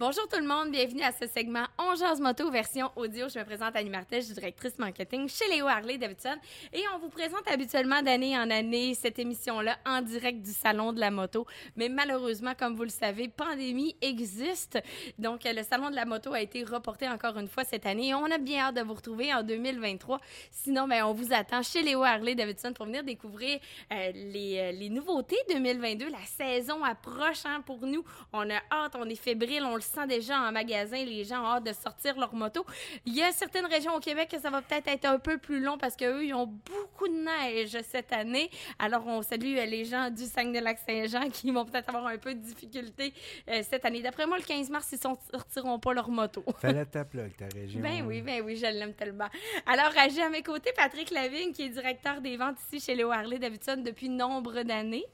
Bonjour 0.00 0.26
tout 0.26 0.40
le 0.40 0.46
monde, 0.48 0.72
bienvenue 0.72 1.04
à 1.04 1.12
ce 1.12 1.28
segment 1.28 1.66
On 1.78 1.94
moto 2.20 2.50
version 2.50 2.90
audio. 2.96 3.28
Je 3.28 3.38
me 3.38 3.44
présente 3.44 3.76
Annie 3.76 3.90
Martel, 3.90 4.24
directrice 4.24 4.76
marketing 4.76 5.28
chez 5.28 5.48
Léo 5.48 5.68
Harley 5.68 5.98
Davidson 5.98 6.34
et 6.72 6.82
on 6.92 6.98
vous 6.98 7.10
présente 7.10 7.46
habituellement 7.46 8.02
d'année 8.02 8.36
en 8.36 8.50
année 8.50 8.94
cette 8.94 9.20
émission-là 9.20 9.78
en 9.86 10.02
direct 10.02 10.42
du 10.42 10.50
salon 10.50 10.92
de 10.92 10.98
la 10.98 11.12
moto. 11.12 11.46
Mais 11.76 11.88
malheureusement, 11.88 12.54
comme 12.58 12.74
vous 12.74 12.82
le 12.82 12.88
savez, 12.88 13.28
pandémie 13.28 13.94
existe. 14.00 14.80
Donc 15.16 15.42
le 15.44 15.62
salon 15.62 15.90
de 15.90 15.94
la 15.94 16.06
moto 16.06 16.32
a 16.32 16.40
été 16.40 16.64
reporté 16.64 17.08
encore 17.08 17.38
une 17.38 17.46
fois 17.46 17.62
cette 17.62 17.86
année 17.86 18.12
on 18.16 18.24
a 18.32 18.38
bien 18.38 18.64
hâte 18.64 18.74
de 18.74 18.82
vous 18.82 18.94
retrouver 18.94 19.32
en 19.32 19.44
2023. 19.44 20.20
Sinon, 20.50 20.88
ben, 20.88 21.04
on 21.04 21.12
vous 21.12 21.32
attend 21.32 21.62
chez 21.62 21.82
Léo 21.82 22.02
Harley 22.02 22.34
Davidson 22.34 22.72
pour 22.72 22.86
venir 22.86 23.04
découvrir 23.04 23.60
euh, 23.92 24.10
les, 24.12 24.58
euh, 24.58 24.72
les, 24.72 24.88
nouveautés 24.88 25.38
2022. 25.50 26.10
La 26.10 26.18
saison 26.36 26.82
approche 26.82 27.44
hein, 27.44 27.62
pour 27.64 27.86
nous. 27.86 28.02
On 28.32 28.50
a 28.50 28.60
hâte, 28.72 28.96
on 28.96 29.08
est 29.08 29.14
fébrile, 29.14 29.62
on 29.62 29.76
le 29.76 29.83
sent 29.84 30.06
déjà 30.06 30.40
en 30.40 30.52
magasin, 30.52 31.04
les 31.04 31.24
gens 31.24 31.42
ont 31.42 31.46
hâte 31.56 31.64
de 31.64 31.72
sortir 31.72 32.18
leur 32.18 32.34
moto. 32.34 32.64
Il 33.06 33.14
y 33.14 33.22
a 33.22 33.32
certaines 33.32 33.66
régions 33.66 33.94
au 33.94 34.00
Québec 34.00 34.28
que 34.30 34.40
ça 34.40 34.50
va 34.50 34.62
peut-être 34.62 34.88
être 34.88 35.04
un 35.04 35.18
peu 35.18 35.38
plus 35.38 35.60
long 35.60 35.78
parce 35.78 35.96
qu'eux, 35.96 36.24
ils 36.24 36.34
ont 36.34 36.46
beaucoup 36.46 37.08
de 37.08 37.14
neige 37.14 37.76
cette 37.82 38.12
année. 38.12 38.50
Alors, 38.78 39.06
on 39.06 39.22
salue 39.22 39.56
euh, 39.56 39.64
les 39.64 39.84
gens 39.84 40.10
du 40.10 40.24
Saguenay-Lac-Saint-Jean 40.24 41.30
qui 41.30 41.50
vont 41.50 41.64
peut-être 41.64 41.88
avoir 41.88 42.06
un 42.06 42.18
peu 42.18 42.34
de 42.34 42.40
difficulté 42.40 43.12
euh, 43.48 43.62
cette 43.68 43.84
année. 43.84 44.02
D'après 44.02 44.26
moi, 44.26 44.38
le 44.38 44.44
15 44.44 44.70
mars, 44.70 44.88
ils 44.92 45.08
ne 45.08 45.14
sortiront 45.32 45.78
pas 45.78 45.94
leur 45.94 46.08
moto. 46.08 46.44
Fais-la 46.60 46.84
ta 46.84 47.04
ta 47.04 47.46
région. 47.54 47.80
Ben 47.80 48.04
oui, 48.06 48.22
ben 48.22 48.42
oui, 48.44 48.56
je 48.56 48.66
l'aime 48.66 48.94
tellement. 48.94 49.28
Alors, 49.66 49.92
j'ai 50.10 50.22
à 50.22 50.28
mes 50.28 50.42
côtés 50.42 50.72
Patrick 50.76 51.10
Lavigne, 51.10 51.52
qui 51.52 51.62
est 51.62 51.68
directeur 51.68 52.20
des 52.20 52.36
ventes 52.36 52.58
ici 52.60 52.84
chez 52.84 52.94
Léo 52.94 53.10
Harley 53.10 53.38
Davidson 53.38 53.82
depuis 53.84 54.08
nombre 54.08 54.62
d'années. 54.62 55.06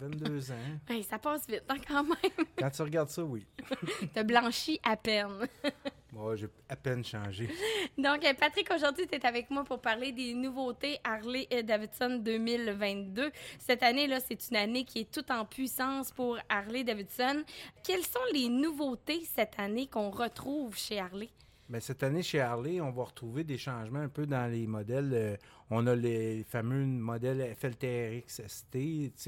22 0.00 0.52
ans. 0.52 0.54
Ben, 0.88 1.02
ça 1.02 1.18
passe 1.18 1.46
vite, 1.48 1.64
hein, 1.68 1.76
quand 1.86 2.02
même. 2.02 2.46
Quand 2.58 2.70
tu 2.70 2.82
regardes 2.82 3.08
ça, 3.08 3.22
oui. 3.22 3.46
T'as 4.14 4.22
blanchi 4.22 4.80
à 4.82 4.96
peine. 4.96 5.46
Moi, 6.12 6.36
j'ai 6.36 6.48
à 6.68 6.76
peine 6.76 7.02
changé. 7.04 7.48
Donc, 7.96 8.24
euh, 8.24 8.34
Patrick, 8.38 8.70
aujourd'hui, 8.74 9.06
tu 9.06 9.14
es 9.14 9.26
avec 9.26 9.48
moi 9.50 9.64
pour 9.64 9.80
parler 9.80 10.12
des 10.12 10.34
nouveautés 10.34 10.98
Harley 11.04 11.48
Davidson 11.64 12.20
2022. 12.22 13.30
Cette 13.58 13.82
année-là, 13.82 14.20
c'est 14.20 14.50
une 14.50 14.56
année 14.58 14.84
qui 14.84 15.00
est 15.00 15.10
toute 15.10 15.30
en 15.30 15.46
puissance 15.46 16.12
pour 16.12 16.38
Harley 16.50 16.84
Davidson. 16.84 17.44
Quelles 17.82 18.04
sont 18.04 18.20
les 18.34 18.50
nouveautés 18.50 19.22
cette 19.24 19.58
année 19.58 19.86
qu'on 19.86 20.10
retrouve 20.10 20.76
chez 20.76 21.00
Harley? 21.00 21.30
Bien, 21.72 21.80
cette 21.80 22.02
année, 22.02 22.22
chez 22.22 22.40
Harley, 22.40 22.82
on 22.82 22.90
va 22.90 23.04
retrouver 23.04 23.44
des 23.44 23.56
changements 23.56 24.00
un 24.00 24.08
peu 24.10 24.26
dans 24.26 24.50
les 24.50 24.66
modèles. 24.66 25.10
Euh, 25.14 25.36
on 25.74 25.86
a 25.86 25.96
les 25.96 26.44
fameux 26.44 26.84
modèles 26.84 27.56
FLTRX 27.56 28.42
ST, 28.46 28.74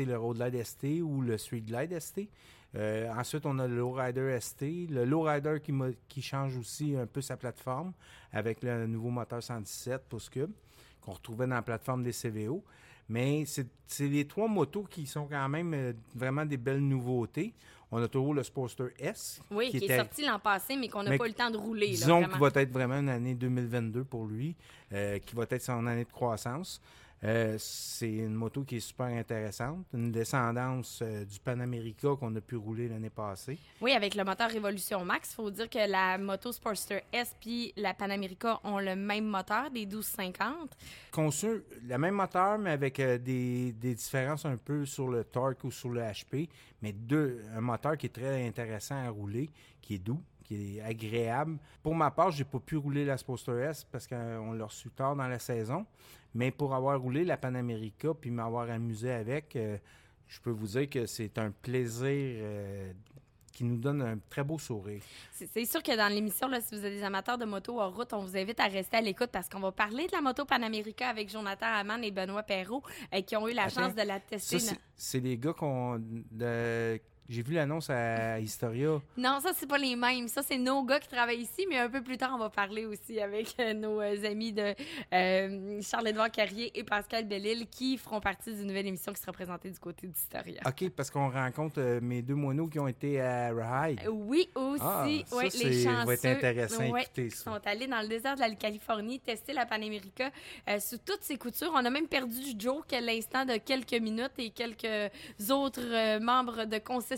le 0.07 0.17
Road 0.17 0.43
ST 0.63 1.01
ou 1.03 1.23
le 1.23 1.39
Street 1.39 1.63
Glide 1.63 1.99
ST. 1.99 2.29
Euh, 2.77 3.11
ensuite, 3.17 3.47
on 3.47 3.59
a 3.59 3.67
le 3.67 3.77
Lowrider 3.77 4.39
ST, 4.39 4.91
le 4.91 5.07
Lowrider 5.07 5.57
qui, 5.63 5.73
qui 6.07 6.21
change 6.21 6.59
aussi 6.59 6.97
un 6.97 7.07
peu 7.07 7.23
sa 7.23 7.39
plateforme 7.39 7.93
avec 8.31 8.63
le 8.63 8.87
nouveau 8.87 9.09
moteur 9.09 9.43
117 9.43 10.03
pouces 10.07 10.29
cube 10.29 10.51
qu'on 11.01 11.13
retrouvait 11.13 11.47
dans 11.47 11.55
la 11.55 11.63
plateforme 11.63 12.03
des 12.03 12.13
CVO. 12.13 12.63
Mais 13.09 13.45
c'est 13.47 14.09
les 14.09 14.27
trois 14.27 14.49
motos 14.49 14.85
qui 14.85 15.07
sont 15.07 15.27
quand 15.27 15.49
même 15.49 15.73
euh, 15.73 15.93
vraiment 16.15 16.45
des 16.45 16.59
belles 16.59 16.87
nouveautés. 16.87 17.55
On 17.97 18.03
a 18.03 18.09
toujours 18.09 18.35
le 18.35 18.43
Sportster 18.43 18.89
S. 18.99 19.41
Oui, 19.53 19.71
qui, 19.71 19.85
est 19.85 19.97
sorti 19.97 20.27
l'an 20.27 20.41
passé, 20.41 20.75
mais 20.75 20.89
qu'on 20.89 21.05
n'a 21.05 21.17
pas 21.17 21.27
eu 21.27 21.29
le 21.29 21.35
temps 21.35 21.49
de 21.53 21.57
rouler. 21.57 21.91
Disons 21.91 22.25
qu'il 22.25 22.41
va 22.41 22.51
être 22.53 22.73
vraiment 22.73 22.99
une 22.99 23.09
année 23.09 23.35
2022 23.35 24.03
pour 24.03 24.27
lui, 24.27 24.57
euh, 24.93 25.21
qui 25.21 25.37
va 25.37 25.45
être 25.49 25.63
son 25.63 25.87
année 25.87 26.03
de 26.03 26.11
croissance. 26.11 26.81
Euh, 27.25 27.57
c'est 27.59 28.11
une 28.11 28.35
moto 28.35 28.65
qui 28.65 28.77
est 28.77 28.81
super 28.81 29.07
intéressante, 29.07 29.87
une 29.95 30.13
descendance 30.13 31.01
euh, 31.03 31.25
du 31.25 31.41
Panamérica 31.41 32.09
qu'on 32.21 32.35
a 32.37 32.41
pu 32.43 32.57
rouler 32.57 32.87
l'année 32.87 33.09
passée. 33.09 33.59
Oui, 33.81 33.93
avec 33.93 34.15
le 34.15 34.25
moteur 34.25 34.51
Révolution 34.51 35.03
Max. 35.07 35.31
Il 35.33 35.35
faut 35.37 35.51
dire 35.51 35.71
que 35.71 35.91
la 35.91 36.19
moto 36.19 36.53
Sportster 36.53 37.03
S 37.13 37.35
puis 37.41 37.73
la 37.79 37.95
Panamérica 37.95 38.61
ont 38.63 38.79
le 38.79 38.95
même 38.95 39.25
moteur, 39.25 39.71
des 39.71 39.87
1250. 39.87 40.77
Conçu 41.13 41.63
le 41.89 41.97
même 41.97 42.15
moteur, 42.15 42.59
mais 42.59 42.73
avec 42.73 43.01
euh, 43.01 43.17
des, 43.17 43.73
des, 43.73 43.95
différences 43.95 44.45
un 44.45 44.59
peu 44.59 44.85
sur 44.85 45.09
le 45.09 45.25
torque 45.25 45.65
ou 45.65 45.71
sur 45.71 45.89
le 45.89 46.03
HP, 46.03 46.51
mais 46.83 46.93
deux, 46.93 47.43
un 47.57 47.63
moteur 47.63 47.97
qui 47.97 48.07
est 48.07 48.15
très 48.15 48.47
intéressant 48.47 49.03
à 49.03 49.09
rouler, 49.09 49.49
qui 49.81 49.95
est 49.95 49.99
doux, 49.99 50.21
qui 50.55 50.79
est 50.79 50.83
agréable. 50.83 51.59
Pour 51.83 51.95
ma 51.95 52.11
part, 52.11 52.31
j'ai 52.31 52.45
pas 52.45 52.61
pu 52.61 52.77
rouler 52.77 53.05
la 53.05 53.17
Sportster 53.17 53.61
S 53.71 53.85
parce 53.91 54.07
qu'on 54.07 54.53
l'a 54.53 54.65
reçu 54.65 54.91
tard 54.91 55.17
dans 55.17 55.29
la 55.29 55.39
saison. 55.39 55.87
Mais 56.35 56.51
pour 56.51 56.75
avoir 56.75 57.01
roulé 57.01 57.25
la 57.25 57.37
Panamérica 57.37 58.13
puis 58.15 58.31
m'avoir 58.31 58.69
amusé 58.71 59.13
avec, 59.13 59.55
euh, 59.57 59.79
je 60.27 60.41
peux 60.41 60.51
vous 60.51 60.67
dire 60.67 60.91
que 60.91 61.07
c'est 61.07 61.39
un 61.39 61.51
plaisir 61.51 62.09
euh, 62.11 62.93
qui 63.53 63.63
nous 63.63 63.77
donne 63.77 64.03
un 64.03 64.19
très 64.29 64.43
beau 64.43 64.59
sourire. 64.59 65.01
C'est 65.33 65.65
sûr 65.65 65.83
que 65.83 65.97
dans 65.97 66.09
l'émission, 66.13 66.49
si 66.61 66.75
vous 66.75 66.85
êtes 66.85 66.93
des 66.93 67.05
amateurs 67.05 67.39
de 67.39 67.45
moto 67.45 67.81
en 67.81 67.91
route, 67.91 68.13
on 68.13 68.19
vous 68.19 68.37
invite 68.37 68.59
à 68.59 68.67
rester 68.67 68.97
à 68.97 69.01
l'écoute 69.01 69.31
parce 69.31 69.49
qu'on 69.49 69.61
va 69.61 69.71
parler 69.71 70.07
de 70.09 70.13
la 70.13 70.21
moto 70.21 70.45
Panamérica 70.45 71.09
avec 71.09 71.31
Jonathan 71.31 71.67
Hamann 71.67 72.03
et 72.03 72.11
Benoît 72.11 72.43
Perrault 72.43 72.83
euh, 73.15 73.21
qui 73.23 73.37
ont 73.37 73.47
eu 73.49 73.55
la 73.55 73.69
chance 73.69 73.95
de 73.95 74.03
la 74.03 74.19
tester. 74.19 74.59
C'est 74.97 75.21
les 75.21 75.39
gars 75.39 75.53
qu'on 75.53 76.03
j'ai 77.29 77.43
vu 77.43 77.55
l'annonce 77.55 77.89
à 77.89 78.39
Historia. 78.39 79.01
Non, 79.17 79.41
ça, 79.41 79.53
c'est 79.55 79.67
pas 79.67 79.79
les 79.79 79.97
mêmes. 79.97 80.29
Ça, 80.29 80.43
c'est 80.43 80.59
nos 80.59 80.83
gars 80.83 81.01
qui 81.01 81.09
travaillent 81.09 81.41
ici, 81.41 81.67
mais 81.71 81.79
un 81.79 81.89
peu 81.89 82.03
plus 82.03 82.19
tard, 82.19 82.33
on 82.35 82.39
va 82.39 82.51
parler 82.51 82.85
aussi 82.85 83.19
avec 83.19 83.55
euh, 83.61 83.73
nos 83.73 84.01
euh, 84.01 84.31
amis 84.31 84.53
de 84.53 84.75
euh, 85.13 85.81
Charles-Édouard 85.81 86.31
Carrier 86.31 86.71
et 86.79 86.85
Pascal 86.85 87.27
Bellil 87.27 87.67
qui 87.71 87.97
feront 87.97 88.21
partie 88.21 88.53
d'une 88.53 88.67
nouvelle 88.67 88.87
émission 88.87 89.13
qui 89.13 89.23
sera 89.23 89.33
présentée 89.33 89.71
du 89.71 89.79
côté 89.79 90.07
d'Historia. 90.07 90.61
OK, 90.67 90.91
parce 90.91 91.11
qu'on 91.11 91.31
rencontre 91.31 91.81
mes 92.03 92.21
deux 92.21 92.35
moineaux 92.35 92.67
qui 92.67 92.79
ont 92.79 92.89
été 92.89 93.21
à 93.23 93.51
Ride. 93.53 94.01
Oui, 94.11 94.51
aussi. 94.55 94.83
Ah, 94.83 95.07
ouais, 95.33 95.49
les 95.49 95.83
chanceux. 95.83 96.07
va 96.07 96.15
être 96.15 96.27
intéressant 96.27 96.91
ouais, 96.91 97.07
Ils 97.17 97.35
sont 97.35 97.61
allés 97.65 97.87
dans 97.87 98.03
le 98.03 98.09
désert 98.09 98.35
de 98.35 98.41
la 98.41 98.55
Californie 98.55 99.19
tester 99.21 99.55
la 99.55 99.65
Panamérica 99.65 100.31
sous 100.79 100.99
toutes 100.99 101.23
ses 101.23 101.39
coutures. 101.39 101.73
On 101.73 101.85
a 101.85 101.91
même 101.91 102.07
perdu 102.07 102.41
Joe 102.59 102.83
qu'à 102.87 103.01
l'instant 103.01 103.47
de 103.47 103.57
quelques 103.57 103.95
minutes 103.95 104.33
et 104.37 104.51
quelques 104.51 105.11
autres 105.51 106.19
membres 106.21 106.67
de 106.67 106.79
conseil 106.79 107.14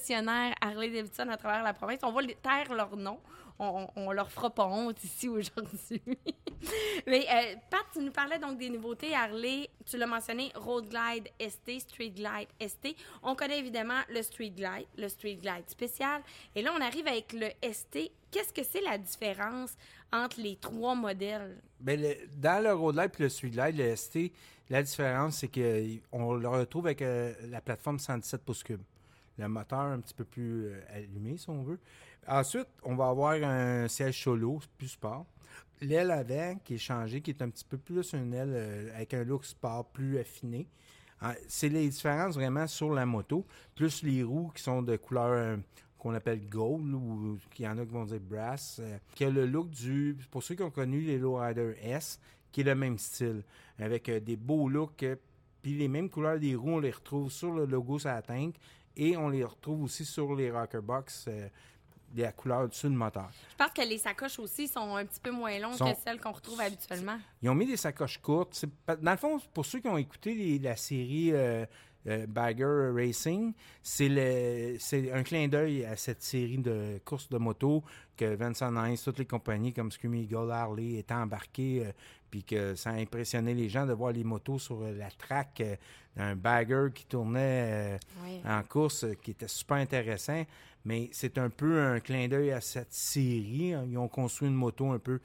Harley 0.60 0.90
Davidson 0.90 1.28
à 1.28 1.36
travers 1.36 1.62
la 1.62 1.72
province. 1.72 2.00
On 2.02 2.12
va 2.12 2.22
taire 2.42 2.72
leur 2.74 2.96
nom. 2.96 3.18
On, 3.58 4.12
leur 4.12 4.30
fera 4.30 4.50
pas 4.50 4.66
honte 4.66 5.02
ici 5.02 5.28
aujourd'hui. 5.28 6.02
Mais 7.06 7.24
euh, 7.30 7.54
Pat, 7.70 7.84
tu 7.90 8.00
nous 8.00 8.10
parlais 8.12 8.38
donc 8.38 8.58
des 8.58 8.68
nouveautés 8.68 9.14
Harley. 9.14 9.70
Tu 9.86 9.96
l'as 9.96 10.06
mentionné, 10.06 10.52
Road 10.54 10.90
Glide 10.90 11.28
ST, 11.40 11.80
Street 11.80 12.10
Glide 12.10 12.48
ST. 12.60 12.94
On 13.22 13.34
connaît 13.34 13.58
évidemment 13.58 14.00
le 14.10 14.20
Street 14.22 14.50
Glide, 14.50 14.86
le 14.98 15.08
Street 15.08 15.36
Glide 15.36 15.68
spécial. 15.68 16.20
Et 16.54 16.60
là, 16.60 16.72
on 16.76 16.80
arrive 16.82 17.06
avec 17.06 17.32
le 17.32 17.48
ST. 17.72 18.10
Qu'est-ce 18.30 18.52
que 18.52 18.62
c'est 18.62 18.82
la 18.82 18.98
différence 18.98 19.74
entre 20.12 20.38
les 20.38 20.56
trois 20.56 20.94
modèles? 20.94 21.56
Bien, 21.80 21.96
dans 22.36 22.62
le 22.62 22.74
Road 22.74 22.96
Glide 22.96 23.12
et 23.18 23.22
le 23.22 23.28
Street 23.30 23.50
Glide, 23.50 23.76
le 23.78 23.96
ST, 23.96 24.18
la 24.68 24.82
différence, 24.82 25.38
c'est 25.38 25.48
qu'on 25.48 26.34
le 26.34 26.48
retrouve 26.48 26.86
avec 26.86 27.00
euh, 27.00 27.32
la 27.48 27.62
plateforme 27.62 27.98
117 27.98 28.42
pouces 28.44 28.62
cubes 28.62 28.82
le 29.38 29.48
moteur 29.48 29.80
un 29.80 30.00
petit 30.00 30.14
peu 30.14 30.24
plus 30.24 30.66
euh, 30.66 30.80
allumé, 30.90 31.36
si 31.36 31.48
on 31.50 31.62
veut. 31.62 31.78
Ensuite, 32.26 32.68
on 32.82 32.94
va 32.94 33.08
avoir 33.08 33.34
un 33.34 33.88
siège 33.88 34.22
solo, 34.22 34.60
plus 34.78 34.88
sport. 34.88 35.26
L'aile 35.80 36.10
avant 36.10 36.56
qui 36.64 36.74
est 36.74 36.78
changée, 36.78 37.20
qui 37.20 37.30
est 37.30 37.42
un 37.42 37.50
petit 37.50 37.64
peu 37.64 37.76
plus 37.76 38.14
une 38.14 38.32
aile 38.32 38.52
euh, 38.54 38.94
avec 38.94 39.14
un 39.14 39.24
look 39.24 39.44
sport 39.44 39.84
plus 39.86 40.18
affiné. 40.18 40.66
Ah, 41.20 41.34
c'est 41.48 41.68
les 41.68 41.88
différences 41.88 42.34
vraiment 42.34 42.66
sur 42.66 42.92
la 42.92 43.06
moto, 43.06 43.46
plus 43.74 44.02
les 44.02 44.22
roues 44.22 44.50
qui 44.54 44.62
sont 44.62 44.82
de 44.82 44.96
couleur 44.96 45.30
euh, 45.30 45.56
qu'on 45.98 46.14
appelle 46.14 46.46
gold 46.48 46.92
ou 46.94 47.38
qu'il 47.54 47.64
y 47.64 47.68
en 47.68 47.78
a 47.78 47.84
qui 47.86 47.92
vont 47.92 48.04
dire 48.04 48.20
brass, 48.20 48.80
qui 49.14 49.24
a 49.24 49.30
le 49.30 49.46
look 49.46 49.70
du, 49.70 50.16
pour 50.30 50.42
ceux 50.42 50.54
qui 50.54 50.62
ont 50.62 50.70
connu 50.70 51.00
les 51.00 51.18
Lowrider 51.18 51.74
S, 51.82 52.20
qui 52.52 52.60
est 52.60 52.64
le 52.64 52.74
même 52.74 52.98
style, 52.98 53.42
avec 53.78 54.10
des 54.10 54.36
beaux 54.36 54.68
looks, 54.68 55.06
puis 55.62 55.74
les 55.74 55.88
mêmes 55.88 56.10
couleurs 56.10 56.38
des 56.38 56.54
roues, 56.54 56.74
on 56.74 56.78
les 56.78 56.90
retrouve 56.90 57.30
sur 57.30 57.52
le 57.52 57.64
logo 57.64 57.98
sur 57.98 58.10
la 58.10 58.22
et 58.96 59.16
on 59.16 59.28
les 59.28 59.44
retrouve 59.44 59.84
aussi 59.84 60.04
sur 60.04 60.34
les 60.34 60.50
rocker 60.50 60.80
box. 60.80 61.26
Euh, 61.28 61.48
la 62.14 62.32
couleur 62.32 62.68
dessus 62.68 62.88
du 62.88 62.94
moteur. 62.94 63.28
Je 63.50 63.56
pense 63.56 63.72
que 63.72 63.82
les 63.82 63.98
sacoches 63.98 64.38
aussi 64.38 64.68
sont 64.68 64.96
un 64.96 65.04
petit 65.04 65.20
peu 65.20 65.30
moins 65.30 65.58
longues 65.58 65.78
que 65.78 66.00
celles 66.02 66.20
qu'on 66.20 66.32
retrouve 66.32 66.60
habituellement. 66.60 67.18
Ils 67.42 67.50
ont 67.50 67.54
mis 67.54 67.66
des 67.66 67.76
sacoches 67.76 68.18
courtes. 68.18 68.64
Dans 69.02 69.10
le 69.10 69.16
fond, 69.16 69.38
pour 69.52 69.66
ceux 69.66 69.80
qui 69.80 69.88
ont 69.88 69.98
écouté 69.98 70.58
la 70.58 70.76
série 70.76 71.32
euh, 71.32 71.66
euh, 72.06 72.26
Bagger 72.26 72.90
Racing, 72.94 73.52
c'est 73.82 75.12
un 75.12 75.22
clin 75.22 75.48
d'œil 75.48 75.84
à 75.84 75.96
cette 75.96 76.22
série 76.22 76.58
de 76.58 77.00
courses 77.04 77.28
de 77.28 77.38
moto 77.38 77.82
que 78.16 78.34
Vincent 78.34 78.72
Nice, 78.72 79.02
toutes 79.02 79.18
les 79.18 79.26
compagnies 79.26 79.72
comme 79.72 79.90
Screaming 79.90 80.24
Eagle, 80.24 80.50
Harley 80.50 80.98
étaient 80.98 81.14
embarquées, 81.14 81.84
puis 82.30 82.44
que 82.44 82.74
ça 82.74 82.90
a 82.90 82.94
impressionné 82.94 83.54
les 83.54 83.68
gens 83.68 83.86
de 83.86 83.92
voir 83.92 84.12
les 84.12 84.24
motos 84.24 84.58
sur 84.58 84.80
la 84.80 85.10
track 85.10 85.62
un 86.16 86.34
bagger 86.34 86.88
qui 86.94 87.04
tournait 87.06 87.98
euh, 88.24 88.38
en 88.44 88.62
course, 88.62 89.04
euh, 89.04 89.14
qui 89.14 89.32
était 89.32 89.48
super 89.48 89.76
intéressant. 89.76 90.44
Mais 90.84 91.08
c'est 91.12 91.38
un 91.38 91.50
peu 91.50 91.80
un 91.80 92.00
clin 92.00 92.28
d'œil 92.28 92.52
à 92.52 92.60
cette 92.60 92.92
série. 92.92 93.74
Ils 93.88 93.98
ont 93.98 94.08
construit 94.08 94.48
une 94.48 94.54
moto 94.54 94.90
un 94.92 94.98
peu 94.98 95.14
euh, 95.14 95.18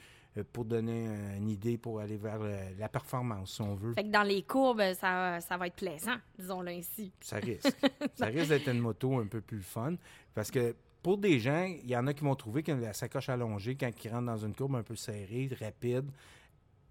pour 0.54 0.66
donner 0.66 1.08
une 1.38 1.50
idée 1.50 1.78
pour 1.78 2.00
aller 2.00 2.18
vers 2.18 2.40
la 2.78 2.90
performance, 2.90 3.56
si 3.56 3.62
on 3.62 3.76
veut. 3.76 3.94
Fait 3.94 4.04
que 4.04 4.10
dans 4.10 4.24
les 4.24 4.44
courbes, 4.44 4.94
ça, 4.94 5.42
ça 5.42 5.58
va 5.58 5.68
être 5.68 5.76
plaisant, 5.76 6.16
disons-le 6.40 6.72
ainsi. 6.72 7.12
Ça 7.20 7.38
risque. 7.38 7.76
ça 8.16 8.28
risque 8.28 8.50
d'être 8.50 8.70
une 8.70 8.80
moto 8.80 9.20
un 9.20 9.28
peu 9.28 9.42
plus 9.42 9.62
fun. 9.62 9.96
Parce 10.34 10.50
que 10.50 10.74
pour 11.04 11.18
des 11.18 11.40
gens, 11.40 11.66
il 11.66 11.90
y 11.90 11.98
en 11.98 12.08
a 12.08 12.14
qui 12.14 12.24
vont 12.24 12.36
trouver 12.36 12.64
que 12.64 12.72
la 12.72 12.94
sacoche 12.94 13.30
allongée, 13.30 13.76
quand 13.76 13.92
ils 14.04 14.10
rentrent 14.10 14.28
dans 14.28 14.46
une 14.46 14.56
courbe 14.56 14.76
un 14.76 14.84
peu 14.84 14.96
serrée, 14.96 15.50
rapide, 15.60 16.10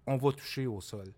on 0.05 0.17
va 0.17 0.31
toucher 0.31 0.67
au 0.67 0.81
sol. 0.81 1.11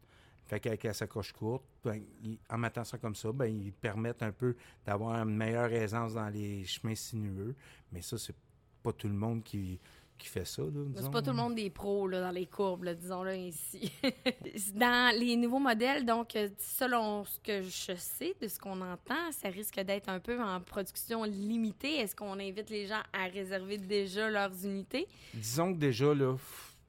Fait 0.45 0.59
qu'avec 0.59 0.83
la 0.83 0.93
sacoche 0.93 1.31
courte, 1.31 1.63
ben, 1.83 2.01
en 2.49 2.57
mettant 2.57 2.83
ça 2.83 2.97
comme 2.97 3.15
ça, 3.15 3.31
ben, 3.31 3.47
ils 3.47 3.71
permettent 3.71 4.21
un 4.21 4.31
peu 4.31 4.55
d'avoir 4.85 5.15
une 5.15 5.35
meilleure 5.35 5.71
aisance 5.71 6.13
dans 6.13 6.29
les 6.29 6.65
chemins 6.65 6.95
sinueux. 6.95 7.55
Mais 7.91 8.01
ça, 8.01 8.17
c'est 8.17 8.35
pas 8.83 8.91
tout 8.91 9.07
le 9.07 9.13
monde 9.13 9.43
qui, 9.43 9.79
qui 10.17 10.27
fait 10.27 10.45
ça. 10.45 10.61
là, 10.61 10.69
C'est 10.73 10.99
disons. 10.99 11.11
pas 11.11 11.21
tout 11.21 11.31
le 11.31 11.35
monde 11.35 11.55
des 11.55 11.69
pros 11.69 12.07
là, 12.07 12.21
dans 12.21 12.31
les 12.31 12.45
courbes, 12.45 12.83
là, 12.83 12.93
disons-le 12.93 13.31
ainsi. 13.31 13.91
dans 14.75 15.15
les 15.17 15.35
nouveaux 15.35 15.59
modèles, 15.59 16.05
donc, 16.05 16.35
euh, 16.35 16.49
selon 16.59 17.23
ce 17.25 17.39
que 17.39 17.61
je 17.61 17.95
sais, 17.97 18.33
de 18.41 18.47
ce 18.47 18.57
qu'on 18.59 18.79
entend, 18.81 19.31
ça 19.31 19.49
risque 19.49 19.79
d'être 19.81 20.09
un 20.09 20.19
peu 20.19 20.41
en 20.41 20.61
production 20.61 21.23
limitée. 21.23 21.95
Est-ce 21.97 22.15
qu'on 22.15 22.39
invite 22.39 22.69
les 22.69 22.87
gens 22.87 23.01
à 23.11 23.25
réserver 23.27 23.77
déjà 23.77 24.29
leurs 24.29 24.53
unités? 24.65 25.07
Disons 25.33 25.73
que 25.73 25.79
déjà, 25.79 26.13
là, 26.13 26.35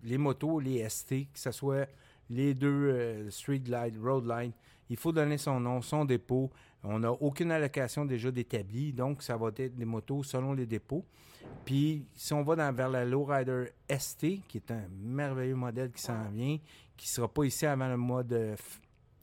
les 0.03 0.19
motos, 0.19 0.61
les 0.61 0.89
ST, 0.89 1.27
que 1.33 1.39
ce 1.39 1.51
soit 1.51 1.89
les 2.31 2.55
deux 2.55 2.69
euh, 2.69 3.31
Street 3.31 3.59
Glide, 3.59 3.99
Road 4.03 4.27
Line, 4.27 4.53
il 4.91 4.97
faut 4.97 5.13
donner 5.13 5.39
son 5.39 5.61
nom, 5.61 5.81
son 5.83 6.05
dépôt. 6.05 6.51
On 6.85 6.99
n'a 6.99 7.11
aucune 7.11 7.51
allocation 7.51 8.05
déjà 8.05 8.31
d'établi, 8.31 8.93
donc 8.93 9.23
ça 9.23 9.37
va 9.37 9.49
être 9.57 9.75
des 9.75 9.85
motos 9.85 10.23
selon 10.23 10.53
les 10.53 10.67
dépôts. 10.67 11.05
Puis, 11.65 12.07
si 12.15 12.33
on 12.35 12.43
va 12.43 12.71
vers 12.73 12.91
la 12.91 13.05
Lowrider 13.05 13.67
ST, 13.91 14.41
qui 14.47 14.59
est 14.59 14.71
un 14.71 14.83
merveilleux 15.03 15.55
modèle 15.55 15.91
qui 15.91 16.03
s'en 16.03 16.29
vient, 16.31 16.59
qui 16.97 17.09
sera 17.09 17.27
pas 17.27 17.45
ici 17.45 17.65
avant 17.67 17.89
le 17.89 17.97
mois 17.97 18.23
de 18.23 18.55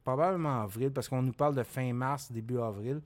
probablement 0.03 0.61
avril, 0.63 0.91
parce 0.91 1.07
qu'on 1.07 1.21
nous 1.21 1.33
parle 1.33 1.55
de 1.55 1.63
fin 1.63 1.93
mars, 1.93 2.31
début 2.31 2.59
avril. 2.59 3.01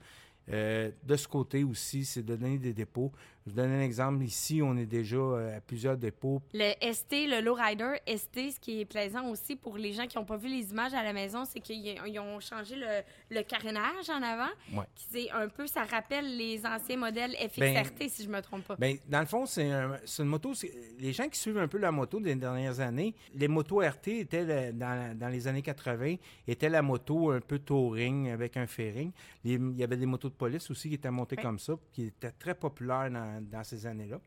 Euh, 0.50 0.92
de 1.04 1.16
ce 1.16 1.28
côté 1.28 1.64
aussi, 1.64 2.06
c'est 2.06 2.24
de 2.24 2.36
donner 2.36 2.58
des 2.58 2.74
dépôts. 2.74 3.12
Je 3.46 3.52
vous 3.52 3.58
donne 3.58 3.74
un 3.74 3.82
exemple. 3.82 4.24
Ici, 4.24 4.60
on 4.64 4.76
est 4.76 4.88
déjà 4.88 5.18
euh, 5.18 5.58
à 5.58 5.62
plusieurs 5.62 5.98
dépôts. 5.98 6.42
Le 6.52 6.72
ST, 6.92 7.12
le 7.28 7.42
Lowrider 7.42 7.94
ST, 8.08 8.52
ce 8.54 8.60
qui 8.60 8.82
est 8.82 8.86
plaisant 8.86 9.30
aussi 9.30 9.56
pour 9.56 9.78
les 9.78 9.94
gens 9.94 10.08
qui 10.08 10.18
n'ont 10.18 10.26
pas 10.26 10.36
vu 10.38 10.48
les 10.48 10.72
images 10.72 10.96
à 10.96 11.04
la 11.04 11.14
maison, 11.14 11.46
c'est 11.46 11.60
qu'ils 11.60 11.96
ils 12.08 12.20
ont 12.20 12.40
changé 12.40 12.76
le, 12.76 13.04
le 13.30 13.44
carénage 13.44 14.10
en 14.10 14.24
avant. 14.24 14.50
Ouais. 14.74 14.86
C'est 14.96 15.30
un 15.30 15.48
peu, 15.48 15.68
ça 15.68 15.84
rappelle 15.84 16.36
les 16.38 16.66
anciens 16.66 16.98
modèles 16.98 17.36
FXRT, 17.36 18.00
Ben, 18.00 18.10
si 18.10 18.24
je 18.24 18.30
me 18.30 18.42
trompe 18.42 18.64
pas. 18.64 18.78
Ben, 18.78 18.98
dans 19.08 19.20
le 19.20 19.28
fond, 19.28 19.46
c'est 19.46 19.70
un- 19.72 20.00
c'est 20.06 20.24
une 20.24 20.30
moto. 20.30 20.54
Les 20.98 21.14
gens 21.14 21.30
qui 21.30 21.40
suivent 21.40 21.60
un 21.60 21.68
peu 21.68 21.78
la 21.78 21.92
moto 21.92 22.20
des 22.20 22.34
dernières 22.34 22.80
années, 22.80 23.14
les 23.36 23.48
motos 23.48 23.80
RT 23.82 24.08
étaient 24.22 24.44
le- 24.44 24.74
dans, 24.74 25.16
dans 25.16 25.30
les 25.30 25.48
années 25.48 25.62
80, 25.62 26.16
étaient 26.48 26.70
la 26.70 26.82
moto 26.82 27.30
un 27.30 27.42
peu 27.42 27.60
touring 27.60 28.30
avec 28.32 28.58
un 28.58 28.66
fairing. 28.66 29.12
Les- 29.44 29.54
il 29.54 29.78
y 29.78 29.84
avait 29.84 29.98
des 29.98 30.08
motos 30.08 30.30
de 30.30 30.34
police 30.34 30.72
aussi 30.72 30.90
qui 30.90 30.96
étaient 30.96 31.12
montées 31.12 31.36
Ouais. 31.38 31.44
comme 31.44 31.60
ça, 31.60 31.74
qui 31.92 32.06
étaient 32.06 32.32
très 32.32 32.56
populaires 32.56 33.12
dans, 33.12 33.35
dans 33.42 33.64
ces 33.64 33.86
années-là. 33.86 34.20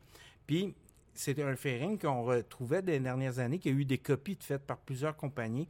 Puis, 0.46 0.75
c'était 1.14 1.43
un 1.43 1.56
fairing 1.56 1.99
qu'on 1.99 2.22
retrouvait 2.22 2.82
des 2.82 3.00
dernières 3.00 3.38
années, 3.38 3.58
qui 3.58 3.69
a 3.69 3.72
eu 3.72 3.84
des 3.84 3.99
copies 3.99 4.37
de 4.37 4.43
faites 4.44 4.62
par 4.66 4.78
plusieurs 4.78 5.16
compagnies. 5.16 5.69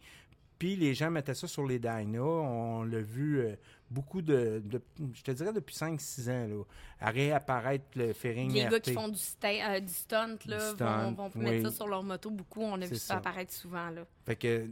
Puis 0.58 0.74
les 0.74 0.92
gens 0.92 1.08
mettaient 1.10 1.34
ça 1.34 1.46
sur 1.46 1.64
les 1.64 1.78
dynos. 1.78 2.44
On 2.44 2.82
l'a 2.82 3.00
vu 3.00 3.38
euh, 3.38 3.54
beaucoup 3.90 4.20
de, 4.20 4.60
de- 4.64 4.82
je 5.14 5.22
te 5.22 5.30
dirais 5.30 5.52
depuis 5.52 5.74
5-6 5.76 6.28
ans, 6.30 6.48
là, 6.48 6.62
à 7.00 7.10
réapparaître 7.10 7.84
le 7.94 8.12
fairing 8.12 8.52
les 8.52 8.64
gars 8.66 8.80
qui 8.80 8.92
font 8.92 9.06
du, 9.08 9.18
euh, 9.44 9.80
du 9.80 9.92
stunt, 9.92 10.36
là, 10.46 10.58
Du 10.58 10.64
vont, 10.64 10.74
stunt, 10.74 11.12
vont 11.14 11.30
oui. 11.36 11.44
mettre 11.44 11.70
ça 11.70 11.76
sur 11.76 11.86
leur 11.86 12.02
moto 12.02 12.30
beaucoup. 12.30 12.60
On 12.62 12.74
a 12.74 12.86
vu 12.86 12.88
C'est 12.88 12.96
ça 12.96 13.06
ça. 13.06 13.16
apparaître 13.18 13.52
souvent. 13.52 13.88
Là. 13.90 14.04
Fait 14.26 14.34
que 14.34 14.66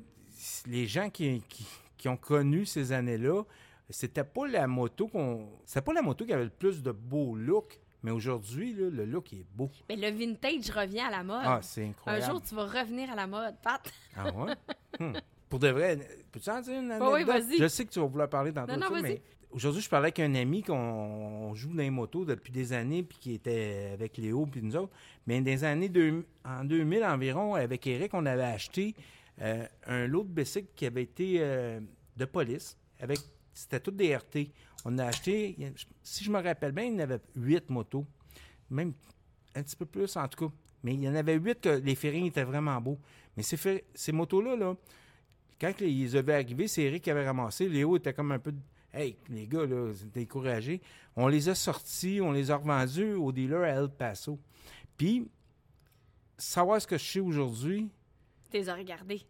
les 0.66 0.86
gens 0.88 1.08
qui, 1.08 1.40
qui, 1.48 1.64
qui 1.96 2.08
ont 2.08 2.16
connu 2.16 2.66
ces 2.66 2.90
années-là, 2.90 3.44
c'était 3.88 4.24
pas 4.24 4.48
la 4.48 4.66
moto 4.66 5.06
qu'on. 5.06 5.48
C'était 5.64 5.82
pas 5.82 5.92
la 5.92 6.02
moto 6.02 6.24
qui 6.26 6.32
avait 6.32 6.44
le 6.44 6.50
plus 6.50 6.82
de 6.82 6.90
beau 6.90 7.36
look, 7.36 7.78
mais 8.06 8.12
aujourd'hui, 8.12 8.72
là, 8.72 8.88
le 8.88 9.04
look 9.04 9.32
est 9.32 9.44
beau. 9.52 9.68
Mais 9.88 9.96
le 9.96 10.10
vintage 10.16 10.70
revient 10.70 11.00
à 11.00 11.10
la 11.10 11.24
mode. 11.24 11.42
Ah, 11.42 11.58
c'est 11.60 11.84
un 11.84 11.88
incroyable. 11.88 12.24
jour, 12.32 12.40
tu 12.40 12.54
vas 12.54 12.64
revenir 12.66 13.10
à 13.10 13.16
la 13.16 13.26
mode, 13.26 13.56
Pat. 13.60 13.92
Ah 14.16 14.30
ouais? 14.32 14.52
Hmm. 15.00 15.12
Pour 15.48 15.58
de 15.58 15.66
vrai, 15.68 15.98
peux-tu 16.30 16.48
en 16.50 16.60
dire 16.60 16.78
une 16.80 16.92
Oui, 16.92 16.98
oui, 17.00 17.14
anecdote? 17.22 17.34
vas-y. 17.48 17.58
Je 17.58 17.66
sais 17.66 17.84
que 17.84 17.90
tu 17.90 17.98
vas 17.98 18.06
vouloir 18.06 18.28
parler 18.28 18.52
dans 18.52 18.64
d'autres 18.64 18.78
non, 18.78 18.86
choses, 18.86 19.02
vas-y. 19.02 19.12
mais 19.14 19.22
aujourd'hui, 19.50 19.82
je 19.82 19.88
parlais 19.88 20.06
avec 20.06 20.20
un 20.20 20.34
ami 20.36 20.62
qu'on 20.62 20.74
on 20.76 21.54
joue 21.56 21.70
dans 21.70 21.82
les 21.82 21.90
motos 21.90 22.24
depuis 22.24 22.52
des 22.52 22.72
années, 22.72 23.02
puis 23.02 23.18
qui 23.18 23.34
était 23.34 23.90
avec 23.92 24.16
Léo, 24.18 24.46
puis 24.46 24.62
nous 24.62 24.76
autres. 24.76 24.92
Mais 25.26 25.40
les 25.40 25.64
années 25.64 25.88
deux- 25.88 26.24
en 26.44 26.62
2000 26.64 27.04
environ, 27.04 27.54
avec 27.56 27.86
Eric, 27.88 28.14
on 28.14 28.24
avait 28.24 28.44
acheté 28.44 28.94
euh, 29.42 29.66
un 29.86 30.06
lot 30.06 30.22
de 30.24 30.28
bicycles 30.30 30.70
qui 30.76 30.86
avait 30.86 31.02
été 31.02 31.38
euh, 31.40 31.80
de 32.16 32.24
police. 32.24 32.78
avec 33.00 33.18
C'était 33.56 33.80
toutes 33.80 33.96
des 33.96 34.14
RT. 34.14 34.50
On 34.84 34.98
a 34.98 35.06
acheté, 35.06 35.56
si 36.02 36.24
je 36.24 36.30
me 36.30 36.42
rappelle 36.42 36.72
bien, 36.72 36.84
il 36.84 36.92
y 36.92 36.96
en 36.96 36.98
avait 36.98 37.20
huit 37.34 37.70
motos. 37.70 38.04
Même 38.68 38.92
un 39.54 39.62
petit 39.62 39.76
peu 39.76 39.86
plus, 39.86 40.14
en 40.16 40.28
tout 40.28 40.46
cas. 40.46 40.54
Mais 40.82 40.92
il 40.92 41.02
y 41.02 41.08
en 41.08 41.14
avait 41.14 41.36
huit 41.36 41.58
que 41.58 41.70
les 41.70 41.94
fairings 41.94 42.26
étaient 42.26 42.44
vraiment 42.44 42.78
beaux. 42.82 42.98
Mais 43.34 43.42
ces, 43.42 43.82
ces 43.94 44.12
motos-là, 44.12 44.56
là, 44.56 44.76
quand 45.58 45.72
ils 45.80 46.16
avaient 46.18 46.34
arrivé, 46.34 46.68
c'est 46.68 46.82
Eric 46.82 47.04
qui 47.04 47.10
avait 47.10 47.24
ramassé. 47.24 47.66
Léo 47.66 47.96
était 47.96 48.12
comme 48.12 48.30
un 48.30 48.38
peu. 48.38 48.52
Hey, 48.92 49.16
les 49.30 49.46
gars, 49.46 49.64
là, 49.64 49.90
découragés. 50.12 50.82
On 51.16 51.26
les 51.26 51.48
a 51.48 51.54
sortis, 51.54 52.20
on 52.20 52.32
les 52.32 52.50
a 52.50 52.56
revendus 52.56 53.14
au 53.14 53.32
dealer 53.32 53.64
à 53.64 53.68
El 53.80 53.88
Paso. 53.88 54.38
Puis, 54.98 55.26
savoir 56.36 56.80
ce 56.80 56.86
que 56.86 56.98
je 56.98 57.04
sais 57.04 57.20
aujourd'hui, 57.20 57.88
Tu 58.50 58.58
les 58.58 58.68
as 58.68 58.74
regardés. 58.74 59.22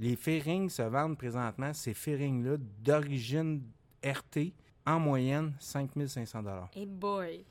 Les 0.00 0.16
fairings 0.16 0.68
se 0.70 0.82
vendent 0.82 1.16
présentement, 1.18 1.72
ces 1.74 1.94
fairings-là, 1.94 2.56
d'origine 2.82 3.62
RT, 4.04 4.52
en 4.86 4.98
moyenne, 4.98 5.52
5500 5.60 6.42
Hey 6.74 6.86
boy. 6.86 7.44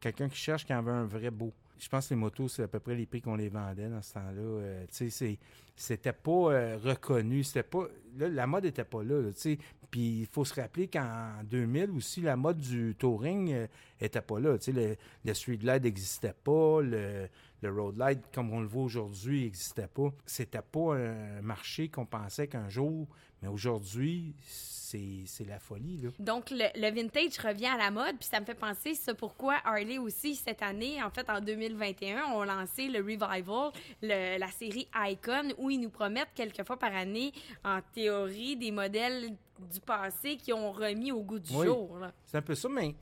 quelqu'un 0.00 0.28
qui 0.28 0.36
cherche 0.36 0.66
qui 0.66 0.74
en 0.74 0.82
veut 0.82 0.92
un 0.92 1.06
vrai 1.06 1.30
beau. 1.30 1.52
Je 1.78 1.88
pense 1.88 2.06
que 2.08 2.14
les 2.14 2.20
motos, 2.20 2.48
c'est 2.48 2.62
à 2.62 2.68
peu 2.68 2.78
près 2.78 2.94
les 2.94 3.06
prix 3.06 3.20
qu'on 3.22 3.34
les 3.36 3.48
vendait 3.48 3.88
dans 3.88 4.02
ce 4.02 4.12
temps-là. 4.14 4.40
Euh, 4.40 4.84
tu 4.88 4.94
sais, 4.94 5.10
c'est- 5.10 5.38
c'était 5.74 6.12
pas 6.12 6.30
euh, 6.52 6.78
reconnu. 6.82 7.42
C'était 7.42 7.62
pas. 7.64 7.86
là, 8.16 8.28
la 8.28 8.46
mode 8.46 8.66
était 8.66 8.84
pas 8.84 9.02
là. 9.02 9.30
Puis 9.94 10.22
il 10.22 10.26
faut 10.26 10.44
se 10.44 10.60
rappeler 10.60 10.88
qu'en 10.88 11.44
2000 11.44 11.92
aussi, 11.92 12.20
la 12.20 12.34
mode 12.34 12.58
du 12.58 12.96
touring 12.98 13.52
euh, 13.52 13.66
était 14.00 14.20
pas 14.20 14.40
là. 14.40 14.58
Tu 14.58 14.64
sais, 14.64 14.72
le, 14.72 14.96
le 15.24 15.34
street 15.34 15.58
glide 15.58 15.84
n'existait 15.84 16.34
pas. 16.42 16.80
Le, 16.82 17.28
le 17.62 17.70
road 17.70 17.96
light, 17.96 18.18
comme 18.34 18.52
on 18.52 18.60
le 18.60 18.66
voit 18.66 18.82
aujourd'hui, 18.82 19.44
n'existait 19.44 19.86
pas. 19.86 20.12
C'était 20.26 20.62
pas 20.62 20.96
un 20.96 21.42
marché 21.42 21.90
qu'on 21.90 22.06
pensait 22.06 22.48
qu'un 22.48 22.68
jour. 22.68 23.06
Mais 23.44 23.50
aujourd'hui, 23.50 24.34
c'est 24.40 25.44
la 25.46 25.58
folie. 25.58 25.98
Là. 25.98 26.08
Donc, 26.18 26.50
le, 26.50 26.64
le 26.80 26.94
vintage 26.94 27.36
revient 27.38 27.66
à 27.66 27.76
la 27.76 27.90
mode, 27.90 28.16
puis 28.18 28.28
ça 28.30 28.40
me 28.40 28.46
fait 28.46 28.54
penser, 28.54 28.94
c'est 28.94 29.14
pourquoi 29.14 29.56
Harley 29.64 29.98
aussi, 29.98 30.34
cette 30.36 30.62
année, 30.62 31.02
en 31.02 31.10
fait, 31.10 31.28
en 31.28 31.40
2021, 31.42 32.26
ont 32.32 32.44
lancé 32.44 32.88
le 32.88 33.00
Revival, 33.00 33.70
le- 34.02 34.38
la 34.38 34.48
série 34.48 34.88
Icon, 34.94 35.52
où 35.58 35.68
ils 35.68 35.78
nous 35.80 35.90
promettent 35.90 36.32
quelques 36.34 36.64
fois 36.64 36.78
par 36.78 36.94
année, 36.94 37.32
en 37.64 37.80
théorie, 37.92 38.56
des 38.56 38.70
modèles 38.70 39.30
du 39.72 39.80
passé 39.80 40.36
qui 40.36 40.52
ont 40.54 40.72
remis 40.72 41.12
au 41.12 41.22
goût 41.22 41.38
du 41.40 41.54
Oui. 41.54 41.66
jour. 41.66 41.98
C'est 42.24 42.38
un 42.38 42.42
peu 42.42 42.54
ça, 42.54 42.68
mais 42.70 42.94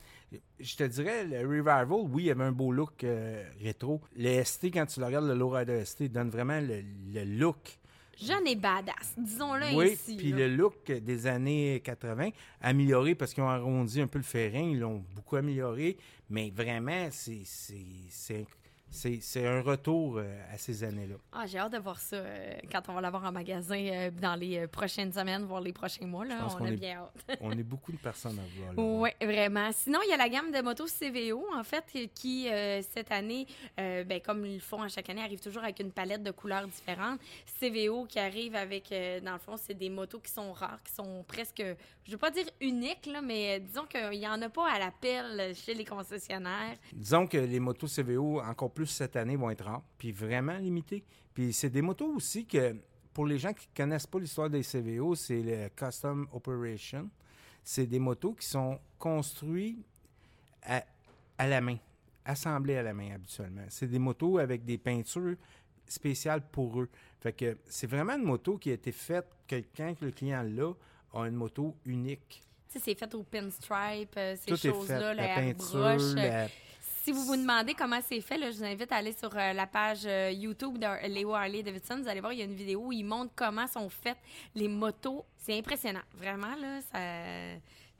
je 0.59 0.75
te 0.75 0.83
dirais, 0.83 1.23
le 1.25 1.39
Revival, 1.47 1.85
oui, 2.09 2.23
il 2.25 2.31
avait 2.31 2.43
un 2.43 2.51
beau 2.51 2.71
look 2.73 3.03
euh, 3.03 3.47
rétro. 3.61 4.01
Le 4.17 4.43
ST, 4.43 4.65
quand 4.73 4.85
tu 4.87 4.99
le 4.99 5.05
regardes, 5.05 5.27
le 5.27 5.35
Lowrider 5.35 5.85
ST, 5.85 6.11
donne 6.11 6.29
vraiment 6.31 6.59
le, 6.59 6.83
le 7.13 7.23
look. 7.23 7.77
Jeune 8.21 8.47
et 8.47 8.55
badass, 8.55 9.15
disons-le 9.17 9.75
oui, 9.75 9.93
ainsi. 9.93 10.15
puis 10.17 10.31
là. 10.31 10.37
le 10.37 10.55
look 10.55 10.91
des 10.91 11.27
années 11.27 11.81
80, 11.83 12.29
amélioré 12.61 13.15
parce 13.15 13.33
qu'ils 13.33 13.43
ont 13.43 13.49
arrondi 13.49 14.01
un 14.01 14.07
peu 14.07 14.19
le 14.19 14.23
ferrin, 14.23 14.69
ils 14.71 14.79
l'ont 14.79 15.03
beaucoup 15.15 15.35
amélioré, 15.35 15.97
mais 16.29 16.51
vraiment, 16.55 17.09
c'est 17.11 18.45
c'est- 18.93 19.45
un 19.45 19.61
retour 19.61 20.17
euh, 20.17 20.53
à 20.53 20.57
ces 20.57 20.83
années-là. 20.83 21.15
Ah, 21.33 21.45
j'ai 21.45 21.57
hâte 21.57 21.73
de 21.73 21.77
voir 21.79 21.99
ça 21.99 22.15
euh, 22.17 22.53
quand 22.71 22.81
on 22.89 22.93
va 22.93 23.01
l'avoir 23.01 23.23
en 23.25 23.31
magasin 23.31 23.75
euh, 23.77 24.11
dans 24.11 24.35
les 24.35 24.67
prochaines 24.67 25.11
semaines, 25.11 25.43
voire 25.43 25.61
les 25.61 25.73
prochains 25.73 26.05
mois. 26.05 26.23
Là, 26.25 26.47
on 26.59 26.63
a 26.63 26.69
est- 26.71 26.75
bien 26.77 26.97
hâte. 26.99 27.37
On 27.41 27.51
est 27.51 27.63
beaucoup 27.63 27.91
de 27.91 27.97
personnes 27.97 28.39
à 28.39 28.73
voir. 28.73 28.99
Oui, 29.01 29.09
vraiment. 29.21 29.69
Sinon, 29.73 29.99
il 30.05 30.09
y 30.09 30.13
a 30.13 30.17
la 30.17 30.29
gamme 30.29 30.51
de 30.51 30.61
motos 30.61 30.85
CVO, 30.87 31.45
en 31.55 31.63
fait, 31.63 31.83
qui, 32.13 32.47
euh, 32.49 32.81
cette 32.93 33.11
année, 33.11 33.47
ben, 33.77 34.21
comme 34.23 34.45
ils 34.45 34.55
le 34.55 34.59
font 34.59 34.81
à 34.81 34.87
chaque 34.87 35.09
année, 35.09 35.21
arrive 35.21 35.39
toujours 35.41 35.63
avec 35.63 35.79
une 35.79 35.91
palette 35.91 36.23
de 36.23 36.31
couleurs 36.31 36.67
différentes. 36.67 37.19
CVO 37.59 38.05
qui 38.05 38.19
arrive 38.19 38.55
avec, 38.55 38.93
dans 39.23 39.33
le 39.33 39.39
fond, 39.39 39.57
c'est 39.57 39.73
des 39.73 39.89
motos 39.89 40.19
qui 40.19 40.31
sont 40.31 40.53
rares, 40.53 40.81
qui 40.83 40.93
sont 40.93 41.23
presque, 41.27 41.63
je 42.05 42.11
veux 42.11 42.17
pas 42.17 42.31
dire 42.31 42.45
uniques, 42.61 43.05
là, 43.07 43.21
mais 43.21 43.59
disons 43.59 43.85
qu'il 43.85 44.19
n'y 44.19 44.27
en 44.27 44.41
a 44.41 44.49
pas 44.49 44.69
à 44.71 44.79
l'appel 44.79 45.53
chez 45.55 45.73
les 45.73 45.85
concessionnaires. 45.85 46.75
Disons 46.93 47.27
que 47.27 47.37
les 47.37 47.59
motos 47.59 47.87
CVO, 47.87 48.41
encore 48.41 48.71
plus 48.71 48.82
cette 48.85 49.15
année, 49.15 49.35
vont 49.35 49.49
être 49.49 49.63
rares, 49.65 49.83
puis 49.97 50.11
vraiment 50.11 50.57
limitées. 50.57 51.03
Puis 51.33 51.53
c'est 51.53 51.69
des 51.69 51.81
motos 51.81 52.13
aussi 52.15 52.45
que, 52.45 52.75
pour 53.13 53.25
les 53.25 53.37
gens 53.37 53.53
qui 53.53 53.67
ne 53.71 53.83
connaissent 53.83 54.07
pas 54.07 54.19
l'histoire 54.19 54.49
des 54.49 54.63
CVO, 54.63 55.15
c'est 55.15 55.41
le 55.41 55.69
Custom 55.75 56.27
Operation. 56.33 57.09
C'est 57.63 57.85
des 57.87 57.99
motos 57.99 58.33
qui 58.33 58.47
sont 58.47 58.79
construites 58.99 59.85
à, 60.63 60.83
à 61.37 61.47
la 61.47 61.61
main, 61.61 61.77
assemblées 62.25 62.77
à 62.77 62.83
la 62.83 62.93
main 62.93 63.13
habituellement. 63.15 63.65
C'est 63.69 63.87
des 63.87 63.99
motos 63.99 64.37
avec 64.37 64.65
des 64.65 64.77
peintures 64.77 65.35
spéciales 65.87 66.41
pour 66.51 66.81
eux. 66.81 66.89
Fait 67.21 67.33
que 67.33 67.57
c'est 67.65 67.87
vraiment 67.87 68.13
une 68.15 68.23
moto 68.23 68.57
qui 68.57 68.69
a 68.71 68.73
été 68.73 68.91
faite, 68.91 69.27
quelqu'un 69.47 69.93
que 69.95 70.05
le 70.05 70.11
client 70.11 70.43
l'a, 70.43 70.73
a 71.13 71.27
une 71.27 71.35
moto 71.35 71.75
unique. 71.85 72.41
Tu 72.69 72.79
sais, 72.79 72.85
c'est 72.85 72.95
fait 72.99 73.13
au 73.13 73.23
pinstripe, 73.23 74.15
euh, 74.17 74.35
ces 74.35 74.55
choses-là, 74.71 75.13
La 75.13 75.35
peinture, 75.35 75.85
airbrush. 75.87 76.01
euh, 76.01 76.15
la- 76.15 76.47
Si 77.03 77.11
vous 77.11 77.25
vous 77.25 77.35
demandez 77.35 77.73
comment 77.73 77.99
c'est 78.01 78.21
fait, 78.21 78.39
je 78.39 78.59
vous 78.59 78.63
invite 78.63 78.89
à 78.93 78.95
aller 78.95 79.11
sur 79.11 79.35
euh, 79.35 79.51
la 79.51 79.67
page 79.67 80.03
euh, 80.05 80.31
YouTube 80.31 80.77
de 80.77 81.07
Léo 81.09 81.33
Harley 81.33 81.61
Davidson. 81.61 81.99
Vous 82.01 82.07
allez 82.07 82.21
voir, 82.21 82.31
il 82.31 82.39
y 82.39 82.41
a 82.41 82.45
une 82.45 82.55
vidéo 82.55 82.79
où 82.85 82.93
il 82.93 83.03
montre 83.03 83.33
comment 83.35 83.67
sont 83.67 83.89
faites 83.89 84.19
les 84.55 84.69
motos. 84.69 85.25
C'est 85.37 85.57
impressionnant. 85.59 86.03
Vraiment, 86.13 86.55
là, 86.55 86.79
ça... 86.79 87.59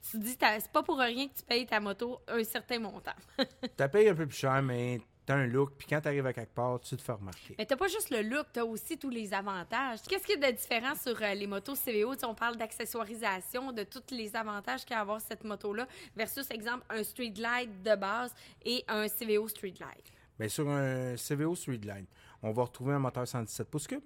Tu 0.10 0.20
te 0.20 0.24
dis, 0.24 0.38
c'est 0.40 0.72
pas 0.72 0.84
pour 0.84 1.00
rien 1.00 1.28
que 1.28 1.34
tu 1.34 1.44
payes 1.44 1.66
ta 1.66 1.82
moto 1.82 2.22
un 2.30 2.46
certain 2.46 2.80
montant. 2.80 3.12
Tu 3.38 3.90
payes 3.90 4.08
un 4.08 4.16
peu 4.16 4.26
plus 4.26 4.38
cher, 4.38 4.62
mais 4.62 5.02
t'as 5.26 5.36
un 5.36 5.48
look, 5.48 5.72
puis 5.78 5.88
quand 5.90 6.02
t'arrives 6.02 6.26
à 6.26 6.34
quelque 6.34 6.54
part, 6.54 6.80
tu 6.82 6.96
te 6.98 7.02
fais 7.02 7.12
remarquer. 7.14 7.56
Mais 7.58 7.66
t'as 7.66 7.76
pas 7.78 7.88
juste 7.88 8.10
le 8.10 8.22
look, 8.22 8.48
t'as 8.52 8.64
aussi 8.64 8.98
tous 8.98 9.10
les 9.10 9.34
avantages. 9.34 10.00
Qu'est-ce 10.08 10.26
qu'il 10.26 10.40
y 10.40 10.44
a 10.44 10.52
de 10.52 10.56
différent 10.58 10.96
sur 10.96 11.22
euh, 11.22 11.34
les 11.34 11.48
motos 11.48 11.76
CVO? 11.76 12.14
On 12.28 12.36
parle 12.36 12.58
d'accessoirisation, 12.58 13.72
de 13.72 13.84
tous 13.84 14.04
les 14.16 14.36
avantages 14.36 14.82
qu'il 14.86 14.92
y 14.92 14.96
a 14.96 15.00
à 15.00 15.02
avoir 15.02 15.22
cette 15.22 15.44
moto-là, 15.44 15.88
versus, 16.16 16.50
exemple, 16.52 16.84
un 16.90 17.04
Street 17.04 17.34
Light 17.38 17.82
de 17.84 17.96
base 17.96 18.34
et 18.66 18.84
un 18.88 19.08
CVO 19.08 19.48
Street 19.48 19.74
Light. 19.80 20.12
Bien, 20.40 20.50
sur 20.50 20.68
un 20.70 21.16
CVO 21.16 21.56
Streetline, 21.56 22.06
on 22.42 22.52
va 22.52 22.64
retrouver 22.64 22.94
un 22.94 23.00
moteur 23.00 23.28
117 23.28 23.70
pouces 23.70 23.88
cubes. 23.88 24.04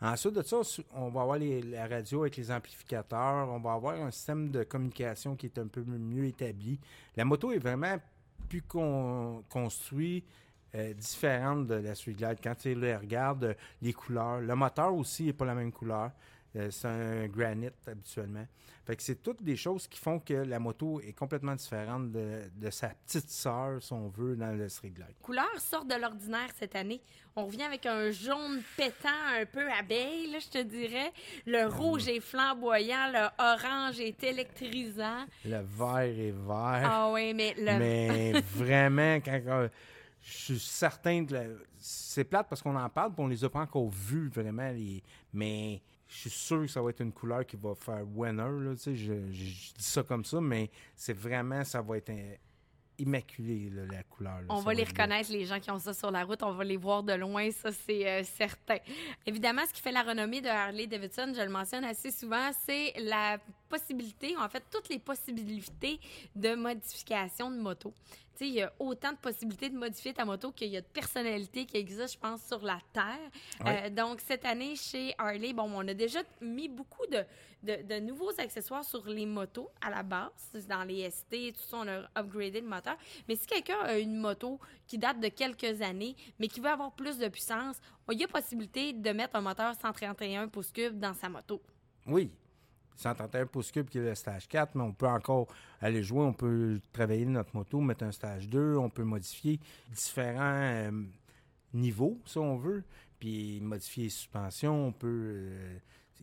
Ensuite 0.00 0.34
de 0.34 0.42
ça, 0.42 0.56
on 0.94 1.10
va 1.10 1.22
avoir 1.22 1.38
les- 1.38 1.62
la 1.62 1.86
radio 1.86 2.22
avec 2.22 2.36
les 2.36 2.50
amplificateurs. 2.50 3.48
On 3.48 3.60
va 3.60 3.74
avoir 3.74 3.94
un 4.02 4.10
système 4.10 4.50
de 4.50 4.64
communication 4.64 5.36
qui 5.36 5.46
est 5.46 5.58
un 5.58 5.68
peu 5.68 5.80
mieux 5.82 6.24
établi. 6.26 6.80
La 7.16 7.24
moto 7.24 7.52
est 7.52 7.58
vraiment 7.58 7.96
plus 8.48 8.62
con- 8.62 9.44
construite, 9.48 10.26
euh, 10.74 10.94
différente 10.94 11.66
de 11.66 11.74
la 11.74 11.94
Streetlight. 11.94 12.38
Quand 12.42 12.54
tu 12.54 12.74
le 12.74 12.96
regardes, 12.96 13.44
euh, 13.44 13.54
les 13.82 13.92
couleurs. 13.92 14.40
Le 14.40 14.54
moteur 14.54 14.94
aussi 14.94 15.24
n'est 15.24 15.32
pas 15.32 15.44
la 15.44 15.54
même 15.54 15.70
couleur. 15.70 16.12
Euh, 16.56 16.70
c'est 16.70 16.88
un 16.88 17.28
granite 17.28 17.74
habituellement. 17.86 18.46
Fait 18.84 18.96
que 18.96 19.02
c'est 19.02 19.22
toutes 19.22 19.42
des 19.42 19.56
choses 19.56 19.86
qui 19.86 19.98
font 19.98 20.18
que 20.18 20.34
la 20.34 20.58
moto 20.58 21.00
est 21.00 21.12
complètement 21.12 21.54
différente 21.54 22.10
de, 22.10 22.50
de 22.56 22.70
sa 22.70 22.88
petite 22.88 23.30
sœur, 23.30 23.82
si 23.82 23.92
on 23.92 24.08
veut, 24.08 24.34
dans 24.34 24.52
le 24.52 24.68
Streetlight. 24.68 25.08
Les 25.08 25.22
couleurs 25.22 25.60
sortent 25.60 25.88
de 25.88 25.94
l'ordinaire 25.94 26.48
cette 26.58 26.74
année. 26.74 27.00
On 27.36 27.46
revient 27.46 27.62
avec 27.62 27.86
un 27.86 28.10
jaune 28.10 28.60
pétant 28.76 29.08
un 29.40 29.46
peu 29.46 29.70
abeille, 29.70 30.32
là, 30.32 30.38
je 30.40 30.48
te 30.48 30.62
dirais. 30.62 31.12
Le 31.46 31.66
rouge 31.66 32.08
est 32.08 32.20
flamboyant, 32.20 33.10
le 33.12 33.28
orange 33.38 34.00
est 34.00 34.22
électrisant. 34.24 35.26
Le 35.44 35.62
vert 35.62 35.98
est 36.00 36.32
vert. 36.32 36.82
Ah 36.84 37.10
oui, 37.12 37.32
mais 37.34 37.54
le... 37.56 37.78
Mais 37.78 38.32
vraiment, 38.56 39.20
quand, 39.20 39.68
je 40.22 40.32
suis 40.32 40.58
certain 40.60 41.24
que 41.26 41.34
la- 41.34 41.44
c'est 41.78 42.24
plate 42.24 42.46
parce 42.48 42.62
qu'on 42.62 42.76
en 42.76 42.88
parle, 42.88 43.12
puis 43.12 43.22
on 43.24 43.28
les 43.28 43.44
a 43.44 43.50
pas 43.50 43.60
encore 43.60 43.88
vus 43.90 44.28
vraiment. 44.28 44.70
Les, 44.70 45.02
mais 45.32 45.82
je 46.08 46.16
suis 46.16 46.30
sûr 46.30 46.60
que 46.62 46.68
ça 46.68 46.80
va 46.80 46.90
être 46.90 47.00
une 47.00 47.12
couleur 47.12 47.44
qui 47.44 47.56
va 47.56 47.74
faire 47.74 48.02
winner. 48.14 48.42
Là, 48.42 48.74
je, 48.76 48.94
je- 48.94 49.30
je 49.32 49.44
dis 49.74 49.74
ça 49.78 50.02
comme 50.02 50.24
ça, 50.24 50.40
mais 50.40 50.70
c'est 50.94 51.12
vraiment, 51.16 51.64
ça 51.64 51.80
va 51.82 51.96
être 51.96 52.12
immaculé, 52.98 53.70
là, 53.70 53.82
la 53.90 54.02
couleur. 54.04 54.40
là. 54.42 54.46
On 54.50 54.60
va 54.60 54.74
les 54.74 54.84
reconnaître, 54.84 55.32
les 55.32 55.44
gens 55.46 55.58
qui 55.58 55.70
ont 55.70 55.78
ça 55.78 55.92
sur 55.94 56.10
la 56.10 56.24
route. 56.24 56.42
On 56.42 56.52
va 56.52 56.62
les 56.62 56.76
voir 56.76 57.02
de 57.02 57.14
loin, 57.14 57.50
ça, 57.50 57.72
c'est 57.72 58.06
euh, 58.06 58.22
certain. 58.22 58.76
Évidemment, 59.26 59.62
ce 59.66 59.72
qui 59.72 59.80
fait 59.80 59.90
la 59.90 60.02
renommée 60.02 60.40
de 60.40 60.46
Harley 60.48 60.86
Davidson, 60.86 61.32
je 61.34 61.40
le 61.40 61.48
mentionne 61.48 61.84
assez 61.84 62.12
souvent, 62.12 62.50
c'est 62.64 62.92
la 63.00 63.38
possibilité, 63.68 64.36
en 64.36 64.48
fait, 64.48 64.62
toutes 64.70 64.88
les 64.90 64.98
possibilités 64.98 65.98
de 66.36 66.54
modification 66.54 67.50
de 67.50 67.56
moto. 67.58 67.92
Sais, 68.34 68.48
il 68.48 68.54
y 68.54 68.62
a 68.62 68.72
autant 68.78 69.12
de 69.12 69.18
possibilités 69.18 69.68
de 69.68 69.76
modifier 69.76 70.14
ta 70.14 70.24
moto 70.24 70.52
qu'il 70.52 70.68
y 70.68 70.76
a 70.76 70.80
de 70.80 70.86
personnalités 70.86 71.66
qui 71.66 71.76
existent, 71.76 72.06
je 72.06 72.18
pense, 72.18 72.46
sur 72.46 72.62
la 72.62 72.78
Terre. 72.92 73.30
Ouais. 73.64 73.84
Euh, 73.86 73.90
donc, 73.90 74.20
cette 74.20 74.44
année, 74.44 74.74
chez 74.76 75.14
Harley, 75.18 75.52
bon, 75.52 75.70
on 75.74 75.86
a 75.86 75.94
déjà 75.94 76.20
mis 76.40 76.68
beaucoup 76.68 77.06
de, 77.06 77.24
de, 77.62 77.82
de 77.82 78.00
nouveaux 78.00 78.32
accessoires 78.38 78.84
sur 78.84 79.06
les 79.06 79.26
motos 79.26 79.68
à 79.80 79.90
la 79.90 80.02
base. 80.02 80.30
Dans 80.68 80.84
les 80.84 81.10
ST, 81.10 81.52
tout 81.54 81.62
ça, 81.68 81.78
on 81.78 81.88
a 81.88 82.08
upgradé 82.18 82.60
le 82.60 82.68
moteur. 82.68 82.96
Mais 83.28 83.36
si 83.36 83.46
quelqu'un 83.46 83.80
a 83.80 83.98
une 83.98 84.16
moto 84.16 84.58
qui 84.86 84.98
date 84.98 85.20
de 85.20 85.28
quelques 85.28 85.82
années, 85.82 86.16
mais 86.38 86.48
qui 86.48 86.60
veut 86.60 86.70
avoir 86.70 86.92
plus 86.92 87.18
de 87.18 87.28
puissance, 87.28 87.76
il 88.10 88.18
y 88.18 88.24
a 88.24 88.28
possibilité 88.28 88.92
de 88.92 89.10
mettre 89.10 89.36
un 89.36 89.40
moteur 89.42 89.74
131 89.74 90.48
pouces 90.48 90.72
cubes 90.72 90.98
dans 90.98 91.14
sa 91.14 91.28
moto. 91.28 91.62
Oui. 92.06 92.30
131 92.96 93.46
pouces 93.46 93.70
cubes 93.72 93.88
qui 93.88 93.98
est 93.98 94.02
le 94.02 94.14
stage 94.14 94.48
4, 94.48 94.74
mais 94.74 94.82
on 94.82 94.92
peut 94.92 95.08
encore 95.08 95.48
aller 95.80 96.02
jouer, 96.02 96.20
on 96.20 96.32
peut 96.32 96.80
travailler 96.92 97.26
notre 97.26 97.54
moto, 97.54 97.80
mettre 97.80 98.04
un 98.04 98.12
stage 98.12 98.48
2, 98.48 98.76
on 98.76 98.90
peut 98.90 99.04
modifier 99.04 99.58
différents 99.90 100.40
euh, 100.40 100.90
niveaux, 101.72 102.20
si 102.24 102.38
on 102.38 102.56
veut, 102.56 102.84
puis 103.18 103.60
modifier 103.60 104.04
les 104.04 104.10
suspensions, 104.10 104.88
on 104.88 104.92
peut... 104.92 105.08
euh, 105.08 105.78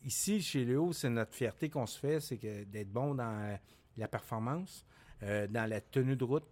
ici, 0.05 0.41
chez 0.41 0.65
Léo, 0.65 0.93
c'est 0.93 1.09
notre 1.09 1.33
fierté 1.33 1.69
qu'on 1.69 1.85
se 1.85 1.99
fait, 1.99 2.19
c'est 2.19 2.37
d'être 2.65 2.91
bon 2.91 3.15
dans 3.15 3.57
la 3.97 4.07
performance, 4.07 4.85
euh, 5.23 5.47
dans 5.47 5.69
la 5.69 5.81
tenue 5.81 6.15
de 6.15 6.23
route, 6.23 6.47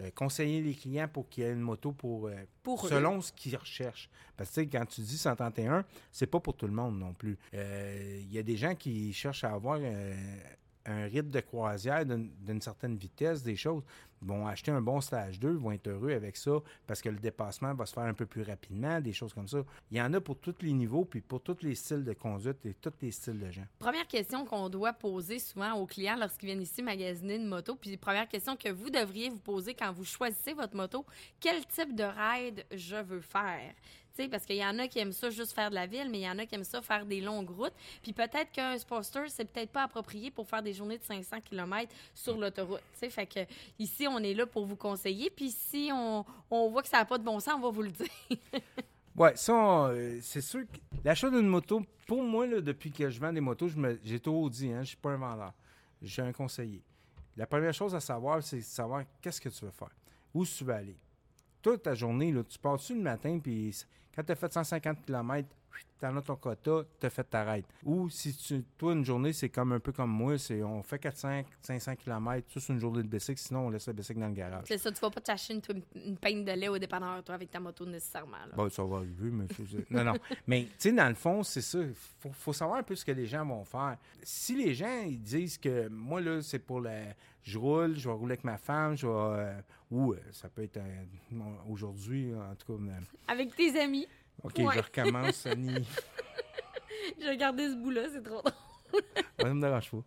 euh, 0.00 0.10
conseiller 0.14 0.62
les 0.62 0.74
clients 0.74 1.08
pour 1.08 1.28
qu'il 1.28 1.44
y 1.44 1.46
ait 1.46 1.52
une 1.52 1.60
moto 1.60 1.92
pour, 1.92 2.28
euh, 2.28 2.34
Pour 2.62 2.86
eux. 2.86 2.88
selon 2.88 3.20
ce 3.20 3.32
qu'ils 3.32 3.56
recherchent. 3.56 4.08
Parce 4.36 4.50
que 4.50 4.60
quand 4.62 4.86
tu 4.86 5.00
dis 5.02 5.18
131, 5.18 5.84
c'est 6.10 6.26
pas 6.26 6.40
pour 6.40 6.56
tout 6.56 6.66
le 6.66 6.72
monde 6.72 6.98
non 6.98 7.12
plus. 7.12 7.38
Euh, 7.54 8.18
Il 8.22 8.32
y 8.32 8.38
a 8.38 8.42
des 8.42 8.56
gens 8.56 8.74
qui 8.74 9.12
cherchent 9.12 9.44
à 9.44 9.52
avoir 9.52 9.78
un 10.86 11.04
rythme 11.04 11.30
de 11.30 11.40
croisière 11.40 12.04
d'une 12.04 12.60
certaine 12.60 12.96
vitesse, 12.96 13.42
des 13.42 13.56
choses. 13.56 13.82
Ils 14.22 14.28
vont 14.28 14.46
acheter 14.46 14.70
un 14.70 14.80
bon 14.80 15.00
stage 15.00 15.40
2, 15.40 15.50
ils 15.50 15.56
vont 15.56 15.72
être 15.72 15.88
heureux 15.88 16.12
avec 16.12 16.36
ça 16.36 16.52
parce 16.86 17.02
que 17.02 17.08
le 17.08 17.18
dépassement 17.18 17.74
va 17.74 17.86
se 17.86 17.92
faire 17.92 18.04
un 18.04 18.14
peu 18.14 18.24
plus 18.24 18.42
rapidement, 18.42 19.00
des 19.00 19.12
choses 19.12 19.34
comme 19.34 19.48
ça. 19.48 19.64
Il 19.90 19.98
y 19.98 20.02
en 20.02 20.12
a 20.14 20.20
pour 20.20 20.38
tous 20.38 20.54
les 20.60 20.72
niveaux, 20.72 21.04
puis 21.04 21.20
pour 21.20 21.42
tous 21.42 21.58
les 21.62 21.74
styles 21.74 22.04
de 22.04 22.12
conduite 22.12 22.64
et 22.64 22.74
tous 22.74 22.92
les 23.00 23.10
styles 23.10 23.40
de 23.40 23.50
gens. 23.50 23.66
Première 23.80 24.06
question 24.06 24.44
qu'on 24.44 24.68
doit 24.68 24.92
poser 24.92 25.40
souvent 25.40 25.72
aux 25.74 25.86
clients 25.86 26.16
lorsqu'ils 26.16 26.46
viennent 26.46 26.62
ici 26.62 26.82
magasiner 26.82 27.34
une 27.34 27.48
moto, 27.48 27.74
puis 27.74 27.96
première 27.96 28.28
question 28.28 28.54
que 28.54 28.68
vous 28.68 28.90
devriez 28.90 29.28
vous 29.28 29.40
poser 29.40 29.74
quand 29.74 29.92
vous 29.92 30.04
choisissez 30.04 30.54
votre 30.54 30.76
moto, 30.76 31.04
quel 31.40 31.66
type 31.66 31.96
de 31.96 32.04
ride 32.04 32.64
je 32.72 32.96
veux 32.96 33.20
faire? 33.20 33.74
Sais, 34.14 34.28
parce 34.28 34.44
qu'il 34.44 34.56
y 34.56 34.64
en 34.64 34.78
a 34.78 34.88
qui 34.88 34.98
aiment 34.98 35.12
ça 35.12 35.30
juste 35.30 35.52
faire 35.52 35.70
de 35.70 35.74
la 35.74 35.86
ville, 35.86 36.08
mais 36.10 36.18
il 36.18 36.24
y 36.24 36.28
en 36.28 36.38
a 36.38 36.44
qui 36.44 36.54
aiment 36.54 36.64
ça 36.64 36.82
faire 36.82 37.06
des 37.06 37.20
longues 37.20 37.48
routes. 37.50 37.72
Puis 38.02 38.12
peut-être 38.12 38.52
qu'un 38.52 38.76
Sportster, 38.76 39.28
c'est 39.28 39.50
peut-être 39.50 39.70
pas 39.70 39.84
approprié 39.84 40.30
pour 40.30 40.46
faire 40.46 40.62
des 40.62 40.74
journées 40.74 40.98
de 40.98 41.04
500 41.04 41.40
km 41.40 41.90
sur 42.14 42.36
l'autoroute. 42.36 42.82
Tu 42.92 43.00
sais, 43.00 43.10
fait 43.10 43.26
que 43.26 43.40
ici, 43.78 44.06
on 44.06 44.18
est 44.18 44.34
là 44.34 44.44
pour 44.44 44.66
vous 44.66 44.76
conseiller. 44.76 45.30
Puis 45.30 45.50
si 45.50 45.90
on, 45.92 46.24
on 46.50 46.68
voit 46.68 46.82
que 46.82 46.88
ça 46.88 46.98
n'a 46.98 47.04
pas 47.06 47.16
de 47.16 47.24
bon 47.24 47.40
sens, 47.40 47.54
on 47.56 47.60
va 47.60 47.70
vous 47.70 47.82
le 47.82 47.90
dire. 47.90 48.06
Ouais, 49.14 49.36
ça, 49.36 49.88
euh, 49.88 50.18
c'est 50.22 50.40
sûr 50.40 50.62
que 50.62 50.78
l'achat 51.04 51.28
d'une 51.28 51.46
moto, 51.46 51.82
pour 52.06 52.22
moi, 52.22 52.46
là, 52.46 52.62
depuis 52.62 52.90
que 52.90 53.10
je 53.10 53.20
vends 53.20 53.32
des 53.32 53.42
motos, 53.42 53.68
j'ai 54.02 54.18
toujours 54.18 54.48
dit, 54.48 54.72
hein, 54.72 54.82
je 54.82 54.88
suis 54.88 54.96
pas 54.96 55.10
un 55.10 55.18
vendeur. 55.18 55.52
J'ai 56.00 56.22
un 56.22 56.32
conseiller. 56.32 56.82
La 57.36 57.46
première 57.46 57.74
chose 57.74 57.94
à 57.94 58.00
savoir, 58.00 58.42
c'est 58.42 58.56
de 58.56 58.62
savoir 58.62 59.04
qu'est-ce 59.20 59.40
que 59.40 59.50
tu 59.50 59.64
veux 59.66 59.70
faire. 59.70 59.94
Où 60.32 60.46
tu 60.46 60.64
veux 60.64 60.72
aller. 60.72 60.96
Toute 61.60 61.82
ta 61.82 61.94
journée, 61.94 62.32
là, 62.32 62.42
tu 62.42 62.58
pars-tu 62.58 62.94
le 62.94 63.02
matin, 63.02 63.38
puis 63.38 63.74
quand 64.14 64.22
tu 64.24 64.34
fait 64.34 64.52
150 64.52 65.04
km, 65.06 65.48
tu 65.98 66.06
as 66.06 66.22
ton 66.22 66.36
quota, 66.36 66.82
tu 67.00 67.06
as 67.06 67.10
fait 67.10 67.24
ta 67.24 67.44
ride. 67.52 67.64
Ou 67.84 68.08
si 68.10 68.34
tu, 68.36 68.62
toi, 68.76 68.92
une 68.92 69.04
journée, 69.04 69.32
c'est 69.32 69.48
comme 69.48 69.72
un 69.72 69.80
peu 69.80 69.92
comme 69.92 70.10
moi, 70.10 70.36
c'est 70.38 70.62
on 70.62 70.82
fait 70.82 70.98
400, 70.98 71.42
500 71.60 71.96
km, 71.96 72.46
tout 72.52 72.60
sur 72.60 72.74
une 72.74 72.80
journée 72.80 73.02
de 73.02 73.08
bicycle, 73.08 73.40
sinon 73.40 73.66
on 73.66 73.70
laisse 73.70 73.86
le 73.86 73.92
bicycle 73.92 74.20
dans 74.20 74.28
le 74.28 74.34
garage. 74.34 74.64
c'est 74.66 74.78
ça, 74.78 74.90
tu 74.90 75.00
vas 75.00 75.10
pas 75.10 75.20
t'acheter 75.20 75.54
une, 75.54 75.82
une 75.94 76.16
pinte 76.16 76.44
de 76.44 76.52
lait 76.52 76.68
au 76.68 76.78
dépanneur, 76.78 77.22
toi, 77.22 77.34
avec 77.36 77.50
ta 77.50 77.60
moto 77.60 77.86
nécessairement. 77.86 78.32
là. 78.48 78.54
Bon, 78.56 78.68
ça 78.68 78.82
va 78.84 78.96
arriver, 78.96 79.30
mais 79.30 79.46
c'est- 79.56 79.66
c'est- 79.66 79.90
Non, 79.90 80.04
non. 80.04 80.14
Mais, 80.46 80.64
tu 80.64 80.70
sais, 80.78 80.92
dans 80.92 81.08
le 81.08 81.14
fond, 81.14 81.42
c'est 81.42 81.60
ça. 81.62 81.78
Il 81.78 81.94
faut, 81.94 82.32
faut 82.32 82.52
savoir 82.52 82.78
un 82.78 82.82
peu 82.82 82.94
ce 82.96 83.04
que 83.04 83.12
les 83.12 83.26
gens 83.26 83.44
vont 83.46 83.64
faire. 83.64 83.96
Si 84.22 84.56
les 84.56 84.74
gens, 84.74 85.02
ils 85.06 85.20
disent 85.22 85.58
que 85.58 85.88
moi, 85.88 86.20
là, 86.20 86.42
c'est 86.42 86.58
pour 86.58 86.80
la. 86.80 87.00
Je 87.44 87.58
roule, 87.58 87.96
je 87.96 88.08
vais 88.08 88.14
rouler 88.14 88.32
avec 88.34 88.44
ma 88.44 88.56
femme, 88.56 88.96
je 88.96 89.04
vais. 89.06 89.12
euh, 89.12 89.60
ou 89.90 90.12
euh, 90.12 90.18
ça 90.30 90.48
peut 90.48 90.62
être 90.62 90.76
euh, 90.76 91.04
aujourd'hui, 91.68 92.32
en 92.34 92.54
tout 92.54 92.76
cas. 92.78 92.82
euh, 92.84 93.00
Avec 93.28 93.54
tes 93.56 93.78
amis. 93.80 94.06
OK, 94.42 94.54
Ouais. 94.58 94.74
je 94.74 94.80
recommence, 94.80 95.46
Annie. 95.46 95.86
J'ai 97.20 97.28
regardé 97.30 97.68
ce 97.68 97.74
bout-là, 97.76 98.02
c'est 98.12 98.22
trop 98.22 98.40
drôle. 98.42 98.52
Ça 99.40 99.52
me 99.54 99.60
dérange 99.60 99.90
pas. 99.90 99.98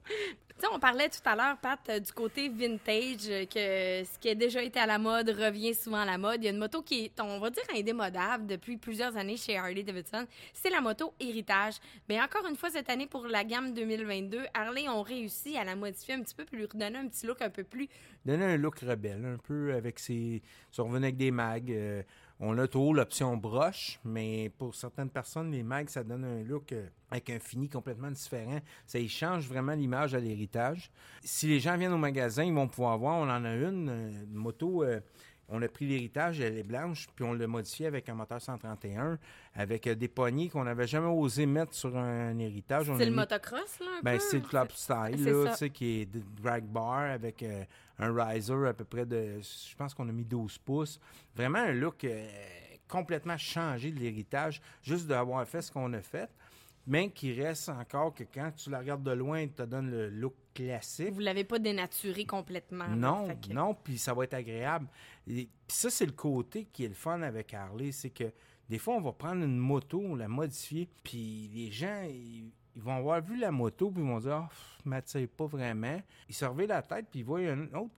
Tu 0.58 0.62
sais, 0.62 0.67
on 0.74 0.79
parlait 0.79 1.10
tout 1.10 1.20
à 1.25 1.36
l'heure, 1.36 1.58
Pat, 1.58 1.79
euh, 1.89 2.00
du 2.00 2.13
côté 2.13 2.48
vintage, 2.48 3.27
euh, 3.27 3.46
que 3.46 4.05
ce 4.10 4.17
qui 4.20 4.29
a 4.29 4.36
déjà 4.36 4.63
été 4.63 4.79
à 4.79 4.86
la 4.86 4.98
mode 4.98 5.29
revient 5.29 5.74
souvent 5.75 5.98
à 5.98 6.05
la 6.05 6.17
mode. 6.17 6.41
Il 6.41 6.46
y 6.46 6.48
a 6.48 6.51
une 6.51 6.60
moto 6.60 6.82
qui 6.82 7.05
est, 7.05 7.20
on 7.20 7.39
va 7.39 7.50
dire, 7.50 7.63
indémodable 7.75 8.46
depuis 8.48 8.77
plusieurs 8.77 9.17
années 9.17 9.36
chez 9.36 9.58
Harley 9.58 9.84
Davidson. 9.84 10.25
C'est 10.53 10.70
la 10.70 10.79
moto 10.79 11.13
Héritage. 11.20 11.74
Mais 12.08 12.22
encore 12.22 12.48
une 12.48 12.55
fois, 12.55 12.70
cette 12.70 12.89
année, 12.89 13.05
pour 13.05 13.27
la 13.27 13.44
gamme 13.44 13.74
2022, 13.74 14.46
Harley 14.53 14.88
ont 14.88 15.01
réussi 15.01 15.58
à 15.58 15.65
la 15.65 15.75
modifier 15.75 16.13
un 16.13 16.22
petit 16.22 16.36
peu, 16.36 16.46
puis 16.46 16.55
lui 16.58 16.65
redonner 16.65 17.00
un 17.00 17.08
petit 17.10 17.25
look 17.27 17.41
un 17.41 17.50
peu 17.50 17.65
plus 17.65 17.89
Donner 18.25 18.46
un 18.46 18.58
look 18.58 18.79
rebelle, 18.79 19.25
un 19.25 19.38
peu 19.38 19.74
avec 19.74 20.00
ses. 20.00 20.41
Si 20.72 20.79
on 20.79 20.86
revenait 20.86 21.08
avec 21.08 21.17
des 21.17 21.32
mags. 21.32 21.70
euh, 21.70 22.01
on 22.39 22.58
a 22.58 22.68
toujours 22.68 22.94
l'option 22.94 23.38
broche, 23.38 24.00
mais 24.04 24.51
pour 24.58 24.75
certaines 24.75 25.10
personnes, 25.10 25.51
les 25.51 25.63
mags, 25.63 25.89
ça 25.89 26.04
donne 26.04 26.25
un 26.25 26.44
look 26.44 26.74
euh, 26.74 26.88
avec 27.10 27.30
un 27.30 27.39
fini 27.39 27.70
complètement 27.70 28.12
différent. 28.12 28.60
Ça 28.86 29.00
y 29.00 29.08
change 29.08 29.48
vraiment 29.48 29.74
l'image 29.74 30.13
à 30.15 30.20
l'héritage. 30.20 30.92
Si 31.24 31.48
les 31.48 31.62
gens 31.62 31.77
viennent 31.77 31.94
au 31.94 31.98
magasin, 31.98 32.44
ils 32.44 32.54
vont 32.54 32.68
pouvoir 32.68 32.98
voir, 32.98 33.15
on 33.20 33.30
en 33.30 33.46
a 33.46 33.56
une, 33.56 33.89
euh, 33.89 34.24
une 34.25 34.34
moto 34.34 34.84
euh, 34.84 35.00
on 35.50 35.62
a 35.62 35.68
pris 35.68 35.86
l'héritage, 35.86 36.40
elle 36.40 36.58
est 36.58 36.64
blanche, 36.64 37.08
puis 37.16 37.24
on 37.24 37.34
l'a 37.34 37.48
modifié 37.48 37.86
avec 37.86 38.10
un 38.10 38.16
moteur 38.16 38.42
131, 38.42 39.20
avec 39.56 39.88
euh, 39.88 39.96
des 39.96 40.08
poignées 40.08 40.50
qu'on 40.50 40.64
n'avait 40.64 40.88
jamais 40.88 41.08
osé 41.08 41.46
mettre 41.46 41.74
sur 41.74 41.96
un, 41.96 42.38
héritage. 42.40 42.92
C'est 42.98 43.06
le 43.06 43.12
motocross, 43.12 43.80
là, 43.80 43.86
un 44.00 44.02
ben, 44.02 44.20
c'est 44.20 44.38
le 44.38 44.48
club 44.48 44.72
style, 44.72 45.24
là, 45.24 45.52
tu 45.52 45.58
sais, 45.58 45.70
qui 45.70 46.02
est 46.02 46.06
de- 46.06 46.24
drag 46.42 46.64
bar 46.64 47.12
avec 47.12 47.44
euh, 47.44 47.64
un 48.00 48.14
riser 48.14 48.54
à 48.68 48.74
peu 48.74 48.86
près 48.86 49.06
de, 49.06 49.40
je 49.40 49.75
pense 49.75 49.94
qu'on 49.94 50.10
a 50.10 50.12
mis 50.12 50.25
12 50.25 50.58
pouces. 50.58 51.00
Vraiment 51.36 51.60
un 51.60 51.72
look 51.72 52.04
euh, 52.04 52.28
complètement 52.88 53.38
changé 53.38 53.92
de 53.92 54.00
l'héritage, 54.00 54.62
juste 54.82 55.08
d'avoir 55.08 55.48
fait 55.48 55.62
ce 55.62 55.72
qu'on 55.72 55.92
a 55.94 56.02
fait, 56.02 56.30
mais 56.88 57.10
qui 57.12 57.34
reste 57.39 57.70
encore 57.70 58.13
que 58.13 58.24
quand 58.24 58.51
tu 58.56 58.70
la 58.70 58.80
regardes 58.80 59.04
de 59.04 59.12
loin, 59.12 59.42
il 59.42 59.51
te 59.51 59.63
donne 59.63 59.89
le 59.89 60.10
look 60.10 60.34
classique. 60.54 61.12
Vous 61.12 61.20
l'avez 61.20 61.44
pas 61.44 61.60
dénaturé 61.60 62.25
complètement. 62.25 62.88
Non, 62.88 63.27
que- 63.36 63.54
non, 63.54 63.74
puis 63.74 63.98
ça 63.98 64.13
va 64.13 64.24
être 64.25 64.34
agréable. 64.36 64.88
Et 65.27 65.50
puis 65.68 65.77
ça, 65.77 65.89
c'est 65.89 66.06
le 66.06 66.12
côté 66.13 66.65
qui 66.72 66.86
est 66.86 66.89
le 66.89 66.94
fun 66.94 67.22
avec 67.22 67.54
Harley, 67.54 67.92
c'est 67.92 68.10
que 68.12 68.32
des 68.70 68.77
fois, 68.80 68.96
on 68.96 69.01
va 69.01 69.12
prendre 69.12 69.44
une 69.44 69.58
moto, 69.58 70.01
on 70.04 70.15
la 70.15 70.27
modifier, 70.27 70.89
puis 71.04 71.50
les 71.54 71.72
gens, 71.72 72.01
ils, 72.10 72.51
ils 72.75 72.82
vont 72.82 72.96
avoir 72.96 73.22
vu 73.22 73.38
la 73.38 73.51
moto, 73.51 73.92
puis 73.92 74.01
ils 74.01 74.08
vont 74.08 74.20
dire, 74.20 74.34
ah, 74.34 74.48
pff, 74.50 74.80
m'attire 74.86 75.27
pas 75.30 75.46
vraiment. 75.46 76.01
Ils 76.27 76.34
se 76.36 76.65
la 76.68 76.82
tête, 76.82 77.06
puis 77.12 77.20
ils 77.20 77.25
voient 77.25 77.42
une 77.42 77.70
autre. 77.75 77.92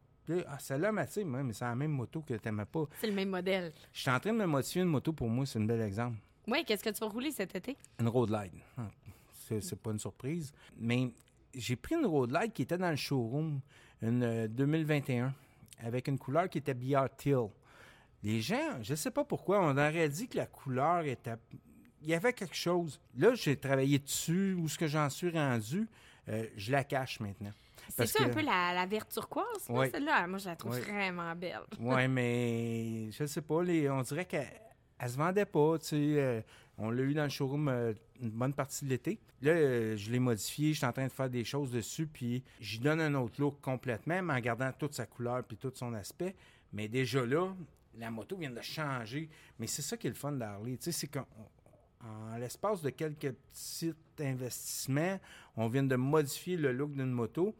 Ah, 0.45 0.59
celle-là 0.59 0.91
m'attire, 0.91 1.25
mais 1.25 1.53
c'est 1.53 1.63
la 1.63 1.73
même 1.75 1.91
moto 1.91 2.21
que 2.21 2.33
tu 2.33 2.39
n'aimais 2.45 2.65
pas. 2.65 2.83
C'est 2.99 3.07
le 3.07 3.13
même 3.13 3.29
modèle. 3.29 3.71
Je 3.93 4.01
suis 4.01 4.09
en 4.11 4.19
train 4.19 4.33
de 4.33 4.37
me 4.37 4.45
modifier 4.45 4.81
une 4.81 4.89
moto 4.89 5.13
pour 5.13 5.29
moi, 5.29 5.45
c'est 5.45 5.57
un 5.57 5.63
bel 5.63 5.79
exemple. 5.81 6.17
Oui, 6.47 6.63
qu'est-ce 6.65 6.83
que 6.83 6.89
tu 6.89 6.99
vas 6.99 7.07
rouler 7.07 7.31
cet 7.31 7.55
été? 7.55 7.77
Une 7.99 8.07
Road 8.07 8.29
Light. 8.29 8.53
Ah, 8.77 8.89
C'est, 9.33 9.75
pas 9.81 9.91
une 9.91 9.99
surprise. 9.99 10.51
Mais 10.77 11.11
j'ai 11.53 11.75
pris 11.75 11.95
une 11.95 12.05
Road 12.05 12.31
Light 12.31 12.53
qui 12.53 12.61
était 12.63 12.77
dans 12.77 12.89
le 12.89 12.95
showroom, 12.95 13.59
une 14.01 14.23
euh, 14.23 14.47
2021, 14.47 15.33
avec 15.79 16.07
une 16.07 16.17
couleur 16.17 16.49
qui 16.49 16.57
était 16.59 16.73
BR 16.73 17.05
Teal. 17.17 17.47
Les 18.23 18.41
gens, 18.41 18.81
je 18.81 18.95
sais 18.95 19.11
pas 19.11 19.23
pourquoi, 19.23 19.61
on 19.61 19.71
aurait 19.77 20.09
dit 20.09 20.27
que 20.27 20.37
la 20.37 20.47
couleur 20.47 21.01
était. 21.05 21.35
Il 22.01 22.07
y 22.09 22.13
avait 22.13 22.33
quelque 22.33 22.55
chose. 22.55 22.99
Là, 23.17 23.33
j'ai 23.35 23.57
travaillé 23.57 23.99
dessus, 23.99 24.53
où 24.53 24.67
ce 24.69 24.77
que 24.77 24.87
j'en 24.87 25.09
suis 25.09 25.29
rendu, 25.29 25.87
euh, 26.29 26.45
je 26.55 26.71
la 26.71 26.83
cache 26.83 27.19
maintenant. 27.19 27.51
C'est 27.89 28.05
ça 28.05 28.23
un 28.23 28.29
peu 28.29 28.41
la, 28.41 28.73
la 28.73 28.85
verte 28.85 29.11
turquoise, 29.11 29.69
là, 29.69 29.75
Oui. 29.75 29.89
celle-là? 29.91 30.27
Moi, 30.27 30.39
je 30.39 30.49
la 30.49 30.55
trouve 30.55 30.73
Oui. 30.73 30.81
vraiment 30.81 31.33
belle. 31.35 31.61
Ouais, 31.79 32.07
mais 32.07 33.09
je 33.11 33.25
sais 33.25 33.41
pas, 33.41 33.63
les, 33.63 33.89
on 33.89 34.01
dirait 34.01 34.25
qu'elle 34.25 34.61
elle 34.99 35.09
se 35.09 35.17
vendait 35.17 35.45
pas, 35.45 35.77
tu 35.79 35.85
sais. 35.85 35.95
euh, 35.95 36.41
on 36.77 36.89
l'a 36.91 37.03
eu 37.03 37.13
dans 37.13 37.23
le 37.23 37.29
showroom 37.29 37.67
euh, 37.69 37.93
une 38.21 38.29
bonne 38.31 38.53
partie 38.53 38.85
de 38.85 38.89
l'été. 38.89 39.19
Là, 39.41 39.51
euh, 39.51 39.97
je 39.97 40.11
l'ai 40.11 40.19
modifié, 40.19 40.73
je 40.73 40.77
suis 40.77 40.85
en 40.85 40.91
train 40.91 41.07
de 41.07 41.11
faire 41.11 41.29
des 41.29 41.43
choses 41.43 41.71
dessus, 41.71 42.07
puis 42.07 42.43
j'y 42.59 42.79
donne 42.79 43.01
un 43.01 43.13
autre 43.15 43.39
look 43.39 43.59
complètement, 43.61 44.21
mais 44.21 44.33
en 44.33 44.39
gardant 44.39 44.71
toute 44.71 44.93
sa 44.93 45.05
couleur 45.05 45.43
puis 45.43 45.57
tout 45.57 45.71
son 45.73 45.93
aspect. 45.93 46.35
Mais 46.73 46.87
déjà 46.87 47.25
là, 47.25 47.53
la 47.97 48.11
moto 48.11 48.37
vient 48.37 48.51
de 48.51 48.61
changer. 48.61 49.29
Mais 49.59 49.67
c'est 49.67 49.81
ça 49.81 49.97
qui 49.97 50.07
est 50.07 50.11
le 50.11 50.15
fun 50.15 50.31
d'Harley, 50.31 50.77
tu 50.77 50.85
sais, 50.85 50.91
c'est 50.91 51.07
qu'en 51.07 51.25
en 51.99 52.37
l'espace 52.37 52.83
de 52.83 52.91
quelques 52.91 53.31
petits 53.31 53.93
investissements, 54.19 55.19
on 55.55 55.67
vient 55.67 55.83
de 55.83 55.95
modifier 55.95 56.55
le 56.55 56.71
look 56.71 56.93
d'une 56.93 57.11
moto. 57.11 57.55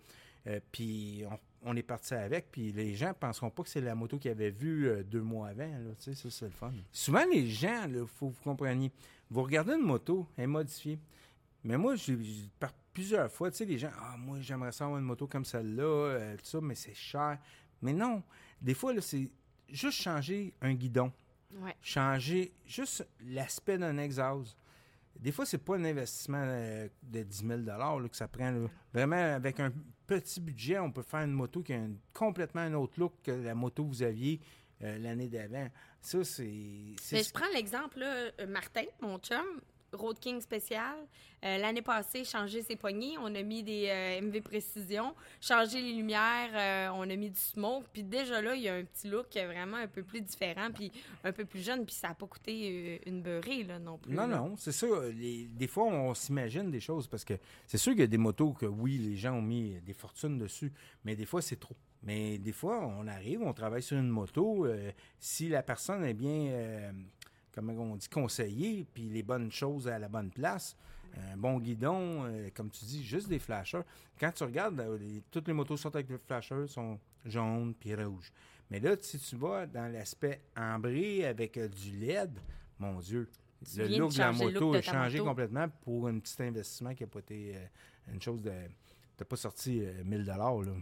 Puis 0.71 1.23
on, 1.29 1.39
on 1.67 1.75
est 1.75 1.83
parti 1.83 2.13
avec, 2.13 2.51
puis 2.51 2.71
les 2.71 2.95
gens 2.95 3.13
penseront 3.13 3.49
pas 3.49 3.63
que 3.63 3.69
c'est 3.69 3.81
la 3.81 3.95
moto 3.95 4.17
qu'ils 4.17 4.31
avaient 4.31 4.49
vue 4.51 4.87
euh, 4.87 5.03
deux 5.03 5.21
mois 5.21 5.49
avant. 5.49 5.63
Là, 5.67 5.91
ça, 5.99 6.11
c'est 6.13 6.45
le 6.45 6.51
fun. 6.51 6.71
Souvent, 6.91 7.23
les 7.31 7.47
gens, 7.47 7.85
il 7.87 8.05
faut 8.07 8.29
que 8.29 8.35
vous 8.35 8.43
compreniez, 8.43 8.91
vous 9.29 9.43
regardez 9.43 9.73
une 9.73 9.85
moto, 9.85 10.27
elle 10.37 10.45
est 10.45 10.47
modifiée. 10.47 10.99
Mais 11.63 11.77
moi, 11.77 11.95
par 12.59 12.73
plusieurs 12.93 13.31
fois, 13.31 13.51
tu 13.51 13.57
sais, 13.57 13.65
les 13.65 13.77
gens, 13.77 13.91
ah, 13.99 14.15
moi, 14.17 14.37
j'aimerais 14.41 14.71
ça 14.71 14.85
avoir 14.85 14.99
une 14.99 15.05
moto 15.05 15.27
comme 15.27 15.45
celle-là, 15.45 15.83
euh, 15.83 16.37
tout 16.37 16.45
ça, 16.45 16.59
mais 16.61 16.75
c'est 16.75 16.93
cher. 16.93 17.37
Mais 17.81 17.93
non, 17.93 18.23
des 18.61 18.73
fois, 18.73 18.93
c'est 19.01 19.29
juste 19.69 20.01
changer 20.01 20.53
un 20.61 20.73
guidon 20.73 21.11
Ouais. 21.63 21.73
changer 21.81 22.51
juste 22.65 23.07
l'aspect 23.25 23.77
d'un 23.77 23.97
exhaust. 23.97 24.57
Des 25.17 25.31
fois, 25.31 25.45
c'est 25.45 25.57
pas 25.57 25.77
un 25.77 25.85
investissement 25.85 26.43
euh, 26.43 26.89
de 27.01 27.23
10 27.23 27.37
000 27.47 27.61
là, 27.61 27.97
que 28.09 28.15
ça 28.17 28.27
prend. 28.27 28.51
là. 28.51 28.67
Vraiment, 28.93 29.15
avec 29.15 29.59
un 29.61 29.71
petit 30.07 30.39
budget, 30.41 30.79
on 30.79 30.91
peut 30.91 31.03
faire 31.03 31.19
une 31.21 31.31
moto 31.33 31.61
qui 31.61 31.73
a 31.73 31.77
un- 31.77 31.93
complètement 32.13 32.61
un 32.61 32.73
autre 32.73 32.99
look 32.99 33.13
que 33.23 33.31
la 33.31 33.53
moto 33.53 33.83
que 33.83 33.89
vous 33.89 34.03
aviez 34.03 34.39
euh, 34.83 34.97
l'année 34.99 35.27
d'avant. 35.27 35.67
Ça, 36.01 36.23
c'est... 36.23 36.43
Mais 37.11 37.23
je 37.23 37.31
prends 37.33 37.49
l'exemple, 37.53 37.99
euh, 38.01 38.31
Martin, 38.47 38.85
mon 39.01 39.17
chum, 39.19 39.45
Road 39.93 40.19
King 40.19 40.41
spécial. 40.41 40.95
Euh, 41.45 41.57
L'année 41.59 41.81
passée, 41.81 42.23
changé 42.23 42.61
ses 42.61 42.75
poignées. 42.75 43.15
On 43.19 43.33
a 43.35 43.41
mis 43.43 43.63
des 43.63 43.87
euh, 43.89 44.21
MV 44.21 44.41
Précision. 44.41 45.13
Changé 45.39 45.81
les 45.81 45.93
lumières. 45.93 46.49
euh, 46.53 46.89
on 46.95 47.09
a 47.09 47.15
mis 47.15 47.29
du 47.29 47.39
smoke. 47.39 47.85
Puis 47.93 48.03
déjà 48.03 48.41
là, 48.41 48.55
il 48.55 48.63
y 48.63 48.69
a 48.69 48.75
un 48.75 48.83
petit 48.83 49.07
look 49.07 49.27
vraiment 49.33 49.77
un 49.77 49.87
peu 49.87 50.03
plus 50.03 50.21
différent. 50.21 50.69
Puis 50.73 50.91
un 51.23 51.31
peu 51.31 51.45
plus 51.45 51.61
jeune. 51.63 51.85
Puis 51.85 51.95
ça 51.95 52.09
n'a 52.09 52.13
pas 52.15 52.25
coûté 52.25 53.01
une 53.07 53.21
beurrée, 53.21 53.63
là, 53.63 53.79
non 53.79 53.97
plus. 53.97 54.13
Non, 54.13 54.27
là. 54.27 54.37
non, 54.37 54.55
c'est 54.57 54.71
ça. 54.71 54.87
Les- 55.15 55.45
des 55.45 55.67
fois, 55.67 55.85
on 55.85 56.13
s'imagine 56.13 56.69
des 56.71 56.79
choses 56.79 57.07
parce 57.07 57.23
que 57.23 57.35
c'est 57.67 57.77
sûr 57.77 57.91
qu'il 57.93 58.01
y 58.01 58.03
a 58.03 58.07
des 58.07 58.17
motos 58.17 58.53
que, 58.53 58.65
oui, 58.65 58.97
les 58.97 59.15
gens 59.15 59.33
ont 59.35 59.41
mis 59.41 59.79
des 59.81 59.93
fortunes 59.93 60.37
dessus, 60.37 60.73
mais 61.05 61.15
des 61.15 61.25
fois, 61.25 61.41
c'est 61.41 61.59
trop. 61.59 61.75
Mais 62.03 62.37
des 62.37 62.51
fois, 62.51 62.85
on 62.85 63.07
arrive, 63.07 63.41
on 63.41 63.53
travaille 63.53 63.81
sur 63.83 63.97
une 63.97 64.09
moto. 64.09 64.67
si 65.19 65.49
la 65.49 65.63
personne 65.63 66.03
est 66.05 66.13
bien, 66.13 66.93
comment 67.57 67.73
on 67.73 67.95
dit, 67.95 68.07
conseillée, 68.09 68.85
puis 68.93 69.03
les 69.09 69.23
bonnes 69.23 69.51
choses 69.51 69.87
à 69.87 69.97
la 69.99 70.07
bonne 70.07 70.29
place, 70.29 70.75
un 71.33 71.37
bon 71.37 71.57
guidon, 71.59 72.25
euh, 72.25 72.49
comme 72.53 72.69
tu 72.69 72.85
dis, 72.85 73.03
juste 73.03 73.27
des 73.27 73.39
flashers. 73.39 73.81
Quand 74.19 74.31
tu 74.31 74.43
regardes, 74.43 74.79
euh, 74.79 74.97
les- 74.97 75.23
toutes 75.31 75.47
les 75.47 75.53
motos 75.53 75.77
sortent 75.77 75.95
avec 75.95 76.07
des 76.07 76.17
flashers, 76.17 76.67
sont 76.67 76.99
jaunes 77.25 77.73
puis 77.73 77.95
rouges. 77.95 78.31
Mais 78.69 78.79
là, 78.79 78.95
si 79.01 79.17
tu 79.17 79.35
vas 79.37 79.65
dans 79.65 79.91
l'aspect 79.91 80.41
ambré 80.55 81.25
avec 81.25 81.57
euh, 81.57 81.67
du 81.67 81.97
LED, 81.97 82.31
mon 82.79 82.99
Dieu, 82.99 83.29
Tu 83.65 83.79
le 83.79 83.97
look 83.97 84.13
de 84.13 84.19
la 84.19 84.31
moto 84.31 84.73
a 84.75 84.81
changé 84.83 85.17
moto. 85.17 85.29
complètement 85.31 85.67
pour 85.81 86.07
un 86.07 86.19
petit 86.19 86.43
investissement 86.43 86.93
qui 86.93 87.03
n'a 87.03 87.07
pas 87.07 87.19
été 87.19 87.55
euh, 87.55 88.13
une 88.13 88.21
chose 88.21 88.41
de. 88.41 88.51
T'as 89.15 89.25
pas 89.25 89.35
sorti 89.37 89.81
euh, 89.83 90.03
1000 90.03 90.23
dollars 90.25 90.61
là. 90.61 90.73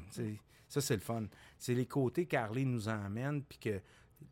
Ça, 0.67 0.81
c'est 0.81 0.95
le 0.95 0.99
fun. 1.01 1.23
C'est 1.57 1.73
les 1.75 1.85
côtés 1.85 2.25
qu'Harley 2.25 2.65
nous 2.65 2.89
emmène, 2.89 3.43
puis 3.43 3.59
que 3.59 3.79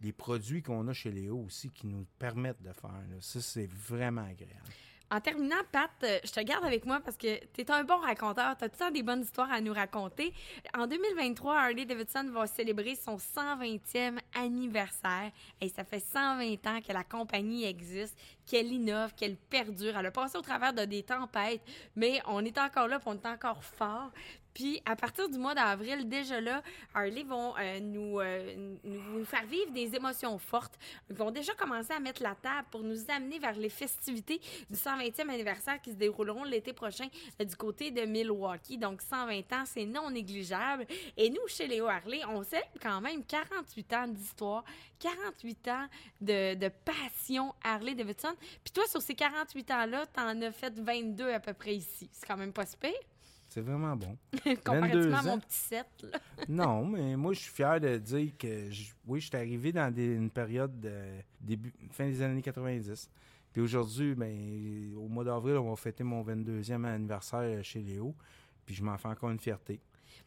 les 0.01 0.13
produits 0.13 0.61
qu'on 0.61 0.87
a 0.87 0.93
chez 0.93 1.11
Léo 1.11 1.37
aussi 1.45 1.71
qui 1.71 1.87
nous 1.87 2.05
permettent 2.19 2.61
de 2.61 2.73
faire. 2.73 3.03
Ça, 3.19 3.41
c'est 3.41 3.69
vraiment 3.71 4.25
agréable. 4.25 4.71
En 5.13 5.21
terminant, 5.21 5.61
Pat, 5.71 5.91
euh, 6.03 6.17
je 6.23 6.31
te 6.31 6.39
garde 6.39 6.65
avec 6.65 6.85
moi 6.87 6.99
parce 6.99 7.17
que 7.17 7.39
tu 7.53 7.61
es 7.61 7.69
un 7.69 7.83
bon 7.83 7.97
raconteur. 7.97 8.57
Tu 8.57 8.63
as 8.63 8.69
tout 8.69 8.77
le 8.79 8.85
temps 8.85 8.91
des 8.91 9.03
bonnes 9.03 9.21
histoires 9.21 9.51
à 9.51 9.61
nous 9.61 9.71
raconter. 9.71 10.33
En 10.75 10.87
2023, 10.87 11.55
Harley 11.55 11.85
Davidson 11.85 12.31
va 12.31 12.47
célébrer 12.47 12.95
son 12.95 13.17
120e 13.17 14.17
anniversaire. 14.33 15.31
Et 15.61 15.69
ça 15.69 15.83
fait 15.83 15.99
120 15.99 16.65
ans 16.65 16.81
que 16.81 16.91
la 16.91 17.03
compagnie 17.03 17.65
existe, 17.65 18.17
qu'elle 18.47 18.71
innove, 18.73 19.13
qu'elle 19.13 19.35
perdure. 19.35 19.95
Elle 19.95 20.07
a 20.07 20.11
passé 20.11 20.35
au 20.35 20.41
travers 20.41 20.73
de 20.73 20.83
des 20.85 21.03
tempêtes, 21.03 21.61
mais 21.95 22.19
on 22.25 22.43
est 22.43 22.57
encore 22.57 22.87
là, 22.87 22.99
on 23.05 23.13
est 23.13 23.25
encore 23.27 23.63
fort. 23.63 24.11
Puis 24.53 24.81
à 24.85 24.95
partir 24.95 25.29
du 25.29 25.37
mois 25.37 25.55
d'avril, 25.55 26.07
déjà 26.07 26.39
là, 26.39 26.61
Harley 26.93 27.23
vont 27.23 27.53
euh, 27.57 27.79
nous, 27.79 28.19
euh, 28.19 28.55
nous 28.83 29.19
nous 29.19 29.25
faire 29.25 29.45
vivre 29.45 29.71
des 29.71 29.95
émotions 29.95 30.37
fortes. 30.37 30.77
Ils 31.09 31.15
vont 31.15 31.31
déjà 31.31 31.53
commencer 31.53 31.93
à 31.93 31.99
mettre 31.99 32.21
la 32.21 32.35
table 32.35 32.67
pour 32.71 32.83
nous 32.83 32.97
amener 33.09 33.39
vers 33.39 33.55
les 33.55 33.69
festivités 33.69 34.39
du 34.69 34.77
120e 34.77 35.29
anniversaire 35.29 35.81
qui 35.81 35.91
se 35.91 35.95
dérouleront 35.95 36.43
l'été 36.43 36.73
prochain 36.73 37.07
euh, 37.41 37.45
du 37.45 37.55
côté 37.55 37.91
de 37.91 38.01
Milwaukee. 38.01 38.77
Donc 38.77 39.01
120 39.01 39.53
ans, 39.53 39.63
c'est 39.65 39.85
non 39.85 40.11
négligeable. 40.11 40.85
Et 41.17 41.29
nous, 41.29 41.47
chez 41.47 41.67
Léo 41.67 41.87
Harley, 41.87 42.21
on 42.27 42.43
célèbre 42.43 42.67
quand 42.81 43.01
même 43.01 43.23
48 43.23 43.93
ans 43.93 44.07
d'histoire, 44.07 44.63
48 44.99 45.67
ans 45.69 45.87
de, 46.21 46.69
passion 46.85 47.53
Harley 47.63 47.95
Davidson. 47.95 48.33
Puis 48.63 48.73
toi, 48.73 48.85
sur 48.87 49.01
ces 49.01 49.15
48 49.15 49.71
ans-là, 49.71 50.05
t'en 50.07 50.41
as 50.41 50.51
fait 50.51 50.73
22 50.77 51.31
à 51.31 51.39
peu 51.39 51.53
près 51.53 51.75
ici. 51.75 52.09
C'est 52.11 52.27
quand 52.27 52.37
même 52.37 52.53
pas 52.53 52.65
super. 52.65 52.91
C'est 53.53 53.61
vraiment 53.61 53.95
bon. 53.95 54.17
Comparativement 54.65 54.81
à 54.83 54.89
22 54.91 55.13
ans. 55.13 55.23
mon 55.25 55.39
petit 55.39 55.55
set, 55.57 55.85
là. 56.01 56.19
non, 56.49 56.85
mais 56.87 57.15
moi, 57.15 57.33
je 57.33 57.39
suis 57.41 57.51
fier 57.53 57.79
de 57.79 57.97
dire 57.97 58.31
que, 58.35 58.71
je- 58.71 58.91
oui, 59.05 59.21
je 59.21 59.27
suis 59.27 59.37
arrivé 59.37 59.71
dans 59.71 59.93
des- 59.93 60.15
une 60.15 60.31
période 60.31 60.79
de 60.79 60.91
début, 61.39 61.71
fin 61.91 62.07
des 62.07 62.19
années 62.23 62.41
90. 62.41 63.07
Puis 63.51 63.61
aujourd'hui, 63.61 64.15
ben, 64.15 64.95
au 64.97 65.07
mois 65.07 65.23
d'avril, 65.23 65.57
on 65.57 65.69
va 65.69 65.75
fêter 65.75 66.03
mon 66.03 66.23
22e 66.23 66.83
anniversaire 66.85 67.63
chez 67.63 67.81
Léo. 67.83 68.15
Puis 68.65 68.73
je 68.73 68.83
m'en 68.83 68.97
fais 68.97 69.09
encore 69.09 69.29
une 69.29 69.39
fierté. 69.39 69.79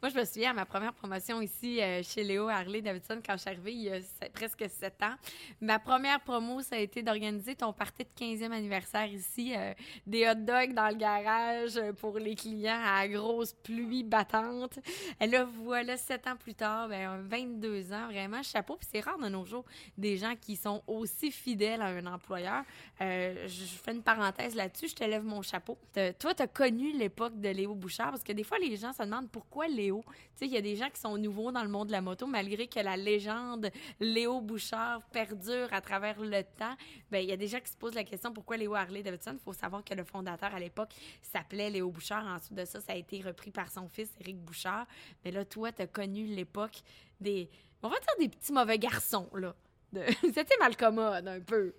Moi, 0.03 0.11
je 0.11 0.21
me 0.21 0.25
souviens 0.27 0.51
à 0.51 0.53
ma 0.53 0.67
première 0.67 0.93
promotion 0.93 1.41
ici 1.41 1.81
euh, 1.81 2.03
chez 2.03 2.23
Léo 2.23 2.49
Harley 2.51 2.83
Davidson 2.83 3.19
quand 3.25 3.33
je 3.33 3.39
suis 3.39 3.49
arrivée 3.49 3.73
il 3.73 3.83
y 3.85 3.91
a 3.91 3.99
presque 4.31 4.63
sept 4.69 5.03
ans. 5.03 5.15
Ma 5.63 5.79
première 5.79 6.21
promo, 6.21 6.61
ça 6.61 6.77
a 6.77 6.81
été 6.81 7.03
d'organiser 7.03 7.55
ton 7.55 7.73
party 7.73 8.05
de 8.05 8.25
15e 8.25 8.53
anniversaire 8.53 9.07
ici. 9.07 9.55
euh, 9.57 9.73
des 10.07 10.29
hot 10.29 10.35
dogs 10.35 10.75
dans 10.75 10.89
le 10.89 10.97
garage 10.97 11.79
euh, 11.79 11.95
pour 11.95 12.19
les 12.19 12.35
clients 12.35 12.79
à 12.85 13.09
grosse 13.09 13.55
pluie 13.55 14.05
battante. 14.05 14.79
Et 15.19 15.27
là, 15.27 15.49
voilà, 15.65 15.97
sept 15.97 16.27
ans 16.27 16.37
plus 16.37 16.55
tard, 16.55 16.89
ben, 16.89 17.23
22 17.23 17.91
ans, 17.95 18.09
vraiment, 18.09 18.43
chapeau. 18.43 18.77
Puis 18.77 18.89
c'est 18.93 19.01
rare 19.01 19.19
de 19.19 19.31
nos 19.31 19.47
jours 19.47 19.65
des 19.97 20.19
gens 20.19 20.35
qui 20.39 20.57
sont 20.57 20.83
aussi 20.87 21.31
fidèles 21.31 21.81
à 21.81 21.87
un 21.87 22.05
employeur. 22.05 22.65
Je 23.01 23.65
fais 23.83 23.93
une 23.93 24.03
parenthèse 24.03 24.55
là-dessus, 24.55 24.89
je 24.89 24.95
te 24.95 25.05
lève 25.05 25.25
mon 25.25 25.41
chapeau. 25.41 25.79
Toi, 26.19 26.35
tu 26.35 26.43
as 26.43 26.47
connu 26.47 26.93
l'époque 26.93 27.41
de 27.41 27.49
Léo 27.49 27.75
Bouchard 27.75 28.11
parce 28.11 28.23
que 28.23 28.33
des 28.33 28.45
fois, 28.45 28.59
les 28.59 28.77
gens 28.77 28.93
se 28.93 29.03
demandent 29.03 29.31
pourquoi 29.31 29.67
Léo? 29.69 29.86
Tu 29.91 30.03
sais, 30.37 30.47
il 30.47 30.53
y 30.53 30.57
a 30.57 30.61
des 30.61 30.77
gens 30.77 30.89
qui 30.91 31.01
sont 31.01 31.17
nouveaux 31.19 31.51
dans 31.53 31.63
le 31.63 31.69
monde 31.69 31.87
de 31.89 31.93
la 31.93 32.01
moto, 32.01 32.27
malgré 32.27 32.67
que 32.69 32.81
la 32.81 32.97
légende 32.97 33.71
Léo 34.01 34.41
Bouchard 34.41 35.03
perdure 35.13 35.73
à 35.73 35.81
travers 35.81 36.21
le 36.21 36.43
temps. 36.43 36.77
Ben, 37.11 37.19
il 37.21 37.29
y 37.29 37.33
a 37.33 37.37
des 37.37 37.47
gens 37.47 37.61
qui 37.61 37.71
se 37.71 37.77
posent 37.77 37.95
la 37.95 38.05
question 38.05 38.33
pourquoi 38.33 38.57
Léo 38.57 38.75
Harley 38.75 39.03
Davidson? 39.03 39.33
Il 39.35 39.39
faut 39.45 39.53
savoir 39.53 39.83
que 39.85 39.95
le 39.95 40.05
fondateur 40.05 40.55
à 40.55 40.59
l'époque 40.61 40.91
s'appelait 41.23 41.71
Léo 41.71 41.91
Bouchard. 41.91 42.27
Ensuite 42.27 42.55
de 42.55 42.65
ça, 42.65 42.81
ça 42.81 42.93
a 42.93 42.97
été 42.97 43.21
repris 43.23 43.51
par 43.51 43.71
son 43.71 43.89
fils, 43.89 44.11
Éric 44.21 44.39
Bouchard. 44.39 44.87
Mais 45.25 45.31
là, 45.31 45.45
toi, 45.45 45.73
tu 45.73 45.83
as 45.83 45.87
connu 45.87 46.27
l'époque 46.27 46.83
des, 47.21 47.49
on 47.83 47.89
va 47.89 47.97
dire 47.97 48.15
des 48.19 48.29
petits 48.29 48.53
mauvais 48.53 48.79
garçons, 48.79 49.29
là. 49.35 49.55
De... 49.93 50.03
C'était 50.35 50.57
malcommode, 50.59 51.27
un 51.29 51.41
peu. 51.41 51.73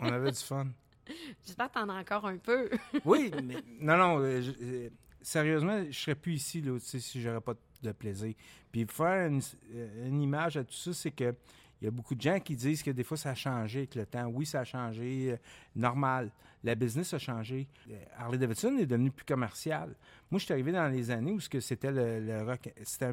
On 0.00 0.08
avait 0.12 0.32
du 0.32 0.38
fun. 0.40 0.66
J'espère 1.44 1.68
que 1.68 1.74
t'en 1.74 1.88
as 1.88 2.00
encore 2.00 2.26
un 2.26 2.36
peu. 2.38 2.68
oui, 3.04 3.30
mais 3.42 3.56
non, 3.80 3.96
non, 3.96 4.18
euh, 4.20 4.40
je- 4.42 4.52
euh, 4.62 4.90
sérieusement, 5.22 5.84
je 5.90 5.98
serais 5.98 6.14
plus 6.14 6.34
ici 6.34 6.60
là, 6.60 6.78
si 6.78 7.20
j'aurais 7.20 7.40
pas 7.40 7.54
de 7.82 7.92
plaisir. 7.92 8.34
Puis 8.70 8.86
faire 8.88 9.28
une, 9.28 9.40
euh, 9.74 10.08
une 10.08 10.22
image 10.22 10.56
à 10.56 10.64
tout 10.64 10.74
ça, 10.74 10.92
c'est 10.92 11.10
que 11.10 11.34
il 11.80 11.86
y 11.86 11.88
a 11.88 11.90
beaucoup 11.90 12.14
de 12.14 12.20
gens 12.20 12.38
qui 12.38 12.54
disent 12.54 12.80
que 12.80 12.92
des 12.92 13.02
fois 13.02 13.16
ça 13.16 13.30
a 13.30 13.34
changé 13.34 13.80
avec 13.80 13.96
le 13.96 14.06
temps. 14.06 14.26
Oui, 14.26 14.46
ça 14.46 14.60
a 14.60 14.64
changé, 14.64 15.32
euh, 15.32 15.36
normal. 15.74 16.30
La 16.62 16.76
business 16.76 17.12
a 17.12 17.18
changé. 17.18 17.66
Euh, 17.90 17.96
Harley 18.16 18.38
Davidson 18.38 18.76
est 18.78 18.86
devenu 18.86 19.10
plus 19.10 19.24
commercial. 19.24 19.92
Moi, 20.30 20.38
je 20.38 20.44
suis 20.44 20.52
arrivé 20.52 20.70
dans 20.70 20.86
les 20.86 21.10
années 21.10 21.32
où 21.32 21.40
c'était 21.40 21.90
le, 21.90 22.44
rock, 22.44 22.72
c'était 22.84 23.10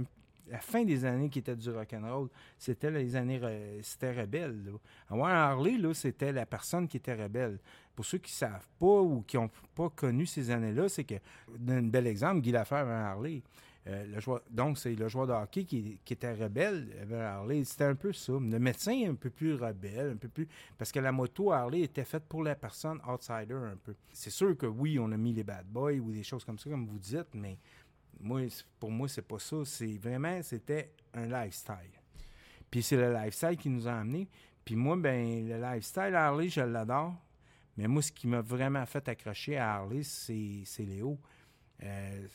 la 0.48 0.60
fin 0.60 0.84
des 0.84 1.04
années 1.04 1.30
qui 1.30 1.40
était 1.40 1.56
du 1.56 1.72
rock 1.72 1.92
and 1.94 2.08
roll. 2.08 2.30
C'était 2.60 2.92
les 2.92 3.16
années, 3.16 3.42
c'était 3.82 4.22
rebelle. 4.22 4.64
Là. 4.66 5.16
Un 5.16 5.20
Harley, 5.20 5.80
c'était 5.96 6.32
la 6.32 6.46
personne 6.46 6.88
qui 6.88 6.98
était 6.98 7.16
rebelle. 7.16 7.58
Pour 8.00 8.06
ceux 8.06 8.20
qui 8.20 8.32
savent 8.32 8.66
pas 8.80 9.02
ou 9.02 9.26
qui 9.28 9.36
n'ont 9.36 9.50
pas 9.76 9.90
connu 9.90 10.26
ces 10.26 10.52
années-là, 10.52 10.88
c'est 10.88 11.04
que, 11.04 11.16
un 11.68 11.82
bel 11.82 12.08
exemple, 12.08 12.40
Guy 12.40 12.54
Lafleur 12.54 12.80
avait 12.80 12.94
Harley. 12.94 13.44
Euh, 13.88 14.40
donc, 14.50 14.78
c'est 14.78 14.96
le 14.96 15.10
joueur 15.10 15.28
de 15.28 15.34
hockey 15.34 15.66
qui, 15.66 16.00
était 16.10 16.34
rebelle, 16.34 16.88
avait 17.02 17.20
Harley. 17.20 17.66
C'était 17.66 17.84
un 17.84 17.96
peu 17.96 18.14
ça. 18.14 18.32
Le 18.32 18.58
médecin 18.58 18.94
est 18.94 19.08
un 19.08 19.16
peu 19.16 19.30
plus 19.30 19.54
rebelle, 19.54 20.12
un 20.12 20.16
peu 20.16 20.30
plus. 20.30 20.48
Parce 20.78 20.94
que 20.94 21.00
la 21.02 21.12
moto 21.12 21.52
Harley 21.52 21.82
était 21.82 22.06
faite 22.06 22.24
pour 22.24 22.42
la 22.42 22.56
personne 22.56 23.02
outsider 23.06 23.56
un 23.56 23.76
peu. 23.76 23.94
C'est 24.14 24.30
sûr 24.30 24.56
que 24.56 24.66
oui, 24.66 24.98
on 24.98 25.12
a 25.12 25.18
mis 25.18 25.34
les 25.34 25.44
bad 25.44 25.66
boys 25.66 25.96
ou 25.96 26.14
des 26.14 26.24
choses 26.24 26.46
comme 26.46 26.58
ça, 26.58 26.70
comme 26.70 26.88
vous 26.88 27.00
dites, 27.00 27.34
mais 27.34 27.58
moi, 28.22 28.40
pour 28.80 28.92
moi, 28.92 29.10
c'est 29.10 29.28
pas 29.28 29.40
ça. 29.40 29.58
C'est 29.66 29.98
vraiment, 29.98 30.42
c'était 30.42 30.94
un 31.14 31.26
lifestyle. 31.26 32.00
Puis 32.72 32.82
c'est 32.82 32.96
le 32.96 33.14
lifestyle 33.14 33.58
qui 33.58 33.68
nous 33.68 33.90
a 33.90 33.92
amenés. 33.92 34.30
Puis 34.64 34.78
moi, 34.78 34.96
ben, 34.96 35.50
le 35.50 35.60
lifestyle 35.60 36.16
Harley, 36.16 36.48
je 36.48 36.62
l'adore. 36.62 37.14
Mais 37.80 37.88
moi, 37.88 38.02
ce 38.02 38.12
qui 38.12 38.28
m'a 38.28 38.42
vraiment 38.42 38.86
fait 38.86 39.08
accrocher 39.08 39.56
à 39.56 39.76
Harley, 39.76 40.04
c'est 40.04 40.84
Léo. 40.84 41.18
Euh, 41.82 42.28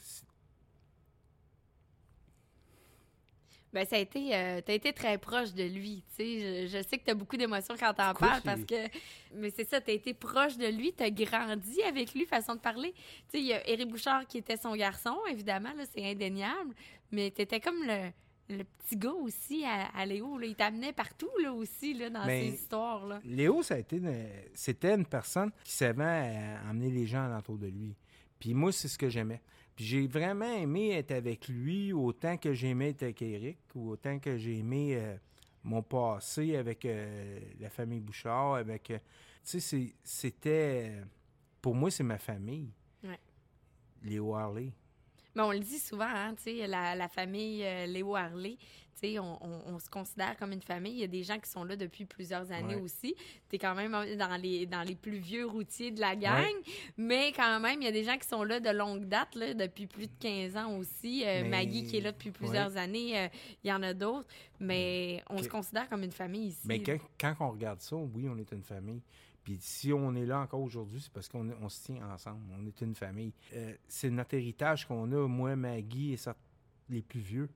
Ben, 3.74 3.84
ça 3.84 3.96
a 3.96 3.98
été, 3.98 4.32
euh, 4.32 4.60
t'as 4.64 4.72
été 4.72 4.92
très 4.92 5.18
proche 5.18 5.52
de 5.52 5.64
lui, 5.64 6.04
tu. 6.16 6.22
Je, 6.22 6.68
je 6.68 6.88
sais 6.88 6.96
que 6.96 7.04
t'as 7.04 7.14
beaucoup 7.14 7.36
d'émotions 7.36 7.74
quand 7.76 7.92
t'en 7.92 8.14
parles 8.14 8.40
parce 8.44 8.64
que, 8.64 8.86
mais 9.34 9.50
c'est 9.50 9.68
ça, 9.68 9.80
t'as 9.80 9.92
été 9.92 10.14
proche 10.14 10.56
de 10.56 10.68
lui, 10.68 10.92
t'as 10.92 11.10
grandi 11.10 11.82
avec 11.82 12.14
lui, 12.14 12.24
façon 12.24 12.54
de 12.54 12.60
parler. 12.60 12.92
Tu 12.92 13.02
sais, 13.32 13.40
il 13.40 13.46
y 13.46 13.52
a 13.52 13.68
Éric 13.68 13.88
Bouchard 13.88 14.28
qui 14.28 14.38
était 14.38 14.56
son 14.56 14.76
garçon, 14.76 15.16
évidemment, 15.28 15.70
c'est 15.92 16.08
indéniable, 16.08 16.72
mais 17.10 17.32
t'étais 17.32 17.58
comme 17.58 17.82
le, 17.82 18.12
le 18.48 18.62
petit 18.64 18.96
gars 18.96 19.12
aussi 19.12 19.64
à, 19.64 19.86
à 19.96 20.04
Léo, 20.06 20.36
là. 20.38 20.46
Il 20.46 20.54
t'amenait 20.54 20.92
partout, 20.92 21.30
là, 21.42 21.52
aussi, 21.52 21.94
là, 21.94 22.10
dans 22.10 22.24
ces 22.26 22.54
histoires-là. 22.54 23.20
Léo, 23.24 23.62
ça 23.62 23.74
a 23.74 23.78
été 23.78 23.96
une- 23.96 24.26
c'était 24.52 24.94
une 24.94 25.06
personne 25.06 25.50
qui 25.64 25.72
savait 25.72 26.02
euh, 26.04 26.70
emmener 26.70 26.90
les 26.90 27.06
gens 27.06 27.24
alentour 27.24 27.56
de 27.58 27.66
lui. 27.68 27.94
Puis 28.38 28.52
moi, 28.54 28.70
c'est 28.72 28.88
ce 28.88 28.98
que 28.98 29.08
j'aimais. 29.08 29.40
Puis 29.74 29.84
j'ai 29.86 30.06
vraiment 30.06 30.52
aimé 30.52 30.90
être 30.92 31.12
avec 31.12 31.48
lui 31.48 31.92
autant 31.92 32.36
que 32.36 32.52
j'aimais 32.52 32.90
être 32.90 33.02
avec 33.04 33.22
Eric 33.22 33.58
ou 33.74 33.90
autant 33.90 34.18
que 34.18 34.36
j'ai 34.36 34.58
aimé 34.58 34.94
euh, 34.96 35.16
mon 35.64 35.82
passé 35.82 36.56
avec 36.56 36.84
euh, 36.84 37.40
la 37.58 37.70
famille 37.70 38.00
Bouchard, 38.00 38.54
avec... 38.54 38.90
euh, 38.90 38.98
tu 39.42 39.58
sais, 39.58 39.60
c'est- 39.60 39.94
c'était... 40.04 40.92
Pour 41.62 41.74
moi, 41.74 41.90
c'est 41.90 42.04
ma 42.04 42.18
famille. 42.18 42.70
Ouais. 43.02 43.18
Léo 44.02 44.34
Harley. 44.34 44.70
Mais 45.34 45.42
on 45.42 45.50
le 45.52 45.58
dit 45.60 45.78
souvent, 45.78 46.04
hein, 46.08 46.34
tu 46.36 46.44
sais, 46.44 46.66
la, 46.66 46.94
la 46.94 47.08
famille 47.08 47.62
euh, 47.64 47.86
Léo 47.86 48.14
Harley, 48.14 48.56
tu 49.00 49.08
sais, 49.08 49.18
on, 49.18 49.42
on- 49.44 49.74
on 49.74 49.78
se 49.80 49.90
considère 49.90 50.36
comme 50.36 50.52
une 50.52 50.62
famille. 50.62 50.92
Il 50.92 50.98
y 51.00 51.04
a 51.04 51.08
des 51.08 51.24
gens 51.24 51.38
qui 51.40 51.50
sont 51.50 51.64
là 51.64 51.74
depuis 51.74 52.04
plusieurs 52.04 52.52
années 52.52 52.76
Ouais. 52.76 52.80
aussi. 52.80 53.16
Tu 53.50 53.56
es 53.56 53.58
quand 53.58 53.74
même 53.74 53.90
dans 53.90 54.36
les, 54.40 54.66
dans 54.66 54.82
les 54.82 54.94
plus 54.94 55.16
vieux 55.18 55.44
routiers 55.46 55.90
de 55.90 56.00
la 56.00 56.14
gang, 56.14 56.54
mais 56.96 57.32
quand 57.32 57.58
même, 57.58 57.82
il 57.82 57.84
y 57.84 57.88
a 57.88 57.92
des 57.92 58.04
gens 58.04 58.16
qui 58.16 58.28
sont 58.28 58.44
là 58.44 58.60
de 58.60 58.70
longue 58.70 59.06
date, 59.06 59.34
là, 59.34 59.52
depuis 59.54 59.88
plus 59.88 60.06
de 60.06 60.12
15 60.20 60.56
ans 60.56 60.76
aussi. 60.78 61.24
Euh, 61.24 61.42
Mais- 61.42 61.48
Maggie 61.48 61.84
qui 61.84 61.96
est 61.96 62.00
là 62.00 62.12
depuis 62.12 62.30
plusieurs 62.30 62.76
années, 62.76 63.18
euh, 63.18 63.28
il 63.64 63.70
y 63.70 63.72
en 63.72 63.82
a 63.82 63.92
d'autres, 63.94 64.28
mais 64.60 65.22
on 65.28 65.42
se 65.42 65.48
considère 65.48 65.88
comme 65.88 66.04
une 66.04 66.12
famille 66.12 66.48
ici. 66.48 66.60
Mais 66.64 66.80
quand, 66.80 66.98
quand 67.20 67.34
on 67.40 67.50
regarde 67.50 67.80
ça, 67.80 67.96
oui, 67.96 68.28
on 68.28 68.38
est 68.38 68.52
une 68.52 68.62
famille. 68.62 69.02
Puis 69.44 69.58
si 69.60 69.92
on 69.92 70.14
est 70.14 70.24
là 70.26 70.40
encore 70.40 70.62
aujourd'hui, 70.62 71.00
c'est 71.02 71.12
parce 71.12 71.28
qu'on 71.28 71.48
on 71.60 71.68
se 71.68 71.84
tient 71.84 72.08
ensemble. 72.10 72.40
On 72.58 72.66
est 72.66 72.80
une 72.80 72.94
famille. 72.94 73.32
Euh, 73.54 73.74
c'est 73.86 74.08
notre 74.10 74.34
héritage 74.34 74.86
qu'on 74.88 75.12
a, 75.12 75.28
moi, 75.28 75.54
Maggie 75.54 76.14
et 76.14 76.18
les 76.88 77.02
plus 77.02 77.20
vieux 77.20 77.48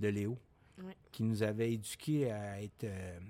de 0.00 0.08
Léo, 0.08 0.38
Ouais. 0.82 0.96
qui 1.12 1.22
nous 1.22 1.42
avaient 1.42 1.72
éduqués 1.72 2.32
à 2.32 2.60
être 2.62 2.84
euh, 2.84 3.20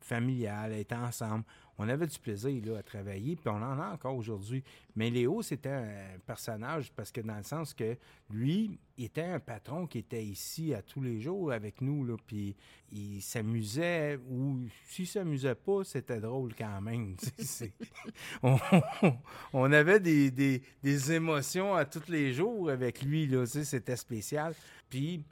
familial, 0.00 0.72
à 0.72 0.78
être 0.78 0.92
ensemble. 0.92 1.44
On 1.76 1.88
avait 1.88 2.06
du 2.06 2.18
plaisir 2.18 2.62
là, 2.66 2.78
à 2.78 2.82
travailler, 2.84 3.34
puis 3.34 3.48
on 3.48 3.56
en 3.56 3.80
a 3.80 3.92
encore 3.92 4.16
aujourd'hui. 4.16 4.62
Mais 4.94 5.10
Léo, 5.10 5.42
c'était 5.42 5.70
un 5.70 6.18
personnage 6.24 6.92
parce 6.92 7.10
que 7.10 7.20
dans 7.20 7.36
le 7.36 7.42
sens 7.42 7.74
que 7.74 7.96
lui, 8.30 8.78
il 8.96 9.06
était 9.06 9.22
un 9.24 9.40
patron 9.40 9.86
qui 9.88 9.98
était 9.98 10.24
ici 10.24 10.72
à 10.72 10.82
tous 10.82 11.02
les 11.02 11.20
jours 11.20 11.50
avec 11.50 11.80
nous, 11.80 12.04
là, 12.04 12.16
puis 12.26 12.54
il 12.92 13.20
s'amusait, 13.20 14.20
ou 14.30 14.60
s'il 14.88 15.08
s'amusait 15.08 15.56
pas, 15.56 15.82
c'était 15.82 16.20
drôle 16.20 16.54
quand 16.54 16.80
même. 16.80 17.16
on, 18.44 18.56
on 19.52 19.72
avait 19.72 19.98
des, 20.00 20.30
des- 20.30 20.62
des 20.82 21.12
émotions 21.12 21.74
à 21.74 21.84
tous 21.84 22.08
les 22.08 22.32
jours 22.32 22.70
avec 22.70 23.02
lui, 23.02 23.26
là, 23.26 23.46
c'était 23.46 23.96
spécial. 23.96 24.54
Puis 24.88 25.24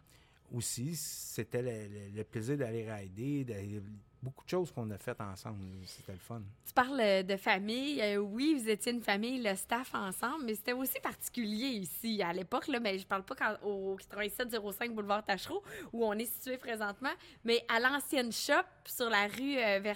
aussi, 0.53 0.97
c'était 0.97 1.63
le, 1.63 1.71
le- 1.71 2.17
le 2.17 2.25
plaisir 2.25 2.59
d'aller 2.59 2.91
rider, 2.91 3.45
d'aller- 3.45 3.81
beaucoup 4.23 4.45
de 4.45 4.51
choses 4.51 4.71
qu'on 4.71 4.89
a 4.91 4.99
faites 4.99 5.21
ensemble. 5.21 5.65
C'était 5.85 6.13
le 6.13 6.19
fun. 6.19 6.41
Tu 6.65 6.73
parles 6.73 7.01
euh, 7.01 7.23
de 7.23 7.37
famille. 7.37 8.01
Euh, 8.01 8.19
oui, 8.19 8.55
vous 8.55 8.69
étiez 8.69 8.93
une 8.93 9.03
famille, 9.03 9.43
le 9.43 9.55
staff 9.57 9.95
ensemble, 9.95 10.45
mais 10.45 10.55
c'était 10.55 10.73
aussi 10.73 11.01
particulier 11.01 11.69
ici. 11.69 12.23
À 12.23 12.33
l'époque, 12.33 12.69
là, 12.69 12.79
mais 12.79 12.99
je 12.99 13.07
parle 13.07 13.25
pas 13.25 13.35
quand, 13.35 13.57
au 13.65 13.97
8705 13.97 14.95
boulevard 14.95 15.25
Tachereau, 15.25 15.63
où 15.93 16.05
on 16.05 16.13
est 16.15 16.27
situé 16.27 16.57
présentement, 16.57 17.13
mais 17.45 17.65
à 17.69 17.81
l'ancienne 17.81 18.33
shop 18.33 18.65
sur 18.85 19.11
la 19.11 19.27
rue 19.27 19.59
euh, 19.59 19.93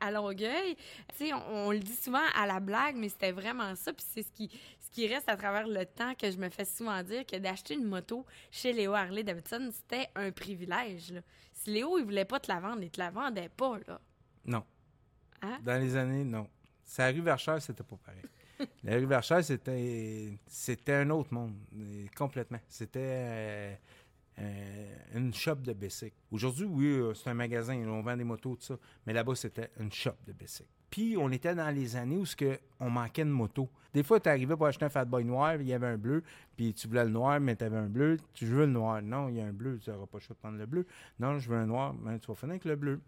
à 0.00 0.10
Longueuil. 0.10 0.76
On, 1.50 1.70
le 1.70 1.78
dit 1.78 1.94
souvent 1.94 2.24
à 2.34 2.46
la 2.46 2.60
blague, 2.60 2.96
mais 2.96 3.08
c'était 3.08 3.32
vraiment 3.32 3.74
ça. 3.74 3.92
Puis 3.92 4.04
c'est 4.08 4.22
ce 4.22 4.32
qui, 4.32 5.06
reste 5.06 5.28
à 5.28 5.36
travers 5.36 5.66
le 5.66 5.84
temps 5.86 6.14
que 6.14 6.30
je 6.30 6.36
me 6.36 6.48
fais 6.48 6.64
souvent 6.64 7.02
dire 7.02 7.24
que 7.26 7.36
d'acheter 7.36 7.74
une 7.74 7.84
moto 7.84 8.26
chez 8.50 8.72
Léo 8.72 8.92
Harley 8.92 9.22
Davidson, 9.22 9.70
c'était 9.72 10.08
un 10.14 10.30
privilège. 10.30 11.12
là. 11.12 11.20
Si 11.62 11.70
Léo, 11.70 11.96
il 11.96 12.04
voulait 12.04 12.24
pas 12.24 12.40
te 12.40 12.50
la 12.50 12.58
vendre, 12.58 12.82
il 12.82 12.90
te 12.90 12.98
la 12.98 13.10
vendait 13.10 13.48
pas, 13.48 13.78
là. 13.86 14.00
Non. 14.44 14.64
Hein? 15.42 15.60
Dans 15.62 15.80
les 15.80 15.96
années, 15.96 16.24
non. 16.24 16.48
La 16.98 17.10
rue 17.10 17.20
Verchères, 17.20 17.62
c'était 17.62 17.84
pas 17.84 17.96
pareil. 18.04 18.20
la 18.82 18.96
rue 18.96 19.06
Verchères, 19.06 19.44
c'était, 19.44 20.36
c'était 20.48 20.94
un 20.94 21.10
autre 21.10 21.32
monde, 21.32 21.54
complètement. 22.16 22.58
C'était 22.68 22.98
euh, 23.00 23.74
euh, 24.40 24.96
une 25.14 25.32
shop 25.32 25.56
de 25.56 25.72
bicycle. 25.72 26.16
Aujourd'hui, 26.32 26.66
oui, 26.66 26.86
euh, 26.86 27.14
c'est 27.14 27.30
un 27.30 27.34
magasin, 27.34 27.76
on 27.76 28.02
vend 28.02 28.16
des 28.16 28.24
motos, 28.24 28.56
tout 28.56 28.62
ça. 28.62 28.78
Mais 29.06 29.12
là-bas, 29.12 29.36
c'était 29.36 29.70
une 29.78 29.92
shop 29.92 30.16
de 30.26 30.32
bicycle. 30.32 30.68
Puis, 30.92 31.16
on 31.16 31.30
était 31.30 31.54
dans 31.54 31.74
les 31.74 31.96
années 31.96 32.18
où 32.18 32.26
ce 32.26 32.36
que 32.36 32.58
on 32.78 32.90
manquait 32.90 33.24
de 33.24 33.30
motos. 33.30 33.70
Des 33.94 34.02
fois, 34.02 34.20
tu 34.20 34.28
arrivais 34.28 34.54
pour 34.54 34.66
acheter 34.66 34.84
un 34.84 34.90
Fat 34.90 35.06
Boy 35.06 35.24
noir, 35.24 35.54
il 35.56 35.66
y 35.66 35.72
avait 35.72 35.86
un 35.86 35.96
bleu, 35.96 36.22
puis 36.54 36.74
tu 36.74 36.86
voulais 36.86 37.04
le 37.04 37.10
noir, 37.10 37.40
mais 37.40 37.56
tu 37.56 37.64
avais 37.64 37.78
un 37.78 37.88
bleu. 37.88 38.18
Tu 38.34 38.44
veux 38.44 38.66
le 38.66 38.72
noir. 38.72 39.00
Non, 39.00 39.30
il 39.30 39.36
y 39.36 39.40
a 39.40 39.46
un 39.46 39.54
bleu, 39.54 39.78
tu 39.82 39.88
n'auras 39.88 40.04
pas 40.04 40.18
le 40.18 40.22
choix 40.22 40.34
de 40.34 40.40
prendre 40.40 40.58
le 40.58 40.66
bleu. 40.66 40.86
Non, 41.18 41.38
je 41.38 41.48
veux 41.48 41.56
un 41.56 41.64
noir, 41.64 41.94
mais 41.94 42.18
tu 42.18 42.26
vas 42.26 42.34
finir 42.34 42.52
avec 42.52 42.66
le 42.66 42.76
bleu. 42.76 43.00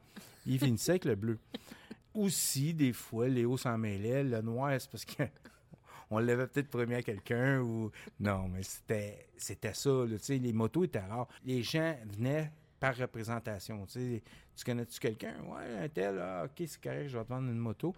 Il 0.46 0.58
finissait 0.58 0.92
avec 0.92 1.04
le 1.04 1.14
bleu. 1.14 1.38
Aussi, 2.14 2.72
des 2.72 2.94
fois, 2.94 3.28
Léo 3.28 3.58
s'en 3.58 3.76
mêlait. 3.76 4.24
Le 4.24 4.40
noir, 4.40 4.72
c'est 4.78 4.90
parce 4.90 5.04
que 5.04 5.24
on 6.10 6.20
l'avait 6.20 6.46
peut-être 6.46 6.70
promis 6.70 6.94
à 6.94 7.02
quelqu'un 7.02 7.60
ou. 7.60 7.90
Non, 8.18 8.48
mais 8.48 8.62
c'était 8.62 9.26
c'était 9.36 9.74
ça. 9.74 9.90
là, 9.90 10.16
tu 10.16 10.24
sais, 10.24 10.38
les 10.38 10.54
motos 10.54 10.84
étaient 10.84 11.00
rares. 11.00 11.28
Les 11.44 11.62
gens 11.62 11.94
venaient 12.16 12.50
par 12.84 12.96
représentation. 12.96 13.86
Tu 13.86 13.92
sais, 13.92 14.22
tu 14.54 14.64
connais-tu 14.64 15.00
quelqu'un? 15.00 15.34
Ouais, 15.46 15.84
un 15.84 15.88
tel, 15.88 16.18
ah, 16.20 16.44
ok, 16.44 16.66
c'est 16.66 16.82
correct, 16.82 17.08
je 17.08 17.16
vais 17.16 17.24
te 17.24 17.28
vendre 17.28 17.48
une 17.48 17.58
moto. 17.58 17.94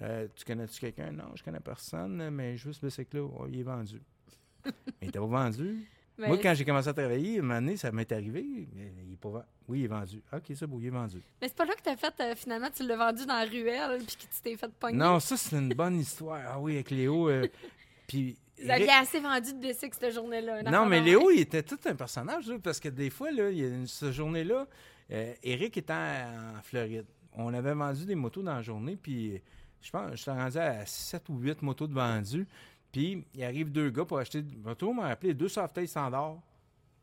Euh, 0.00 0.28
tu 0.36 0.44
connais-tu 0.44 0.78
quelqu'un? 0.78 1.10
Non, 1.10 1.32
je 1.34 1.42
connais 1.42 1.58
personne, 1.58 2.30
mais 2.30 2.56
juste 2.56 2.82
le 2.82 2.90
cycle 2.90 3.16
là, 3.16 3.24
ouais, 3.24 3.48
il 3.52 3.60
est 3.60 3.62
vendu. 3.64 4.00
mais 4.64 4.72
il 5.02 5.08
était 5.08 5.18
pas 5.18 5.26
vendu. 5.26 5.84
Mais 6.16 6.28
Moi, 6.28 6.38
quand 6.38 6.54
j'ai 6.54 6.64
commencé 6.64 6.88
à 6.88 6.92
travailler, 6.92 7.38
un 7.38 7.42
moment 7.42 7.60
donné, 7.60 7.76
ça 7.76 7.90
m'est 7.90 8.10
arrivé. 8.12 8.68
mais 8.74 8.92
il 9.06 9.14
est 9.14 9.16
pas 9.16 9.28
vendu. 9.28 9.44
Oui, 9.68 9.80
il 9.80 9.84
est 9.84 9.88
vendu. 9.88 10.22
Ok, 10.32 10.42
c'est 10.54 10.66
beau, 10.66 10.78
il 10.80 10.86
est 10.86 10.90
vendu. 10.90 11.20
Mais 11.40 11.48
c'est 11.48 11.56
pas 11.56 11.64
là 11.64 11.74
que 11.74 11.82
t'as 11.82 11.96
fait, 11.96 12.14
euh, 12.20 12.34
finalement, 12.36 12.70
tu 12.70 12.86
l'as 12.86 12.96
vendu 12.96 13.26
dans 13.26 13.34
la 13.34 13.44
ruelle, 13.44 13.98
puis 14.04 14.16
que 14.16 14.22
tu 14.22 14.40
t'es 14.42 14.56
fait 14.56 14.72
pogner. 14.72 14.98
Non, 14.98 15.18
ça, 15.18 15.36
c'est 15.36 15.56
une 15.56 15.70
bonne 15.70 15.98
histoire. 15.98 16.42
Ah 16.46 16.60
oui, 16.60 16.74
avec 16.74 16.90
Léo. 16.90 17.28
euh, 17.28 17.48
puis 18.06 18.36
Vous 18.62 18.70
aviez 18.70 18.90
assez 18.90 19.20
vendu 19.20 19.52
de 19.54 19.58
bicycles 19.58 19.96
cette 20.00 20.14
journée-là. 20.14 20.62
Non, 20.64 20.86
mais 20.86 21.00
Léo, 21.00 21.30
il 21.30 21.40
était 21.40 21.62
tout 21.62 21.78
un 21.84 21.94
personnage, 21.94 22.50
parce 22.62 22.80
que 22.80 22.88
des 22.88 23.10
fois, 23.10 23.30
là, 23.30 23.50
il 23.50 23.58
y 23.58 23.64
a 23.64 23.68
une- 23.68 23.86
cette 23.86 24.12
journée-là, 24.12 24.66
euh, 25.10 25.34
Eric 25.42 25.76
était 25.76 25.92
en, 25.92 26.56
en 26.58 26.62
Floride. 26.62 27.06
On 27.32 27.52
avait 27.54 27.74
vendu 27.74 28.04
des 28.04 28.14
motos 28.14 28.42
dans 28.42 28.54
la 28.54 28.62
journée, 28.62 28.96
puis 28.96 29.40
je 29.80 29.90
pense, 29.90 30.10
je 30.12 30.16
suis 30.16 30.30
rendu 30.30 30.58
à 30.58 30.84
7 30.86 31.28
ou 31.28 31.38
8 31.38 31.62
motos 31.62 31.86
de 31.86 31.94
vendues. 31.94 32.46
Puis 32.90 33.24
il 33.34 33.44
arrive 33.44 33.70
deux 33.70 33.90
gars 33.90 34.04
pour 34.04 34.18
acheter. 34.18 34.42
Moto 34.64 34.92
m'a 34.92 35.08
appelé 35.08 35.34
deux 35.34 35.48
softails 35.48 35.86
standards. 35.86 36.40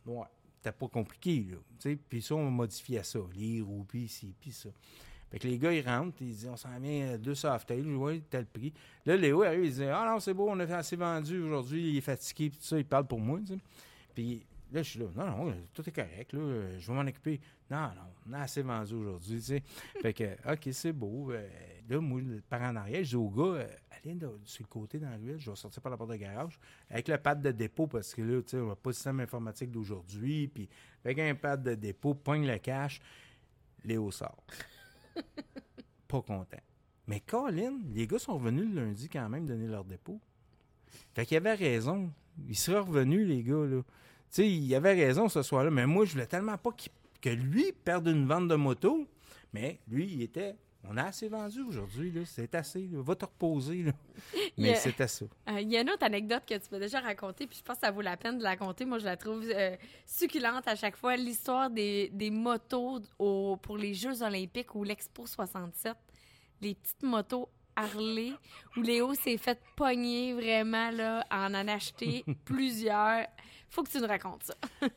Ouais, 0.06 0.26
c'était 0.58 0.72
pas 0.76 0.88
compliqué, 0.88 1.46
là. 1.52 1.58
tu 1.80 1.92
sais. 1.92 1.96
Puis 1.96 2.22
ça, 2.22 2.36
on 2.36 2.50
modifiait 2.50 3.04
ça. 3.04 3.20
Les 3.36 3.62
roues, 3.62 3.86
puis 3.88 4.08
ci, 4.08 4.34
puis 4.42 4.52
ça. 4.52 4.70
Fait 5.32 5.40
que 5.40 5.48
les 5.48 5.58
gars, 5.58 5.74
ils 5.74 5.86
rentrent, 5.86 6.16
ils 6.22 6.28
disent, 6.28 6.48
on 6.52 6.56
s'en 6.56 6.78
vient 6.80 7.08
euh, 7.14 7.18
deux 7.18 7.36
softails, 7.36 7.86
ouais, 7.96 8.22
tel 8.30 8.46
prix. 8.46 8.72
Là, 9.06 9.18
Léo 9.18 9.44
arrive, 9.44 9.66
il 9.66 9.74
dit, 9.74 9.84
ah 9.84 10.08
non, 10.10 10.20
c'est 10.20 10.34
beau, 10.34 10.48
on 10.50 10.60
a 10.60 10.64
assez 10.76 10.96
vendu 10.96 11.42
aujourd'hui, 11.42 11.90
il 11.92 11.98
est 11.98 12.02
fatigué, 12.02 12.50
puis 12.50 12.60
tout 12.60 12.66
ça, 12.66 12.78
il 12.78 12.86
parle 12.86 13.08
pour 13.08 13.20
moi, 13.20 13.40
tu 13.46 13.54
sais. 13.54 13.60
Puis 14.14 14.46
là, 14.72 14.82
je 14.84 14.90
suis 14.92 15.00
là, 15.00 15.08
non, 15.16 15.46
non, 15.48 15.56
tout 15.74 15.82
est 15.88 15.92
correct, 15.92 16.32
là, 16.34 16.40
euh, 16.40 16.80
je 16.80 16.88
vais 16.88 16.94
m'en 16.94 17.02
occuper. 17.10 17.42
Non, 17.70 17.88
non, 17.88 18.02
on 18.30 18.34
a 18.34 18.42
assez 18.42 18.62
vendu 18.62 18.94
aujourd'hui, 18.94 19.38
tu 19.38 19.42
sais. 19.42 19.64
fait 20.02 20.14
que, 20.14 20.54
OK, 20.54 20.70
c'est 20.72 20.94
beau. 20.94 21.32
Euh, 21.32 21.48
là, 21.90 22.00
moi, 22.00 22.22
par 22.48 22.62
en 22.62 22.76
arrière, 22.76 23.04
je 23.04 23.10
dis 23.10 23.16
au 23.16 23.30
gars, 23.30 23.60
euh, 23.62 23.68
allez 23.92 24.16
de- 24.16 24.30
sur 24.46 24.64
le 24.64 24.68
côté 24.70 25.00
dans 25.00 25.10
la 25.10 25.18
ruelle, 25.18 25.40
je 25.40 25.50
vais 25.50 25.56
sortir 25.56 25.82
par 25.82 25.90
la 25.92 25.98
porte 25.98 26.12
de 26.12 26.16
garage 26.18 26.60
avec 26.90 27.08
le 27.08 27.18
pad 27.18 27.42
de 27.42 27.52
dépôt, 27.52 27.88
parce 27.88 28.14
que 28.14 28.22
là, 28.22 28.42
tu 28.44 28.50
sais, 28.52 28.58
on 28.58 28.68
n'a 28.68 28.76
pas 28.76 28.92
le 28.92 28.94
système 28.94 29.20
informatique 29.20 29.72
d'aujourd'hui, 29.72 30.48
puis 30.48 30.70
avec 31.04 31.18
un 31.20 31.34
pad 31.36 31.64
de 31.64 31.74
dépôt, 31.74 32.14
pogne 32.14 32.46
le 32.48 32.58
cash, 32.60 33.02
Léo 33.84 34.12
sort. 34.12 34.44
pas 36.08 36.22
content. 36.22 36.58
Mais 37.08 37.20
Colin, 37.20 37.80
les 37.94 38.08
gars 38.08 38.20
sont 38.20 38.36
revenus 38.36 38.68
le 38.74 38.82
lundi 38.82 39.10
quand 39.10 39.30
même 39.30 39.46
donner 39.46 39.68
leur 39.68 39.86
dépôt. 39.86 40.20
Fait 41.14 41.26
qu'il 41.26 41.38
avait 41.38 41.54
raison. 41.54 42.12
Ils 42.48 42.58
seraient 42.58 42.80
revenus, 42.80 43.28
les 43.28 43.44
gars, 43.44 43.66
là. 43.66 43.82
Tu 43.82 44.42
sais, 44.42 44.50
il 44.52 44.76
avait 44.76 44.94
raison 44.94 45.30
ce 45.30 45.44
soir-là. 45.44 45.70
Mais 45.72 45.86
moi, 45.86 46.06
je 46.06 46.14
voulais 46.14 46.26
tellement 46.26 46.58
pas 46.58 46.72
que 47.22 47.30
lui 47.30 47.72
perde 47.72 48.08
une 48.08 48.26
vente 48.26 48.48
de 48.48 48.56
moto. 48.56 49.08
Mais 49.54 49.80
lui, 49.88 50.12
il 50.12 50.22
était. 50.22 50.56
On 50.90 50.98
a 50.98 51.04
assez 51.04 51.28
vendu 51.28 51.62
aujourd'hui, 51.62 52.12
là. 52.12 52.22
C'est 52.26 52.54
assez. 52.56 52.88
là. 52.88 53.02
Va 53.02 53.16
te 53.16 53.26
reposer, 53.26 53.84
là. 53.84 53.92
Mais 54.58 54.76
c'était 54.76 55.08
ça. 55.08 55.26
Euh, 55.50 55.60
Il 55.62 55.70
y 55.72 55.78
a 55.78 55.82
une 55.82 55.90
autre 55.90 56.04
anecdote 56.04 56.44
que 56.48 56.54
tu 56.56 56.66
m'as 56.72 56.80
déjà 56.80 57.00
racontée, 57.00 57.48
puis 57.48 57.58
je 57.58 57.64
pense 57.64 57.76
que 57.78 57.82
ça 57.86 57.92
vaut 57.92 58.02
la 58.02 58.18
peine 58.18 58.38
de 58.38 58.44
la 58.44 58.50
raconter. 58.50 58.86
Moi, 58.86 59.00
je 59.00 59.06
la 59.06 59.18
trouve 59.18 59.44
euh, 59.50 59.76
succulente 60.06 60.68
à 60.68 60.76
chaque 60.76 60.96
fois. 60.98 61.16
L'histoire 61.16 61.70
des, 61.70 62.10
des 62.14 62.30
motos 62.32 63.00
au- 63.20 63.58
pour 63.62 63.78
les 63.78 63.94
Jeux 63.94 64.22
olympiques 64.22 64.76
ou 64.76 64.84
l'Expo 64.84 65.26
67. 65.26 65.94
Les 66.62 66.76
petites 66.76 67.04
motos 67.04 67.50
Harley, 67.76 68.32
où 68.78 68.82
Léo 68.82 69.14
s'est 69.16 69.38
fait 69.38 69.60
pogner 69.76 70.34
vraiment, 70.34 70.92
là, 70.92 71.26
en 71.30 71.54
en 71.54 71.68
acheter 71.68 72.24
plusieurs. 72.46 73.28
Faut 73.70 73.84
que 73.84 73.90
tu 73.92 74.00
nous 74.00 74.08
racontes 74.08 74.44
ça. 74.44 74.54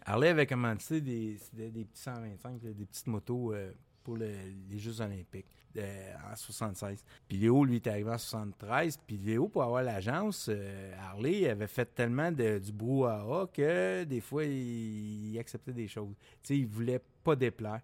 Harley 0.07 0.29
avait 0.29 0.47
commandé 0.47 1.01
des, 1.01 1.37
des, 1.53 1.71
des 1.71 1.85
petits 1.85 2.03
125, 2.03 2.63
là, 2.63 2.71
des 2.73 2.85
petites 2.87 3.09
motos 3.09 3.53
euh, 3.53 3.73
les 4.17 4.79
Jeux 4.79 5.01
olympiques 5.01 5.47
euh, 5.77 6.13
en 6.33 6.35
76. 6.35 7.05
Puis 7.29 7.39
Léo, 7.39 7.65
lui, 7.65 7.77
est 7.77 7.87
arrivé 7.87 8.11
en 8.11 8.19
73. 8.19 8.99
Puis 9.07 9.17
Léo, 9.17 9.49
pour 9.49 9.63
avoir 9.63 9.83
l'agence, 9.83 10.49
euh, 10.49 10.93
Harley 10.99 11.49
avait 11.49 11.67
fait 11.67 11.95
tellement 11.95 12.33
de, 12.33 12.59
du 12.59 12.73
brouhaha 12.73 13.47
que 13.53 14.05
des 14.05 14.21
fois, 14.21 14.45
il, 14.45 15.39
acceptait 15.39 15.73
des 15.73 15.87
choses. 15.87 16.15
Tu 16.43 16.49
sais, 16.49 16.59
il 16.59 16.67
voulait 16.67 17.01
pas 17.23 17.37
déplaire. 17.37 17.81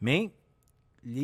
Mais 0.00 0.32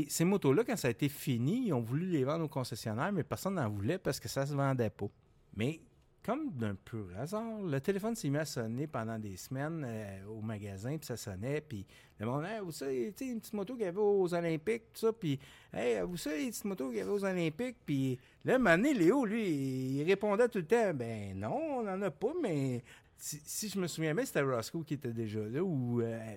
ces 0.09 0.24
motos-là, 0.24 0.62
quand 0.64 0.76
ça 0.76 0.88
a 0.88 0.90
été 0.90 1.09
fini, 1.09 1.66
ils 1.66 1.72
ont 1.72 1.80
voulu 1.80 2.07
les 2.07 2.24
vendre 2.24 2.44
aux 2.44 2.48
concessionnaires, 2.48 3.12
mais 3.12 3.24
personne 3.24 3.54
n'en 3.54 3.68
voulait 3.68 3.98
parce 3.98 4.20
que 4.20 4.28
ça 4.28 4.46
se 4.46 4.54
vendait 4.54 4.90
pas. 4.90 5.09
Mais 5.57 5.80
comme 6.24 6.50
d'un 6.52 6.74
pur 6.74 7.06
hasard, 7.18 7.60
le 7.62 7.80
téléphone 7.80 8.14
s'est 8.16 8.28
mis 8.30 8.38
à 8.38 8.44
sonner 8.44 8.87
pendant 8.87 9.18
des 9.18 9.37
semaines 9.37 9.84
euh, 9.87 10.24
au 10.28 10.40
magasin, 10.40 10.96
puis 10.96 11.06
ça 11.06 11.16
sonnait, 11.16 11.60
puis 11.60 11.84
le 12.18 12.26
monde, 12.26 12.44
hey, 12.46 12.60
vous 12.62 12.72
savez, 12.72 13.12
une 13.20 13.40
petite 13.40 13.52
moto 13.52 13.74
qu'il 13.74 13.84
y 13.84 13.88
avait 13.88 13.98
aux 13.98 14.32
Olympiques, 14.32 14.84
tout 14.94 15.00
ça, 15.00 15.12
puis, 15.12 15.38
hey, 15.72 16.00
vous 16.02 16.16
savez, 16.16 16.44
une 16.44 16.50
petite 16.50 16.64
moto 16.64 16.88
qu'il 16.88 16.98
y 16.98 17.00
avait 17.02 17.10
aux 17.10 17.24
Olympiques, 17.24 17.76
puis 17.84 18.18
là, 18.44 18.54
un 18.54 18.58
moment 18.58 18.76
donné, 18.76 18.94
Léo, 18.94 19.24
lui, 19.26 19.48
il 19.50 20.04
répondait 20.04 20.48
tout 20.48 20.58
le 20.58 20.66
temps, 20.66 20.94
ben 20.94 21.38
non, 21.38 21.54
on 21.78 21.82
n'en 21.82 22.00
a 22.00 22.10
pas, 22.10 22.32
mais 22.42 22.82
si, 23.18 23.40
si 23.44 23.68
je 23.68 23.78
me 23.78 23.87
souviens 23.87 24.14
bien, 24.14 24.24
c'était 24.24 24.40
Roscoe 24.42 24.82
qui 24.84 24.94
était 24.94 25.12
déjà 25.12 25.40
là, 25.40 25.62
ou. 25.62 26.00
euh, 26.00 26.37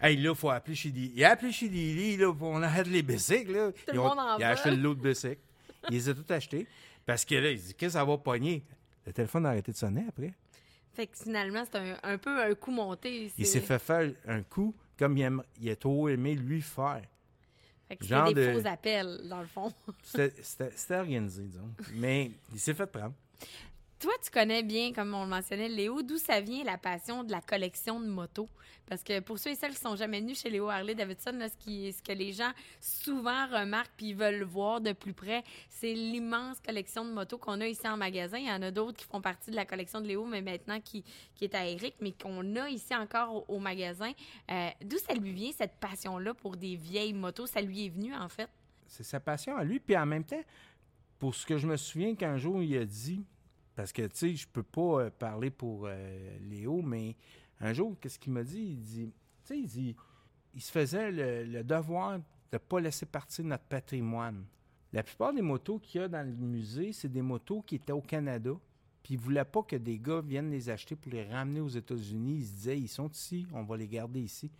Hey, 0.00 0.16
là, 0.16 0.32
faut 0.34 0.50
appeler 0.50 0.76
chez 0.76 0.90
Dili. 0.90 1.12
Il 1.16 1.24
a 1.24 1.32
appelé 1.32 1.50
chez 1.50 1.68
Dili, 1.68 2.16
là, 2.16 2.32
pour 2.32 2.48
on 2.48 2.62
arrête 2.62 2.86
les 2.86 3.02
bicycles, 3.02 3.50
là. 3.52 3.66
le 3.66 3.74
Ils 3.92 3.98
ont- 3.98 4.04
monde 4.08 4.18
en 4.20 4.38
Il 4.38 4.44
a 4.44 4.50
acheté 4.50 4.70
veut. 4.70 4.76
l'autre 4.76 5.00
bicycle. 5.00 5.40
Il 5.90 5.94
les 5.94 6.08
a 6.08 6.14
tout 6.14 6.24
achetés. 6.28 6.66
Parce 7.04 7.24
que 7.24 7.34
là, 7.34 7.50
il 7.50 7.58
dit, 7.58 7.74
qu'est-ce 7.74 7.94
que 7.94 7.98
ça 7.98 8.04
va 8.04 8.16
pogner? 8.16 8.62
Le 9.08 9.12
téléphone 9.14 9.46
a 9.46 9.50
arrêté 9.50 9.72
de 9.72 9.76
sonner 9.76 10.04
après. 10.08 10.32
Fait 10.92 11.06
que 11.06 11.16
finalement, 11.16 11.64
c'est 11.70 11.78
un, 11.78 11.96
un 12.02 12.18
peu 12.18 12.42
un 12.42 12.54
coup 12.54 12.70
monté. 12.70 13.32
Il 13.38 13.46
s'est 13.46 13.60
fait 13.60 13.78
faire 13.78 14.12
un 14.26 14.42
coup 14.42 14.74
comme 14.98 15.16
il, 15.16 15.22
aime- 15.22 15.42
il 15.60 15.70
a 15.70 15.76
trop 15.76 16.08
aimé 16.08 16.34
lui 16.34 16.60
faire. 16.60 17.02
Fait 17.88 17.96
que 17.96 18.04
genre 18.04 18.32
des 18.32 18.46
de- 18.48 18.52
faux 18.60 18.66
appels, 18.68 19.20
dans 19.28 19.40
le 19.40 19.46
fond. 19.46 19.72
C'était 20.04 20.94
organisé, 20.96 21.44
disons. 21.44 21.70
Mais 21.94 22.32
il 22.52 22.60
s'est 22.60 22.74
fait 22.74 22.86
prendre. 22.86 23.14
Toi, 24.00 24.12
tu 24.22 24.30
connais 24.30 24.62
bien, 24.62 24.92
comme 24.92 25.12
on 25.12 25.24
le 25.24 25.28
mentionnait, 25.30 25.68
Léo, 25.68 26.02
d'où 26.02 26.18
ça 26.18 26.40
vient 26.40 26.62
la 26.62 26.78
passion 26.78 27.24
de 27.24 27.32
la 27.32 27.40
collection 27.40 27.98
de 28.00 28.06
motos? 28.06 28.48
Parce 28.86 29.02
que 29.02 29.18
pour 29.18 29.40
ceux 29.40 29.50
et 29.50 29.54
celles 29.56 29.74
qui 29.74 29.80
sont 29.80 29.96
jamais 29.96 30.20
venus 30.20 30.40
chez 30.40 30.50
Léo 30.50 30.68
Harley 30.68 30.94
Davidson, 30.94 31.36
ce, 31.40 31.56
qui, 31.58 31.92
ce 31.92 32.00
que 32.00 32.12
les 32.12 32.32
gens 32.32 32.52
souvent 32.80 33.48
remarquent 33.48 33.90
puis 33.96 34.12
veulent 34.12 34.44
voir 34.44 34.80
de 34.80 34.92
plus 34.92 35.14
près, 35.14 35.42
c'est 35.68 35.94
l'immense 35.94 36.60
collection 36.60 37.04
de 37.04 37.10
motos 37.10 37.38
qu'on 37.38 37.60
a 37.60 37.66
ici 37.66 37.88
en 37.88 37.96
magasin. 37.96 38.38
Il 38.38 38.46
y 38.46 38.52
en 38.52 38.62
a 38.62 38.70
d'autres 38.70 38.96
qui 38.96 39.04
font 39.04 39.20
partie 39.20 39.50
de 39.50 39.56
la 39.56 39.66
collection 39.66 40.00
de 40.00 40.06
Léo, 40.06 40.24
mais 40.26 40.42
maintenant 40.42 40.80
qui, 40.80 41.02
qui 41.34 41.44
est 41.44 41.54
à 41.56 41.66
Eric, 41.66 41.96
mais 42.00 42.12
qu'on 42.12 42.54
a 42.54 42.68
ici 42.68 42.94
encore 42.94 43.34
au, 43.48 43.56
au 43.56 43.58
magasin. 43.58 44.12
Euh, 44.48 44.68
d'où 44.84 44.98
ça 44.98 45.14
lui 45.14 45.32
vient, 45.32 45.50
cette 45.50 45.74
passion-là 45.80 46.34
pour 46.34 46.56
des 46.56 46.76
vieilles 46.76 47.14
motos? 47.14 47.46
Ça 47.46 47.60
lui 47.60 47.86
est 47.86 47.90
venu, 47.90 48.14
en 48.14 48.28
fait? 48.28 48.48
C'est 48.86 49.02
sa 49.02 49.18
passion 49.18 49.56
à 49.56 49.64
lui. 49.64 49.80
Puis 49.80 49.96
en 49.96 50.06
même 50.06 50.24
temps, 50.24 50.42
pour 51.18 51.34
ce 51.34 51.44
que 51.44 51.58
je 51.58 51.66
me 51.66 51.76
souviens 51.76 52.14
qu'un 52.14 52.36
jour, 52.36 52.62
il 52.62 52.78
a 52.78 52.84
dit, 52.84 53.24
parce 53.78 53.92
que, 53.92 54.02
tu 54.02 54.16
sais, 54.16 54.34
je 54.34 54.48
peux 54.48 54.64
pas 54.64 55.02
euh, 55.02 55.10
parler 55.16 55.50
pour 55.50 55.86
euh, 55.86 56.38
Léo, 56.40 56.82
mais 56.82 57.14
un 57.60 57.72
jour, 57.72 57.94
qu'est-ce 58.00 58.18
qu'il 58.18 58.32
m'a 58.32 58.42
dit? 58.42 58.70
Il 58.72 58.80
dit, 58.80 59.06
tu 59.06 59.12
sais, 59.44 59.56
il 59.56 59.68
dit, 59.68 59.96
il 60.52 60.60
se 60.60 60.72
faisait 60.72 61.12
le, 61.12 61.62
devoir 61.62 62.18
de 62.18 62.24
ne 62.54 62.58
pas 62.58 62.80
laisser 62.80 63.06
partir 63.06 63.44
notre 63.44 63.62
patrimoine. 63.62 64.44
La 64.92 65.04
plupart 65.04 65.32
des 65.32 65.42
motos 65.42 65.78
qu'il 65.78 66.00
y 66.00 66.04
a 66.04 66.08
dans 66.08 66.26
le 66.26 66.34
musée, 66.34 66.92
c'est 66.92 67.08
des 67.08 67.22
motos 67.22 67.62
qui 67.62 67.76
étaient 67.76 67.92
au 67.92 68.00
Canada, 68.00 68.50
puis 69.00 69.14
il 69.14 69.20
voulait 69.20 69.44
pas 69.44 69.62
que 69.62 69.76
des 69.76 70.00
gars 70.00 70.22
viennent 70.22 70.50
les 70.50 70.68
acheter 70.70 70.96
pour 70.96 71.12
les 71.12 71.22
ramener 71.22 71.60
aux 71.60 71.68
États-Unis. 71.68 72.38
Il 72.38 72.46
se 72.46 72.52
disait, 72.54 72.80
ils 72.80 72.88
sont 72.88 73.08
ici, 73.08 73.46
on 73.52 73.62
va 73.62 73.76
les 73.76 73.86
garder 73.86 74.20
ici. 74.20 74.50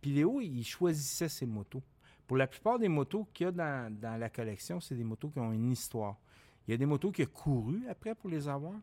Puis 0.00 0.12
Léo, 0.12 0.40
il 0.40 0.62
choisissait 0.62 1.28
ses 1.28 1.46
motos. 1.46 1.82
Pour 2.28 2.36
la 2.36 2.46
plupart 2.46 2.78
des 2.78 2.88
motos 2.88 3.26
qu'il 3.34 3.46
y 3.46 3.48
a 3.48 3.50
dans 3.50 4.20
la 4.20 4.30
collection, 4.30 4.78
c'est 4.78 4.94
des 4.94 5.02
motos 5.02 5.30
qui 5.30 5.40
ont 5.40 5.52
une 5.52 5.72
histoire. 5.72 6.16
Il 6.68 6.72
y 6.72 6.74
a 6.74 6.76
des 6.76 6.86
motos 6.86 7.10
qui 7.10 7.22
ont 7.22 7.26
couru 7.26 7.80
après 7.88 8.14
pour 8.14 8.28
les 8.28 8.46
avoir. 8.46 8.74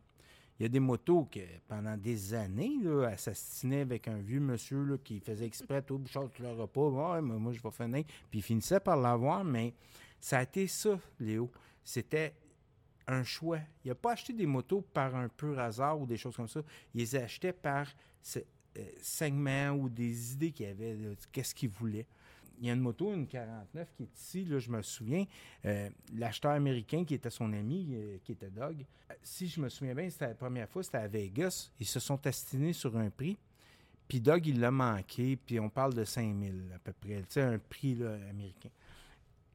Il 0.58 0.64
y 0.64 0.66
a 0.66 0.68
des 0.68 0.80
motos 0.80 1.28
que 1.30 1.40
pendant 1.68 1.96
des 1.96 2.34
années, 2.34 2.80
assassinaient 3.06 3.82
avec 3.82 4.08
un 4.08 4.18
vieux 4.18 4.40
monsieur 4.40 4.98
qui 5.04 5.20
faisait 5.20 5.46
exprès, 5.46 5.82
tout 5.82 5.98
Bouchard, 5.98 6.30
tu 6.32 6.42
l'auras 6.42 6.66
pas, 6.66 6.88
ouais, 6.88 7.22
mais 7.22 7.34
moi 7.34 7.52
je 7.52 7.60
vais 7.60 7.70
finir. 7.70 8.04
Puis 8.30 8.40
il 8.40 8.42
finissait 8.42 8.80
par 8.80 8.96
l'avoir, 8.96 9.44
mais 9.44 9.72
ça 10.18 10.38
a 10.38 10.42
été 10.42 10.66
ça, 10.66 10.98
Léo. 11.20 11.50
C'était 11.84 12.34
un 13.06 13.22
choix. 13.22 13.60
Il 13.84 13.88
n'a 13.88 13.94
pas 13.94 14.12
acheté 14.12 14.32
des 14.32 14.46
motos 14.46 14.80
par 14.80 15.14
un 15.14 15.28
pur 15.28 15.56
hasard 15.58 16.00
ou 16.00 16.06
des 16.06 16.16
choses 16.16 16.34
comme 16.34 16.48
ça. 16.48 16.62
Il 16.92 17.00
les 17.00 17.14
achetait 17.14 17.52
par 17.52 17.86
ce, 18.20 18.40
euh, 18.78 18.84
segment 19.00 19.70
ou 19.70 19.88
des 19.88 20.32
idées 20.32 20.50
qu'il 20.50 20.66
avait, 20.66 20.96
qu'est-ce 21.30 21.54
qu'il 21.54 21.68
voulait. 21.68 22.06
Il 22.60 22.66
y 22.66 22.70
a 22.70 22.72
une 22.72 22.80
moto, 22.80 23.12
une 23.12 23.26
49, 23.26 23.92
qui 23.96 24.04
est 24.04 24.16
ici, 24.16 24.44
là, 24.44 24.58
je 24.58 24.70
me 24.70 24.82
souviens. 24.82 25.24
Euh, 25.64 25.88
L'acheteur 26.14 26.52
américain 26.52 27.04
qui 27.04 27.14
était 27.14 27.30
son 27.30 27.52
ami, 27.52 27.88
euh, 27.92 28.18
qui 28.24 28.32
était 28.32 28.50
Doug, 28.50 28.84
euh, 29.10 29.14
si 29.22 29.48
je 29.48 29.60
me 29.60 29.68
souviens 29.68 29.94
bien, 29.94 30.08
c'était 30.08 30.28
la 30.28 30.34
première 30.34 30.68
fois, 30.68 30.82
c'était 30.82 30.98
à 30.98 31.08
Vegas. 31.08 31.70
Ils 31.78 31.86
se 31.86 32.00
sont 32.00 32.24
astinés 32.26 32.72
sur 32.72 32.96
un 32.96 33.10
prix. 33.10 33.36
Puis 34.08 34.20
Doug, 34.20 34.46
il 34.46 34.60
l'a 34.60 34.70
manqué. 34.70 35.36
Puis 35.36 35.60
on 35.60 35.68
parle 35.68 35.94
de 35.94 36.04
5000 36.04 36.72
à 36.74 36.78
peu 36.78 36.92
près. 36.92 37.20
Tu 37.22 37.26
sais, 37.30 37.42
un 37.42 37.58
prix 37.58 37.94
là, 37.94 38.14
américain. 38.30 38.70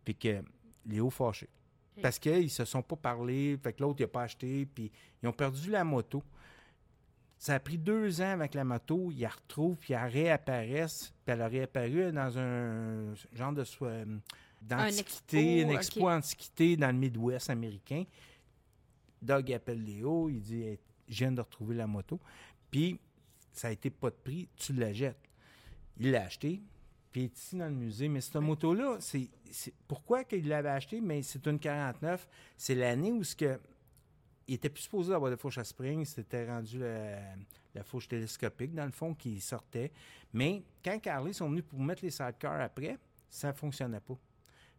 Puis 0.04 0.16
que 0.16 0.44
Léo 0.86 1.10
fâché. 1.10 1.48
Parce 2.02 2.20
qu'ils 2.20 2.50
se 2.50 2.66
sont 2.66 2.82
pas 2.82 2.96
parlé. 2.96 3.58
Fait 3.62 3.74
que 3.74 3.82
l'autre, 3.82 4.00
il 4.00 4.04
n'a 4.04 4.08
pas 4.08 4.24
acheté. 4.24 4.66
Puis 4.66 4.92
ils 5.22 5.28
ont 5.28 5.34
perdu 5.34 5.70
la 5.70 5.84
moto. 5.84 6.24
Ça 7.44 7.56
a 7.56 7.60
pris 7.60 7.80
deux 7.80 8.22
ans 8.22 8.30
avec 8.34 8.54
la 8.54 8.64
moto. 8.64 9.10
Ils 9.12 9.22
la 9.22 9.30
retrouvent, 9.30 9.76
puis 9.76 9.96
elle 9.96 10.12
réapparaissent. 10.12 11.12
Puis 11.26 11.34
elle 11.34 11.42
a 11.42 11.48
réapparu 11.48 12.12
dans 12.12 12.38
un 12.38 13.16
genre 13.34 13.52
de 13.52 13.64
soi- 13.64 14.06
d'antiquité, 14.62 15.58
expo, 15.62 15.72
une 15.72 15.76
expo 15.76 16.00
ok. 16.02 16.08
antiquité 16.12 16.78
dans 16.78 16.88
le 16.92 16.94
Midwest 17.00 17.50
américain. 17.50 18.04
Doug 19.24 19.52
appelle 19.54 19.84
Léo, 19.84 20.30
il 20.30 20.40
dit 20.42 20.62
Hey, 20.62 20.80
Je 21.08 21.18
viens 21.18 21.32
de 21.32 21.42
retrouver 21.42 21.76
la 21.76 21.88
moto. 21.88 22.20
Puis, 22.70 23.00
ça 23.52 23.70
a 23.70 23.72
été 23.72 23.90
pas 23.90 24.12
de 24.12 24.16
prix, 24.24 24.48
tu 24.56 24.74
la 24.74 24.94
jettes. 24.94 25.18
Il 25.98 26.12
l'a 26.12 26.26
acheté, 26.26 26.62
puis 27.12 27.22
il 27.22 27.26
est 27.26 27.38
ici 27.38 27.56
dans 27.58 27.66
le 27.66 27.72
musée. 27.76 28.08
Mais 28.08 28.22
cette 28.22 28.36
moto-là, 28.36 28.98
c'est 29.00 29.28
c'est- 29.50 29.74
pourquoi 29.88 30.24
qu'il 30.26 30.48
l'avait 30.48 30.70
acheté 30.70 31.02
Mais 31.02 31.24
c'est 31.24 31.46
une 31.48 31.58
49. 31.58 32.28
C'est 32.56 32.76
l'année 32.76 33.12
où 33.12 33.24
ce 33.24 33.36
que 33.36 33.60
il 34.48 34.56
était 34.56 34.70
plus 34.70 34.84
supposé 34.84 35.14
avoir 35.14 35.32
de 35.32 35.36
fourche 35.36 35.58
à 35.58 35.64
spring, 35.64 36.06
c'était 36.06 36.48
rendu 36.48 36.80
la, 36.80 37.20
la, 37.74 37.84
fourche 37.84 38.08
télescopique, 38.08 38.74
dans 38.74 38.86
le 38.86 38.92
fond, 38.92 39.14
qui 39.14 39.40
sortait. 39.40 39.92
Mais 40.34 40.64
quand 40.84 41.00
Harley 41.08 41.34
sont 41.34 41.50
venus 41.50 41.64
pour 41.64 41.80
mettre 41.80 42.04
les 42.04 42.12
sidecars 42.12 42.62
après, 42.62 42.98
ça 43.30 43.50
ne 43.50 43.54
fonctionnait 43.54 44.00
pas. 44.00 44.18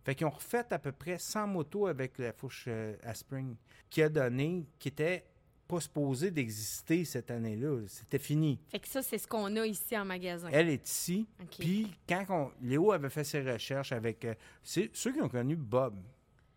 Fait 0.04 0.14
qu'ils 0.14 0.26
ont 0.26 0.30
refait 0.30 0.66
à 0.70 0.78
peu 0.78 0.92
près 0.92 1.18
100 1.18 1.46
motos 1.46 1.86
avec 1.86 2.18
la 2.18 2.32
fourche 2.32 2.64
euh, 2.68 2.96
à 3.04 3.14
spring, 3.14 3.54
qui 3.88 4.02
a 4.02 4.08
donné, 4.08 4.66
qui 4.78 4.88
était 4.88 5.24
pas 5.68 5.80
supposé 5.80 6.30
d'exister 6.30 7.04
cette 7.04 7.30
année-là. 7.30 7.86
C'était 7.86 8.18
fini. 8.18 8.58
Fait 8.68 8.80
que 8.80 8.88
ça, 8.88 9.00
c'est 9.00 9.18
ce 9.18 9.26
qu'on 9.26 9.56
a 9.56 9.64
ici 9.64 9.96
en 9.96 10.04
magasin. 10.04 10.48
Elle 10.52 10.68
est 10.68 10.86
ici. 10.86 11.26
Puis 11.58 11.90
quand 12.06 12.50
Léo 12.60 12.92
avait 12.92 13.10
fait 13.10 13.24
ses 13.24 13.40
recherches 13.40 13.92
avec 13.92 14.24
euh, 14.24 14.34
ceux 14.62 14.88
qui 14.88 15.22
ont 15.22 15.28
connu 15.28 15.56
Bob, 15.56 15.94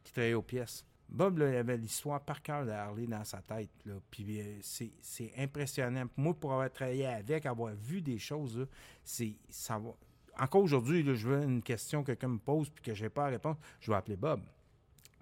qui 0.04 0.12
travaillait 0.12 0.34
aux 0.34 0.41
pièces, 0.41 0.86
Bob, 1.08 1.41
avait 1.41 1.78
l'histoire 1.78 2.22
par 2.22 2.41
cœur 2.41 2.65
de 2.65 2.72
Harley 2.72 3.06
dans 3.06 3.24
sa 3.24 3.41
tête. 3.41 3.70
Puis 4.10 4.41
euh, 4.41 4.60
c'est 4.62 5.32
impressionnant. 5.38 6.06
Moi, 6.18 6.34
pour 6.34 6.54
avoir 6.54 6.72
travaillé 6.72 7.06
avec, 7.06 7.46
avoir 7.46 7.74
vu 7.74 8.02
des 8.02 8.20
choses, 8.20 8.68
c'est 9.04 9.36
ça 9.50 9.78
va. 9.78 9.91
Encore 10.38 10.63
aujourd'hui, 10.63 11.04
je 11.15 11.28
veux 11.28 11.44
une 11.44 11.62
question 11.62 12.02
que 12.02 12.08
quelqu'un 12.08 12.28
me 12.28 12.39
pose 12.39 12.70
puis 12.70 12.84
que 12.84 12.94
je 12.94 13.04
n'ai 13.04 13.10
pas 13.10 13.26
à 13.26 13.30
répondre, 13.30 13.58
je 13.80 13.89
vais 13.89 13.98
appeler 13.98 14.18
Bob. 14.18 14.41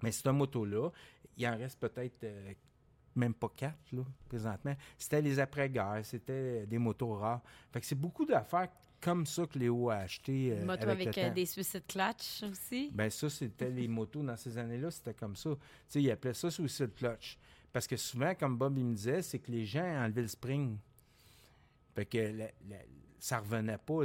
Mais 0.02 0.10
cette 0.10 0.26
moto-là, 0.26 0.90
il 1.36 1.46
en 1.46 1.56
reste 1.56 1.78
peut-être 1.78 2.24
euh, 2.24 2.52
même 3.14 3.34
pas 3.34 3.50
quatre, 3.54 3.92
là, 3.92 4.02
présentement. 4.28 4.74
C'était 4.98 5.22
les 5.22 5.38
après-guerres, 5.38 6.04
c'était 6.04 6.66
des 6.66 6.78
motos 6.78 7.14
rares. 7.14 7.42
Fait 7.72 7.80
que 7.80 7.86
c'est 7.86 7.94
beaucoup 7.94 8.24
d'affaires 8.24 8.68
comme 9.04 9.26
ça 9.26 9.46
que 9.46 9.58
Léo 9.58 9.90
a 9.90 9.96
acheté. 9.96 10.52
Euh, 10.52 10.64
moto 10.64 10.88
avec, 10.88 11.16
euh, 11.18 11.30
des 11.30 11.44
suicide 11.44 11.84
clutch 11.86 12.42
aussi? 12.42 12.90
Ben 12.94 13.10
ça, 13.10 13.28
c'était 13.28 13.68
les 13.68 13.86
motos 13.86 14.22
dans 14.22 14.36
ces 14.36 14.56
années-là, 14.56 14.90
c'était 14.90 15.12
comme 15.12 15.36
ça. 15.36 15.50
Tu 15.50 15.58
sais, 15.88 16.02
il 16.02 16.10
appelait 16.10 16.32
ça 16.32 16.50
suicide 16.50 16.94
clutch. 16.94 17.38
Parce 17.70 17.86
que 17.86 17.96
souvent, 17.96 18.34
comme 18.34 18.56
Bob 18.56 18.78
il 18.78 18.84
me 18.84 18.94
disait, 18.94 19.20
c'est 19.20 19.38
que 19.38 19.50
les 19.50 19.66
gens 19.66 19.84
enlevaient 19.84 20.22
le 20.22 20.28
spring. 20.28 20.78
Fait 21.94 22.06
que 22.06 22.18
la, 22.18 22.46
ça 23.24 23.38
revenait 23.38 23.78
pas. 23.78 24.02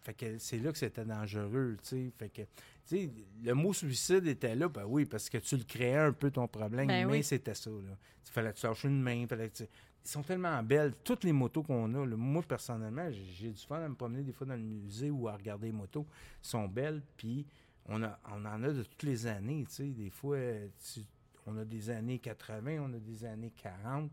fait 0.00 0.14
que 0.14 0.38
c'est 0.38 0.58
là 0.58 0.72
que 0.72 0.78
c'était 0.78 1.04
dangereux, 1.04 1.76
tu 1.82 1.88
sais. 1.88 2.12
Fait 2.18 2.28
que, 2.30 2.42
tu 2.42 2.48
sais, 2.84 3.10
le 3.44 3.54
mot 3.54 3.72
suicide 3.72 4.26
était 4.26 4.56
là, 4.56 4.68
ben 4.68 4.84
oui, 4.88 5.04
parce 5.04 5.30
que 5.30 5.38
tu 5.38 5.56
le 5.56 5.62
créais 5.62 5.94
un 5.94 6.12
peu 6.12 6.32
ton 6.32 6.48
problème, 6.48 6.88
ben 6.88 7.08
mais 7.08 7.22
c'était 7.22 7.54
ça, 7.54 7.70
là. 7.70 7.96
Il 8.26 8.30
fallait 8.32 8.52
que 8.52 8.58
tu 8.58 8.66
lâches 8.66 8.82
une 8.82 9.00
main, 9.00 9.24
fallait 9.28 9.50
que 9.50 9.62
ils 9.62 10.08
sont 10.08 10.24
tellement 10.24 10.60
belles. 10.64 10.94
Toutes 11.04 11.22
les 11.22 11.32
motos 11.32 11.62
qu'on 11.62 11.94
a, 11.94 12.04
moi, 12.04 12.42
personnellement, 12.42 13.08
j'ai 13.12 13.50
du 13.50 13.60
fun 13.60 13.84
à 13.84 13.88
me 13.88 13.94
promener 13.94 14.24
des 14.24 14.32
fois 14.32 14.48
dans 14.48 14.56
le 14.56 14.62
musée 14.62 15.10
ou 15.10 15.28
à 15.28 15.36
regarder 15.36 15.68
les 15.68 15.72
motos. 15.72 16.08
sont 16.42 16.66
belles, 16.66 17.02
puis 17.16 17.46
on, 17.86 18.02
a, 18.02 18.18
on 18.32 18.44
en 18.46 18.64
a 18.64 18.72
de 18.72 18.82
toutes 18.82 19.04
les 19.04 19.28
années, 19.28 19.64
tu 19.68 19.74
sais. 19.76 19.84
Des 19.90 20.10
fois, 20.10 20.38
on 21.46 21.56
a 21.56 21.64
des 21.64 21.88
années 21.88 22.18
80, 22.18 22.78
on 22.80 22.94
a 22.94 22.98
des 22.98 23.24
années 23.24 23.52
40, 23.62 24.10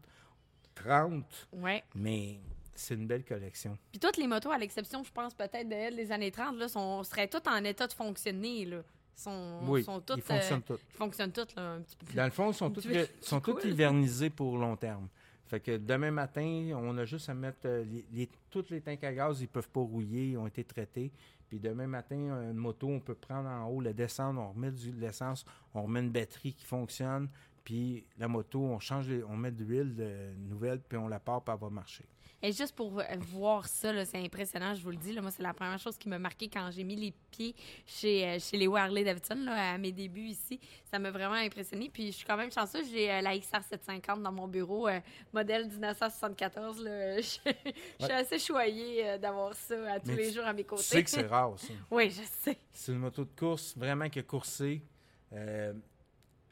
30. 0.76 1.48
Ouais. 1.54 1.84
Mais 1.96 2.40
c'est 2.80 2.94
une 2.96 3.08
belle 3.08 3.24
collection. 3.24 3.78
Puis 3.92 4.00
toutes 4.00 4.18
les 4.18 4.28
motos, 4.28 4.52
à 4.52 4.58
l'exception, 4.58 5.04
je 5.04 5.12
pense, 5.12 5.34
peut-être 5.34 5.68
de 5.68 5.96
des 5.96 6.12
années 6.12 6.32
30, 6.32 6.58
là, 6.58 6.68
sont, 6.68 7.04
seraient 7.04 7.28
toutes 7.28 7.48
en 7.48 7.64
état 7.64 7.88
de 7.88 7.94
fonctionner, 7.94 8.66
là. 8.66 8.84
Sont, 9.16 9.62
oui, 9.64 9.84
sont 9.84 10.00
toutes, 10.00 10.18
ils 10.18 10.22
fonctionnent 10.22 10.62
toutes. 10.62 10.82
Ils 10.94 10.98
fonctionnent 10.98 11.32
toutes, 11.32 11.56
là, 11.56 11.72
un 11.72 11.82
petit 11.82 11.96
peu 11.96 12.14
Dans 12.14 12.26
le 12.26 12.30
fond, 12.30 12.52
ils 12.52 12.54
sont 12.54 12.70
toutes, 12.70 12.88
sont 13.22 13.42
toutes 13.42 13.66
hivernisées 13.66 14.30
pour 14.30 14.58
long 14.58 14.76
terme. 14.76 15.08
Fait 15.48 15.60
que 15.60 15.78
demain 15.78 16.12
matin, 16.12 16.72
on 16.76 16.96
a 16.98 17.06
juste 17.06 17.30
à 17.30 17.34
mettre 17.34 17.60
euh, 17.66 17.84
les, 18.12 18.30
toutes 18.52 18.70
les 18.70 18.82
tanks 18.82 19.04
à 19.04 19.14
gaz, 19.14 19.42
ils 19.42 19.48
peuvent 19.48 19.70
pas 19.70 19.80
rouiller, 19.80 20.32
ils 20.32 20.38
ont 20.38 20.46
été 20.46 20.64
traités. 20.64 21.12
Puis 21.48 21.60
demain 21.60 21.88
matin, 21.88 22.16
une 22.16 22.58
moto, 22.58 22.88
on 22.88 23.00
peut 23.00 23.16
prendre 23.16 23.50
en 23.50 23.66
haut, 23.68 23.80
la 23.80 23.94
descendre, 23.94 24.42
on 24.42 24.52
remet 24.52 24.72
de 24.72 25.00
l'essence, 25.00 25.46
on 25.74 25.84
remet 25.84 26.02
une 26.02 26.12
batterie 26.12 26.54
qui 26.54 26.66
fonctionne, 26.66 27.30
puis 27.64 28.06
la 28.18 28.28
moto, 28.28 28.60
on 28.60 28.80
change, 28.80 29.08
on 29.30 29.38
met 29.38 29.52
de 29.52 29.64
l'huile 29.64 30.36
nouvelle, 30.38 30.82
puis 30.82 30.98
on 30.98 31.08
la 31.08 31.20
part, 31.20 31.42
puis 31.42 31.54
elle 31.56 31.62
va 31.62 31.70
marcher. 31.70 32.06
Et 32.44 32.52
juste 32.52 32.76
pour 32.76 33.02
voir 33.20 33.68
ça, 33.68 34.06
c'est 34.06 34.24
impressionnant, 34.24 34.76
je 34.76 34.84
vous 34.84 34.92
le 34.92 34.98
dis. 34.98 35.12
Là, 35.12 35.22
moi, 35.22 35.32
c'est 35.32 35.42
la 35.42 35.56
première 35.56 35.80
chose 35.80 35.98
qui 35.98 36.08
m'a 36.08 36.20
marqué 36.20 36.48
quand 36.48 36.70
j'ai 36.72 36.84
mis 36.84 36.96
les 36.96 37.14
pieds 37.32 37.56
chez, 37.88 38.28
euh, 38.28 38.38
chez 38.40 38.58
les 38.58 38.68
Harley 38.68 39.04
Davidson 39.04 39.38
là, 39.44 39.74
à 39.74 39.78
mes 39.80 39.92
débuts 39.92 40.28
ici. 40.28 40.60
Ça 40.86 41.00
m'a 41.00 41.10
vraiment 41.10 41.36
impressionné. 41.36 41.90
Puis 41.92 42.08
je 42.08 42.18
suis 42.18 42.26
quand 42.26 42.38
même 42.38 42.52
chanceuse, 42.52 42.92
j'ai 42.92 43.12
euh, 43.12 43.22
la 43.22 43.38
XR 43.38 43.64
750 43.68 44.22
dans 44.22 44.32
mon 44.32 44.48
bureau, 44.48 44.88
euh, 44.88 45.00
modèle 45.34 45.68
1974. 45.68 46.84
Là. 46.84 47.18
je, 47.22 47.22
suis 47.22 47.52
assez 48.00 48.38
choyée 48.38 49.18
d'avoir 49.18 49.56
ça 49.56 49.94
à 49.94 50.00
tous 50.00 50.12
les 50.12 50.32
jours 50.32 50.46
à 50.46 50.54
mes 50.54 50.64
côtés. 50.64 50.84
Tu 50.84 50.90
sais 50.90 51.04
que 51.04 51.10
c'est 51.10 51.26
rare, 51.26 51.58
ça. 51.58 51.74
oui, 51.92 52.12
je 52.12 52.22
sais. 52.22 52.60
C'est 52.72 52.92
une 52.92 53.00
moto 53.00 53.26
de 53.26 53.32
course 53.36 53.76
vraiment 53.76 54.10
qui 54.10 54.20
a 54.20 54.24
coursé. 54.24 54.84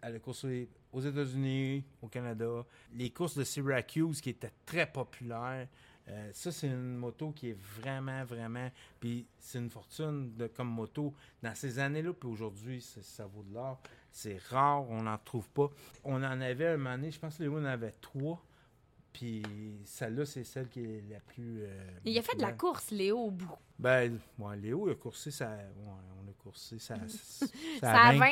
Elle 0.06 0.15
a 0.15 0.20
coursé 0.20 0.70
aux 0.91 1.02
États-Unis, 1.02 1.84
au 2.02 2.08
Canada. 2.08 2.65
Les 2.94 3.10
courses 3.10 3.38
de 3.38 3.44
Syracuse 3.44 4.22
qui 4.22 4.30
étaient 4.30 4.54
très 4.65 4.91
populaires. 4.91 5.68
Euh, 6.08 6.30
ça, 6.34 6.52
c'est 6.52 6.68
une 6.68 6.96
moto 6.96 7.32
qui 7.32 7.50
est 7.50 7.58
vraiment, 7.80 8.24
vraiment. 8.24 8.70
Puis 9.00 9.26
c'est 9.39 9.58
une 9.58 9.70
fortune 9.70 10.36
de, 10.36 10.48
comme 10.48 10.70
moto 10.70 11.13
dans 11.41 11.56
ces 11.56 11.80
années-là. 11.80 12.13
Puis 12.13 12.30
aujourd'hui, 12.30 12.82
ça 12.82 13.26
vaut 13.26 13.44
de 13.44 13.54
l'or. 13.54 13.82
C'est 14.12 14.39
rare, 14.50 14.88
on 14.89 15.04
n'en 15.04 15.18
trouve 15.18 15.50
pas. 15.50 15.70
On 16.04 16.18
en 16.24 16.41
avait 16.41 16.68
un 16.68 16.78
moment 16.78 16.96
donné, 16.96 17.12
je 17.12 17.20
pense 17.20 17.38
que 17.38 17.44
Léo 17.44 17.58
en 17.58 17.65
avait 17.65 17.96
trois. 18.00 18.46
Puis 19.12 19.41
celle-là, 19.86 20.26
c'est 20.26 20.44
celle 20.44 20.68
qui 20.68 20.82
est 20.82 21.04
la 21.10 21.20
plus. 21.22 21.63
Euh, 21.63 21.89
il 22.04 22.18
a 22.18 22.22
fait 22.22 22.36
de 22.36 22.41
la 22.41 22.52
course, 22.52 22.91
Léo, 22.91 23.18
au 23.18 23.32
bout. 23.32 23.58
Ben, 23.80 24.20
ouais, 24.38 24.58
Léo, 24.58 24.88
il 24.88 24.91
a 24.91 24.96
coursé 24.96 25.32
ça. 25.32 25.58
on 25.86 26.30
a 26.30 26.34
coursé 26.38 26.78
ça. 26.80 26.96
ça, 27.08 27.46
ça 27.80 28.12
20. 28.13 28.32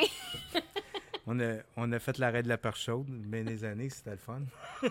On 1.26 1.40
a, 1.40 1.54
on 1.76 1.90
a 1.92 1.98
fait 1.98 2.18
l'arrêt 2.18 2.42
de 2.42 2.48
la 2.48 2.58
perche 2.58 2.84
chaude, 2.84 3.06
bien 3.08 3.44
des 3.44 3.64
années, 3.64 3.88
c'était 3.88 4.10
le 4.10 4.16
fun. 4.18 4.42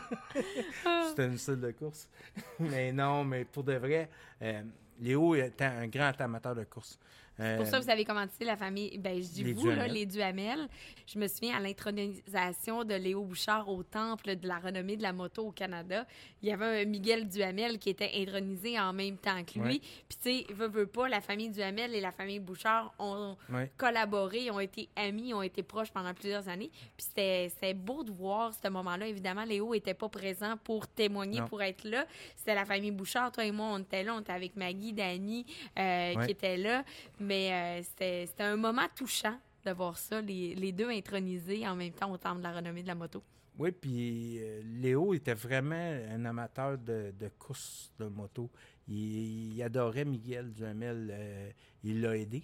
c'était 1.09 1.27
une 1.27 1.37
style 1.37 1.59
de 1.59 1.71
course. 1.71 2.09
mais 2.59 2.91
non, 2.91 3.23
mais 3.23 3.45
pour 3.45 3.63
de 3.63 3.73
vrai, 3.73 4.09
euh, 4.41 4.63
Léo 4.99 5.35
est 5.35 5.61
un 5.61 5.87
grand 5.87 6.19
amateur 6.19 6.55
de 6.55 6.63
course. 6.63 6.97
C'est 7.37 7.57
pour 7.57 7.65
ça 7.65 7.79
que 7.79 7.83
vous 7.83 7.89
avez 7.89 8.05
commencé 8.05 8.45
la 8.45 8.55
famille, 8.55 8.97
ben, 8.97 9.15
je 9.21 9.27
dis 9.27 9.53
vous, 9.53 9.69
là, 9.69 9.87
les 9.87 10.05
Duhamel. 10.05 10.67
Je 11.07 11.17
me 11.19 11.27
souviens 11.27 11.57
à 11.57 11.59
l'intronisation 11.59 12.83
de 12.83 12.93
Léo 12.93 13.23
Bouchard 13.23 13.67
au 13.69 13.83
temple 13.83 14.35
de 14.35 14.47
la 14.47 14.59
renommée 14.59 14.97
de 14.97 15.01
la 15.01 15.13
moto 15.13 15.47
au 15.47 15.51
Canada. 15.51 16.05
Il 16.41 16.49
y 16.49 16.51
avait 16.51 16.83
un 16.83 16.85
Miguel 16.85 17.27
Duhamel 17.27 17.79
qui 17.79 17.89
était 17.89 18.11
intronisé 18.15 18.79
en 18.79 18.93
même 18.93 19.17
temps 19.17 19.43
que 19.43 19.59
lui. 19.59 19.79
Puis, 19.79 20.17
tu 20.21 20.45
sais, 20.47 20.53
veut, 20.53 20.67
veut 20.67 20.85
pas, 20.85 21.09
la 21.09 21.21
famille 21.21 21.49
Duhamel 21.49 21.95
et 21.95 22.01
la 22.01 22.11
famille 22.11 22.39
Bouchard 22.39 22.93
ont 22.99 23.35
collaboré, 23.77 24.51
ont 24.51 24.59
été 24.59 24.89
amis, 24.95 25.33
ont 25.33 25.41
été 25.41 25.63
proches 25.63 25.91
pendant 25.91 26.13
plusieurs 26.13 26.47
années. 26.47 26.69
Puis, 26.97 27.07
c'était 27.15 27.73
beau 27.73 28.03
de 28.03 28.11
voir 28.11 28.53
ce 28.53 28.69
moment-là. 28.69 29.07
Évidemment, 29.07 29.43
Léo 29.43 29.73
était 29.73 29.93
pas 29.93 30.09
présent 30.09 30.55
pour 30.63 30.87
témoigner, 30.87 31.41
pour 31.49 31.61
être 31.61 31.83
là. 31.83 32.05
C'était 32.35 32.55
la 32.55 32.65
famille 32.65 32.91
Bouchard. 32.91 33.31
Toi 33.31 33.45
et 33.45 33.51
moi, 33.51 33.67
on 33.71 33.79
était 33.79 34.03
là. 34.03 34.13
On 34.15 34.21
était 34.21 34.31
avec 34.31 34.55
Maggie, 34.55 34.93
Dani, 34.93 35.45
euh, 35.77 36.13
qui 36.25 36.31
était 36.31 36.57
là. 36.57 36.83
Mais 37.23 37.79
euh, 37.79 37.83
c'était 37.83 38.43
un 38.43 38.57
moment 38.57 38.87
touchant 38.95 39.37
de 39.65 39.71
voir 39.71 39.97
ça, 39.97 40.19
les, 40.19 40.71
deux 40.73 40.89
intronisés 40.89 41.65
en 41.65 41.75
même 41.75 41.93
temps 41.93 42.11
au 42.11 42.17
temple 42.17 42.39
de 42.39 42.43
la 42.43 42.51
renommée 42.51 42.83
de 42.83 42.87
la 42.87 42.95
moto. 42.95 43.23
Oui, 43.57 43.71
puis 43.71 44.39
euh, 44.39 44.61
Léo 44.81 45.13
était 45.13 45.35
vraiment 45.35 45.75
un 45.75 46.25
amateur 46.25 46.77
de, 46.77 47.13
de 47.17 47.29
course 47.39 47.93
de 47.97 48.07
moto. 48.07 48.49
Il, 48.87 49.61
adorait 49.63 50.03
Miguel 50.05 50.51
Duhamel. 50.51 51.09
Euh, 51.11 51.51
il 51.83 52.01
l'a 52.01 52.17
aidé. 52.17 52.43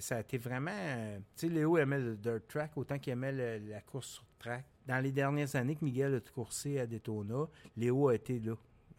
ça 0.00 0.16
a 0.16 0.20
été 0.20 0.36
vraiment... 0.36 0.70
tu 1.36 1.46
sais, 1.46 1.48
Léo 1.48 1.78
aimait 1.78 2.00
le 2.00 2.16
dirt 2.16 2.46
track 2.46 2.76
autant 2.76 2.98
qu'il 2.98 3.12
aimait 3.12 3.58
la 3.58 3.80
course 3.80 4.08
sur 4.08 4.24
track. 4.38 4.64
Dans 4.86 5.02
les 5.02 5.12
dernières 5.12 5.54
années 5.56 5.76
que 5.76 5.84
Miguel 5.84 6.14
a 6.14 6.20
coursé 6.32 6.78
à 6.78 6.86
Daytona, 6.86 7.48
Léo 7.76 8.08
a 8.08 8.14
été 8.14 8.38
là. 8.38 8.54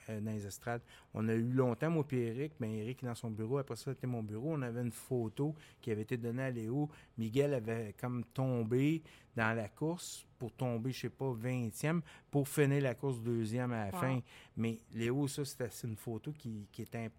Euh, 0.10 0.20
dans 0.20 0.32
les 0.32 0.46
estrades. 0.46 0.84
On 1.16 1.28
a 1.30 1.34
eu 1.34 1.52
longtemps, 1.52 1.90
moi 1.90 2.06
et 2.12 2.28
Eric, 2.28 2.54
mais 2.60 2.78
Eric 2.78 3.04
dans 3.04 3.16
son 3.16 3.32
bureau, 3.32 3.58
après 3.58 3.76
ça, 3.76 3.92
c'était 3.92 4.06
mon 4.06 4.22
bureau. 4.22 4.54
On 4.54 4.62
avait 4.62 4.82
une 4.82 4.92
photo 4.92 5.56
qui 5.82 5.90
avait 5.90 6.04
été 6.04 6.16
donnée 6.16 6.44
à 6.44 6.52
Léo. 6.52 6.90
Miguel 7.18 7.56
avait 7.56 7.96
comme 8.00 8.24
tombé 8.26 9.02
dans 9.36 9.56
la 9.56 9.68
course 9.68 10.28
pour 10.38 10.52
tomber, 10.52 10.92
je 10.92 11.02
sais 11.02 11.10
pas, 11.10 11.32
20e, 11.32 12.02
pour 12.30 12.48
finir 12.48 12.84
la 12.84 12.94
course 12.94 13.20
deuxième 13.20 13.72
à 13.72 13.86
la 13.86 13.92
fin. 13.94 14.20
Mais 14.56 14.78
Léo, 14.94 15.28
ça, 15.28 15.44
c'était 15.44 15.70
une 15.84 15.96
photo 15.96 16.32
qui, 16.32 16.68
qui 16.72 16.84
était 16.84 17.10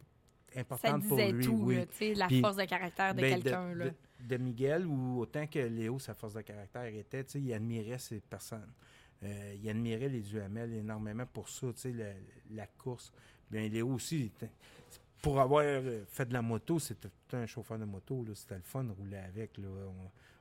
importante 0.54 1.08
pour 1.08 1.18
lui. 1.18 1.44
Tout, 1.44 1.72
la 2.14 2.28
force 2.28 2.56
de 2.56 2.64
caractère 2.66 3.14
de 3.16 3.20
ben, 3.20 3.42
quelqu'un. 3.42 3.74
De, 3.74 3.92
de, 4.20 4.36
Miguel, 4.36 4.86
ou 4.86 5.18
autant 5.20 5.46
que 5.48 5.58
Léo, 5.58 5.98
sa 5.98 6.14
force 6.14 6.34
de 6.34 6.42
caractère 6.42 6.86
était, 6.86 7.22
il 7.34 7.52
admirait 7.52 7.98
ces 7.98 8.20
personnes. 8.20 8.72
Euh, 9.22 9.54
il 9.62 9.68
admirait 9.68 10.08
les 10.08 10.20
Duhamel 10.20 10.72
énormément 10.74 11.26
pour 11.26 11.48
ça, 11.48 11.68
tu 11.72 11.80
sais, 11.80 11.94
la, 12.50 12.66
course. 12.66 13.12
Bien, 13.50 13.68
Léo 13.68 13.88
aussi, 13.94 14.30
pour 15.22 15.40
avoir 15.40 15.62
euh, 15.64 16.04
fait 16.08 16.26
de 16.26 16.34
la 16.34 16.42
moto, 16.42 16.78
c'était 16.78 17.08
tout 17.08 17.36
un 17.36 17.46
chauffeur 17.46 17.78
de 17.78 17.84
moto, 17.84 18.24
c'était 18.34 18.56
le 18.56 18.62
fun 18.62 18.84
de 18.84 18.92
rouler 18.92 19.18
avec, 19.18 19.56
là. 19.58 19.68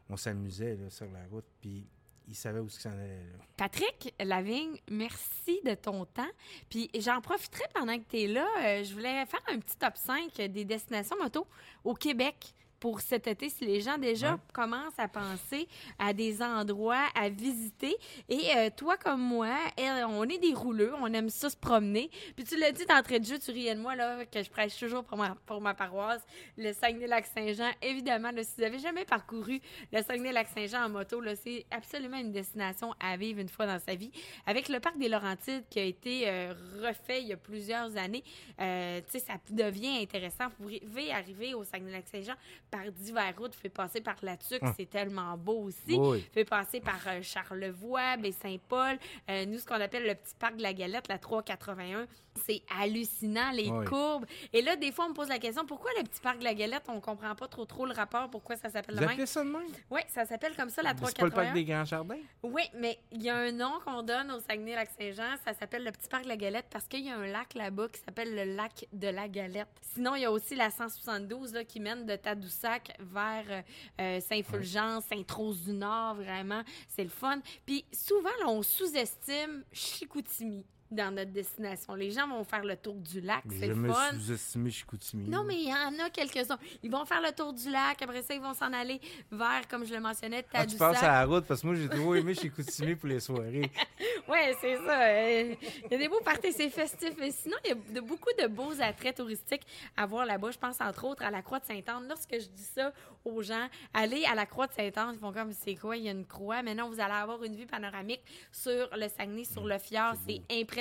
On, 0.08 0.18
s'amusait 0.18 0.78
sur 0.90 1.10
la 1.12 1.26
route, 1.32 1.46
puis 1.62 1.88
il 2.28 2.36
savait 2.36 2.60
où 2.60 2.70
s'en 2.70 2.92
allait. 2.92 3.22
Patrick 3.58 4.14
Lavigne, 4.20 4.78
merci 4.90 5.62
de 5.66 5.74
ton 5.74 6.06
temps. 6.06 6.30
Puis 6.70 6.90
j'en 7.00 7.22
profiterai 7.22 7.64
pendant 7.74 7.98
que 7.98 8.04
tu 8.08 8.22
es 8.22 8.28
là. 8.28 8.48
Euh, 8.64 8.84
je 8.84 8.94
voulais 8.94 9.26
faire 9.26 9.42
un 9.48 9.60
petit 9.60 9.78
top 9.78 9.96
5 9.96 10.36
des 10.36 10.66
destinations 10.66 11.16
moto 11.20 11.48
au 11.84 11.94
Québec 11.94 12.54
pour 12.80 13.00
cet 13.02 13.28
été, 13.28 13.50
si 13.50 13.66
les 13.66 13.82
gens 13.82 13.98
déjà 13.98 14.34
Ouais. 14.34 14.40
commencent 14.54 14.98
à 15.00 15.08
penser 15.08 15.68
à 16.00 16.14
des 16.14 16.42
endroits 16.42 17.06
à 17.16 17.30
visiter. 17.30 17.96
Et 18.30 18.42
euh, 18.56 18.70
toi, 18.76 18.98
comme 18.98 19.22
moi, 19.22 19.56
elle, 19.78 20.06
on 20.06 20.24
est 20.26 20.38
des 20.38 20.54
rouleux, 20.54 20.94
on 21.00 21.12
aime 21.14 21.30
ça 21.30 21.50
se 21.50 21.58
promener. 21.58 22.10
Puis 22.36 22.44
tu 22.46 22.58
l'as 22.58 22.72
dit 22.72 22.86
d'entrée 22.86 23.20
de 23.20 23.26
jeu, 23.26 23.40
tu 23.40 23.52
riais 23.52 23.76
de 23.76 23.80
moi, 23.80 23.96
là, 23.96 24.26
que 24.26 24.44
je 24.44 24.50
prêche 24.50 24.78
toujours 24.78 25.04
pour 25.04 25.18
ma, 25.18 25.36
pour 25.46 25.62
ma 25.62 25.74
paroisse, 25.74 26.22
le 26.58 26.74
Saguenay-Lac-Saint-Jean. 26.74 27.72
Évidemment, 27.82 28.32
là, 28.32 28.44
si 28.44 28.52
vous 28.58 28.62
n'avez 28.64 28.80
jamais 28.80 29.06
parcouru 29.06 29.60
le 29.92 30.02
Saguenay-Lac-Saint-Jean 30.02 30.86
en 30.86 30.90
moto, 30.90 31.22
là, 31.22 31.36
c'est 31.36 31.66
absolument 31.72 32.18
une 32.18 32.32
destination 32.32 32.94
à 33.00 33.18
vivre 33.18 33.40
une 33.40 33.50
fois 33.50 33.66
dans 33.66 33.80
sa 33.80 33.96
vie. 33.96 34.12
Avec 34.46 34.70
le 34.70 34.80
parc 34.80 34.98
des 34.98 35.10
Laurentides 35.10 35.64
qui 35.70 35.80
a 35.80 35.84
été 35.84 36.24
euh, 36.30 36.54
refait 36.84 37.22
il 37.22 37.28
y 37.28 37.34
a 37.34 37.38
plusieurs 37.38 37.96
années, 37.98 38.24
euh, 38.60 39.02
tu 39.06 39.20
sais, 39.20 39.26
ça 39.26 39.34
devient 39.50 39.98
intéressant. 40.02 40.46
Vous 40.60 40.70
pouvez 40.86 41.12
arriver 41.12 41.54
au 41.54 41.64
Saguenay-Lac-Saint-Jean 41.64 42.34
par 42.76 42.92
divers 42.92 43.34
routes, 43.38 43.56
fait 43.56 43.70
passer 43.70 44.02
par 44.02 44.16
la 44.22 44.36
Tuque, 44.38 44.62
Hum. 44.64 44.74
c'est 44.76 44.90
tellement 44.90 45.38
beau 45.38 45.64
aussi. 45.64 45.98
Oui. 45.98 46.26
fait 46.34 46.44
passer 46.46 46.82
par 46.82 47.00
euh, 47.08 47.22
Charlevoix, 47.22 48.18
Baie-Saint-Paul, 48.18 48.98
euh, 49.30 49.46
nous, 49.46 49.60
ce 49.60 49.66
qu'on 49.66 49.76
appelle 49.80 50.06
le 50.06 50.16
petit 50.16 50.36
parc 50.38 50.58
de 50.58 50.62
la 50.64 50.74
Galette, 50.74 51.08
la 51.08 51.18
381. 51.18 52.06
C'est 52.46 52.62
hallucinant, 52.80 53.52
les 53.52 53.70
Oui. 53.70 53.86
courbes. 53.86 54.26
Et 54.54 54.62
là, 54.62 54.76
des 54.76 54.92
fois, 54.92 55.06
on 55.06 55.10
me 55.10 55.14
pose 55.14 55.30
la 55.30 55.40
question, 55.40 55.66
pourquoi 55.66 55.92
le 55.98 56.04
petit 56.04 56.20
parc 56.20 56.40
de 56.40 56.44
la 56.44 56.54
Galette, 56.54 56.84
on 56.90 57.00
comprend 57.00 57.34
pas 57.36 57.48
trop 57.48 57.66
trop 57.66 57.86
le 57.86 57.94
rapport, 57.94 58.30
pourquoi 58.30 58.56
ça 58.58 58.70
s'appelle 58.70 58.96
le 58.96 59.06
même? 59.08 59.26
ça 59.26 59.44
de 59.44 59.50
même? 59.50 59.64
Oui, 59.90 60.02
ça 60.14 60.26
s'appelle 60.26 60.56
comme 60.56 60.70
ça, 60.70 60.82
la 60.82 60.90
C'est 60.90 60.96
pas 61.02 61.08
le 61.08 61.14
381. 61.14 61.44
parc 61.44 61.54
des 61.54 61.64
Grands 61.66 61.86
Jardins? 61.86 62.20
Oui, 62.44 62.64
mais 62.76 63.00
il 63.12 63.24
y 63.24 63.30
a 63.30 63.38
un 63.38 63.52
nom 63.52 63.80
qu'on 63.86 64.04
donne 64.04 64.32
au 64.32 64.40
Saguenay-Lac-Saint-Jean. 64.40 65.36
Ça 65.46 65.54
s'appelle 65.54 65.84
le 65.84 65.92
Petit 65.92 66.08
Parc 66.10 66.24
de 66.24 66.30
la 66.30 66.38
Galette 66.38 66.66
parce 66.70 66.88
qu'il 66.88 67.02
y 67.06 67.10
a 67.10 67.16
un 67.18 67.28
lac 67.28 67.54
là-bas 67.54 67.88
qui 67.90 68.02
s'appelle 68.02 68.36
le 68.36 68.56
lac 68.56 68.86
de 68.92 69.08
la 69.08 69.28
Galette. 69.28 69.68
Sinon, 69.82 70.16
il 70.16 70.22
y 70.22 70.26
a 70.26 70.32
aussi 70.32 70.56
la 70.56 70.70
172 70.70 71.54
là, 71.54 71.64
qui 71.64 71.80
mène 71.80 72.06
de 72.06 72.16
Tadoussac 72.16 72.96
vers 73.00 73.46
euh, 73.50 73.62
euh, 74.02 74.20
Saint-Fulgence, 74.20 75.06
Sainte-Rose-du-Nord. 75.06 76.16
Vraiment, 76.16 76.64
c'est 76.90 77.04
le 77.04 77.10
fun. 77.10 77.40
Puis 77.66 77.86
souvent, 77.94 78.30
là, 78.42 78.48
on 78.50 78.62
sous-estime 78.62 79.64
Chicoutimi 79.72 80.66
dans 80.92 81.14
notre 81.14 81.32
destination. 81.32 81.96
Les 81.96 82.12
gens 82.12 82.28
vont 82.28 82.44
faire 82.44 82.64
le 82.64 82.76
tour 82.78 82.96
du 82.96 83.20
lac, 83.22 83.44
c'est 83.50 83.62
je 83.68 83.72
le 83.72 83.76
me 83.76 83.92
fun. 83.92 84.12
sous-estimé 84.14 84.70
Chicoutimi. 84.70 85.28
Non, 85.30 85.44
mais 85.44 85.56
il 85.56 85.70
y 85.70 85.74
en 85.74 86.06
a 86.06 86.10
quelques-uns. 86.10 86.60
Ils 86.84 86.92
vont 86.92 87.04
faire 87.06 87.22
le 87.22 87.32
tour 87.32 87.54
du 87.54 87.70
lac. 87.72 88.02
Après 88.02 88.22
ça, 88.22 88.34
ils 88.36 88.42
vont 88.42 88.54
s'en 88.54 88.72
aller 88.72 89.02
vers, 89.32 89.68
comme 89.68 89.84
je 89.86 89.94
le 89.94 90.00
mentionnais, 90.00 90.46
Ah, 90.54 90.66
tu 90.66 90.78
Tadoussac. 90.78 90.80
passes 90.80 91.04
à 91.04 91.08
la 91.12 91.26
route 91.26 91.46
parce 91.46 91.62
que 91.62 91.68
moi, 91.68 91.76
j'ai 91.76 91.90
trop 91.90 92.14
aimé 92.16 92.34
Chicoutimi 92.36 92.96
pour 92.96 93.10
les 93.10 93.20
soirées. 93.20 93.72
Oui, 94.28 94.40
c'est 94.60 94.76
ça. 94.78 95.02
Euh, 95.04 95.56
Il 95.86 95.92
y 95.92 95.96
a 95.96 95.98
des 96.00 96.08
beaux 96.08 96.20
parties, 96.22 96.52
c'est 96.52 96.70
festif. 96.70 97.12
Mais 97.20 97.30
sinon, 97.30 97.56
il 97.64 97.70
y 97.70 97.72
a 97.74 97.76
de- 97.76 98.00
beaucoup 98.02 98.32
de 98.42 98.48
beaux 98.48 98.74
attraits 98.82 99.16
touristiques 99.18 99.62
à 99.96 100.08
voir 100.08 100.26
là-bas. 100.26 100.50
Je 100.50 100.58
pense 100.58 100.82
entre 100.82 101.06
autres 101.06 101.24
à 101.24 101.30
la 101.30 101.44
Croix 101.44 101.60
de 101.60 101.66
Sainte-Anne. 101.66 102.08
Lorsque 102.10 102.34
je 102.34 102.48
dis 102.48 102.64
ça 102.64 102.92
aux 103.24 103.44
gens, 103.44 103.68
allez 103.94 104.26
à 104.26 104.34
la 104.34 104.48
Croix 104.48 104.66
de 104.66 104.74
Sainte-Anne, 104.74 105.12
ils 105.14 105.20
font 105.20 105.32
comme 105.32 105.52
c'est 105.54 105.76
quoi, 105.76 105.96
il 105.96 106.04
y 106.06 106.08
a 106.08 106.12
une 106.12 106.26
croix. 106.26 106.64
Mais 106.64 106.74
non, 106.74 106.90
vous 106.90 107.00
allez 107.00 107.14
avoir 107.14 107.44
une 107.44 107.56
vue 107.56 107.68
panoramique 107.68 108.24
sur 108.52 108.90
le 108.98 109.08
Saguenay, 109.10 109.44
sur 109.44 109.66
le 109.68 109.78
fjord. 109.78 110.14
C'est 110.28 110.42
impressionnant. 110.52 110.75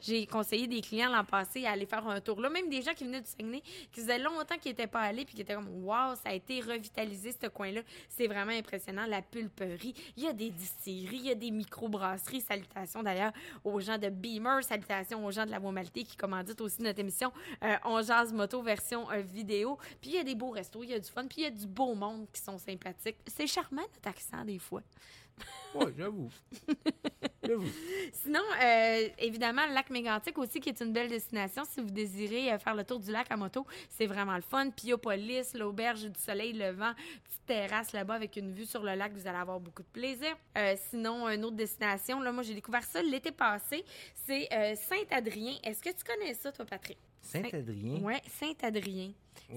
J'ai 0.00 0.26
conseillé 0.26 0.66
des 0.66 0.80
clients 0.80 1.10
l'an 1.10 1.24
passé 1.24 1.64
à 1.64 1.72
aller 1.72 1.86
faire 1.86 2.06
un 2.06 2.20
tour 2.20 2.40
là. 2.40 2.50
Même 2.50 2.68
des 2.68 2.82
gens 2.82 2.92
qui 2.94 3.04
venaient 3.04 3.20
du 3.20 3.28
Saguenay, 3.28 3.62
qui 3.90 4.00
faisaient 4.00 4.18
longtemps 4.18 4.56
qu'ils 4.58 4.72
n'étaient 4.72 4.86
pas 4.86 5.00
allés, 5.00 5.24
puis 5.24 5.34
qui 5.34 5.42
étaient 5.42 5.54
comme 5.54 5.84
Waouh, 5.84 6.14
ça 6.16 6.30
a 6.30 6.32
été 6.32 6.60
revitalisé 6.60 7.32
ce 7.32 7.46
coin-là. 7.48 7.82
C'est 8.08 8.26
vraiment 8.26 8.52
impressionnant. 8.52 9.06
La 9.06 9.22
pulperie, 9.22 9.94
il 10.16 10.24
y 10.24 10.28
a 10.28 10.32
des 10.32 10.50
distilleries, 10.50 11.16
il 11.16 11.26
y 11.26 11.30
a 11.30 11.34
des 11.34 11.50
microbrasseries. 11.50 12.40
Salutations 12.40 13.02
d'ailleurs 13.02 13.32
aux 13.64 13.80
gens 13.80 13.98
de 13.98 14.08
Beamer, 14.08 14.62
salutations 14.62 15.24
aux 15.24 15.30
gens 15.30 15.46
de 15.46 15.50
la 15.50 15.60
Maltais 15.60 16.04
qui 16.04 16.16
commanditent 16.16 16.60
aussi 16.60 16.82
notre 16.82 17.00
émission 17.00 17.32
euh, 17.64 17.76
On 17.84 18.02
Jazz 18.02 18.32
Moto 18.32 18.62
version 18.62 19.10
euh, 19.10 19.20
vidéo. 19.20 19.78
Puis 20.00 20.10
il 20.10 20.16
y 20.16 20.18
a 20.18 20.24
des 20.24 20.34
beaux 20.34 20.50
restos, 20.50 20.82
il 20.82 20.90
y 20.90 20.94
a 20.94 20.98
du 20.98 21.08
fun, 21.08 21.26
puis 21.26 21.42
il 21.42 21.44
y 21.44 21.46
a 21.46 21.50
du 21.50 21.66
beau 21.66 21.94
monde 21.94 22.26
qui 22.32 22.40
sont 22.40 22.58
sympathiques. 22.58 23.16
C'est 23.26 23.46
charmant 23.46 23.82
notre 23.82 24.08
accent 24.08 24.44
des 24.44 24.58
fois. 24.58 24.82
Oui, 25.74 25.86
j'avoue. 25.96 26.28
J'avoue. 27.44 27.68
Sinon, 28.12 28.42
euh, 28.62 29.08
évidemment, 29.18 29.66
le 29.66 29.74
lac 29.74 29.90
Mégantic 29.90 30.36
aussi, 30.38 30.60
qui 30.60 30.68
est 30.68 30.80
une 30.80 30.92
belle 30.92 31.08
destination. 31.08 31.62
Si 31.64 31.80
vous 31.80 31.90
désirez 31.90 32.52
euh, 32.52 32.58
faire 32.58 32.74
le 32.74 32.84
tour 32.84 33.00
du 33.00 33.10
lac 33.10 33.26
à 33.30 33.36
moto, 33.36 33.66
c'est 33.88 34.06
vraiment 34.06 34.36
le 34.36 34.42
fun. 34.42 34.70
Piopolis, 34.70 35.54
l'auberge 35.54 36.04
du 36.04 36.20
soleil 36.20 36.52
levant, 36.52 36.92
petite 37.24 37.46
terrasse 37.46 37.92
là-bas 37.92 38.14
avec 38.14 38.36
une 38.36 38.52
vue 38.52 38.66
sur 38.66 38.82
le 38.82 38.94
lac, 38.94 39.12
vous 39.12 39.26
allez 39.26 39.38
avoir 39.38 39.58
beaucoup 39.60 39.82
de 39.82 39.88
plaisir. 39.88 40.36
Euh, 40.56 40.76
sinon, 40.90 41.28
une 41.28 41.44
autre 41.44 41.56
destination, 41.56 42.20
là, 42.20 42.32
moi 42.32 42.42
j'ai 42.42 42.54
découvert 42.54 42.84
ça 42.84 43.02
l'été 43.02 43.32
passé, 43.32 43.84
c'est 44.26 44.48
Saint-Adrien. 44.76 45.56
Est-ce 45.64 45.82
que 45.82 45.90
tu 45.90 46.04
connais 46.04 46.34
ça, 46.34 46.52
toi, 46.52 46.64
Patrick? 46.64 46.98
Saint-Adrien? 47.22 48.00
Oui, 48.02 48.14
Saint-Adrien. 48.28 49.12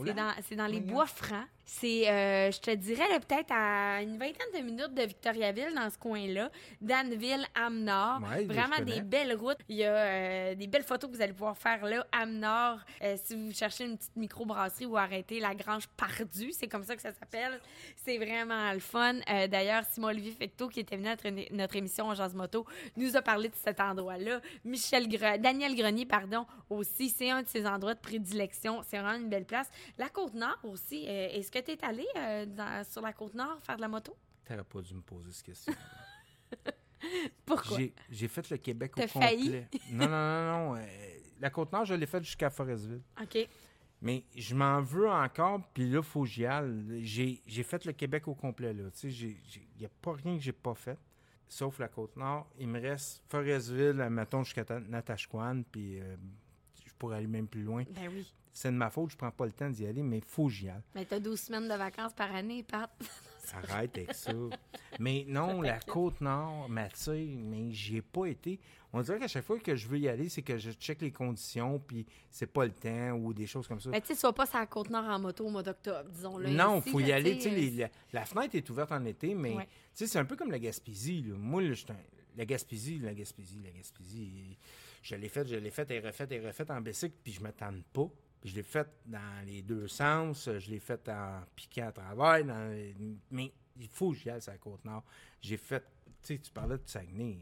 C'est 0.07 0.13
dans, 0.13 0.31
c'est 0.47 0.55
dans 0.55 0.67
les 0.67 0.79
bois 0.81 1.05
francs. 1.05 1.45
C'est, 1.67 2.07
euh, 2.11 2.51
je 2.51 2.59
te 2.59 2.69
dirais, 2.75 3.03
peut-être 3.27 3.51
à 3.51 3.99
une 4.03 4.19
vingtaine 4.19 4.45
de 4.55 4.59
minutes 4.59 4.93
de 4.93 5.01
Victoriaville, 5.01 5.73
dans 5.73 5.89
ce 5.89 5.97
coin-là. 5.97 6.51
Danville. 6.79 7.43
Ouais, 8.21 8.43
je 8.43 8.47
Vraiment 8.47 8.75
des 8.85 9.01
belles 9.01 9.35
routes. 9.35 9.57
Il 9.67 9.77
y 9.77 9.83
a 9.83 9.95
euh, 9.95 10.55
des 10.55 10.67
belles 10.67 10.83
photos 10.83 11.09
que 11.09 11.15
vous 11.15 11.21
allez 11.23 11.33
pouvoir 11.33 11.57
faire 11.57 11.83
là. 11.85 12.05
Âme-Nord, 12.11 12.77
euh, 13.01 13.15
si 13.23 13.35
vous 13.35 13.51
cherchez 13.51 13.85
une 13.85 13.97
petite 13.97 14.15
microbrasserie 14.15 14.85
ou 14.85 14.95
arrêter 14.95 15.39
la 15.39 15.55
Grange 15.55 15.87
Pardue, 15.97 16.51
c'est 16.51 16.67
comme 16.67 16.83
ça 16.83 16.95
que 16.95 17.01
ça 17.01 17.11
s'appelle. 17.13 17.59
C'est 17.95 18.17
vraiment 18.19 18.71
le 18.71 18.79
fun. 18.79 19.15
D'ailleurs, 19.49 19.85
Simon-Olivier 19.91 20.33
Fecteau, 20.33 20.67
qui 20.67 20.81
était 20.81 20.97
venu 20.97 21.07
à 21.07 21.11
notre, 21.15 21.53
notre 21.55 21.75
émission 21.77 22.05
en 22.09 22.13
Jazz 22.13 22.35
Moto, 22.35 22.65
nous 22.95 23.17
a 23.17 23.23
parlé 23.23 23.49
de 23.49 23.55
cet 23.55 23.79
endroit-là. 23.79 24.39
Michel 24.63 25.07
Gre- 25.07 25.39
Daniel 25.39 25.75
Grenier, 25.75 26.05
pardon, 26.05 26.45
aussi, 26.69 27.09
c'est 27.09 27.31
un 27.31 27.41
de 27.41 27.47
ses 27.47 27.65
endroits 27.65 27.95
de 27.95 27.99
prédilection. 27.99 28.81
C'est 28.87 28.99
vraiment 28.99 29.17
une 29.17 29.29
belle 29.29 29.45
place. 29.45 29.64
La 29.97 30.09
Côte-Nord 30.09 30.59
aussi. 30.63 31.05
euh, 31.07 31.29
Est-ce 31.31 31.51
que 31.51 31.59
tu 31.59 31.71
es 31.71 31.83
allé 31.85 32.05
euh, 32.17 32.45
dans- 32.45 32.83
sur 32.83 33.01
la 33.01 33.13
Côte-Nord 33.13 33.59
faire 33.63 33.75
de 33.77 33.81
la 33.81 33.87
moto? 33.87 34.15
T'aurais 34.45 34.63
pas 34.63 34.81
dû 34.81 34.93
me 34.93 35.01
poser 35.01 35.31
cette 35.31 35.45
question. 35.45 35.73
Pourquoi? 37.45 37.77
J'ai- 38.09 38.27
fait 38.27 38.49
le 38.49 38.57
Québec 38.57 38.93
au 38.97 39.01
complet. 39.01 39.09
failli? 39.21 39.65
Non, 39.91 40.07
non, 40.07 40.09
non, 40.09 40.45
non. 40.73 40.75
euh, 40.77 40.85
la 41.39 41.49
Côte-Nord, 41.49 41.85
je 41.85 41.93
l'ai 41.93 42.05
faite 42.05 42.23
jusqu'à 42.23 42.49
Forestville. 42.49 43.01
OK. 43.21 43.47
Mais 44.01 44.23
je 44.35 44.55
m'en 44.55 44.81
veux 44.81 45.09
encore, 45.09 45.61
puis 45.73 45.89
là, 45.89 45.97
il 45.99 46.03
faut 46.03 46.23
que 46.23 46.27
j'y 46.29 46.45
aille. 46.45 47.01
J'ai 47.45 47.63
fait 47.63 47.85
le 47.85 47.93
Québec 47.93 48.27
au 48.27 48.35
complet, 48.35 48.73
là. 48.73 48.89
Tu 48.91 49.11
sais, 49.11 49.27
il 49.55 49.79
n'y 49.79 49.85
a 49.85 49.89
pas 50.01 50.13
rien 50.13 50.35
que 50.37 50.43
j'ai 50.43 50.51
pas 50.51 50.73
fait, 50.75 50.97
sauf 51.47 51.79
la 51.79 51.87
Côte-Nord. 51.87 52.47
Il 52.59 52.67
me 52.67 52.79
reste 52.79 53.23
Forestville, 53.29 53.93
mettons, 54.09 54.43
jusqu'à 54.43 54.65
Ta- 54.65 54.79
Natashquan, 54.79 55.63
puis 55.71 55.99
pourrais 56.97 57.17
aller 57.17 57.27
même 57.27 57.47
plus 57.47 57.63
loin. 57.63 57.83
Ben 57.89 58.09
oui. 58.13 58.31
C'est 58.51 58.71
de 58.71 58.77
ma 58.77 58.89
faute, 58.89 59.11
je 59.11 59.17
prends 59.17 59.31
pas 59.31 59.45
le 59.45 59.51
temps 59.51 59.69
d'y 59.69 59.85
aller, 59.85 60.01
mais 60.01 60.19
il 60.19 60.23
faut 60.23 60.45
que 60.45 60.51
j'y 60.53 60.69
aille. 60.69 60.81
Mais 60.95 61.03
t'as 61.03 61.19
12 61.19 61.37
semaines 61.39 61.67
de 61.67 61.73
vacances 61.73 62.13
par 62.13 62.33
année, 62.33 62.63
Pat. 62.63 62.89
Arrête 63.53 63.95
avec 63.97 64.13
ça. 64.13 64.31
Mais 64.99 65.25
non, 65.27 65.61
la 65.61 65.77
Côte-Nord 65.79 66.67
m'attire, 66.69 67.37
mais 67.37 67.71
j'y 67.71 67.97
ai 67.97 68.01
pas 68.01 68.25
été. 68.27 68.59
On 68.93 69.01
dirait 69.01 69.19
qu'à 69.19 69.27
chaque 69.27 69.43
fois 69.45 69.59
que 69.59 69.75
je 69.75 69.87
veux 69.89 69.99
y 69.99 70.07
aller, 70.07 70.29
c'est 70.29 70.41
que 70.41 70.57
je 70.57 70.71
check 70.71 71.01
les 71.01 71.11
conditions, 71.11 71.79
puis 71.79 72.05
c'est 72.31 72.47
pas 72.47 72.65
le 72.65 72.71
temps, 72.71 73.11
ou 73.11 73.33
des 73.33 73.45
choses 73.45 73.67
comme 73.67 73.79
ça. 73.81 73.89
Mais 73.89 73.99
tu 74.01 74.07
sais, 74.07 74.15
sois 74.15 74.33
pas 74.33 74.45
sur 74.45 74.57
la 74.57 74.65
Côte-Nord 74.65 75.03
en 75.03 75.19
moto 75.19 75.45
au 75.45 75.49
mois 75.49 75.61
d'octobre, 75.63 76.09
disons-le. 76.09 76.49
Non, 76.49 76.77
ainsi, 76.77 76.89
faut 76.89 77.01
y 77.01 77.11
aller. 77.11 77.35
Tu 77.35 77.41
sais, 77.41 77.51
euh, 77.51 77.55
les- 77.55 77.71
la, 77.71 77.89
la 78.13 78.25
fenêtre 78.25 78.55
est 78.55 78.69
ouverte 78.69 78.91
en 78.93 79.03
été, 79.05 79.35
mais 79.35 79.53
Ouais. 79.53 79.65
tu 79.65 79.69
sais, 79.95 80.07
c'est 80.07 80.19
un 80.19 80.25
peu 80.25 80.37
comme 80.37 80.49
la 80.49 80.59
Gaspésie. 80.59 81.21
là. 81.23 81.35
Moi, 81.37 81.61
là, 81.61 81.75
la 82.37 82.45
Gaspésie, 82.45 82.99
la 82.99 83.13
Gaspésie, 83.13 83.59
la 83.63 83.71
Gaspésie, 83.71 84.57
je 85.05 85.15
l'ai 85.15 85.29
faite, 85.29 85.47
je 85.47 85.55
l'ai 85.55 85.69
faite 85.69 85.91
et 85.91 85.99
refaite 85.99 86.31
et 86.31 86.39
refaite 86.39 86.71
en 86.71 86.81
bicycle, 86.81 87.15
puis 87.23 87.31
je 87.33 87.41
me 87.41 87.51
tente 87.51 87.83
pas. 87.93 88.09
Puis 88.41 88.49
je 88.49 88.55
l'ai 88.55 88.63
faite 88.63 88.89
dans 89.05 89.45
les 89.45 89.61
deux 89.61 89.87
sens, 89.87 90.49
je 90.57 90.71
l'ai 90.71 90.79
faite 90.79 91.07
en 91.09 91.41
piquant 91.55 91.87
à 91.87 91.91
travers, 91.91 92.43
dans 92.43 92.71
les- 92.71 92.95
mais 93.29 93.51
il 93.79 93.87
faut 93.87 94.11
que 94.11 94.17
j'y 94.17 94.29
aille 94.31 94.41
sur 94.41 94.51
la 94.51 94.57
Côte-Nord. 94.57 95.03
J'ai 95.41 95.57
fait, 95.57 95.81
tu 96.23 96.33
sais, 96.35 96.39
tu 96.39 96.51
parlais 96.51 96.77
de 96.77 96.83
Saguenay. 96.87 97.37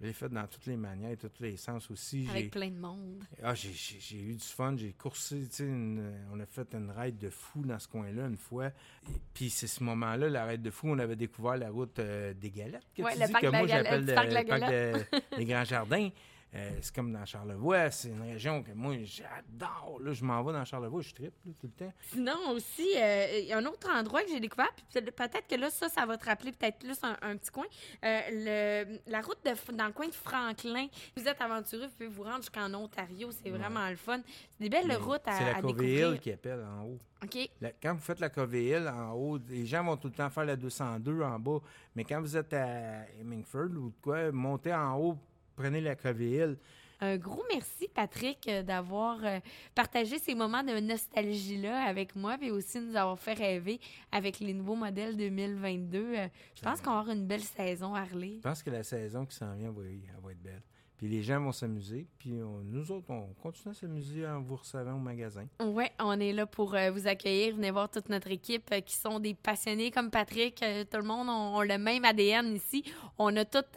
Je 0.00 0.06
l'ai 0.06 0.12
fait 0.12 0.28
dans 0.28 0.46
toutes 0.48 0.66
les 0.66 0.76
manières, 0.76 1.16
tous 1.16 1.30
les 1.40 1.56
sens 1.56 1.88
aussi. 1.90 2.24
J'ai- 2.24 2.30
Avec 2.30 2.50
plein 2.50 2.70
de 2.70 2.78
monde. 2.78 3.22
ah, 3.42 3.54
j'ai- 3.54 4.16
eu 4.16 4.34
du 4.34 4.44
fun, 4.44 4.76
j'ai 4.76 4.92
coursé, 4.92 5.46
tu 5.48 5.54
sais, 5.56 5.64
une- 5.64 6.12
on 6.32 6.40
a 6.40 6.46
fait 6.46 6.74
une 6.74 6.90
raid 6.90 7.16
de 7.18 7.30
fou 7.30 7.62
dans 7.64 7.78
ce 7.78 7.86
coin-là 7.86 8.26
une 8.26 8.36
fois. 8.36 8.66
Et 8.66 9.20
puis 9.34 9.48
c'est 9.50 9.68
ce 9.68 9.82
moment-là, 9.84 10.28
la 10.28 10.44
raid 10.44 10.60
de 10.62 10.70
fou, 10.70 10.88
on 10.88 10.98
avait 10.98 11.14
découvert 11.16 11.56
la 11.56 11.70
route 11.70 11.98
euh, 12.00 12.34
des 12.34 12.50
Galettes, 12.50 12.82
que 12.96 13.02
Ouais, 13.02 13.12
tu 13.14 13.20
le 13.20 13.26
dis 13.26 13.32
parc 13.32 13.44
que 13.44 13.48
moi 13.50 13.66
j'appelle 13.68 14.04
le 14.04 14.06
le 14.06 14.14
parc 14.14 14.70
de- 14.72 15.36
des 15.36 15.44
Grands 15.46 15.64
Jardins. 15.64 16.08
Euh, 16.54 16.70
c'est 16.82 16.94
comme 16.94 17.12
dans 17.12 17.24
Charlevoix, 17.24 17.90
c'est 17.90 18.08
une 18.08 18.20
région 18.22 18.62
que 18.62 18.72
moi 18.72 18.94
j'adore. 19.04 19.98
Là, 20.02 20.12
je 20.12 20.22
m'en 20.22 20.42
vais 20.42 20.52
dans 20.52 20.64
Charlevoix, 20.66 21.00
je 21.00 21.14
tripe 21.14 21.32
tout 21.42 21.54
le 21.66 21.70
temps. 21.86 21.92
Sinon 22.10 22.50
aussi, 22.50 22.86
euh, 22.96 23.38
il 23.40 23.46
y 23.46 23.52
a 23.54 23.58
un 23.58 23.64
autre 23.64 23.88
endroit 23.90 24.22
que 24.22 24.28
j'ai 24.28 24.40
découvert, 24.40 24.68
puis 24.74 24.84
peut- 25.00 25.10
peut-être 25.10 25.46
que 25.48 25.54
là, 25.54 25.70
ça, 25.70 25.88
ça 25.88 26.04
va 26.04 26.18
te 26.18 26.26
rappeler 26.26 26.52
peut-être 26.52 26.78
plus 26.78 26.98
un, 27.04 27.16
un 27.22 27.36
petit 27.38 27.50
coin. 27.50 27.64
Euh, 28.04 28.20
le, 28.30 28.98
la 29.10 29.20
route 29.22 29.38
de, 29.44 29.72
dans 29.74 29.86
le 29.86 29.92
coin 29.92 30.08
de 30.08 30.14
Franklin. 30.14 30.88
Vous 31.16 31.26
êtes 31.26 31.40
aventureux, 31.40 31.86
vous 31.86 31.92
pouvez 31.92 32.08
vous 32.08 32.22
rendre 32.22 32.42
jusqu'en 32.42 32.72
Ontario, 32.74 33.30
c'est 33.42 33.50
vraiment 33.50 33.88
le 33.88 33.96
fun. 33.96 34.20
C'est 34.50 34.60
des 34.64 34.68
belles 34.68 34.86
Mais 34.88 34.96
routes 34.96 35.26
à, 35.26 35.32
C'est 35.38 35.44
la 35.44 35.56
à 35.56 35.62
découvrir. 35.62 36.12
Hill 36.12 36.20
qui 36.20 36.32
appelle 36.32 36.62
en 36.64 36.84
haut. 36.84 36.98
OK. 37.24 37.48
La- 37.62 37.72
quand 37.82 37.94
vous 37.94 38.00
faites 38.00 38.20
la 38.20 38.28
Hill 38.52 38.88
en 38.94 39.12
haut, 39.12 39.38
les 39.48 39.64
gens 39.64 39.84
vont 39.84 39.96
tout 39.96 40.08
le 40.08 40.14
temps 40.14 40.28
faire 40.28 40.44
la 40.44 40.56
202 40.56 41.22
en 41.22 41.38
bas. 41.38 41.60
Mais 41.96 42.04
quand 42.04 42.20
vous 42.20 42.36
êtes 42.36 42.52
à 42.52 43.06
Hemingford 43.20 43.70
ou 43.76 43.88
de 43.88 43.94
quoi, 44.02 44.30
montez 44.32 44.74
en 44.74 44.98
haut, 44.98 45.16
prenez 45.54 45.80
la 45.80 45.96
Covey 45.96 46.30
Hill. 46.30 46.56
Un 47.04 47.16
gros 47.16 47.42
merci, 47.52 47.88
Patrick, 47.92 48.46
euh, 48.46 48.62
d'avoir 48.62 49.18
euh, 49.24 49.40
partagé 49.74 50.20
ces 50.20 50.36
moments 50.36 50.62
de 50.62 50.78
nostalgie-là 50.78 51.82
avec 51.82 52.14
moi, 52.14 52.36
et 52.40 52.52
aussi 52.52 52.80
nous 52.80 52.94
avoir 52.94 53.18
fait 53.18 53.32
rêver 53.32 53.80
avec 54.12 54.38
les 54.38 54.54
nouveaux 54.54 54.76
modèles 54.76 55.16
2022. 55.16 55.98
Euh, 55.98 56.28
je 56.54 56.62
pense 56.62 56.80
qu'on 56.80 56.92
va 56.92 57.00
avoir 57.00 57.16
une 57.16 57.26
belle 57.26 57.42
saison, 57.42 57.92
Harley. 57.96 58.34
Je 58.36 58.42
pense 58.42 58.62
que 58.62 58.70
la 58.70 58.84
saison 58.84 59.26
qui 59.26 59.34
s'en 59.34 59.52
vient 59.56 59.72
va, 59.72 59.82
elle 59.84 60.22
va 60.22 60.30
être 60.30 60.42
belle. 60.42 60.62
Puis 61.02 61.10
les 61.10 61.22
gens 61.24 61.40
vont 61.40 61.50
s'amuser. 61.50 62.06
Puis 62.16 62.30
nous 62.30 62.92
autres, 62.92 63.10
on 63.10 63.34
continue 63.42 63.72
à 63.72 63.74
s'amuser 63.74 64.24
en 64.24 64.40
vous 64.40 64.54
recevant 64.54 64.94
au 64.94 65.00
magasin. 65.00 65.48
Oui, 65.60 65.86
on 65.98 66.20
est 66.20 66.32
là 66.32 66.46
pour 66.46 66.76
euh, 66.76 66.92
vous 66.92 67.08
accueillir. 67.08 67.56
Venez 67.56 67.72
voir 67.72 67.90
toute 67.90 68.08
notre 68.08 68.30
équipe 68.30 68.70
euh, 68.72 68.80
qui 68.80 68.94
sont 68.94 69.18
des 69.18 69.34
passionnés 69.34 69.90
comme 69.90 70.12
Patrick. 70.12 70.62
Euh, 70.62 70.84
tout 70.84 70.98
le 70.98 71.02
monde 71.02 71.28
a 71.28 71.64
le 71.64 71.76
même 71.76 72.04
ADN 72.04 72.54
ici. 72.54 72.84
On 73.18 73.36
a 73.36 73.44
tout 73.44 73.64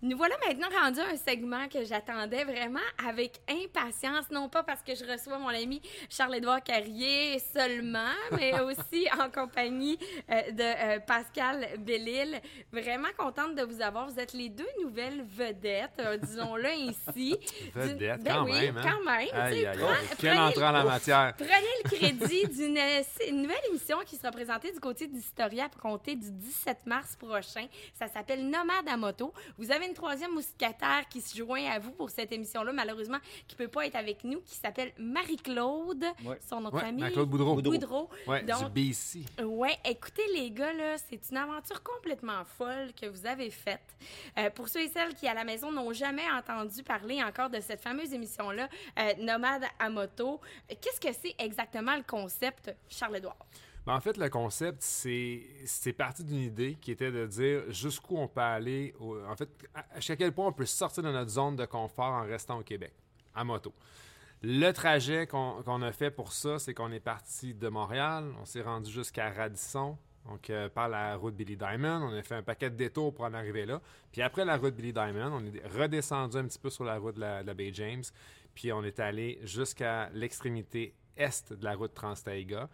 Nous 0.00 0.16
voilà 0.16 0.36
maintenant 0.46 0.68
rendus 0.80 1.00
à 1.00 1.08
un 1.08 1.16
segment 1.16 1.66
que 1.68 1.84
j'attendais 1.84 2.44
vraiment 2.44 2.78
avec 3.04 3.40
impatience, 3.48 4.30
non 4.30 4.48
pas 4.48 4.62
parce 4.62 4.80
que 4.80 4.94
je 4.94 5.04
reçois 5.04 5.38
mon 5.38 5.48
ami 5.48 5.82
Charles-Édouard 6.08 6.62
Carrier 6.62 7.40
seulement, 7.40 8.12
mais 8.32 8.60
aussi 8.60 9.08
en 9.18 9.28
compagnie 9.28 9.98
euh, 10.30 10.52
de 10.52 10.62
euh, 10.62 11.00
Pascal 11.00 11.66
Bellil. 11.80 12.40
Vraiment 12.72 13.08
contente 13.16 13.56
de 13.56 13.62
vous 13.64 13.80
avoir. 13.82 14.08
Vous 14.08 14.20
êtes 14.20 14.34
les 14.34 14.48
deux 14.50 14.68
nouvelles 14.82 15.24
vedettes, 15.26 15.90
euh, 15.98 16.16
disons-le 16.16 16.66
ainsi. 16.68 17.36
Vedette, 17.74 17.98
D'une- 17.98 18.22
ben 18.24 18.34
quand 18.34 18.44
oui, 18.44 18.52
même. 18.52 18.76
hein? 18.78 18.82
quand 18.84 19.04
même. 19.04 19.28
Aïe, 19.34 19.66
aïe, 19.66 19.68
prends- 19.78 19.88
aïe. 19.88 20.06
Quelle 20.20 20.38
entrée 20.38 20.64
en 20.66 20.72
la 20.72 20.84
matière. 20.84 21.34
Prenez 21.36 21.50
le 21.84 21.90
crédit 21.90 22.46
d'une 22.56 22.78
une 23.28 23.42
nouvelle 23.42 23.58
émission 23.70 23.98
qui 24.06 24.14
sera 24.16 24.30
présentée 24.30 24.70
du 24.70 24.78
côté 24.78 25.08
d'Historia 25.08 25.64
à 25.64 25.68
compter 25.80 26.14
du 26.14 26.30
17 26.30 26.86
mars 26.86 27.16
prochain. 27.16 27.66
Ça 27.94 28.06
s'appelle 28.06 28.48
Nomade 28.48 28.88
à 28.88 28.96
moto. 28.96 29.32
Vous 29.58 29.72
avez 29.72 29.87
une 29.88 29.94
troisième 29.94 30.32
mousquetaire 30.32 31.08
qui 31.10 31.20
se 31.20 31.36
joint 31.36 31.64
à 31.70 31.78
vous 31.78 31.90
pour 31.92 32.10
cette 32.10 32.30
émission-là, 32.32 32.72
malheureusement, 32.72 33.18
qui 33.46 33.56
peut 33.56 33.68
pas 33.68 33.86
être 33.86 33.96
avec 33.96 34.22
nous, 34.24 34.40
qui 34.40 34.54
s'appelle 34.54 34.92
Marie-Claude. 34.98 36.04
Ouais. 36.24 36.38
Son 36.48 36.60
de 36.60 36.68
Ouais, 36.68 36.80
famille. 36.80 37.00
Marie-Claude 37.00 37.28
Boudreau. 37.28 37.54
Boudreau. 37.56 38.10
Ouais, 38.26 38.42
Donc, 38.42 38.72
du 38.72 38.90
BC. 38.92 39.20
Ouais, 39.42 39.76
écoutez 39.84 40.22
les 40.34 40.50
gars, 40.50 40.72
là, 40.72 40.96
c'est 40.98 41.20
une 41.30 41.36
aventure 41.38 41.82
complètement 41.82 42.44
folle 42.44 42.92
que 43.00 43.06
vous 43.06 43.26
avez 43.26 43.50
faite. 43.50 43.80
Euh, 44.38 44.50
pour 44.50 44.68
ceux 44.68 44.80
et 44.80 44.88
celles 44.88 45.14
qui 45.14 45.26
à 45.26 45.34
la 45.34 45.44
maison 45.44 45.72
n'ont 45.72 45.92
jamais 45.92 46.28
entendu 46.30 46.82
parler 46.82 47.22
encore 47.22 47.50
de 47.50 47.60
cette 47.60 47.80
fameuse 47.80 48.12
émission-là, 48.12 48.68
euh, 48.98 49.12
Nomade 49.20 49.64
à 49.78 49.88
moto, 49.90 50.40
qu'est-ce 50.68 51.00
que 51.00 51.12
c'est 51.12 51.34
exactement 51.38 51.96
le 51.96 52.02
concept, 52.02 52.74
Charles-Édouard? 52.88 53.36
En 53.88 54.00
fait, 54.00 54.18
le 54.18 54.28
concept, 54.28 54.82
c'est 54.82 55.92
parti 55.96 56.22
d'une 56.22 56.40
idée 56.42 56.76
qui 56.78 56.90
était 56.90 57.10
de 57.10 57.26
dire 57.26 57.62
jusqu'où 57.70 58.18
on 58.18 58.28
peut 58.28 58.42
aller, 58.42 58.94
en 59.00 59.34
fait, 59.34 59.48
à, 59.74 59.84
à 59.96 60.16
quel 60.16 60.32
point 60.32 60.46
on 60.46 60.52
peut 60.52 60.66
sortir 60.66 61.02
de 61.02 61.10
notre 61.10 61.30
zone 61.30 61.56
de 61.56 61.64
confort 61.64 62.12
en 62.12 62.22
restant 62.22 62.58
au 62.58 62.62
Québec, 62.62 62.92
à 63.34 63.44
moto. 63.44 63.72
Le 64.42 64.70
trajet 64.72 65.26
qu'on 65.26 65.82
a 65.82 65.92
fait 65.92 66.10
pour 66.10 66.32
ça, 66.32 66.58
c'est 66.58 66.74
qu'on 66.74 66.92
est 66.92 67.00
parti 67.00 67.54
de 67.54 67.68
Montréal, 67.68 68.30
on 68.40 68.44
s'est 68.44 68.60
rendu 68.60 68.90
jusqu'à 68.90 69.30
Radisson, 69.30 69.96
donc 70.28 70.50
euh, 70.50 70.68
par 70.68 70.90
la 70.90 71.16
route 71.16 71.34
Billy 71.34 71.56
Diamond, 71.56 72.10
on 72.10 72.16
a 72.16 72.22
fait 72.22 72.34
un 72.34 72.42
paquet 72.42 72.68
de 72.68 72.76
détours 72.76 73.14
pour 73.14 73.24
en 73.24 73.32
arriver 73.32 73.64
là. 73.64 73.80
Puis 74.12 74.20
après 74.20 74.44
la 74.44 74.58
route 74.58 74.74
Billy 74.74 74.92
Diamond, 74.92 75.32
on 75.32 75.44
est 75.44 75.66
redescendu 75.66 76.36
un 76.36 76.44
petit 76.44 76.58
peu 76.58 76.68
sur 76.68 76.84
la 76.84 76.98
route 76.98 77.16
de 77.16 77.20
la, 77.20 77.42
de 77.42 77.46
la 77.46 77.54
baie 77.54 77.70
James, 77.72 78.04
puis 78.54 78.70
on 78.70 78.84
est 78.84 79.00
allé 79.00 79.40
jusqu'à 79.44 80.10
l'extrémité 80.12 80.94
est 81.16 81.52
de 81.54 81.64
la 81.64 81.74
route 81.74 81.94
Trans-Taïga. 81.94 82.68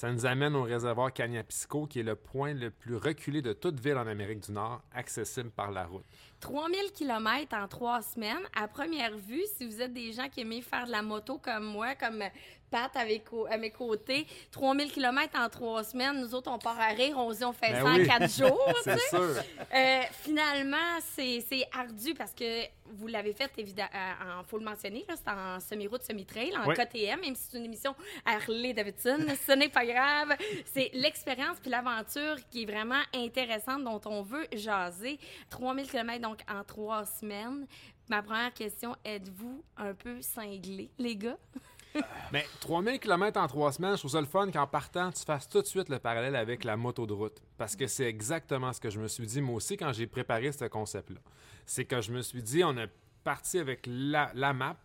Ça 0.00 0.10
nous 0.10 0.24
amène 0.24 0.56
au 0.56 0.62
réservoir 0.62 1.12
Cagnapisco, 1.12 1.86
qui 1.86 2.00
est 2.00 2.02
le 2.02 2.16
point 2.16 2.54
le 2.54 2.70
plus 2.70 2.96
reculé 2.96 3.42
de 3.42 3.52
toute 3.52 3.78
ville 3.78 3.98
en 3.98 4.06
Amérique 4.06 4.40
du 4.40 4.50
Nord, 4.50 4.80
accessible 4.94 5.50
par 5.50 5.70
la 5.70 5.84
route. 5.84 6.06
3000 6.40 6.92
km 6.94 7.54
en 7.54 7.68
trois 7.68 8.00
semaines. 8.00 8.40
À 8.56 8.66
première 8.66 9.14
vue, 9.14 9.42
si 9.58 9.66
vous 9.66 9.82
êtes 9.82 9.92
des 9.92 10.12
gens 10.12 10.30
qui 10.30 10.40
aiment 10.40 10.62
faire 10.62 10.86
de 10.86 10.90
la 10.90 11.02
moto 11.02 11.36
comme 11.36 11.64
moi, 11.64 11.96
comme 11.96 12.22
Pat 12.70 12.94
avec, 12.96 13.32
au- 13.32 13.46
à 13.46 13.56
mes 13.56 13.70
côtés, 13.70 14.26
3000 14.52 14.92
km 14.92 15.38
en 15.38 15.48
trois 15.48 15.82
semaines, 15.84 16.20
nous 16.20 16.34
autres, 16.34 16.50
on 16.50 16.58
part 16.58 16.78
à 16.80 16.88
rire, 16.88 17.16
on 17.18 17.32
dit 17.32 17.44
on 17.44 17.52
fait 17.52 17.72
Ben 17.72 17.84
ça 17.84 17.92
oui. 17.92 18.02
en 18.04 18.06
quatre 18.18 18.30
jours. 18.32 18.72
C'est 18.84 18.98
sûr. 19.08 19.34
Euh, 19.74 20.00
finalement, 20.22 20.76
c'est 21.02 21.42
ardu 21.76 22.14
parce 22.14 22.32
que 22.32 22.62
vous 22.92 23.06
l'avez 23.06 23.32
fait, 23.32 23.50
évidemment, 23.58 23.88
en 24.40 24.44
faut 24.44 24.58
le 24.58 24.64
mentionner, 24.64 25.04
c'est 25.08 25.28
en 25.30 25.60
semi-route, 25.60 26.02
semi-trail, 26.02 26.52
en 26.56 26.66
Oui. 26.68 26.74
KTM, 26.74 27.20
même 27.20 27.34
si 27.36 27.48
c'est 27.50 27.58
une 27.58 27.64
émission 27.64 27.94
Harley 28.24 28.72
Davidson, 28.72 29.18
ce 29.46 29.52
n'est 29.52 29.68
pas 29.68 29.84
grave. 29.86 30.36
C'est 30.64 30.90
l'expérience 30.94 31.58
puis 31.60 31.70
l'aventure 31.70 32.36
qui 32.50 32.62
est 32.62 32.66
vraiment 32.66 33.00
intéressante 33.14 33.84
dont 33.84 34.00
on 34.06 34.22
veut 34.22 34.46
jaser. 34.52 35.18
3000 35.50 35.88
km 35.90 36.20
donc 36.20 36.38
en 36.48 36.64
trois 36.64 37.04
semaines. 37.06 37.66
Ma 38.08 38.22
première 38.22 38.52
question, 38.52 38.96
êtes-vous 39.04 39.62
un 39.76 39.94
peu 39.94 40.20
cinglés, 40.20 40.90
les 40.98 41.14
gars? 41.14 41.36
Mais 42.32 42.44
3000 42.60 42.98
km 43.00 43.40
en 43.40 43.46
trois 43.48 43.72
semaines, 43.72 43.92
je 43.94 43.98
trouve 43.98 44.10
ça 44.12 44.20
le 44.20 44.26
fun 44.26 44.50
qu'en 44.50 44.66
partant, 44.66 45.10
tu 45.10 45.22
fasses 45.24 45.48
tout 45.48 45.60
de 45.60 45.66
suite 45.66 45.88
le 45.88 45.98
parallèle 45.98 46.36
avec 46.36 46.64
la 46.64 46.76
moto 46.76 47.06
de 47.06 47.12
route. 47.12 47.40
Parce 47.58 47.74
que 47.76 47.86
c'est 47.86 48.04
exactement 48.04 48.72
ce 48.72 48.80
que 48.80 48.90
je 48.90 49.00
me 49.00 49.08
suis 49.08 49.26
dit, 49.26 49.40
moi 49.40 49.56
aussi, 49.56 49.76
quand 49.76 49.92
j'ai 49.92 50.06
préparé 50.06 50.52
ce 50.52 50.66
concept-là. 50.66 51.18
C'est 51.66 51.84
que 51.84 52.00
je 52.00 52.12
me 52.12 52.22
suis 52.22 52.42
dit, 52.42 52.62
on 52.64 52.76
a 52.78 52.86
parti 53.24 53.58
avec 53.58 53.80
la, 53.86 54.30
la 54.34 54.52
map, 54.52 54.76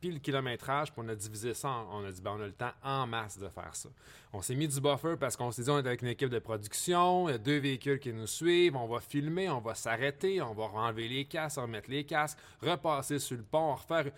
puis 0.00 0.10
le 0.10 0.18
kilométrage, 0.18 0.92
puis 0.92 1.02
on 1.04 1.08
a 1.08 1.14
divisé 1.14 1.54
ça. 1.54 1.68
en- 1.68 2.00
on 2.00 2.04
a 2.04 2.10
dit, 2.10 2.20
ben, 2.20 2.32
on 2.36 2.42
a 2.42 2.46
le 2.46 2.52
temps 2.52 2.72
en 2.82 3.06
masse 3.06 3.38
de 3.38 3.48
faire 3.48 3.74
ça. 3.74 3.88
On 4.32 4.42
s'est 4.42 4.54
mis 4.56 4.66
du 4.68 4.80
buffer 4.80 5.14
parce 5.18 5.36
qu'on 5.36 5.50
s'est 5.52 5.62
dit, 5.62 5.70
on 5.70 5.76
est 5.78 5.86
avec 5.86 6.02
une 6.02 6.08
équipe 6.08 6.28
de 6.28 6.38
production, 6.40 7.28
il 7.28 7.32
y 7.32 7.34
a 7.34 7.38
deux 7.38 7.58
véhicules 7.58 7.98
qui 8.00 8.12
nous 8.12 8.26
suivent, 8.26 8.76
on 8.76 8.88
va 8.88 9.00
filmer, 9.00 9.48
on 9.48 9.60
va 9.60 9.74
s'arrêter, 9.74 10.42
on 10.42 10.54
va 10.54 10.64
enlever 10.64 11.08
les 11.08 11.24
casques, 11.24 11.58
remettre 11.60 11.88
les 11.90 12.04
casques, 12.04 12.36
repasser 12.60 13.18
sur 13.20 13.36
le 13.36 13.42
pont, 13.44 13.74
refaire. 13.74 14.12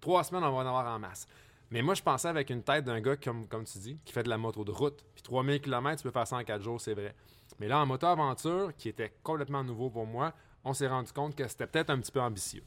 Trois 0.00 0.22
semaines, 0.22 0.44
on 0.44 0.52
va 0.52 0.58
en 0.58 0.66
avoir 0.66 0.86
en 0.94 0.98
masse. 0.98 1.26
Mais 1.70 1.82
moi, 1.82 1.94
je 1.94 2.02
pensais 2.02 2.28
avec 2.28 2.50
une 2.50 2.62
tête 2.62 2.84
d'un 2.84 3.00
gars, 3.00 3.16
comme, 3.16 3.48
comme 3.48 3.64
tu 3.64 3.78
dis, 3.78 3.98
qui 4.04 4.12
fait 4.12 4.22
de 4.22 4.28
la 4.28 4.38
moto 4.38 4.64
de 4.64 4.70
route. 4.70 5.04
Puis 5.14 5.22
3000 5.22 5.60
km, 5.60 5.96
tu 5.96 6.02
peux 6.02 6.10
faire 6.10 6.26
ça 6.26 6.36
en 6.36 6.44
4 6.44 6.62
jours, 6.62 6.80
c'est 6.80 6.94
vrai. 6.94 7.14
Mais 7.58 7.68
là, 7.68 7.80
en 7.80 7.86
moto-aventure, 7.86 8.72
qui 8.76 8.88
était 8.88 9.12
complètement 9.22 9.64
nouveau 9.64 9.90
pour 9.90 10.06
moi, 10.06 10.32
on 10.64 10.72
s'est 10.72 10.88
rendu 10.88 11.12
compte 11.12 11.34
que 11.34 11.46
c'était 11.46 11.66
peut-être 11.66 11.90
un 11.90 11.98
petit 11.98 12.12
peu 12.12 12.20
ambitieux. 12.20 12.64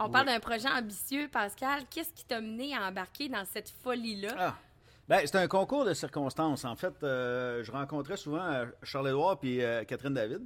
On 0.00 0.10
parle 0.10 0.26
d'un 0.26 0.40
projet 0.40 0.68
ambitieux, 0.68 1.28
Pascal. 1.28 1.82
Qu'est-ce 1.88 2.12
qui 2.12 2.24
t'a 2.24 2.40
mené 2.40 2.74
à 2.74 2.88
embarquer 2.88 3.28
dans 3.28 3.44
cette 3.44 3.70
folie-là? 3.70 4.34
Ah. 4.36 4.54
Ben, 5.08 5.20
c'est 5.24 5.36
un 5.36 5.48
concours 5.48 5.84
de 5.84 5.94
circonstances. 5.94 6.64
En 6.64 6.76
fait, 6.76 6.94
euh, 7.02 7.62
je 7.62 7.72
rencontrais 7.72 8.16
souvent 8.16 8.44
euh, 8.44 8.66
Charles-Édouard 8.82 9.38
puis 9.38 9.62
euh, 9.62 9.84
Catherine 9.84 10.14
David, 10.14 10.42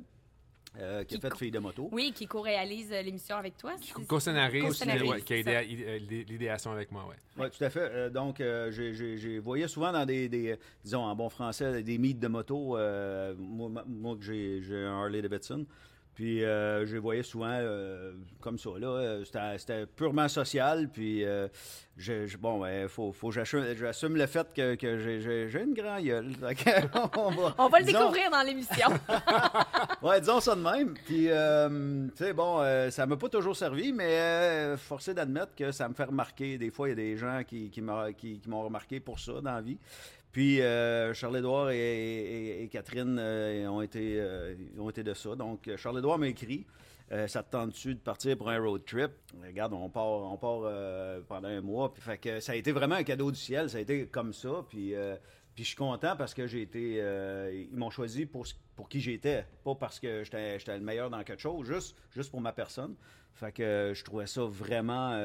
euh, 0.78 1.04
qui, 1.04 1.18
Qui 1.18 1.26
a 1.26 1.30
fait 1.30 1.36
Fille 1.38 1.50
de 1.50 1.58
moto. 1.58 1.88
Oui, 1.92 2.12
qui 2.14 2.26
co-réalise 2.26 2.92
euh, 2.92 3.02
l'émission 3.02 3.36
avec 3.36 3.56
toi. 3.56 3.72
c'est- 3.80 4.06
Co-scénarise, 4.06 4.62
ouais, 4.82 5.20
qui 5.22 5.34
a 5.34 5.62
l'idéation 5.62 6.72
avec 6.72 6.92
moi, 6.92 7.06
ouais. 7.08 7.16
Oui, 7.38 7.50
tout 7.56 7.64
à 7.64 7.70
fait. 7.70 7.80
Euh, 7.92 8.10
donc, 8.10 8.40
euh, 8.40 8.70
j'ai- 8.70 9.38
voyé 9.38 9.68
souvent 9.68 9.92
dans 9.92 10.04
des, 10.04 10.28
des, 10.28 10.56
disons 10.84 11.02
en 11.04 11.14
bon 11.14 11.28
français, 11.28 11.82
des 11.82 11.98
meets 11.98 12.18
de 12.18 12.28
moto. 12.28 12.76
euh, 12.76 13.34
moi, 13.38 14.16
j'ai 14.20 14.60
un 14.84 15.02
Harley 15.02 15.22
Davidson. 15.22 15.66
Puis, 16.16 16.42
euh, 16.42 16.86
je 16.86 16.94
les 16.94 16.98
voyais 16.98 17.22
souvent 17.22 17.50
euh, 17.52 18.14
comme 18.40 18.58
ça. 18.58 18.70
là. 18.78 18.86
Euh, 18.88 19.24
C'était 19.58 19.84
purement 19.84 20.28
social. 20.28 20.88
Puis, 20.90 21.22
euh, 21.22 21.46
je, 21.98 22.24
je- 22.26 22.38
bon, 22.38 22.64
il 22.66 22.88
faut, 22.88 23.12
faut 23.12 23.30
j'assume 23.30 24.16
le 24.16 24.26
fait 24.26 24.46
que, 24.54 24.76
que 24.76 24.98
j'ai- 24.98 25.62
une 25.62 25.74
grande 25.74 26.02
gueule. 26.02 26.32
On 27.16 27.30
va, 27.30 27.54
On 27.58 27.68
va 27.68 27.78
le 27.80 27.84
disons- 27.84 27.98
découvrir 27.98 28.30
dans 28.30 28.42
l'émission. 28.42 28.88
Ouais, 30.02 30.20
disons 30.20 30.40
ça 30.40 30.54
de 30.54 30.60
même. 30.62 30.94
Puis, 31.04 31.28
tu 31.28 32.24
sais, 32.24 32.32
bon, 32.32 32.62
ça 32.90 33.06
m'a 33.06 33.16
pas 33.16 33.28
toujours 33.28 33.56
servi, 33.56 33.92
mais 33.92 34.74
forcé 34.76 35.12
d'admettre 35.14 35.54
que 35.54 35.70
ça 35.72 35.88
me 35.88 35.94
fait 35.94 36.04
remarquer. 36.04 36.56
Des 36.58 36.70
fois, 36.70 36.88
il 36.88 36.90
y 36.90 36.92
a 36.92 36.96
des 36.96 37.16
gens 37.16 37.42
qui, 37.46 37.70
qui 37.70 37.80
m'a- 37.82 38.12
qui- 38.12 38.38
qui 38.38 38.48
m'ont 38.48 38.62
remarqué 38.62 39.00
pour 39.00 39.18
ça 39.18 39.32
dans 39.34 39.52
la 39.54 39.60
vie. 39.62 39.78
Puis, 40.36 40.60
euh, 40.60 41.14
Charles-Édouard 41.14 41.70
et, 41.70 42.68
Catherine 42.70 43.16
euh, 43.18 43.66
ont, 43.68 43.80
été, 43.80 44.20
euh, 44.20 44.54
ont 44.78 44.90
de 44.90 45.14
ça. 45.14 45.34
Donc, 45.34 45.66
Charles-Édouard 45.78 46.18
m'a 46.18 46.28
écrit 46.28 46.66
Ça 47.26 47.42
te 47.42 47.50
tente-tu 47.52 47.94
de 47.94 48.00
partir 48.00 48.36
pour 48.36 48.50
un 48.50 48.58
road 48.58 48.84
trip? 48.84 49.12
Regarde, 49.42 49.72
on 49.72 49.88
part, 49.88 50.04
on 50.06 50.36
part 50.36 50.70
pendant 51.26 51.48
un 51.48 51.62
mois. 51.62 51.90
Puis, 51.94 52.02
fait 52.02 52.18
que 52.18 52.40
ça 52.40 52.52
a 52.52 52.54
été 52.54 52.70
vraiment 52.70 52.96
un 52.96 53.02
cadeau 53.02 53.30
du 53.30 53.38
ciel. 53.38 53.70
Ça 53.70 53.78
a 53.78 53.80
été 53.80 54.08
comme 54.08 54.34
ça. 54.34 54.62
Puis, 54.68 54.92
puis 55.54 55.64
je 55.64 55.68
suis 55.68 55.76
content 55.76 56.14
parce 56.18 56.34
que 56.34 56.46
j'ai 56.46 56.60
été. 56.60 56.96
ils 57.70 57.74
m'ont 57.74 57.88
choisi 57.88 58.26
pour, 58.26 58.44
qui 58.90 59.00
j'étais, 59.00 59.46
pas 59.64 59.74
parce 59.74 59.98
que 59.98 60.22
j'étais 60.22 60.58
le 60.76 60.80
meilleur 60.84 61.08
dans 61.08 61.24
quelque 61.24 61.40
chose, 61.40 61.66
juste, 61.66 61.96
pour 62.30 62.42
ma 62.42 62.52
personne. 62.52 62.94
Fait 63.32 63.52
que 63.52 63.92
je 63.94 64.04
trouvais 64.04 64.26
ça 64.26 64.42
vraiment. 64.44 65.18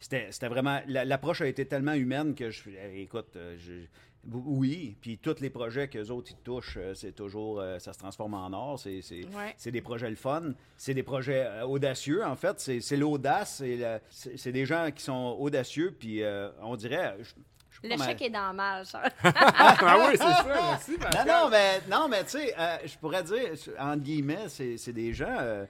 c'était 0.00 0.48
vraiment. 0.50 0.82
la- 0.86 1.06
L'approche 1.06 1.40
a 1.40 1.46
été 1.46 1.64
tellement 1.64 1.94
humaine 1.94 2.34
que 2.34 2.50
je. 2.50 2.68
eh, 2.68 3.00
Écoute, 3.00 3.38
je- 3.56 3.86
oui, 4.30 4.96
puis 5.00 5.16
tous 5.18 5.40
les 5.40 5.50
projets 5.50 5.88
que 5.88 6.10
autres 6.10 6.32
ils 6.32 6.42
touchent, 6.42 6.76
euh, 6.76 6.94
c'est 6.94 7.12
toujours. 7.12 7.60
euh, 7.60 7.78
ça 7.78 7.92
se 7.92 7.98
transforme 7.98 8.34
en 8.34 8.52
or. 8.52 8.78
C'est 8.78 9.00
c'est- 9.00 9.24
Ouais. 9.26 9.54
c'est 9.56 9.70
des 9.70 9.80
projets 9.80 10.10
le 10.10 10.16
fun. 10.16 10.52
C'est 10.76 10.94
des 10.94 11.02
projets 11.02 11.44
euh, 11.46 11.64
audacieux, 11.66 12.24
en 12.24 12.36
fait. 12.36 12.58
C'est 12.60 12.96
l'audace. 12.96 13.62
c'est 14.10 14.52
des 14.52 14.66
gens 14.66 14.90
qui 14.94 15.02
sont 15.02 15.36
audacieux, 15.38 15.94
puis 15.98 16.22
euh, 16.22 16.50
on 16.62 16.76
dirait. 16.76 17.16
Je, 17.20 17.24
je 17.70 17.78
suis 17.80 17.88
Le 17.90 17.96
mal- 17.96 18.08
chèque 18.08 18.22
est 18.22 18.30
dans 18.30 18.52
mal, 18.52 18.84
Charles. 18.84 19.10
ah 19.22 19.96
oui, 20.00 20.12
c'est 20.12 20.18
ça, 20.18 20.44
merci. 20.46 20.90
Non, 20.92 20.98
Pascal. 20.98 21.26
non, 21.28 21.48
mais, 21.48 21.80
non, 21.88 22.08
mais 22.08 22.24
tu 22.24 22.30
sais, 22.30 22.54
euh, 22.58 22.76
je 22.84 22.98
pourrais 22.98 23.22
dire, 23.22 23.52
entre 23.78 24.02
guillemets, 24.02 24.48
c'est 24.48 24.92
des 24.92 25.12
gens. 25.14 25.36
euh, 25.38 25.64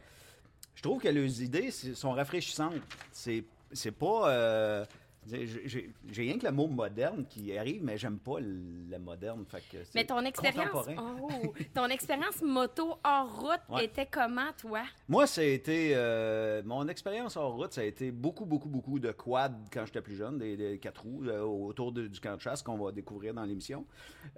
je 0.74 0.82
trouve 0.82 1.02
que 1.02 1.08
leurs 1.08 1.42
idées 1.42 1.70
sont 1.70 2.12
rafraîchissantes. 2.12 2.74
C'est 3.12 3.44
c'est 3.72 3.92
pas. 3.92 4.86
J'ai- 5.30 5.92
rien 6.14 6.38
que 6.38 6.46
le 6.46 6.52
mot 6.52 6.66
moderne 6.66 7.24
qui 7.28 7.56
arrive, 7.56 7.82
mais 7.84 7.96
j'aime 7.98 8.18
pas 8.18 8.40
le, 8.40 8.98
moderne. 8.98 9.44
Fait 9.48 9.60
que 9.70 9.76
Mais 9.94 10.04
ton 10.04 10.20
expérience, 10.24 10.70
contemporain. 10.70 11.16
oh, 11.22 11.52
ton 11.74 11.86
expérience 11.86 12.42
moto 12.42 12.96
hors 13.04 13.40
route 13.40 13.60
Ouais. 13.68 13.84
était 13.84 14.06
comment, 14.10 14.50
toi? 14.60 14.82
Moi, 15.08 15.26
ça 15.26 15.40
a 15.40 15.44
été. 15.44 15.92
euh, 15.94 16.62
mon 16.64 16.86
expérience 16.88 17.36
hors 17.36 17.54
route, 17.54 17.72
ça 17.72 17.82
a 17.82 17.84
été 17.84 18.10
beaucoup, 18.10 18.44
beaucoup, 18.46 18.68
beaucoup 18.68 18.98
de 18.98 19.12
quad 19.12 19.54
quand 19.72 19.84
j'étais 19.86 20.00
plus 20.02 20.16
jeune, 20.16 20.38
des, 20.38 20.56
des 20.56 20.78
quatre 20.78 21.02
roues 21.02 21.24
euh, 21.26 21.42
autour 21.42 21.92
de- 21.92 22.06
du 22.06 22.20
camp 22.20 22.36
de 22.36 22.40
chasse 22.40 22.62
qu'on 22.62 22.76
va 22.78 22.90
découvrir 22.92 23.34
dans 23.34 23.44
l'émission. 23.44 23.86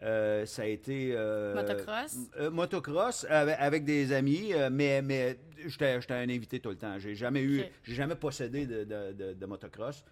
Euh, 0.03 0.45
ça 0.47 0.62
a 0.62 0.66
été. 0.66 1.14
Motocross? 1.55 2.16
motocross 2.53 3.26
avec, 3.28 3.57
avec 3.59 3.84
des 3.84 4.12
amis, 4.12 4.53
mais, 4.70 5.03
mais 5.03 5.38
j'étais 5.66 6.01
j'étais 6.01 6.14
un 6.14 6.28
invité 6.28 6.61
tout 6.61 6.70
le 6.70 6.76
temps. 6.76 6.99
J'ai 6.99 7.14
jamais 7.14 7.43
eu. 7.43 7.62
J'ai 7.82 7.95
jamais 7.95 8.16
possédé 8.16 8.66
de, 8.66 8.84
de- 8.84 9.12
de- 9.12 9.32
de 9.34 9.47
motocross. 9.47 10.05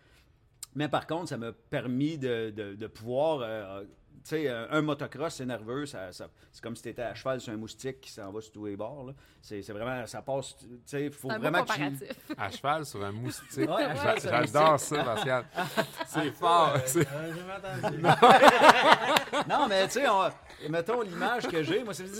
Mais 0.78 0.88
par 0.88 1.06
contre, 1.08 1.28
ça 1.28 1.36
m'a 1.36 1.50
permis 1.52 2.16
de, 2.18 2.50
de- 2.50 2.74
de 2.76 2.86
pouvoir. 2.86 3.40
euh, 3.42 3.82
tu 4.24 4.30
sais, 4.36 4.48
un, 4.48 4.66
un 4.70 4.82
motocross, 4.82 5.34
c'est 5.34 5.46
nerveux. 5.46 5.86
Ça, 5.86 6.12
ça- 6.12 6.28
c'est 6.52 6.62
comme 6.62 6.76
si 6.76 6.82
tu 6.82 6.88
étais 6.90 7.02
à 7.02 7.14
cheval 7.14 7.40
sur 7.40 7.52
un 7.52 7.56
moustique 7.56 8.00
qui 8.00 8.10
s'en 8.12 8.30
va 8.30 8.40
sur 8.40 8.52
tous 8.52 8.66
les 8.66 8.76
bords. 8.76 9.06
là. 9.06 9.12
C'est 9.42 9.62
c'est 9.62 9.72
vraiment. 9.72 10.06
Ça 10.06 10.22
passe. 10.22 10.56
Tu 10.58 10.66
sais, 10.86 11.04
il 11.06 11.10
faut 11.10 11.28
vraiment 11.38 11.64
que 11.64 11.72
tu-. 11.72 12.04
À 12.36 12.50
cheval 12.50 12.84
sur 12.86 13.04
un 13.04 13.12
moustique. 13.12 13.68
Ouais, 13.68 13.84
à 13.84 13.96
cheval 13.96 14.20
sur 14.20 14.34
un 14.34 14.42
J'adore 14.44 14.80
ça, 14.80 15.04
Pascal. 15.04 15.44
C'est 16.06 16.30
fort. 16.32 16.74
c'est- 16.86 17.08
Non, 19.48 19.66
mais 19.68 19.86
tu 19.86 19.92
sais, 19.94 20.08
on- 20.08 20.30
mettons 20.70 21.02
l'image 21.02 21.46
que 21.48 21.62
j'ai, 21.62 21.82
moi, 21.84 21.94
c'est. 21.94 22.04
Tu 22.04 22.10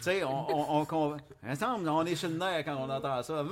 sais, 0.00 0.24
on, 0.24 0.80
on, 0.80 0.86
on, 0.90 1.16
on 1.88 2.06
est 2.06 2.14
sur 2.14 2.28
le 2.28 2.36
nerf 2.36 2.64
quand 2.64 2.76
on 2.76 2.90
entend 2.90 3.22
ça. 3.22 3.44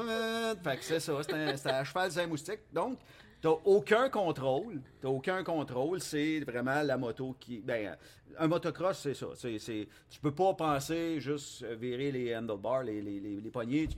Fait 0.62 0.76
que 0.76 0.84
c'est 0.84 1.00
ça, 1.00 1.12
c'est 1.22 1.32
un- 1.34 1.56
c'est 1.56 1.70
à 1.70 1.84
cheval 1.84 2.10
sur 2.12 2.22
un 2.22 2.26
moustique. 2.26 2.60
Donc, 2.72 2.98
t'as 3.40 3.50
aucun 3.64 4.08
contrôle. 4.08 4.80
T'as 5.00 5.08
aucun 5.08 5.42
contrôle. 5.44 6.00
C'est 6.00 6.40
vraiment 6.40 6.82
la 6.82 6.96
moto 6.96 7.36
qui. 7.38 7.60
Ben, 7.60 7.96
un 8.38 8.46
motocross, 8.46 8.98
c'est 8.98 9.14
ça. 9.14 9.28
C'est, 9.34 9.58
c'est- 9.58 9.88
tu 10.10 10.20
peux 10.20 10.34
pas 10.34 10.54
penser 10.54 11.20
juste 11.20 11.64
virer 11.64 12.12
les 12.12 12.36
handlebars, 12.36 12.84
les, 12.84 13.00
les, 13.02 13.20
les, 13.20 13.50
poignées. 13.50 13.86
Tu. 13.88 13.96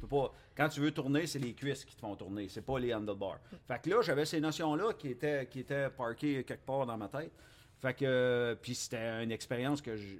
Quand 0.57 0.69
tu 0.69 0.81
veux 0.81 0.93
tourner, 0.93 1.27
c'est 1.27 1.39
les 1.39 1.53
cuisses 1.55 1.85
qui 1.85 1.95
te 1.95 2.01
font 2.01 2.17
tourner. 2.17 2.49
C'est 2.49 2.65
pas 2.65 2.79
les 2.79 2.95
handlebars. 2.95 3.39
Fait 3.67 3.81
que 3.83 3.91
là, 3.91 4.03
j'avais 4.03 4.25
ces 4.25 4.41
notions-là 4.41 4.93
qui 4.95 5.09
étaient, 5.09 5.47
qui 5.47 5.61
étaient 5.61 5.91
parquées 5.91 6.45
quelque 6.45 6.65
part 6.65 6.87
dans 6.87 6.97
ma 6.97 7.09
tête. 7.09 7.33
Fait 7.81 7.95
que, 7.95 8.05
euh, 8.05 8.55
puis 8.61 8.75
c'était 8.75 9.23
une 9.25 9.33
expérience 9.33 9.81
que 9.81 9.97
je- 9.97 10.17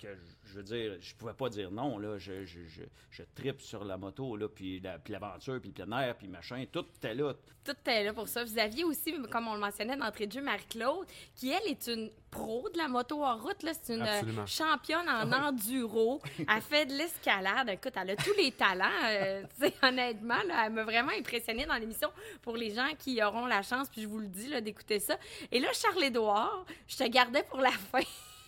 que 0.00 0.08
je- 0.14 0.48
je 0.50 0.54
veux 0.54 0.62
dire, 0.62 0.96
je 1.00 1.14
pouvais 1.14 1.34
pas 1.34 1.48
dire 1.48 1.70
non, 1.70 1.98
là. 1.98 2.18
Je, 2.18 2.44
je, 2.44 2.60
je, 2.66 2.82
je 3.10 3.22
tripe 3.34 3.60
sur 3.60 3.84
la 3.84 3.96
moto, 3.96 4.36
là, 4.36 4.48
puis 4.48 4.80
la- 4.80 4.98
puis 4.98 5.12
l'aventure, 5.12 5.60
puis 5.60 5.72
le 5.76 5.84
plein 5.84 6.00
air, 6.00 6.16
puis 6.16 6.26
machin, 6.28 6.64
tout 6.72 6.86
était 6.96 7.14
là. 7.14 7.34
Tout 7.64 7.76
est 7.86 8.04
là 8.04 8.12
pour 8.12 8.26
ça. 8.26 8.42
Vous 8.44 8.58
aviez 8.58 8.84
aussi, 8.84 9.14
comme 9.30 9.46
on 9.48 9.54
le 9.54 9.60
mentionnait 9.60 9.96
d'entrée 9.96 10.26
de 10.26 10.32
jeu, 10.32 10.40
Marie-Claude, 10.42 11.06
qui, 11.34 11.50
elle, 11.50 11.70
est 11.70 11.86
une 11.88 12.10
pro 12.30 12.68
de 12.70 12.78
la 12.78 12.88
moto 12.88 13.22
hors 13.22 13.42
route. 13.42 13.62
là. 13.62 13.72
C'est 13.74 13.94
une 13.94 14.02
euh, 14.02 14.06
Absolument. 14.18 14.46
championne 14.46 15.08
en 15.08 15.30
enduro. 15.32 16.20
Elle 16.38 16.62
fait 16.62 16.86
de 16.86 16.94
l'escalade. 16.94 17.68
Écoute, 17.68 17.92
elle 17.96 18.10
a 18.10 18.16
tous 18.16 18.34
les 18.38 18.52
talents. 18.52 18.86
euh, 19.04 19.42
tu 19.60 19.66
sais, 19.66 19.74
honnêtement, 19.82 20.42
là, 20.48 20.64
elle 20.66 20.72
m'a 20.72 20.84
vraiment 20.84 21.12
impressionnée 21.12 21.66
dans 21.66 21.74
l'émission 21.76 22.08
pour 22.42 22.56
les 22.56 22.70
gens 22.74 22.88
qui 22.98 23.22
auront 23.22 23.46
la 23.46 23.62
chance, 23.62 23.88
puis 23.90 24.02
je 24.02 24.06
vous 24.08 24.18
le 24.20 24.28
dis, 24.28 24.48
là, 24.48 24.60
d'écouter 24.60 24.98
ça. 25.00 25.18
Et 25.52 25.60
là, 25.60 25.68
Charles-Édouard, 25.72 26.64
je 26.88 26.96
te 26.96 27.08
gardais 27.08 27.42
pour 27.42 27.58
la 27.60 27.70
fin. 27.92 28.00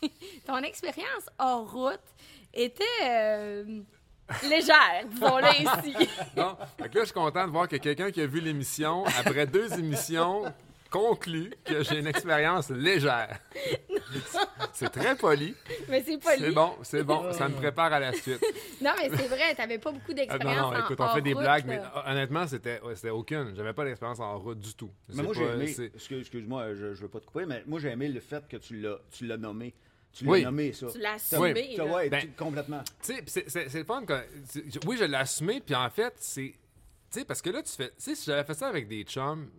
Ton 0.47 0.59
expérience 0.59 1.27
hors 1.39 1.71
route 1.73 2.01
était 2.55 2.83
euh, 3.05 3.81
légère, 4.49 5.05
disons-le 5.07 5.45
ainsi. 5.69 5.95
Non. 6.37 6.57
Fait 6.79 6.89
que 6.89 6.95
là, 6.97 7.01
je 7.01 7.05
suis 7.07 7.13
content 7.15 7.47
de 7.47 7.53
voir 7.53 7.69
que 7.69 7.77
quelqu'un 7.77 8.11
qui 8.11 8.21
a 8.21 8.27
vu 8.27 8.41
l'émission, 8.41 9.05
après 9.19 9.47
deux 9.47 9.73
émissions, 9.79 10.45
conclut 10.91 11.55
que 11.65 11.83
j'ai 11.83 12.01
une 12.01 12.07
expérience 12.07 12.69
légère. 12.69 13.39
C'est 14.75 14.91
très 14.91 15.17
poli. 15.17 15.55
Mais 15.89 16.03
c'est 16.03 16.19
pas 16.19 16.37
C'est 16.37 16.51
bon, 16.51 16.75
c'est 16.83 17.03
bon. 17.03 17.33
Ça 17.33 17.49
me 17.49 17.55
prépare 17.55 17.93
à 17.95 17.99
la 18.01 18.13
suite. 18.13 18.45
Non, 18.83 18.91
mais 18.99 19.09
c'est 19.09 19.29
vrai, 19.29 19.55
t'avais 19.55 19.79
pas 19.79 19.91
beaucoup 19.93 20.13
d'expérience. 20.13 20.57
non, 20.57 20.71
non, 20.71 20.77
en 20.77 20.81
écoute, 20.81 21.01
on 21.01 21.09
fait 21.15 21.23
des 21.23 21.33
route, 21.33 21.43
blagues, 21.43 21.65
mais 21.67 21.79
hon- 21.79 22.11
honnêtement, 22.11 22.47
c'était 22.47 22.81
aucune. 23.11 23.55
J'avais 23.57 23.73
pas 23.73 23.85
d'expérience 23.87 24.21
en 24.21 24.39
route 24.39 24.59
du 24.61 24.75
tout. 24.75 24.91
Mais 25.15 25.23
moi, 25.23 25.33
j'ai 25.35 25.45
aimé, 25.45 25.75
excuse-moi, 25.95 26.75
je, 26.75 26.93
je 26.95 27.01
veux 27.03 27.09
pas 27.09 27.21
te 27.21 27.27
couper, 27.27 27.47
mais 27.47 27.63
moi, 27.67 27.81
j'ai 27.81 27.89
aimé 27.89 28.09
le 28.09 28.21
fait 28.21 28.47
que 28.47 28.59
tu 28.59 28.79
l'as, 28.81 29.37
tu 30.13 30.25
l'as 30.25 30.31
Oui. 30.31 30.43
nommé, 30.45 30.73
ça. 30.73 30.87
Tu 30.93 30.99
l'as 30.99 31.13
assumé. 31.15 31.77
là. 31.77 31.85
ouais, 31.87 32.09
Ben, 32.11 32.21
tu- 32.23 32.29
complètement. 32.33 32.83
Tu 33.03 33.15
sais, 33.15 33.23
pis 33.23 33.31
c'est- 33.31 33.75
le 33.75 33.85
fun. 33.85 34.05
Quand, 34.07 34.21
oui, 34.87 34.97
je 34.99 35.05
l'ai 35.05 35.17
assumé, 35.17 35.61
puis 35.61 35.75
en 35.75 35.89
fait, 35.91 36.15
c'est. 36.19 36.55
Tu 37.11 37.19
sais, 37.21 37.25
parce 37.25 37.43
que 37.43 37.51
là, 37.51 37.63
tu 37.63 37.73
fais. 37.73 37.89
Tu 37.91 37.95
sais, 37.99 38.15
si 38.15 38.25
j'avais 38.27 38.45
fait 38.45 38.55
ça 38.55 38.69
avec 38.69 38.89
des 38.89 39.03
chums, 39.05 39.51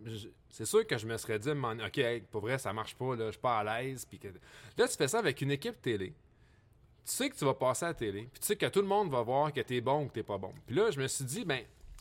c'est 0.50 0.64
sûr 0.66 0.86
que 0.86 0.98
je 0.98 1.06
me 1.06 1.16
serais 1.16 1.38
dit, 1.38 1.50
OK, 1.50 1.98
hey, 1.98 2.20
pour 2.30 2.40
vrai, 2.42 2.58
ça 2.58 2.72
marche 2.72 2.94
pas, 2.96 3.14
là, 3.16 3.26
je 3.26 3.32
suis 3.32 3.40
pas 3.40 3.58
à 3.60 3.82
l'aise. 3.82 4.04
Puis 4.04 4.18
que... 4.18 4.28
Là, 4.76 4.88
tu 4.88 4.96
fais 4.96 5.08
ça 5.08 5.18
avec 5.20 5.40
une 5.40 5.50
équipe 5.52 5.80
télé. 5.80 6.08
Tu 7.06 7.12
sais 7.12 7.28
que 7.28 7.36
tu 7.36 7.44
vas 7.44 7.54
passer 7.54 7.84
à 7.84 7.88
la 7.88 7.94
télé, 7.94 8.28
puis 8.32 8.40
tu 8.40 8.46
sais 8.46 8.56
que 8.56 8.66
tout 8.66 8.80
le 8.80 8.86
monde 8.88 9.10
va 9.10 9.22
voir 9.22 9.52
que 9.52 9.60
t'es 9.60 9.80
bon 9.80 10.04
ou 10.04 10.08
que 10.08 10.14
t'es 10.14 10.22
pas 10.22 10.38
bon. 10.38 10.52
Puis 10.66 10.74
là, 10.74 10.90
je 10.90 11.00
me 11.00 11.06
suis 11.08 11.24
dit, 11.24 11.44
ben. 11.44 11.60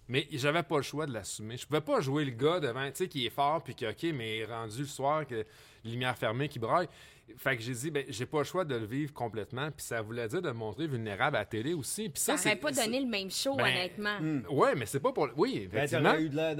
Mais 0.10 0.28
j'avais 0.34 0.64
pas 0.64 0.76
le 0.76 0.82
choix 0.84 1.06
de 1.06 1.14
l'assumer. 1.14 1.56
Je 1.56 1.66
pouvais 1.66 1.80
pas 1.80 2.01
jouer 2.01 2.26
le 2.26 2.32
gars 2.32 2.60
devant, 2.60 2.86
tu 2.91 2.97
sais, 2.97 3.08
qui 3.08 3.26
est 3.26 3.30
fort, 3.30 3.64
puis 3.64 3.74
que, 3.74 3.89
OK, 3.89 4.14
mais 4.14 4.43
rendu 4.43 4.80
le 4.80 4.86
soir, 4.86 5.26
que 5.26 5.45
lumière 5.86 6.18
fermée, 6.18 6.49
qui 6.49 6.60
braille. 6.60 6.89
Fait 7.38 7.56
que 7.58 7.62
j'ai 7.64 7.74
dit, 7.74 7.92
ben, 7.92 8.06
j'ai 8.08 8.26
pas 8.26 8.40
le 8.40 8.44
choix 8.44 8.64
de 8.66 8.76
le 8.76 8.86
vivre 8.86 9.14
complètement, 9.14 9.70
puis 9.72 9.86
ça 9.86 10.02
voulait 10.02 10.28
dire 10.28 10.42
de 10.42 10.50
me 10.50 10.54
montrer 10.54 10.88
vulnérable 10.88 11.36
à 11.36 11.40
la 11.40 11.46
télé 11.46 11.74
aussi. 11.74 12.10
Puis 12.10 12.22
ça, 12.22 12.38
Ça 12.38 12.56
pas 12.56 12.72
donné 12.72 13.00
le 13.00 13.08
même 13.08 13.30
show, 13.32 13.56
Ben, 13.56 13.64
honnêtement. 13.66 14.20
Hmm. 14.20 14.42
Ouais, 14.50 14.76
mais 14.76 14.86
c'est 14.86 15.00
pas 15.00 15.12
pour. 15.12 15.28
Oui, 15.38 15.68
Ben, 15.72 15.78
effectivement. 15.84 16.12
t'aurais 16.12 16.24
eu 16.24 16.30
de 16.30 16.36
l'air 16.36 16.56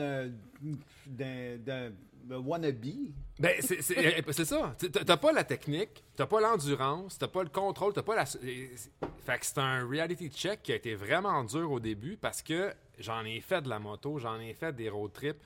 d'un, 1.08 1.92
wannabe. 2.30 2.86
Ben, 3.40 3.52
c'est 3.60 3.82
c'est- 3.82 4.24
c'est 4.32 4.46
ça. 4.46 4.76
Tu- 4.80 4.90
T'as 4.90 5.18
pas 5.18 5.32
la 5.34 5.44
technique, 5.44 6.04
t'as 6.16 6.26
pas 6.26 6.40
l'endurance, 6.40 7.18
t'as 7.18 7.28
pas 7.28 7.44
le 7.44 7.50
contrôle, 7.50 7.94
t'as 7.94 8.02
pas 8.04 8.16
la. 8.16 8.26
Fait 8.26 9.40
que 9.40 9.46
c'est 9.46 9.58
un 9.58 9.88
reality 9.88 10.30
check 10.30 10.62
qui 10.64 10.72
a 10.72 10.76
été 10.76 10.96
vraiment 10.96 11.44
dur 11.44 11.70
au 11.72 11.80
début 11.80 12.16
parce 12.18 12.42
que 12.42 12.74
j'en 13.00 13.26
ai 13.26 13.42
fait 13.42 13.62
de 13.62 13.70
la 13.70 13.80
moto, 13.80 14.20
j'en 14.20 14.40
ai 14.40 14.54
fait 14.54 14.74
des 14.74 14.90
road 14.90 15.12
trips. 15.14 15.38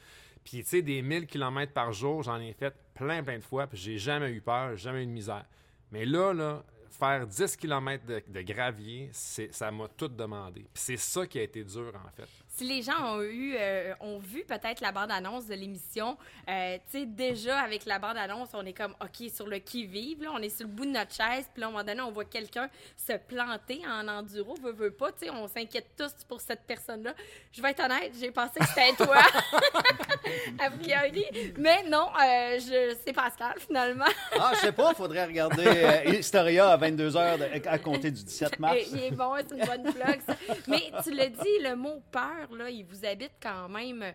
Puis, 0.47 0.63
tu 0.63 0.69
sais, 0.69 0.81
des 0.81 1.01
1000 1.01 1.27
km 1.27 1.73
par 1.73 1.91
jour, 1.91 2.23
j'en 2.23 2.39
ai 2.39 2.53
fait 2.53 2.73
plein, 2.93 3.21
plein 3.21 3.37
de 3.37 3.43
fois, 3.43 3.67
puis 3.67 3.77
j'ai 3.77 3.97
jamais 3.97 4.31
eu 4.31 4.39
peur, 4.39 4.77
jamais 4.77 5.03
eu 5.03 5.05
de 5.05 5.11
misère. 5.11 5.43
Mais 5.91 6.05
là, 6.05 6.33
là, 6.33 6.63
faire 6.89 7.27
10 7.27 7.57
km 7.57 8.05
de, 8.05 8.41
gravier, 8.43 9.09
ça 9.11 9.71
m'a 9.71 9.89
tout 9.89 10.07
demandé. 10.07 10.65
C'est 10.73 10.95
ça 10.95 11.27
qui 11.27 11.37
a 11.37 11.41
été 11.41 11.65
dur, 11.65 11.91
en 11.95 12.09
fait. 12.15 12.29
Si 12.57 12.63
les 12.63 12.81
gens 12.81 13.17
ont 13.17 13.21
eu, 13.21 13.55
euh, 13.55 13.93
ont 13.99 14.17
vu 14.17 14.43
peut-être 14.43 14.81
la 14.81 14.91
bande-annonce 14.91 15.45
de 15.45 15.53
l'émission, 15.53 16.17
euh, 16.49 16.77
tu 16.89 17.01
sais, 17.01 17.05
déjà 17.05 17.59
avec 17.59 17.85
la 17.85 17.99
bande-annonce, 17.99 18.49
on 18.53 18.65
est 18.65 18.73
comme, 18.73 18.95
OK, 18.99 19.29
sur 19.29 19.45
le 19.45 19.59
qui-vive, 19.59 20.23
là, 20.23 20.31
on 20.33 20.39
est 20.39 20.49
sur 20.49 20.65
le 20.65 20.73
bout 20.73 20.85
de 20.85 20.89
notre 20.89 21.13
chaise, 21.13 21.45
puis 21.53 21.61
là, 21.61 21.67
à 21.67 21.69
un 21.69 21.71
moment 21.73 21.83
donné, 21.83 22.01
on 22.01 22.09
voit 22.09 22.25
quelqu'un 22.25 22.67
se 22.95 23.13
planter 23.13 23.81
en 23.87 24.07
enduro, 24.07 24.55
veut, 24.55 24.71
veut 24.71 24.89
pas, 24.89 25.11
tu 25.11 25.27
sais, 25.27 25.29
on 25.29 25.47
s'inquiète 25.47 25.91
tous 25.95 26.23
pour 26.27 26.41
cette 26.41 26.61
personne-là. 26.61 27.13
Je 27.51 27.61
vais 27.61 27.69
être 27.69 27.83
honnête, 27.83 28.13
j'ai 28.19 28.31
pensé 28.31 28.59
que 28.59 28.65
c'était 28.65 29.05
toi, 29.05 29.17
a 30.59 30.71
priori, 30.71 31.25
mais 31.59 31.83
non, 31.83 32.07
euh, 32.07 32.59
je, 32.59 32.95
c'est 33.05 33.13
Pascal, 33.13 33.53
finalement. 33.59 34.05
Ah, 34.39 34.53
je 34.55 34.61
sais 34.61 34.71
pas, 34.71 34.95
faudrait 34.95 35.25
regarder 35.25 35.67
euh, 35.67 36.05
Historia 36.17 36.69
à 36.69 36.77
22h 36.77 37.67
à 37.67 37.77
compter 37.77 38.09
du 38.09 38.23
17 38.23 38.57
mars. 38.57 38.77
Il 38.91 39.03
est 39.03 39.11
bon, 39.11 39.33
c'est 39.37 39.55
une 39.55 39.63
bonne 39.63 39.93
ça. 40.25 40.35
Mais 40.67 40.91
tu 41.03 41.11
le 41.11 41.29
dis, 41.29 41.63
le 41.63 41.75
mot 41.75 42.01
peur, 42.11 42.46
là, 42.55 42.69
il 42.69 42.85
vous 42.85 43.05
habite 43.05 43.33
quand 43.41 43.69
même. 43.69 44.13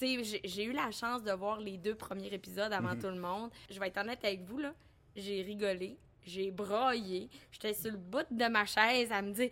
J'ai- 0.00 0.64
eu 0.64 0.72
la 0.72 0.90
chance 0.90 1.22
de 1.22 1.32
voir 1.32 1.58
les 1.60 1.78
deux 1.78 1.94
premiers 1.94 2.32
épisodes 2.32 2.72
avant 2.72 2.94
Mhm. 2.94 3.00
tout 3.00 3.08
le 3.08 3.20
monde. 3.20 3.50
Je 3.70 3.78
vais 3.80 3.88
être 3.88 3.98
honnête 3.98 4.22
avec 4.24 4.42
vous, 4.42 4.58
là. 4.58 4.74
J'ai 5.14 5.40
rigolé. 5.42 5.96
J'ai 6.26 6.50
braillé. 6.50 7.30
J'étais 7.52 7.72
sur 7.72 7.92
le 7.92 7.96
bout 7.96 8.26
de 8.30 8.46
ma 8.48 8.66
chaise 8.66 9.10
à 9.12 9.22
me 9.22 9.32
dire 9.32 9.48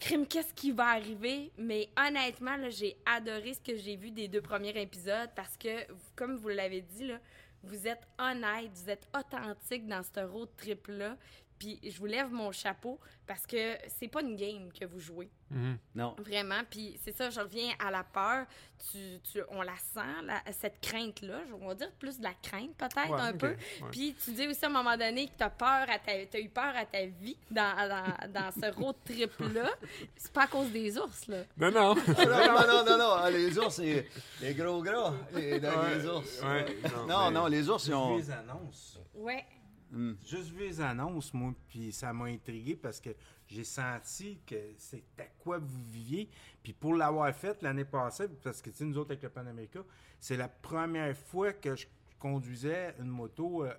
Crime, 0.00 0.26
qu'est-ce 0.26 0.52
qui 0.52 0.72
va 0.72 0.88
arriver? 0.88 1.52
Mais 1.56 1.88
honnêtement, 1.96 2.56
j'ai 2.70 2.96
adoré 3.06 3.54
ce 3.54 3.60
que 3.60 3.76
j'ai 3.78 3.94
vu 3.96 4.10
des 4.10 4.26
deux 4.28 4.42
premiers 4.42 4.76
épisodes 4.80 5.30
parce 5.36 5.56
que, 5.56 5.86
comme 6.16 6.36
vous 6.36 6.48
l'avez 6.48 6.80
dit, 6.82 7.06
là, 7.06 7.18
vous 7.62 7.86
êtes 7.86 8.02
honnête, 8.18 8.70
vous 8.74 8.90
êtes 8.90 9.06
authentique 9.16 9.86
dans 9.86 10.02
ce 10.02 10.20
road 10.20 10.48
trip-là. 10.56 11.16
Puis 11.58 11.80
je 11.82 11.98
vous 11.98 12.06
lève 12.06 12.30
mon 12.32 12.52
chapeau 12.52 12.98
parce 13.26 13.46
que 13.46 13.74
c'est 13.98 14.08
pas 14.08 14.20
une 14.22 14.36
game 14.36 14.70
que 14.72 14.84
vous 14.84 15.00
jouez. 15.00 15.28
Mhm. 15.50 15.78
Non. 15.94 16.14
Vraiment. 16.18 16.60
Puis 16.70 16.98
c'est 17.04 17.16
ça, 17.16 17.30
je 17.30 17.40
reviens 17.40 17.72
à 17.84 17.90
la 17.90 18.04
peur. 18.04 18.46
Tu, 18.92 18.98
tu- 19.32 19.40
on 19.50 19.62
la 19.62 19.76
sent, 19.76 20.22
la- 20.24 20.42
cette 20.52 20.80
crainte-là. 20.80 21.40
Je- 21.48 21.54
On 21.54 21.66
va 21.66 21.74
dire 21.74 21.90
plus 21.98 22.18
de 22.18 22.22
la 22.22 22.32
crainte, 22.42 22.76
peut-être, 22.76 23.10
Ouais, 23.10 23.20
un 23.20 23.32
peu. 23.32 23.48
ouais. 23.48 23.56
Puis 23.90 24.14
tu 24.22 24.30
dis 24.32 24.46
aussi 24.46 24.64
à 24.64 24.68
un 24.68 24.70
moment 24.70 24.96
donné 24.96 25.26
que 25.26 25.32
tu 25.36 25.42
as 25.42 25.50
peur, 25.50 25.86
à 25.90 25.98
ta, 25.98 26.12
t'as 26.30 26.38
eu 26.38 26.48
peur 26.48 26.72
à 26.76 26.84
ta 26.86 27.04
vie 27.06 27.36
dans, 27.50 27.88
dans, 27.88 28.30
dans 28.32 28.50
ce 28.52 28.72
road 28.80 28.94
trip-là. 29.04 29.70
C'est 30.16 30.32
pas 30.32 30.44
à 30.44 30.46
cause 30.46 30.70
des 30.70 30.96
ours, 30.96 31.26
là. 31.26 31.42
Non, 31.56 31.70
non. 31.72 31.94
non, 31.96 32.04
non, 32.06 32.66
non, 32.66 32.84
non, 32.84 32.98
non. 32.98 33.12
Ah, 33.18 33.30
Les 33.30 33.58
ours, 33.58 33.74
c'est 33.74 34.06
les 34.40 34.54
gros 34.54 34.80
gras. 34.82 35.12
Les, 35.34 35.58
les 35.58 35.68
Ouais, 35.68 36.06
ours. 36.06 36.40
ouais, 36.42 36.66
Non, 37.08 37.30
non, 37.32 37.46
les 37.46 37.68
ours, 37.68 37.86
ils 37.86 37.94
ont. 37.94 38.16
les 38.16 38.30
annonces. 38.30 39.00
Ouais. 39.14 39.44
Hmm. 39.90 40.12
Juste 40.26 40.50
vu 40.50 40.60
les 40.60 40.80
annonces, 40.80 41.32
moi, 41.32 41.54
puis 41.68 41.92
ça 41.92 42.12
m'a 42.12 42.26
intrigué 42.26 42.76
parce 42.76 43.00
que 43.00 43.10
j'ai 43.46 43.64
senti 43.64 44.38
que 44.46 44.56
c'était 44.76 45.32
quoi 45.38 45.58
vous 45.58 45.82
viviez. 45.90 46.28
Puis 46.62 46.72
pour 46.72 46.94
l'avoir 46.94 47.34
fait 47.34 47.62
l'année 47.62 47.84
passée, 47.84 48.28
parce 48.42 48.60
que 48.60 48.70
tu 48.70 48.76
sais, 48.76 48.84
nous 48.84 48.98
autres 48.98 49.12
avec 49.12 49.22
le 49.22 49.30
Panamérica, 49.30 49.80
c'est 50.20 50.36
la 50.36 50.48
première 50.48 51.16
fois 51.16 51.52
que 51.52 51.74
je 51.74 51.86
conduisais 52.18 52.94
une 52.98 53.08
moto 53.08 53.64
euh, 53.64 53.72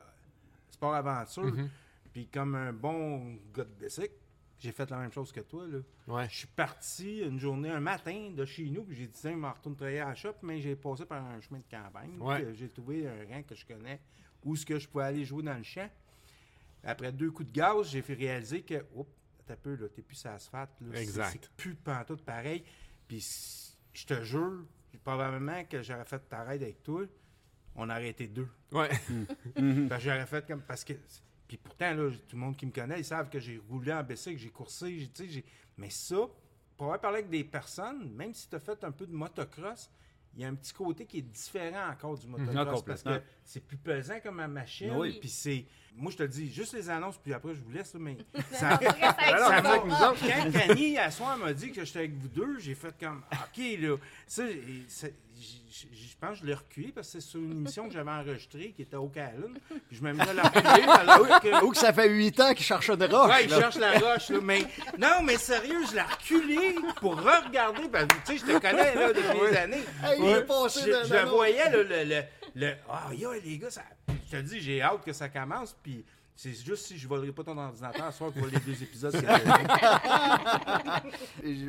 sport 0.69 0.95
aventure. 0.95 1.45
Mhm. 1.45 1.69
Puis 2.11 2.27
comme 2.27 2.55
un 2.55 2.73
bon 2.73 3.35
gars 3.53 3.65
de 3.65 3.85
bicycle, 3.85 4.15
j'ai 4.59 4.71
fait 4.71 4.89
la 4.89 4.97
même 4.97 5.11
chose 5.11 5.31
que 5.31 5.39
toi. 5.41 5.65
Là. 5.67 5.79
Ouais. 6.07 6.27
Je 6.29 6.37
suis 6.39 6.47
parti 6.47 7.19
une 7.19 7.39
journée, 7.39 7.69
un 7.69 7.79
matin 7.79 8.31
de 8.35 8.45
chez 8.45 8.69
nous, 8.69 8.83
puis 8.83 8.95
j'ai 8.95 9.07
dit, 9.07 9.17
tiens, 9.19 9.31
je 9.31 9.37
m'en 9.37 9.53
retourne 9.53 9.75
travailler 9.75 9.99
à 9.99 10.09
la 10.09 10.15
shop, 10.15 10.33
mais 10.43 10.59
j'ai 10.59 10.75
passé 10.75 11.05
par 11.05 11.23
un 11.23 11.39
chemin 11.39 11.59
de 11.59 11.69
campagne. 11.69 12.17
Ouais. 12.19 12.41
que 12.41 12.53
J'ai 12.53 12.67
trouvé 12.67 13.07
un 13.07 13.25
rang 13.29 13.43
que 13.43 13.55
je 13.55 13.65
connais, 13.65 14.01
où 14.43 14.55
ce 14.55 14.65
que 14.65 14.79
je 14.79 14.87
pouvais 14.87 15.05
aller 15.05 15.25
jouer 15.25 15.43
dans 15.43 15.57
le 15.57 15.63
champ. 15.63 15.89
Après 16.83 17.11
deux 17.11 17.31
coups 17.31 17.49
de 17.49 17.53
gaz, 17.53 17.89
j'ai 17.89 18.01
fait 18.01 18.13
réaliser 18.13 18.61
que, 18.61 18.85
oups, 18.95 19.09
t'as 19.45 19.55
peu, 19.55 19.75
là, 19.75 19.87
t'es 19.89 20.01
plus 20.01 20.15
sur 20.15 20.29
l'asphalte. 20.29 20.71
Exact. 20.93 21.29
C'est 21.43 21.51
plus 21.51 21.75
pantoute 21.75 22.23
pareil. 22.23 22.63
Puis 23.07 23.25
je 23.93 24.05
te 24.05 24.23
jure, 24.23 24.65
probablement 25.03 25.63
que 25.65 25.81
j'aurais 25.81 26.05
fait 26.05 26.19
pareil 26.19 26.61
avec 26.63 26.83
toi, 26.83 27.01
on 27.75 27.89
aurait 27.89 28.09
été 28.09 28.27
deux. 28.27 28.47
Ouais. 28.71 28.89
Que 29.55 29.99
j'aurais 29.99 30.25
fait 30.25 30.45
comme. 30.47 30.61
Parce 30.61 30.83
que. 30.83 30.93
Puis 31.47 31.57
pourtant, 31.57 31.93
là, 31.95 32.11
tout 32.11 32.35
le 32.35 32.41
monde 32.41 32.55
qui 32.55 32.65
me 32.67 32.71
connaît, 32.71 32.99
ils 32.99 33.05
savent 33.05 33.29
que 33.29 33.39
j'ai 33.39 33.57
roulé 33.69 33.91
en 33.91 34.03
bicycle, 34.03 34.37
j'ai 34.37 34.49
coursé, 34.51 34.99
j'ai- 34.99 35.09
tu 35.09 35.23
sais, 35.25 35.29
j'ai. 35.29 35.45
Mais 35.77 35.89
ça, 35.89 36.27
pour 36.77 36.85
avoir 36.87 37.01
parlé 37.01 37.19
avec 37.19 37.29
des 37.31 37.43
personnes, 37.43 38.13
même 38.13 38.33
si 38.33 38.47
tu 38.47 38.55
as 38.55 38.59
fait 38.59 38.83
un 38.83 38.91
peu 38.91 39.07
de 39.07 39.13
motocross, 39.13 39.89
il 40.39 40.43
y 40.43 40.45
a 40.45 40.47
un 40.47 40.55
petit 40.55 40.71
côté 40.71 41.05
qui 41.05 41.17
est 41.17 41.21
différent 41.21 41.89
encore 41.91 42.17
du 42.17 42.25
motocross. 42.25 42.55
Ah, 42.55 42.83
parce 42.85 43.03
que 43.03 43.21
c'est 43.43 43.59
plus 43.59 43.75
pesant 43.75 44.21
comme 44.23 44.35
ma 44.35 44.47
machine. 44.47 44.95
Oui. 44.95 45.17
Puis 45.19 45.27
c'est. 45.27 45.65
Moi, 45.97 46.13
je 46.13 46.17
te 46.17 46.23
le 46.23 46.29
dis, 46.29 46.49
juste 46.49 46.73
les 46.75 46.89
annonces, 46.89 47.17
puis 47.17 47.33
après, 47.33 47.53
je 47.53 47.59
vous 47.59 47.71
laisse, 47.71 47.93
mais. 47.95 48.15
ça, 48.53 48.75
avec 48.75 48.89
ça 48.89 49.61
Quand 49.61 50.51
Camille, 50.51 50.97
à 50.97 51.11
soir, 51.11 51.37
m'a 51.37 51.51
dit 51.51 51.73
que 51.73 51.83
j'étais 51.83 51.99
avec 51.99 52.13
vous 52.13 52.29
deux, 52.29 52.57
j'ai 52.57 52.73
fait 52.73 52.97
comme, 52.97 53.21
OK, 53.33 53.61
là. 53.81 53.97
Ça, 54.25 54.45
je 55.39 56.15
pense 56.19 56.31
que 56.31 56.41
je 56.41 56.45
l'ai 56.45 56.53
reculé 56.53 56.91
parce 56.93 57.07
que 57.07 57.19
c'est 57.19 57.27
sur 57.27 57.39
une 57.39 57.51
émission 57.51 57.87
que 57.87 57.93
j'avais 57.93 58.11
enregistrée 58.11 58.73
qui 58.75 58.81
était 58.81 58.97
au 58.97 59.07
Calum. 59.07 59.57
Puis 59.87 59.97
je 59.97 60.03
m'amusais 60.03 60.29
à 60.29 60.33
la 60.33 60.43
reculer 60.43 61.51
que. 61.51 61.63
Ou 61.65 61.71
que 61.71 61.77
ça 61.77 61.93
fait 61.93 62.09
huit 62.09 62.37
ans 62.39 62.53
qu'ils 62.53 62.65
cherchent 62.65 62.89
une 62.89 63.03
roche. 63.03 63.29
Ouais, 63.29 63.45
il 63.45 63.49
cherche 63.49 63.77
la 63.77 63.93
roche, 63.93 64.29
là. 64.29 64.39
Mais 64.41 64.65
non, 64.97 65.21
mais 65.23 65.37
sérieux, 65.37 65.85
je 65.89 65.95
l'ai 65.95 66.01
reculé 66.01 66.75
pour 66.97 67.15
re-regarder. 67.15 67.83
Tu 68.25 68.37
sais, 68.37 68.37
je 68.37 68.53
te 68.53 68.59
connais, 68.59 68.95
là, 68.95 69.13
depuis 69.13 69.49
des 69.49 69.57
années. 69.57 69.83
Hey, 70.03 70.45
passé 70.45 70.81
je, 70.81 71.25
voyais, 71.27 71.69
là, 71.69 71.83
le. 71.83 72.03
le, 72.03 72.23
le 72.55 72.73
ah, 72.89 73.09
yo, 73.13 73.31
les 73.33 73.57
gars, 73.57 73.69
ça, 73.69 73.83
je 74.31 74.37
te 74.37 74.41
dis, 74.41 74.59
j'ai 74.59 74.81
hâte 74.81 75.03
que 75.05 75.13
ça 75.13 75.29
commence. 75.29 75.75
Puis 75.81 76.03
c'est 76.41 76.53
juste 76.53 76.85
si 76.85 76.97
je 76.97 77.05
volerai 77.05 77.33
pas 77.33 77.43
ton 77.43 77.57
ordinateur 77.57 78.13
soir 78.13 78.31
pour 78.31 78.45
les 78.47 78.57
deux 78.59 78.81
épisodes. 78.81 79.13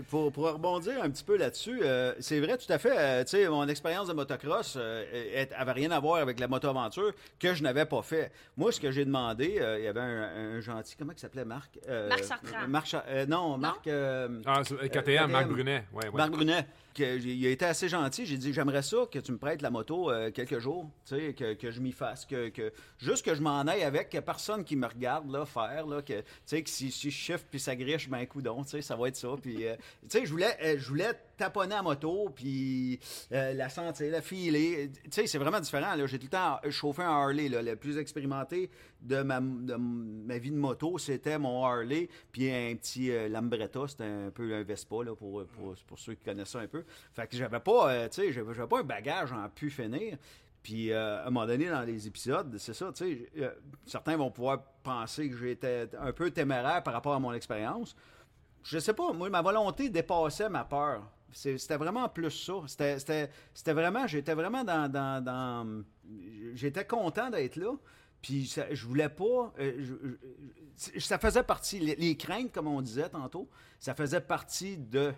Pour, 0.09 0.33
pour 0.33 0.53
rebondir 0.53 1.03
un 1.03 1.11
petit 1.11 1.25
peu 1.25 1.37
là-dessus, 1.37 1.81
euh, 1.83 2.13
c'est 2.21 2.41
vrai, 2.41 2.57
tout 2.59 2.71
à 2.73 2.79
fait. 2.79 2.97
euh, 2.97 3.23
tu 3.25 3.31
sais, 3.31 3.49
mon 3.49 3.67
expérience 3.69 4.09
de 4.09 4.13
motocross 4.13 4.75
euh, 4.77 5.05
elle- 5.35 5.49
avait 5.57 5.73
rien 5.73 5.91
à 5.91 6.01
voir 6.01 6.17
avec 6.21 6.39
la 6.41 6.49
moto-aventure 6.49 7.13
que 7.39 7.55
je 7.55 7.63
n'avais 7.63 7.85
pas 7.87 8.03
fait. 8.03 8.33
Moi, 8.57 8.73
ce 8.73 8.81
que 8.81 8.91
j'ai 8.91 9.05
demandé, 9.05 9.59
euh, 9.61 9.79
il 9.79 9.85
y 9.85 9.89
avait 9.89 10.01
un, 10.01 10.57
un 10.57 10.61
gentil, 10.61 10.97
comment 10.99 11.13
il 11.13 11.19
s'appelait, 11.19 11.45
Marc? 11.45 11.79
Euh, 11.89 12.09
Marc 12.09 12.25
Chartrand. 12.25 12.69
Marc 12.69 12.95
euh, 13.09 13.27
non, 13.27 13.59
Marc... 13.59 13.87
euh, 13.87 14.41
Ah, 14.47 14.63
c'est- 14.65 14.75
KTM, 14.77 15.03
KTM. 15.03 15.31
Marc 15.31 15.49
Brunet. 15.49 15.85
Ouais, 15.93 16.05
ouais. 16.07 16.11
Marc 16.15 16.31
Brunet, 16.31 16.67
il 16.99 17.47
a 17.47 17.51
été 17.51 17.65
assez 17.65 17.89
gentil. 17.89 18.27
J'ai 18.27 18.37
dit, 18.37 18.53
j'aimerais 18.53 18.83
ça 18.83 18.99
que 19.11 19.19
tu 19.19 19.33
me 19.33 19.39
prêtes 19.39 19.63
la 19.63 19.71
moto 19.71 20.11
euh, 20.11 20.31
quelques 20.31 20.59
jours, 20.59 20.89
tu 21.07 21.17
sais, 21.17 21.35
que, 21.35 21.55
que 21.55 21.71
je 21.71 21.81
m'y 21.81 21.93
fasse, 21.93 22.25
que, 22.25 22.49
que 22.49 22.73
juste 22.99 23.25
que 23.25 23.35
je 23.35 23.43
m'en 23.43 23.61
aille 23.63 23.83
avec, 23.83 24.11
que 24.11 24.19
personne 24.19 24.65
qui 24.65 24.77
me 24.77 24.87
regarde 24.87 25.31
là, 25.31 25.45
faire, 25.45 25.87
là, 25.87 26.03
que, 26.03 26.21
tu 26.21 26.25
sais, 26.47 26.63
que 26.63 26.71
si, 26.71 26.91
si 26.91 27.11
je 27.11 27.17
chiffre 27.17 27.45
puis 27.51 27.61
ça 27.61 27.77
griche, 27.77 28.09
ben 28.09 28.27
coudon, 28.27 28.63
tu 28.65 28.71
sais, 28.71 28.83
ça 28.83 28.97
va 28.97 29.09
être 29.09 29.17
ça. 29.17 29.29
Puis, 29.41 29.67
euh, 29.67 29.77
tu 30.03 30.19
sais, 30.19 30.27
je 30.27 30.31
voulais, 30.31 30.57
euh, 30.63 30.77
je 30.79 30.89
voulais 30.89 31.13
taponner 31.37 31.75
la 31.75 31.83
moto, 31.83 32.31
puis 32.35 33.01
la 33.31 33.69
sentir, 33.71 34.13
la 34.13 34.21
filer. 34.21 34.91
Tu 35.05 35.11
sais, 35.11 35.27
c'est 35.27 35.39
vraiment 35.39 35.61
différent. 35.61 35.95
J'ai 36.05 36.19
tout 36.19 36.27
le 36.27 36.31
temps 36.31 36.61
chauffé 36.69 37.03
un 37.03 37.09
Harley, 37.11 37.49
là, 37.49 37.63
le 37.63 37.77
plus 37.77 37.97
expérimenté 37.97 38.71
de 39.03 39.23
ma, 39.23 39.41
de 39.41 39.75
ma 39.77 40.39
vie 40.39 40.51
de 40.51 40.57
moto, 40.57 40.99
c'était 40.99 41.39
mon 41.39 41.65
Harley, 41.65 42.09
puis 42.33 42.51
un 42.51 42.75
petit 42.77 43.11
euh, 43.11 43.29
Lambretta, 43.29 43.87
c'était 43.89 44.05
un 44.05 44.31
peu 44.31 44.55
un 44.55 44.63
Vespa, 44.63 44.97
là, 45.05 45.15
pour, 45.15 45.45
pour, 45.47 45.75
pour 45.87 45.99
ceux 45.99 46.15
qui 46.15 46.25
connaissent 46.25 46.51
ça 46.51 46.61
un 46.61 46.67
peu. 46.67 46.85
Fait 47.15 47.27
que 47.27 47.37
j'avais 47.37 47.61
pas, 47.61 47.93
euh, 47.93 48.09
tu 48.09 48.23
sais, 48.23 48.33
j'avais 48.33 48.67
pas 48.67 48.81
un 48.81 48.85
bagage 48.85 49.33
en 49.33 49.49
pu 49.49 49.71
finir. 49.71 50.17
Puis 50.63 50.93
euh, 50.93 51.19
à 51.23 51.27
un 51.27 51.31
moment 51.31 51.47
donné, 51.47 51.71
dans 51.71 51.81
les 51.83 52.07
épisodes, 52.07 52.55
c'est 52.59 52.75
ça, 52.75 52.93
tu 52.93 53.05
sais, 53.05 53.31
euh, 53.39 53.51
certains 53.87 54.17
vont 54.19 54.31
pouvoir 54.31 54.63
penser 54.83 55.31
que 55.31 55.37
j'étais 55.37 55.89
un 55.99 56.13
peu 56.13 56.31
téméraire 56.31 56.83
par 56.83 56.93
rapport 56.93 57.15
à 57.15 57.19
mon 57.19 57.33
expérience. 57.33 57.97
Je 58.63 58.79
sais 58.79 58.93
pas, 58.93 59.13
moi, 59.15 59.31
ma 59.31 59.41
volonté 59.41 59.89
dépassait 59.89 60.51
ma 60.51 60.65
peur. 60.65 61.03
C'était 61.33 61.77
vraiment 61.77 62.09
plus 62.09 62.31
ça. 62.31 62.55
C'était- 62.67 63.73
vraiment, 63.73 64.07
j'étais 64.07 64.35
vraiment 64.35 64.65
dans. 64.65 64.91
dans, 64.91 65.25
dans- 65.25 65.83
j'étais 66.55 66.85
content 66.85 67.31
d'être 67.31 67.57
là. 67.57 67.73
Puis 68.23 68.47
ça- 68.47 68.73
je 68.75 68.87
voulais 68.87 69.09
pas. 69.09 69.53
euh, 69.59 69.73
je- 69.79 70.95
je- 70.95 71.01
ça 71.01 71.19
faisait 71.19 71.43
partie. 71.43 71.79
Les, 71.79 72.17
craintes, 72.17 72.53
comme 72.53 72.67
on 72.69 72.83
disait 72.83 73.09
tantôt, 73.09 73.49
ça 73.79 73.95
faisait 73.95 74.21
partie 74.21 74.77
de. 74.77 75.13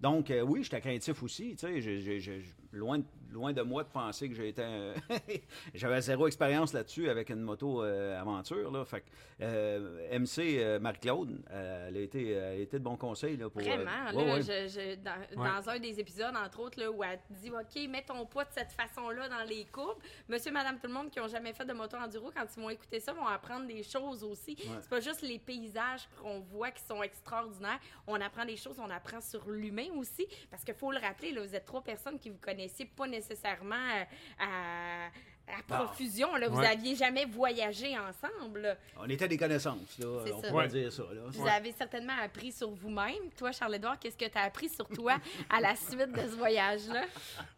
Donc, 0.00 0.30
euh, 0.30 0.42
oui, 0.42 0.62
j'étais 0.64 0.80
craintif 0.80 1.22
aussi. 1.22 1.54
Tu 1.56 1.66
sais, 1.66 1.80
j'ai- 1.80 2.42
loin, 2.72 2.98
de- 2.98 3.04
loin 3.32 3.52
de 3.52 3.62
moi 3.62 3.82
de 3.84 3.88
penser 3.88 4.28
que 4.28 4.34
j'étais. 4.34 4.62
un- 4.64 4.94
J'avais 5.74 6.00
zéro 6.00 6.26
expérience 6.26 6.72
là-dessus 6.72 7.08
avec 7.08 7.30
une 7.30 7.40
moto 7.40 7.82
euh, 7.82 8.20
aventure. 8.20 8.70
Là. 8.70 8.84
Fait 8.84 9.00
que, 9.00 9.06
euh, 9.42 10.18
MC 10.18 10.58
euh, 10.58 10.78
Marie-Claude, 10.78 11.42
euh, 11.50 11.88
elle, 11.88 11.96
a 11.96 12.00
été, 12.00 12.30
elle 12.30 12.42
a 12.44 12.54
été 12.54 12.78
de 12.78 12.84
bon 12.84 12.96
conseil. 12.96 13.36
Là, 13.36 13.48
pour, 13.50 13.60
euh, 13.60 13.64
Vraiment, 13.64 13.90
ouais, 14.14 14.24
là, 14.26 14.34
ouais. 14.34 14.42
je- 14.42 14.68
je- 14.68 14.94
dans, 14.96 15.42
Ouais. 15.42 15.48
dans 15.48 15.68
un 15.70 15.78
des 15.78 15.98
épisodes, 15.98 16.34
entre 16.36 16.60
autres, 16.60 16.78
là, 16.80 16.90
où 16.90 17.02
elle 17.02 17.18
dit 17.30 17.50
OK, 17.50 17.88
mets 17.88 18.02
ton 18.02 18.24
poids 18.26 18.44
de 18.44 18.52
cette 18.52 18.72
façon-là 18.72 19.28
dans 19.28 19.44
les 19.48 19.64
courbes. 19.66 19.98
Monsieur, 20.28 20.52
madame, 20.52 20.78
tout 20.78 20.86
le 20.88 20.92
monde 20.94 21.10
qui 21.10 21.18
n'ont 21.18 21.28
jamais 21.28 21.52
fait 21.52 21.64
de 21.64 21.72
moto 21.72 21.96
enduro, 21.96 22.30
quand 22.34 22.44
ils 22.56 22.62
vont 22.62 22.70
écouter 22.70 23.00
ça, 23.00 23.12
vont 23.12 23.26
apprendre 23.26 23.66
des 23.66 23.82
choses 23.82 24.22
aussi. 24.24 24.56
C'est 24.80 24.90
pas 24.90 25.00
juste 25.00 25.22
les 25.22 25.38
paysages 25.38 26.08
qu'on 26.20 26.40
voit 26.40 26.70
qui 26.70 26.82
sont 26.84 27.02
extraordinaires. 27.02 27.78
On 28.06 28.20
apprend 28.20 28.44
des 28.44 28.56
choses, 28.56 28.78
on 28.78 28.90
apprend 28.90 29.20
sur 29.20 29.48
l'humain 29.50 29.88
aussi. 29.96 30.26
Parce 30.50 30.64
qu'il 30.64 30.74
faut 30.74 30.92
le 30.92 30.98
rappeler, 30.98 31.32
là, 31.32 31.42
vous 31.44 31.54
êtes 31.54 31.64
trois 31.64 31.82
personnes 31.82 32.18
qui 32.18 32.28
vous 32.30 32.38
connaissiez 32.38 32.84
pas 32.84 33.06
nécessairement 33.06 33.21
euh, 33.30 34.04
à. 34.38 35.06
à 35.48 35.62
profusion, 35.84 36.34
là. 36.36 36.48
vous 36.48 36.58
Ouais. 36.58 36.66
aviez 36.68 36.94
jamais 36.96 37.24
voyagé 37.26 37.94
ensemble. 37.98 38.60
là. 38.60 38.76
On 38.98 39.08
était 39.08 39.28
des 39.28 39.36
connaissances. 39.36 39.98
Là, 39.98 40.06
on 40.08 40.40
ça. 40.42 40.48
pourrait 40.48 40.64
Ouais. 40.64 40.68
dire 40.68 40.92
ça. 40.92 41.02
Là. 41.02 41.22
Vous 41.28 41.46
avez 41.46 41.72
certainement 41.72 42.14
appris 42.22 42.52
sur 42.52 42.70
vous-même. 42.70 43.30
Toi, 43.36 43.52
Charles-Édouard, 43.52 43.98
qu'est-ce 43.98 44.16
que 44.16 44.24
tu 44.30 44.38
as 44.38 44.42
appris 44.44 44.68
sur 44.68 44.88
toi 44.88 45.16
à 45.50 45.60
la 45.60 45.74
suite 45.76 46.12
de 46.12 46.20
ce 46.22 46.36
voyage-là? 46.36 47.04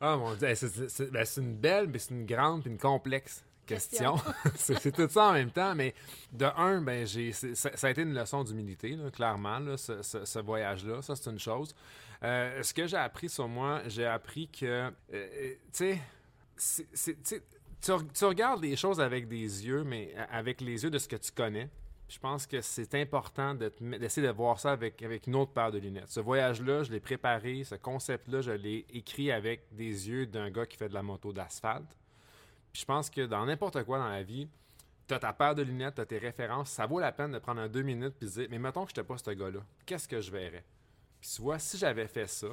Ah 0.01 0.17
mon 0.17 0.35
dieu, 0.35 0.55
c'est- 0.55 1.11
ben, 1.11 1.25
c'est 1.25 1.41
une 1.41 1.55
belle, 1.57 1.87
mais 1.89 1.99
c'est 1.99 2.15
une 2.15 2.27
grande 2.27 2.63
puis 2.63 2.71
une 2.71 2.79
complexe 2.79 3.45
question. 3.67 4.17
c'est 4.57 4.79
c'est 4.79 4.93
tout 4.93 5.09
ça 5.09 5.25
en 5.27 5.33
même 5.35 5.51
temps, 5.51 5.75
mais 5.75 5.95
de 6.33 6.47
un, 6.57 6.81
ben 6.83 7.07
ça, 7.07 7.77
ça 7.77 7.87
a 7.87 7.91
été 7.91 8.03
une 8.03 8.15
leçon 8.15 8.45
d'humilité, 8.45 8.97
clairement, 9.13 9.59
là, 9.59 9.77
ce, 9.77 10.03
ce- 10.03 10.25
ce 10.25 10.39
voyage-là, 10.39 11.01
ça 11.03 11.15
c'est 11.17 11.31
une 11.31 11.39
chose. 11.39 11.75
Euh, 12.25 12.63
ce 12.63 12.73
que 12.73 12.87
j'ai 12.87 12.97
appris 12.97 13.29
sur 13.29 13.47
moi, 13.47 13.83
j'ai 13.87 14.07
appris 14.07 14.49
que, 14.49 14.91
tu 17.83 18.25
regardes 18.25 18.63
les 18.63 18.77
choses 18.77 18.99
avec 19.01 19.29
des 19.29 19.67
yeux, 19.67 19.85
mais 19.85 20.15
avec 20.31 20.63
les 20.63 20.85
yeux 20.85 20.91
de 20.91 20.99
ce 20.99 21.07
que 21.07 21.17
tu 21.17 21.31
connais. 21.33 21.69
Je 22.09 22.19
pense 22.19 22.47
que 22.47 22.61
c'est 22.61 22.95
important 22.95 23.55
d'essayer 23.55 24.27
de 24.27 24.33
voir 24.33 24.59
ça 24.59 24.73
avec, 24.73 25.05
une 25.27 25.37
autre 25.37 25.53
paire 25.53 25.71
de 25.71 25.79
lunettes. 25.79 26.09
Ce 26.09 26.21
voyage-là, 26.21 26.83
je 26.83 26.93
l'ai 26.93 27.01
préparé, 27.01 27.65
ce 27.65 27.75
concept-là, 27.75 28.41
je 28.41 28.53
l'ai 28.53 28.87
écrit 28.91 29.31
avec 29.31 29.67
des 29.73 30.09
yeux 30.09 30.27
d'un 30.27 30.51
gars 30.51 30.67
qui 30.67 30.77
fait 30.77 30.89
de 30.89 30.95
la 30.95 31.03
moto 31.03 31.33
d'asphalte. 31.33 31.99
Je 32.73 32.85
pense 32.85 33.11
que 33.11 33.23
dans 33.23 33.45
n'importe 33.45 33.83
quoi 33.85 33.99
dans 33.99 34.09
la 34.09 34.23
vie, 34.23 34.49
tu 35.07 35.15
as 35.15 35.19
ta 35.19 35.33
paire 35.33 35.55
de 35.55 35.63
lunettes, 35.63 35.97
tu 35.97 36.01
as 36.01 36.07
tes 36.07 36.19
références, 36.19 36.71
ça 36.71 36.87
vaut 36.87 37.01
la 37.01 37.13
peine 37.13 37.33
de 37.33 37.39
prendre 37.39 37.61
un 37.61 37.69
deux 37.69 37.83
minutes 37.83 38.15
de 38.21 38.27
dire, 38.27 38.47
mais 38.51 38.59
mettons 38.59 38.85
que 38.85 38.91
je 38.95 39.01
n'étais 39.01 39.07
pas 39.07 39.19
ce 39.19 39.31
gars-là, 39.31 39.61
qu'est-ce 39.85 40.09
que 40.09 40.21
je 40.21 40.31
verrais? 40.31 40.65
Puis 41.25 41.33
tu 41.37 41.41
vois, 41.41 41.59
si 41.59 41.79
j'avais 41.79 42.07
fait 42.07 42.27
ça, 42.27 42.49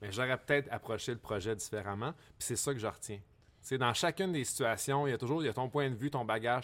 ben, 0.00 0.12
j'aurais 0.12 0.38
peut-être 0.38 0.68
approché 0.70 1.10
le 1.10 1.18
projet 1.18 1.56
différemment, 1.56 2.12
puis 2.12 2.46
c'est 2.46 2.54
ça 2.54 2.72
que 2.72 2.78
je 2.78 2.86
retiens. 2.86 3.18
C'est 3.60 3.76
dans 3.76 3.92
chacune 3.92 4.30
des 4.30 4.44
situations, 4.44 5.08
il 5.08 5.10
y 5.10 5.12
a 5.12 5.18
toujours 5.18 5.42
ton 5.52 5.68
point 5.68 5.90
de 5.90 5.96
vue, 5.96 6.08
ton 6.08 6.24
bagage, 6.24 6.62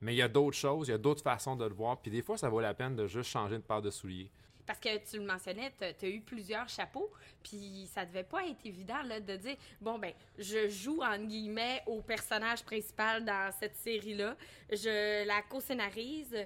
Mais 0.00 0.12
il 0.12 0.16
y 0.16 0.22
a 0.22 0.26
d'autres 0.26 0.56
choses, 0.56 0.88
il 0.88 0.90
y 0.90 0.94
a 0.94 0.98
d'autres 0.98 1.22
façons 1.22 1.54
de 1.54 1.64
le 1.64 1.72
voir. 1.72 2.02
Puis 2.02 2.10
des 2.10 2.20
fois, 2.20 2.36
ça 2.36 2.48
vaut 2.48 2.58
la 2.58 2.74
peine 2.74 2.96
de 2.96 3.06
juste 3.06 3.30
changer 3.30 3.58
de 3.58 3.62
paire 3.62 3.80
de 3.80 3.90
souliers. 3.90 4.32
Parce 4.70 4.78
que 4.78 4.98
tu 4.98 5.18
le 5.18 5.24
mentionnais, 5.24 5.72
tu 5.76 6.06
as, 6.06 6.08
eu 6.08 6.20
plusieurs 6.20 6.68
chapeaux, 6.68 7.10
puis 7.42 7.90
ça 7.92 8.06
devait 8.06 8.22
pas 8.22 8.46
être 8.46 8.64
évident 8.64 9.02
là, 9.02 9.18
de 9.18 9.34
dire 9.34 9.56
bon, 9.80 9.98
ben, 9.98 10.12
je 10.38 10.68
joue 10.68 11.02
entre 11.02 11.24
guillemets 11.26 11.82
au 11.88 12.00
personnage 12.02 12.62
principal 12.62 13.24
dans 13.24 13.50
cette 13.58 13.74
série-là, 13.74 14.36
je 14.70 15.26
la 15.26 15.42
co-scénarise, 15.42 16.36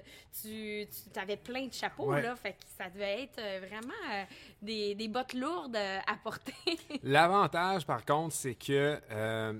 tu, 0.41 0.87
tu 1.13 1.19
avais 1.19 1.37
plein 1.37 1.67
de 1.67 1.73
chapeaux, 1.73 2.13
là, 2.13 2.35
fait 2.35 2.53
que 2.53 2.65
ça 2.75 2.89
devait 2.89 3.25
être 3.25 3.37
euh, 3.37 3.59
vraiment 3.67 3.93
euh, 4.11 4.23
des, 4.59 4.95
des, 4.95 5.07
bottes 5.07 5.35
lourdes 5.35 5.75
à 5.75 6.15
porter. 6.23 6.79
L'avantage, 7.03 7.85
par 7.85 8.03
contre, 8.03 8.33
c'est 8.33 8.55
que 8.55 8.99
euh, 9.11 9.53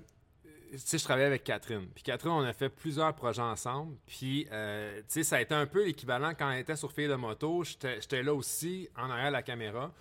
tu 0.77 0.87
sais, 0.87 0.97
je 0.97 1.03
travaillais 1.03 1.27
avec 1.27 1.43
Catherine. 1.43 1.87
Puis 1.93 2.03
Catherine, 2.03 2.31
on 2.31 2.43
a 2.43 2.53
fait 2.53 2.69
plusieurs 2.69 3.13
projets 3.13 3.41
ensemble. 3.41 3.95
Puis, 4.05 4.47
euh, 4.51 4.99
tu 4.99 5.05
sais, 5.07 5.23
ça 5.23 5.37
a 5.37 5.41
été 5.41 5.53
un 5.53 5.65
peu 5.65 5.85
l'équivalent 5.85 6.33
quand 6.37 6.51
elle 6.51 6.59
était 6.59 6.75
sur 6.75 6.91
fil 6.91 7.09
de 7.09 7.15
moto. 7.15 7.63
J'étais 7.63 8.23
là 8.23 8.33
aussi, 8.33 8.89
en 8.97 9.09
arrière 9.09 9.27
de 9.27 9.33
la 9.33 9.43
caméra. 9.43 9.91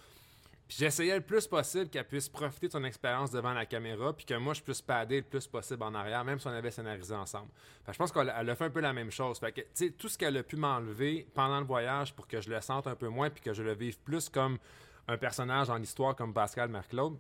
Puis 0.67 0.79
j'essayais 0.79 1.15
le 1.17 1.21
plus 1.21 1.47
possible 1.47 1.91
qu'elle 1.91 2.07
puisse 2.07 2.29
profiter 2.29 2.69
de 2.69 2.73
son 2.73 2.85
expérience 2.85 3.31
devant 3.31 3.53
la 3.53 3.67
caméra, 3.67 4.15
puis 4.15 4.25
que 4.25 4.35
moi, 4.35 4.55
je 4.55 4.63
puisse 4.63 4.81
pader 4.81 5.19
le 5.19 5.23
plus 5.23 5.47
possible 5.47 5.83
en 5.83 5.95
arrière, 5.95 6.25
même 6.25 6.39
si 6.39 6.47
on 6.47 6.51
avait 6.51 6.71
scénarisé 6.71 7.15
ensemble. 7.15 7.51
Je 7.87 7.97
pense 7.97 8.11
qu'elle 8.11 8.31
a 8.31 8.57
fait 8.57 8.65
un 8.65 8.71
peu 8.71 8.81
la 8.81 8.95
même 8.95 9.11
chose. 9.11 9.39
Tu 9.39 9.63
sais, 9.75 9.91
tout 9.91 10.09
ce 10.09 10.17
qu'elle 10.17 10.37
a 10.39 10.43
pu 10.43 10.57
m'enlever 10.57 11.29
pendant 11.35 11.61
le 11.61 11.67
voyage 11.67 12.15
pour 12.15 12.27
que 12.27 12.41
je 12.41 12.49
le 12.49 12.61
sente 12.63 12.87
un 12.87 12.95
peu 12.95 13.09
moins, 13.09 13.29
puis 13.29 13.43
que 13.43 13.53
je 13.53 13.63
le 13.63 13.75
vive 13.75 13.99
plus 13.99 14.31
comme 14.31 14.59
un 15.07 15.19
personnage 15.19 15.69
dans 15.69 15.77
l'histoire 15.77 16.17
comme 16.17 16.33
Pascal 16.33 16.71
Marc-Claude, 16.71 17.19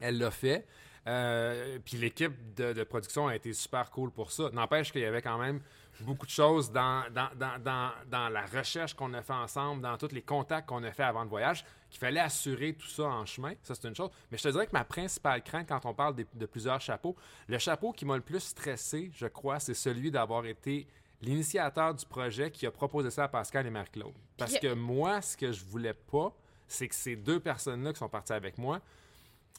elle 0.00 0.16
l'a 0.16 0.30
fait. 0.30 0.66
Euh, 1.06 1.78
puis 1.84 1.96
l'équipe 1.96 2.54
de, 2.54 2.84
production 2.84 3.28
a 3.28 3.34
été 3.34 3.52
super 3.52 3.90
cool 3.90 4.10
pour 4.10 4.32
ça. 4.32 4.50
N'empêche 4.52 4.92
qu'il 4.92 5.00
y 5.00 5.06
avait 5.06 5.22
quand 5.22 5.38
même 5.38 5.60
beaucoup 6.00 6.26
de 6.26 6.30
choses 6.30 6.70
dans, 6.70 7.04
dans, 7.12 8.28
la 8.28 8.46
recherche 8.46 8.94
qu'on 8.94 9.12
a 9.14 9.22
fait 9.22 9.32
ensemble, 9.32 9.82
dans 9.82 9.96
tous 9.96 10.12
les 10.12 10.22
contacts 10.22 10.68
qu'on 10.68 10.82
a 10.84 10.92
fait 10.92 11.02
avant 11.02 11.22
le 11.22 11.28
voyage, 11.28 11.64
qu'il 11.90 11.98
fallait 11.98 12.20
assurer 12.20 12.74
tout 12.74 12.86
ça 12.86 13.04
en 13.04 13.26
chemin. 13.26 13.52
Ça, 13.62 13.74
c'est 13.74 13.88
une 13.88 13.94
chose. 13.94 14.10
Mais 14.30 14.38
je 14.38 14.42
te 14.42 14.48
dirais 14.48 14.66
que 14.66 14.72
ma 14.72 14.84
principale 14.84 15.42
crainte 15.42 15.68
quand 15.68 15.84
on 15.86 15.94
parle 15.94 16.14
de, 16.16 16.46
plusieurs 16.46 16.80
chapeaux, 16.80 17.16
le 17.48 17.58
chapeau 17.58 17.92
qui 17.92 18.04
m'a 18.04 18.16
le 18.16 18.22
plus 18.22 18.40
stressé, 18.40 19.10
je 19.14 19.26
crois, 19.26 19.60
c'est 19.60 19.74
celui 19.74 20.10
d'avoir 20.10 20.44
été 20.46 20.86
l'initiateur 21.22 21.94
du 21.94 22.06
projet 22.06 22.50
qui 22.50 22.66
a 22.66 22.70
proposé 22.70 23.10
ça 23.10 23.24
à 23.24 23.28
Pascal 23.28 23.66
et 23.66 23.70
Marc-Claude. 23.70 24.14
Parce 24.38 24.58
que 24.58 24.72
moi, 24.72 25.20
ce 25.20 25.36
que 25.36 25.52
je 25.52 25.64
voulais 25.64 25.94
pas, 25.94 26.34
c'est 26.66 26.88
que 26.88 26.94
ces 26.94 27.16
deux 27.16 27.40
personnes-là 27.40 27.92
qui 27.92 27.98
sont 27.98 28.08
parties 28.08 28.32
avec 28.32 28.56
moi 28.56 28.80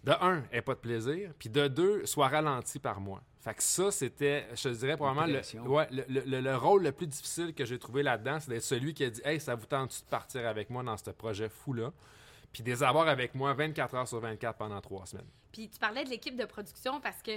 de 0.04 0.12
un, 0.12 0.44
ait 0.52 0.62
pas 0.62 0.74
de 0.74 0.80
plaisir, 0.80 1.32
puis 1.38 1.50
de 1.50 1.68
deux, 1.68 2.06
soit 2.06 2.28
ralenti 2.28 2.80
par 2.80 3.00
moi. 3.00 3.22
Fait 3.40 3.54
que 3.54 3.64
ça, 3.64 3.92
c'était, 3.92 4.48
je 4.56 4.70
te 4.70 4.70
dirais 4.70 4.96
probablement, 4.96 5.26
le, 5.28 6.40
le, 6.42 6.56
rôle 6.56 6.84
le 6.84 6.92
plus 6.92 7.08
difficile 7.08 7.54
que 7.54 7.66
j'ai 7.66 7.80
trouvé 7.80 8.04
là-dedans, 8.04 8.40
c'est 8.40 8.52
d'être 8.52 8.64
celui 8.64 8.94
qui 8.94 9.04
a 9.04 9.10
dit 9.10 9.22
Hey, 9.26 9.40
ça 9.40 9.56
vous 9.56 9.66
tente 9.66 10.04
de 10.04 10.10
partir 10.10 10.48
avec 10.48 10.70
moi 10.70 10.84
dans 10.84 10.98
ce 10.98 11.10
projet 11.10 11.50
fou-là? 11.50 11.92
Puis 12.52 12.64
de 12.64 12.70
les 12.70 12.84
avoir 12.84 13.08
avec 13.08 13.34
moi 13.34 13.54
24 13.54 13.96
heures 13.96 14.08
sur 14.08 14.20
24 14.20 14.58
pendant 14.58 14.82
trois 14.82 15.06
semaines. 15.06 15.26
Puis 15.52 15.70
tu 15.70 15.80
parlais 15.80 16.04
de 16.04 16.10
l'équipe 16.10 16.36
de 16.36 16.46
production 16.46 17.00
parce 17.02 17.22
que, 17.22 17.32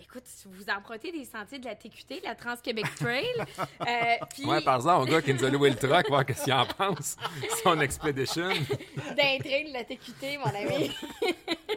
écoute, 0.00 0.24
vous 0.46 0.64
empruntez 0.70 1.12
des 1.12 1.24
sentiers 1.24 1.58
de 1.58 1.64
la 1.64 1.74
TQT, 1.74 2.20
la 2.24 2.34
Trans-Québec 2.34 2.86
Trail. 2.96 3.26
euh, 3.80 4.24
puis... 4.30 4.44
Ouais, 4.44 4.60
par 4.60 4.76
exemple, 4.76 5.08
au 5.08 5.12
gars 5.12 5.22
qui 5.22 5.32
nous 5.34 5.44
a 5.44 5.50
loué 5.50 5.70
le 5.70 5.76
truck, 5.76 6.08
voir 6.08 6.26
qu'est-ce 6.26 6.44
qu'il 6.44 6.52
en 6.52 6.66
pense, 6.66 7.16
son 7.62 7.80
expedition. 7.80 8.48
D'un 8.48 9.38
trail 9.38 9.68
de 9.68 9.72
la 9.72 9.84
TQT, 9.84 10.38
mon 10.38 10.54
ami. 10.54 10.90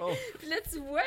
Oh. 0.01 0.11
Puis 0.39 0.49
là, 0.49 0.55
tu 0.71 0.79
vois 0.79 1.01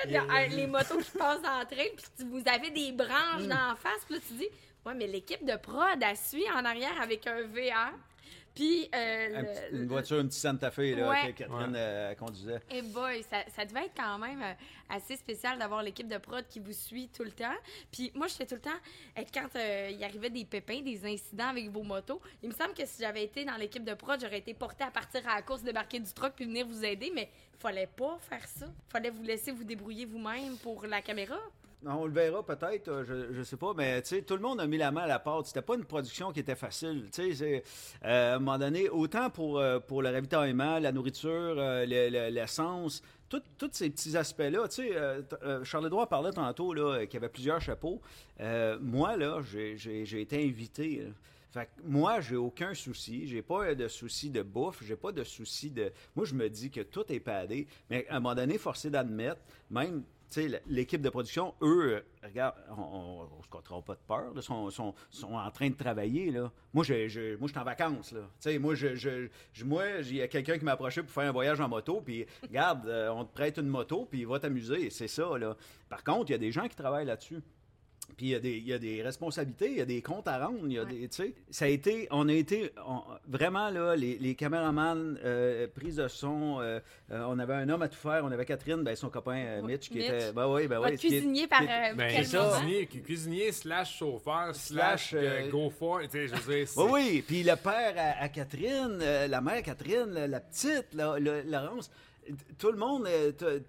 les 0.48 0.66
motos 0.66 0.98
qui 0.98 1.10
passent 1.18 1.42
dans 1.42 1.60
le 1.60 1.66
trail, 1.66 1.90
puis 1.96 2.26
vous 2.26 2.42
avez 2.46 2.70
des 2.70 2.92
branches 2.92 3.42
mm. 3.42 3.48
dans 3.48 3.68
la 3.68 3.76
face, 3.76 4.04
puis 4.06 4.14
là, 4.14 4.20
tu 4.26 4.34
dis, 4.34 4.48
ouais, 4.86 4.94
mais 4.94 5.06
l'équipe 5.06 5.44
de 5.44 5.56
prod, 5.56 6.02
a 6.02 6.14
suit 6.14 6.46
en 6.54 6.64
arrière 6.64 7.00
avec 7.02 7.26
un 7.26 7.42
VR. 7.42 7.92
Puis. 8.56 8.88
Euh, 8.94 9.44
une 9.70 9.86
voiture, 9.86 10.18
une 10.18 10.28
petite 10.28 10.40
Santa 10.40 10.70
Fe 10.70 10.96
là, 10.96 11.26
que 11.26 11.32
Catherine 11.32 11.74
euh, 11.76 12.14
conduisait. 12.14 12.56
Et 12.70 12.78
eh 12.78 12.82
boy, 12.82 13.22
ça, 13.22 13.44
ça, 13.54 13.66
devait 13.66 13.84
être 13.84 13.94
quand 13.94 14.18
même 14.18 14.42
euh, 14.42 14.52
assez 14.88 15.14
spécial 15.16 15.58
d'avoir 15.58 15.82
l'équipe 15.82 16.08
de 16.08 16.16
prod 16.16 16.44
qui 16.48 16.58
vous 16.58 16.72
suit 16.72 17.08
tout 17.14 17.22
le 17.22 17.32
temps. 17.32 17.54
Puis 17.92 18.10
moi, 18.14 18.26
je 18.28 18.34
fais 18.34 18.46
tout 18.46 18.54
le 18.54 18.62
temps, 18.62 18.70
quand 19.32 19.48
il 19.54 20.02
arrivait 20.02 20.30
des 20.30 20.46
pépins, 20.46 20.80
des 20.80 21.04
incidents 21.04 21.48
avec 21.48 21.68
vos 21.68 21.82
motos, 21.82 22.20
il 22.42 22.48
me 22.48 22.54
semble 22.54 22.72
que 22.72 22.86
si 22.86 23.02
j'avais 23.02 23.24
été 23.24 23.44
dans 23.44 23.56
l'équipe 23.56 23.84
de 23.84 23.94
prod, 23.94 24.18
j'aurais 24.18 24.38
été 24.38 24.54
portée 24.54 24.84
à 24.84 24.90
partir 24.90 25.28
à 25.28 25.36
la 25.36 25.42
course, 25.42 25.62
débarquer 25.62 26.00
du 26.00 26.12
truck 26.12 26.32
puis 26.34 26.46
venir 26.46 26.66
vous 26.66 26.82
aider. 26.82 27.12
Mais 27.14 27.28
il 27.52 27.60
fallait 27.60 27.88
pas 27.94 28.18
faire 28.22 28.48
ça. 28.48 28.66
Il 28.66 28.90
fallait 28.90 29.10
vous 29.10 29.22
laisser 29.22 29.52
vous 29.52 29.64
débrouiller 29.64 30.06
vous-même 30.06 30.56
pour 30.62 30.86
la 30.86 31.02
caméra 31.02 31.38
on 31.84 32.06
le 32.06 32.12
verra 32.12 32.44
peut-être, 32.44 32.88
euh, 32.88 33.04
je, 33.32 33.38
ne 33.38 33.44
sais 33.44 33.56
pas, 33.56 33.72
mais 33.76 34.02
tout 34.02 34.34
le 34.34 34.40
monde 34.40 34.60
a 34.60 34.66
mis 34.66 34.78
la 34.78 34.90
main 34.90 35.02
à 35.02 35.06
la 35.06 35.18
porte. 35.18 35.46
C'était 35.46 35.62
pas 35.62 35.74
une 35.74 35.84
production 35.84 36.32
qui 36.32 36.40
était 36.40 36.54
facile. 36.54 37.08
Euh, 37.18 37.60
à 38.02 38.36
un 38.36 38.38
moment 38.38 38.58
donné, 38.58 38.88
autant 38.88 39.30
pour, 39.30 39.58
euh, 39.58 39.78
pour 39.78 40.02
le 40.02 40.10
ravitaillement, 40.10 40.78
la 40.78 40.92
nourriture, 40.92 41.54
l'essence, 41.86 43.02
tous 43.28 43.42
ces 43.72 43.90
petits 43.90 44.16
aspects-là. 44.16 44.66
Charles-Édouard 45.64 46.08
parlait 46.08 46.32
tantôt 46.32 46.72
qu'il 46.72 47.12
y 47.12 47.16
avait 47.16 47.28
plusieurs 47.28 47.60
chapeaux. 47.60 48.00
moi, 48.80 49.16
là, 49.16 49.40
j'ai 49.42 50.20
été 50.20 50.44
invité. 50.44 51.06
Fait 51.50 51.68
moi, 51.84 52.20
j'ai 52.20 52.36
aucun 52.36 52.74
souci. 52.74 53.26
J'ai 53.26 53.42
pas 53.42 53.74
de 53.74 53.88
souci 53.88 54.30
de 54.30 54.42
bouffe. 54.42 54.82
J'ai 54.82 54.96
pas 54.96 55.12
de 55.12 55.24
souci 55.24 55.70
de. 55.70 55.92
Moi, 56.14 56.26
je 56.26 56.34
me 56.34 56.48
dis 56.48 56.70
que 56.70 56.80
tout 56.80 57.10
est 57.10 57.20
padé. 57.20 57.66
Mais 57.90 58.06
à 58.08 58.16
un 58.16 58.20
moment 58.20 58.34
donné, 58.34 58.58
forcé 58.58 58.90
d'admettre, 58.90 59.40
même 59.70 60.02
l'équipe 60.66 61.00
de 61.00 61.08
production, 61.08 61.54
eux, 61.62 61.94
euh, 61.94 62.00
regarde, 62.22 62.54
on 62.76 63.26
ne 63.38 63.42
se 63.42 63.48
comptera 63.48 63.80
pas 63.82 63.94
de 63.94 64.00
peur, 64.06 64.32
ils 64.34 64.42
sont, 64.42 64.94
en 65.22 65.50
train 65.50 65.70
de 65.70 65.74
travailler. 65.74 66.30
Là. 66.30 66.50
Moi, 66.74 66.84
je, 66.84 67.08
suis 67.08 67.58
en 67.58 67.64
vacances. 67.64 68.12
Là. 68.12 68.58
moi, 68.58 68.74
je, 68.74 69.28
moi, 69.64 69.84
il 70.00 70.16
y 70.16 70.22
a 70.22 70.28
quelqu'un 70.28 70.58
qui 70.58 70.64
m'a 70.64 70.72
approché 70.72 71.02
pour 71.02 71.12
faire 71.12 71.28
un 71.28 71.32
voyage 71.32 71.60
en 71.60 71.68
moto, 71.68 72.00
puis 72.00 72.26
regarde, 72.42 72.86
euh, 72.86 73.08
on 73.10 73.24
te 73.24 73.32
prête 73.32 73.58
une 73.58 73.68
moto, 73.68 74.06
puis 74.10 74.20
il 74.20 74.26
va 74.26 74.38
t'amuser. 74.38 74.90
C'est 74.90 75.08
ça. 75.08 75.30
Par 75.88 76.04
contre, 76.04 76.30
il 76.30 76.32
y 76.32 76.36
a 76.36 76.38
des 76.38 76.52
gens 76.52 76.68
qui 76.68 76.76
travaillent 76.76 77.06
là-dessus. 77.06 77.40
Puis 78.16 78.28
il 78.30 78.66
y, 78.66 78.72
a 78.72 78.78
des, 78.78 79.02
responsabilités, 79.02 79.70
il 79.70 79.76
y 79.76 79.80
a 79.82 79.84
des 79.84 80.00
comptes 80.00 80.26
à 80.26 80.46
rendre, 80.46 80.60
il 80.64 80.72
y 80.72 80.78
a 80.78 80.86
des, 80.86 81.06
tu 81.06 81.16
sais, 81.16 81.34
ça 81.50 81.66
a 81.66 81.68
été, 81.68 82.08
on 82.10 82.30
a 82.30 82.32
été, 82.32 82.72
vraiment 83.28 83.68
là, 83.68 83.94
les, 83.94 84.16
les 84.16 84.34
caméramans, 84.34 85.18
euh, 85.22 85.66
prise 85.74 85.96
de 85.96 86.08
son, 86.08 86.60
euh, 86.60 86.80
euh, 87.10 87.24
on 87.28 87.38
avait 87.38 87.52
un 87.52 87.68
homme 87.68 87.82
à 87.82 87.88
tout 87.88 87.98
faire, 87.98 88.22
on 88.24 88.32
avait 88.32 88.46
Catherine, 88.46 88.82
ben, 88.82 88.96
son 88.96 89.10
copain 89.10 89.60
Mitch, 89.60 89.90
qui 89.90 90.00
était, 90.00 90.32
ben 90.32 90.48
oui, 90.48 90.66
ben 90.66 90.80
oui. 90.82 90.96
cuisinier 90.96 91.46
par 91.46 91.60
ben, 91.60 91.94
quel 92.10 92.26
cuisinier, 92.26 92.86
cuisinier 92.86 93.52
slash 93.52 93.98
chauffeur 93.98 94.54
slash, 94.54 95.14
go 95.50 95.68
for, 95.68 96.00
tu 96.02 96.10
sais, 96.10 96.28
je 96.28 96.34
veux 96.36 96.64
dire. 96.64 96.68
Oui, 96.76 96.90
oui, 96.90 97.24
puis 97.26 97.42
le 97.42 97.56
père 97.56 98.16
à, 98.18 98.30
Catherine, 98.30 98.98
la 98.98 99.40
mère 99.42 99.62
Catherine, 99.62 100.14
la 100.14 100.40
petite, 100.40 100.94
Laurence, 100.94 101.90
tout 102.58 102.70
le 102.70 102.78
monde, 102.78 103.06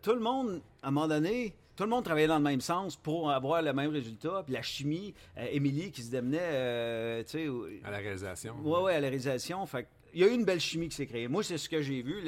tout 0.01 0.13
le 0.13 0.21
monde, 0.21 0.61
à 0.81 0.87
un 0.87 0.91
moment 0.91 1.09
donné 1.09 1.53
tout 1.77 1.83
le 1.83 1.89
monde 1.89 2.03
travaillait 2.03 2.27
dans 2.27 2.39
le 2.39 2.43
même 2.43 2.59
sens 2.59 2.95
pour 2.95 3.29
avoir 3.29 3.61
le 3.61 3.71
même 3.71 3.91
résultat. 3.91 4.41
Puis 4.43 4.53
la 4.53 4.63
chimie, 4.63 5.13
euh, 5.37 5.45
Émilie 5.51 5.91
qui 5.91 6.01
se 6.01 6.09
démenait, 6.09 6.39
euh, 6.41 7.23
tu 7.23 7.29
sais... 7.29 7.47
À 7.85 7.91
la 7.91 7.99
réalisation. 7.99 8.55
Oui, 8.63 8.79
oui, 8.83 8.91
à 8.91 8.95
la 8.95 9.07
réalisation. 9.07 9.65
Fait 9.67 9.87
il 10.13 10.21
y 10.21 10.23
a 10.23 10.27
eu 10.27 10.33
une 10.33 10.45
belle 10.45 10.59
chimie 10.59 10.89
qui 10.89 10.95
s'est 10.95 11.05
créée. 11.05 11.27
Moi, 11.27 11.43
c'est 11.43 11.59
ce 11.59 11.69
que 11.69 11.81
j'ai 11.81 12.01
vu. 12.01 12.23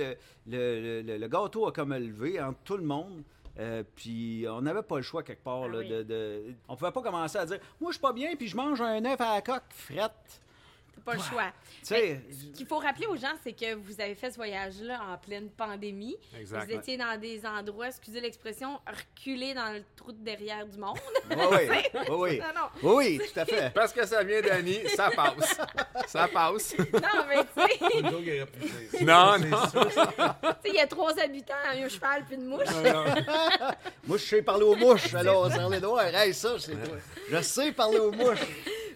Le, 0.45 1.27
gâteau 1.27 1.65
a 1.65 1.71
comme 1.71 1.95
levé 1.95 2.39
entre 2.39 2.59
tout 2.63 2.77
le 2.77 2.83
monde. 2.83 3.23
Euh, 3.57 3.83
puis 3.95 4.45
on 4.47 4.61
n'avait 4.61 4.83
pas 4.83 4.97
le 4.97 5.01
choix 5.01 5.23
quelque 5.23 5.43
part. 5.43 5.63
Ah 5.63 5.67
là, 5.67 6.03
de, 6.03 6.53
on 6.67 6.75
pouvait 6.75 6.91
pas 6.91 7.01
commencer 7.01 7.39
à 7.39 7.45
dire 7.45 7.57
Moi, 7.81 7.89
je 7.89 7.95
suis 7.95 8.01
pas 8.01 8.13
bien, 8.13 8.35
puis 8.35 8.47
je 8.47 8.55
mange 8.55 8.79
un 8.79 9.03
œuf 9.03 9.19
à 9.19 9.35
la 9.35 9.41
coque 9.41 9.63
frette 9.71 10.41
pas 10.99 11.13
le 11.13 11.21
choix. 11.21 11.51
Ce 11.83 11.93
qu'il 12.53 12.65
faut 12.67 12.77
rappeler 12.77 13.07
aux 13.07 13.15
gens, 13.15 13.33
c'est 13.43 13.53
que 13.53 13.75
vous 13.75 13.99
avez 13.99 14.15
fait 14.15 14.31
ce 14.31 14.35
voyage-là 14.35 14.99
en 15.11 15.17
pleine 15.17 15.49
pandémie. 15.49 16.17
Exact. 16.37 16.65
Vous 16.65 16.71
étiez 16.71 16.97
dans 16.97 17.19
des 17.19 17.45
endroits, 17.45 17.87
excusez 17.87 18.21
l'expression, 18.21 18.79
reculés 18.87 19.53
dans 19.53 19.73
le 19.73 19.83
trou 19.95 20.11
de 20.11 20.23
derrière 20.23 20.65
du 20.65 20.77
monde. 20.77 20.97
Oui, 21.29 21.37
oui. 22.09 22.09
oui, 22.09 22.41
oui. 22.83 23.21
tout 23.33 23.39
à 23.39 23.45
fait. 23.45 23.73
Parce 23.73 23.93
que 23.93 24.05
ça 24.05 24.23
vient 24.23 24.41
d'Annie, 24.41 24.87
ça 24.95 25.09
passe. 25.15 25.59
ça 26.07 26.27
passe. 26.27 26.75
Non, 26.99 27.25
mais 27.27 27.43
tu 27.43 27.87
sais. 27.87 29.03
non, 29.03 29.37
non. 29.39 29.57
il 30.65 30.73
y 30.73 30.79
a 30.79 30.87
trois 30.87 31.17
habitants, 31.19 31.53
un 31.65 31.87
cheval 31.87 32.25
puis 32.25 32.35
une 32.35 32.45
mouche. 32.45 32.67
Moi, 34.07 34.17
je 34.17 34.23
sais 34.23 34.41
parler 34.41 34.63
aux 34.63 34.75
mouches. 34.75 35.13
Alors, 35.13 35.51
serre 35.51 35.69
les 35.69 35.79
doigts. 35.79 36.05
Hey, 36.05 36.33
ça, 36.33 36.55
c'est 36.59 36.73
Je 37.29 37.41
sais 37.41 37.71
parler 37.71 37.99
aux 37.99 38.11
mouches. 38.11 38.39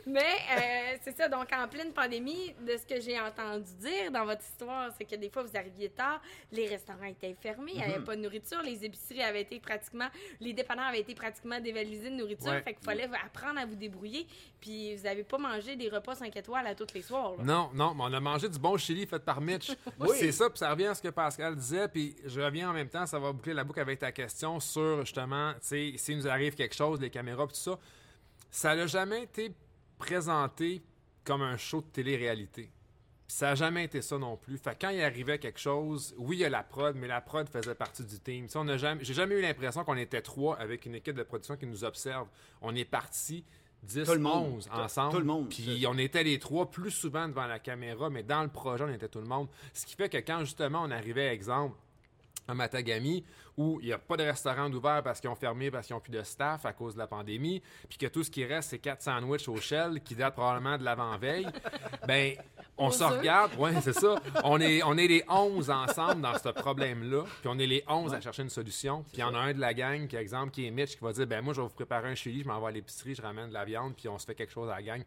Mais 0.06 0.20
euh, 0.20 0.98
c'est 1.02 1.16
ça, 1.16 1.30
donc 1.30 1.48
en 1.54 1.68
pleine 1.68 1.94
pandémie, 1.94 2.54
de 2.66 2.78
ce 2.78 2.86
que 2.86 3.00
j'ai 3.00 3.20
entendu 3.20 3.72
dire 3.80 4.12
dans 4.12 4.26
votre 4.26 4.42
histoire, 4.42 4.92
c'est 4.98 5.06
que 5.06 5.16
des 5.16 5.30
fois 5.30 5.44
vous 5.44 5.56
arriviez 5.56 5.90
tard, 5.90 6.22
les 6.52 6.68
restaurants 6.68 7.06
étaient 7.06 7.36
fermés, 7.40 7.72
il 7.74 7.78
n'y 7.78 7.84
avait 7.84 8.00
mhm. 8.00 8.06
pas 8.06 8.16
de 8.16 8.22
nourriture, 8.22 8.62
les 8.62 8.84
épiceries 8.84 9.22
avaient 9.22 9.42
été 9.42 9.60
pratiquement, 9.60 10.08
les 10.42 10.54
dépanneurs 10.54 10.88
avaient 10.88 11.00
été 11.00 11.16
pratiquement 11.16 11.60
dévalisés 11.60 12.10
de 12.10 12.16
nourriture, 12.16 12.54
fait 12.64 12.74
qu'il 12.74 12.84
fallait 12.84 13.10
apprendre 13.26 13.60
à 13.60 13.66
vous 13.66 13.76
débrouiller, 13.76 14.28
puis 14.60 14.96
vous 14.96 15.04
n'avez 15.04 15.24
pas 15.24 15.38
mangé 15.38 15.76
des 15.76 15.90
repas 15.90 16.16
5 16.16 16.36
étoiles 16.36 16.68
à 16.68 16.76
tous 16.76 16.94
les 16.94 17.02
soirs. 17.02 17.34
Non, 17.40 17.70
non, 17.74 17.94
mais 17.94 18.04
on 18.06 18.14
a 18.14 18.20
mangé 18.20 18.50
du 18.50 18.60
bon 18.60 18.78
chili 18.78 19.06
fait 19.06 19.20
par 19.20 19.40
Mitch. 19.40 19.72
C'est 20.16 20.32
ça, 20.32 20.50
puis 20.50 20.60
ça 20.60 20.70
revient 20.70 20.88
à 20.88 20.96
ce 20.96 21.02
que 21.02 21.10
Pascal 21.10 21.56
disait, 21.56 21.88
puis 21.88 22.16
je 22.26 22.42
reviens 22.42 22.70
en 22.70 22.74
même 22.74 22.90
temps, 22.90 23.06
ça 23.06 23.20
va 23.20 23.32
boucler 23.32 23.54
la 23.54 23.64
boucle 23.64 23.80
avec 23.80 24.00
ta 24.00 24.12
question 24.12 24.60
sur 24.60 25.06
justement, 25.06 25.54
tu 25.54 25.60
sais, 25.62 25.94
s'il 25.98 26.18
nous 26.18 26.28
arrive 26.28 26.56
quelque 26.56 26.76
chose, 26.76 27.00
les 27.00 27.10
caméras, 27.10 27.48
tout 27.48 27.56
ça. 27.56 27.80
Ça 28.52 28.76
n'a 28.76 28.86
jamais 28.86 29.24
été 29.24 29.52
présenté 30.08 30.84
comme 31.24 31.42
un 31.42 31.56
show 31.58 31.82
de 31.82 31.88
télé-réalité. 31.88 32.70
Ça 33.28 33.48
n'a 33.48 33.56
jamais 33.56 33.86
été 33.86 34.02
ça 34.02 34.18
non 34.18 34.36
plus. 34.36 34.58
Fait 34.58 34.78
quand 34.80 34.90
il 34.90 35.02
arrivait 35.02 35.40
quelque 35.40 35.60
chose, 35.60 36.14
oui, 36.18 36.36
il 36.36 36.40
y 36.42 36.46
a 36.46 36.50
la 36.50 36.62
prod, 36.62 36.96
mais 36.96 37.08
la 37.08 37.22
prod 37.22 37.48
faisait 37.50 37.74
partie 37.74 38.04
du 38.04 38.20
team. 38.20 38.46
Tu 38.46 38.52
sais, 38.52 38.60
on 38.60 38.68
a 38.68 38.76
jamais, 38.78 39.04
j'ai 39.04 39.14
jamais 39.14 39.36
eu 39.36 39.42
l'impression 39.42 39.84
qu'on 39.86 39.96
était 39.96 40.22
trois 40.22 40.58
avec 40.60 40.86
une 40.86 40.96
équipe 40.96 41.16
de 41.16 41.24
production 41.24 41.56
qui 41.56 41.66
nous 41.66 41.84
observe. 41.86 42.28
On 42.62 42.76
est 42.76 42.86
parti 42.86 43.46
10, 43.84 44.04
Tout 44.06 44.14
le 44.14 44.20
monde. 44.20 44.54
11 44.58 44.66
Tout- 44.66 44.72
ensemble. 44.78 45.14
tout 45.14 45.20
le 45.20 45.26
monde. 45.26 45.50
Puis 45.50 45.86
on 45.88 45.98
était 45.98 46.24
les 46.24 46.38
trois 46.38 46.70
plus 46.70 46.92
souvent 46.92 47.28
devant 47.30 47.48
la 47.48 47.60
caméra, 47.60 48.10
mais 48.10 48.24
dans 48.24 48.44
le 48.44 48.50
projet, 48.50 48.84
on 48.84 48.90
était 48.94 49.08
tout 49.10 49.20
le 49.22 49.28
monde. 49.28 49.48
Ce 49.74 49.86
qui 49.86 49.96
fait 49.96 50.10
que 50.10 50.18
quand 50.18 50.40
justement 50.42 50.84
on 50.84 50.92
arrivait, 50.92 51.34
exemple, 51.34 51.76
à 52.48 52.54
Matagami, 52.54 53.24
où 53.58 53.80
il 53.82 53.88
n'y 53.88 53.94
a 53.94 53.98
pas 53.98 54.18
de 54.18 54.24
restaurant 54.24 54.70
d'ouvert 54.70 55.02
parce 55.04 55.20
qu'ils 55.20 55.30
ont 55.30 55.36
fermé, 55.36 55.70
parce 55.72 55.88
qu'ils 55.88 55.96
n'ont 55.96 56.02
plus 56.02 56.12
de 56.12 56.24
staff 56.24 56.66
à 56.66 56.74
cause 56.74 56.94
de 56.94 57.00
la 57.00 57.08
pandémie, 57.08 57.62
puis 57.88 57.98
que 57.98 58.08
tout 58.08 58.24
ce 58.24 58.32
qui 58.32 58.46
reste, 58.46 58.72
c'est 58.72 58.80
quatre 58.80 59.02
sandwichs 59.02 59.48
au 59.48 59.58
shell 59.58 60.02
qui 60.04 60.16
datent 60.16 60.34
probablement 60.34 60.78
de 60.78 60.84
l'avant-veille, 60.84 61.48
ben, 62.08 62.36
on 62.78 62.90
se 62.90 63.04
regarde, 63.04 63.52
ouais, 63.58 63.74
c'est 63.82 63.94
ça. 63.94 64.16
On 64.44 64.60
est, 64.60 64.82
on 64.84 64.98
est 64.98 65.08
les 65.08 65.24
11 65.30 65.70
ensemble 65.70 66.22
dans 66.22 66.38
ce 66.38 66.50
problème-là, 66.50 67.24
puis 67.42 67.50
on 67.50 67.60
est 67.60 67.68
les 67.68 67.84
11 67.88 68.14
à 68.14 68.22
chercher 68.22 68.42
une 68.42 68.50
solution. 68.50 69.04
Puis 69.04 69.18
il 69.18 69.22
y 69.22 69.24
en 69.24 69.36
a 69.36 69.40
un 69.40 69.54
de 69.54 69.60
la 69.60 69.74
gang, 69.74 70.08
qui, 70.08 70.16
exemple, 70.16 70.52
qui 70.52 70.66
est 70.66 70.72
Mitch, 70.72 70.96
qui 70.96 71.04
va 71.04 71.14
dire, 71.14 71.28
ben 71.28 71.42
moi, 71.42 71.54
je 71.54 71.62
vais 71.62 71.68
vous 71.68 71.74
préparer 71.74 72.10
un 72.10 72.16
chili, 72.16 72.42
je 72.42 72.48
m'envoie 72.48 72.70
à 72.70 72.72
l'épicerie, 72.72 73.16
je 73.16 73.22
ramène 73.22 73.50
de 73.50 73.54
la 73.54 73.66
viande, 73.66 73.94
puis 73.96 74.10
on 74.10 74.18
se 74.18 74.26
fait 74.26 74.36
quelque 74.36 74.52
chose 74.52 74.70
à 74.70 74.76
la 74.76 74.82
gang. 74.82 75.04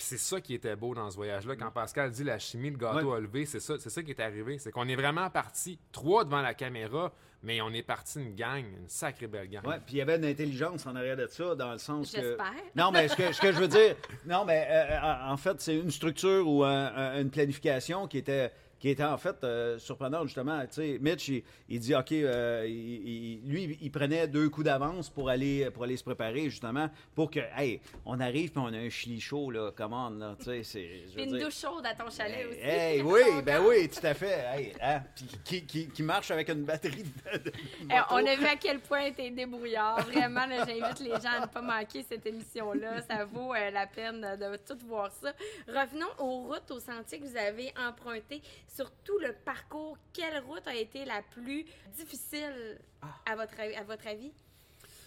Puis 0.00 0.06
c'est 0.08 0.16
ça 0.18 0.40
qui 0.40 0.54
était 0.54 0.76
beau 0.76 0.94
dans 0.94 1.10
ce 1.10 1.16
voyage-là. 1.16 1.56
Quand 1.56 1.70
Pascal 1.70 2.10
dit 2.10 2.24
la 2.24 2.38
chimie, 2.38 2.70
le 2.70 2.78
gâteau 2.78 3.10
Ouais. 3.10 3.18
a 3.18 3.20
levé, 3.20 3.44
c'est 3.44 3.60
ça, 3.60 3.74
c'est 3.78 3.90
ça 3.90 4.02
qui 4.02 4.12
est 4.12 4.20
arrivé. 4.20 4.56
C'est 4.58 4.70
qu'on 4.72 4.88
est 4.88 4.96
vraiment 4.96 5.28
parti 5.28 5.78
trois 5.92 6.24
devant 6.24 6.40
la 6.40 6.54
caméra, 6.54 7.12
mais 7.42 7.60
on 7.60 7.68
est 7.68 7.82
parti 7.82 8.18
une 8.18 8.34
gang, 8.34 8.64
une 8.64 8.88
sacrée 8.88 9.26
belle 9.26 9.50
gang. 9.50 9.62
Ouais, 9.66 9.76
puis 9.84 9.96
il 9.96 9.98
y 9.98 10.00
avait 10.00 10.16
une 10.16 10.24
intelligence 10.24 10.86
en 10.86 10.96
arrière 10.96 11.18
de 11.18 11.26
ça, 11.26 11.54
dans 11.54 11.72
le 11.72 11.76
sens 11.78 12.10
que. 12.12 12.18
J'espère. 12.22 12.50
Non, 12.74 12.90
mais 12.90 13.08
ce 13.08 13.14
que, 13.16 13.30
ce 13.30 13.42
que 13.42 13.52
je 13.52 13.58
veux 13.58 13.68
dire, 13.68 13.94
non, 14.24 14.46
mais 14.46 14.66
euh, 14.70 15.00
en 15.02 15.32
en 15.32 15.36
fait, 15.36 15.60
c'est 15.60 15.76
une 15.76 15.90
structure 15.90 16.48
ou 16.48 16.64
un- 16.64 16.86
un- 16.96 17.20
une 17.20 17.30
planification 17.30 18.08
qui 18.08 18.16
était, 18.16 18.50
qui 18.80 18.88
était 18.88 19.04
en 19.04 19.18
fait 19.18 19.36
euh, 19.44 19.78
surprenante, 19.78 20.24
justement. 20.26 20.60
Tu 20.62 20.66
sais, 20.72 20.98
Mitch, 21.00 21.28
il, 21.28 21.42
il 21.68 21.78
dit, 21.80 21.94
OK, 21.94 22.12
euh, 22.12 22.64
il- 22.66 23.42
lui, 23.44 23.78
il 23.80 23.90
prenait 23.92 24.26
deux 24.26 24.48
coups 24.48 24.64
d'avance 24.64 25.10
pour 25.10 25.28
aller, 25.28 25.70
pour 25.70 25.84
aller 25.84 25.96
se 25.96 26.02
préparer, 26.04 26.48
justement, 26.50 26.88
pour 27.14 27.30
que, 27.30 27.40
hey, 27.56 27.80
on 28.06 28.18
arrive 28.20 28.50
puis 28.50 28.60
on 28.64 28.72
a 28.72 28.78
un 28.78 28.88
chili 28.88 29.20
chaud, 29.20 29.50
là, 29.50 29.70
commande, 29.70 30.18
là, 30.18 30.34
tu 30.42 30.64
sais, 30.64 31.02
une 31.16 31.32
dire- 31.32 31.44
douche 31.44 31.60
chaude 31.60 31.84
à 31.84 31.94
ton 31.94 32.10
chalet 32.10 32.46
aussi. 32.48 32.58
Hey, 32.60 33.02
oui, 33.04 33.20
ben 33.44 33.62
oui, 33.66 33.88
tout 33.88 34.04
à 34.06 34.14
fait. 34.14 34.44
Hey, 34.52 34.72
hein, 34.82 35.02
puis 35.14 35.26
qui, 35.44 35.66
qui, 35.66 35.88
qui 35.88 36.02
marche 36.02 36.30
avec 36.30 36.48
une 36.48 36.64
batterie 36.64 37.04
de, 37.04 37.38
de 37.38 37.52
Eh, 37.90 37.94
on 38.10 38.16
a 38.26 38.34
vu 38.34 38.46
à 38.46 38.56
quel 38.56 38.80
point 38.80 39.10
tu 39.12 39.20
es 39.22 39.30
débrouillard. 39.30 40.00
Vraiment, 40.06 40.46
j'invite 40.48 41.00
les 41.00 41.10
gens 41.20 41.36
à 41.38 41.40
ne 41.42 41.46
pas 41.46 41.60
manquer 41.60 42.02
cette 42.02 42.24
émission-là. 42.24 43.02
Ça 43.02 43.24
vaut 43.26 43.52
euh, 43.54 43.70
la 43.70 43.86
peine 43.86 44.20
de, 44.20 44.50
de 44.52 44.56
tout 44.56 44.78
voir 44.86 45.10
ça. 45.12 45.32
Revenons 45.68 46.06
aux 46.18 46.44
routes, 46.48 46.70
aux 46.70 46.80
sentiers 46.80 47.18
que 47.20 47.24
vous 47.26 47.36
avez 47.36 47.72
empruntés. 47.78 48.40
Sur 48.74 48.90
tout 49.04 49.18
le 49.18 49.32
parcours, 49.32 49.98
quelle 50.12 50.38
route 50.44 50.66
a 50.66 50.74
été 50.74 51.04
la 51.04 51.22
plus 51.22 51.64
difficile 51.96 52.78
à 53.26 53.34
votre, 53.36 53.58
avis- 53.58 53.74
à 53.74 53.82
votre 53.84 54.06
avis? 54.06 54.32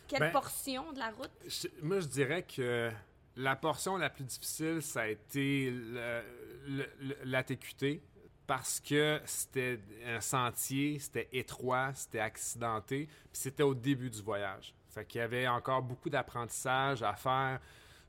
Quelle 0.08 0.20
Ben, 0.20 0.32
portion 0.32 0.92
de 0.92 1.00
la 1.00 1.12
route? 1.12 1.32
Je- 1.48 1.68
moi, 1.82 2.00
je 2.02 2.08
dirais 2.08 2.44
que 2.44 2.92
la 3.38 3.56
portion 3.56 3.96
la 3.98 4.10
plus 4.10 4.26
difficile, 4.26 4.82
ça 4.82 5.02
a 5.04 5.08
été 5.08 5.72
le- 5.72 6.24
le- 6.68 6.90
le- 7.00 7.18
la 7.24 7.42
TQT 7.44 8.02
parce 8.46 8.82
que 8.82 9.22
c'était 9.26 9.80
un 10.06 10.20
sentier, 10.20 11.00
c'était 11.00 11.30
étroit, 11.32 11.94
c'était 11.96 12.20
accidenté, 12.20 13.06
puis 13.08 13.42
c'était 13.42 13.64
au 13.64 13.74
début 13.74 14.10
du 14.10 14.22
voyage. 14.22 14.74
Fait 14.90 15.06
qu'il 15.06 15.20
y 15.20 15.24
avait 15.24 15.48
encore 15.48 15.82
beaucoup 15.82 16.10
d'apprentissage 16.10 17.02
à 17.02 17.14
faire. 17.16 17.60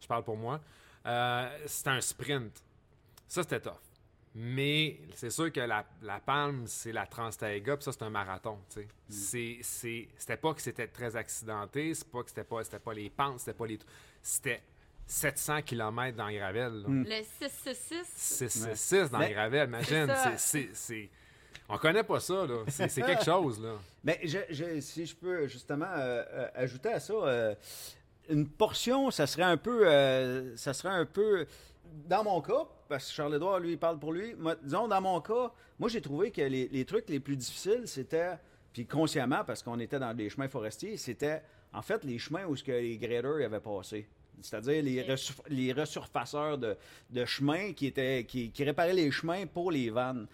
Je 0.01 0.07
parle 0.09 0.25
pour 0.25 0.37
moi. 0.37 0.61
Euh, 1.07 1.59
c'était 1.67 1.91
un 1.91 2.01
sprint. 2.01 2.63
Ça, 3.29 3.43
c'était 3.45 3.61
tough. 3.61 3.79
Mais 4.37 4.99
c'est 5.15 5.31
sûr 5.31 5.53
que 5.53 5.61
la, 5.61 5.85
la 6.03 6.19
palme, 6.19 6.65
c'est 6.67 6.91
la 6.93 7.07
Trans-Taega, 7.07 7.77
puis 7.77 7.85
ça, 7.85 7.93
c'est 7.93 8.03
un 8.03 8.11
marathon. 8.11 8.59
tu 8.69 8.81
sais. 8.83 8.89
C'est- 9.09 9.59
c'est- 9.63 10.09
C'était 10.19 10.37
pas 10.37 10.55
que 10.55 10.61
c'était 10.61 10.89
très 10.89 11.15
accidenté, 11.15 11.95
c'est 11.95 12.09
pas 12.09 12.23
que 12.23 12.31
c'était 12.31 12.43
pas, 12.45 12.65
c'était 12.65 12.79
pas 12.81 12.95
les 12.95 13.11
pentes, 13.11 13.39
c'était 13.41 13.53
pas 13.55 13.67
les. 13.67 13.79
C'était 14.23 14.61
700 15.07 15.63
km 15.63 16.17
dans 16.17 16.27
le 16.29 16.35
gravel. 16.37 16.73
là. 16.83 16.89
Le 16.89 17.23
666? 17.23 18.07
666 18.17 19.11
dans 19.11 19.19
Mais- 19.19 19.29
le 19.29 19.35
gravel, 19.35 19.69
imagine. 19.69 20.07
C'est 20.09 20.15
ça. 20.15 20.37
c'est- 20.37 20.39
c'est- 20.39 20.75
c'est- 20.75 21.11
On 21.69 21.79
connaît 21.79 22.03
pas 22.05 22.21
ça, 22.21 22.45
là. 22.47 22.65
C'est 22.69 22.89
c'est 22.89 23.03
quelque 23.03 23.25
chose, 23.25 23.61
là. 23.61 23.75
Mais 24.03 24.21
je, 24.25 24.39
je- 24.51 24.81
si 24.81 25.07
je 25.07 25.15
peux 25.15 25.47
justement 25.47 25.87
euh, 25.87 26.23
euh, 26.31 26.49
ajouter 26.55 26.89
à 26.93 27.01
ça, 27.01 27.13
euh, 27.15 27.55
une 28.29 28.49
portion, 28.49 29.11
ça 29.11 29.27
serait 29.27 29.45
un 29.45 29.57
peu, 29.57 29.87
euh, 29.87 30.57
ça 30.57 30.75
serait 30.75 30.93
un 30.95 31.07
peu, 31.07 31.47
dans 32.07 32.25
mon 32.25 32.41
cas, 32.41 32.65
parce 32.89 33.09
que 33.09 33.15
Charles-Édouard, 33.15 33.61
lui, 33.61 33.73
il 33.73 33.79
parle 33.79 33.99
pour 33.99 34.13
lui, 34.13 34.35
moi, 34.35 34.57
disons, 34.63 34.89
dans 34.89 35.01
mon 35.01 35.21
cas, 35.21 35.53
moi, 35.79 35.89
j'ai 35.89 36.01
trouvé 36.01 36.31
que 36.31 36.43
les, 36.43 36.69
les 36.69 36.85
trucs 36.85 37.09
les 37.09 37.21
plus 37.21 37.37
difficiles, 37.37 37.83
c'était, 37.87 38.35
puis 38.73 38.87
consciemment, 38.87 39.45
parce 39.45 39.63
qu'on 39.63 39.79
était 39.79 39.99
dans 39.99 40.15
des 40.15 40.29
chemins 40.29 40.49
forestiers, 40.49 40.97
c'était, 40.97 41.43
en 41.73 41.83
fait, 41.83 42.05
les 42.05 42.19
chemins 42.19 42.45
où 42.47 42.57
ce 42.57 42.63
que 42.63 42.73
les 42.73 42.99
graders 42.99 43.47
avaient 43.47 43.61
passé. 43.61 44.09
C'est-à-dire 44.41 44.83
les, 45.49 45.73
resurfaceurs 45.73 46.59
de, 46.59 46.77
de 47.11 47.25
chemins 47.25 47.73
qui, 47.73 47.87
étaient, 47.87 48.25
qui, 48.25 48.51
qui 48.51 48.65
réparaient 48.65 48.93
les 48.93 49.11
chemins 49.11 49.47
pour 49.47 49.71
les 49.71 49.91
vannes. 49.91 50.27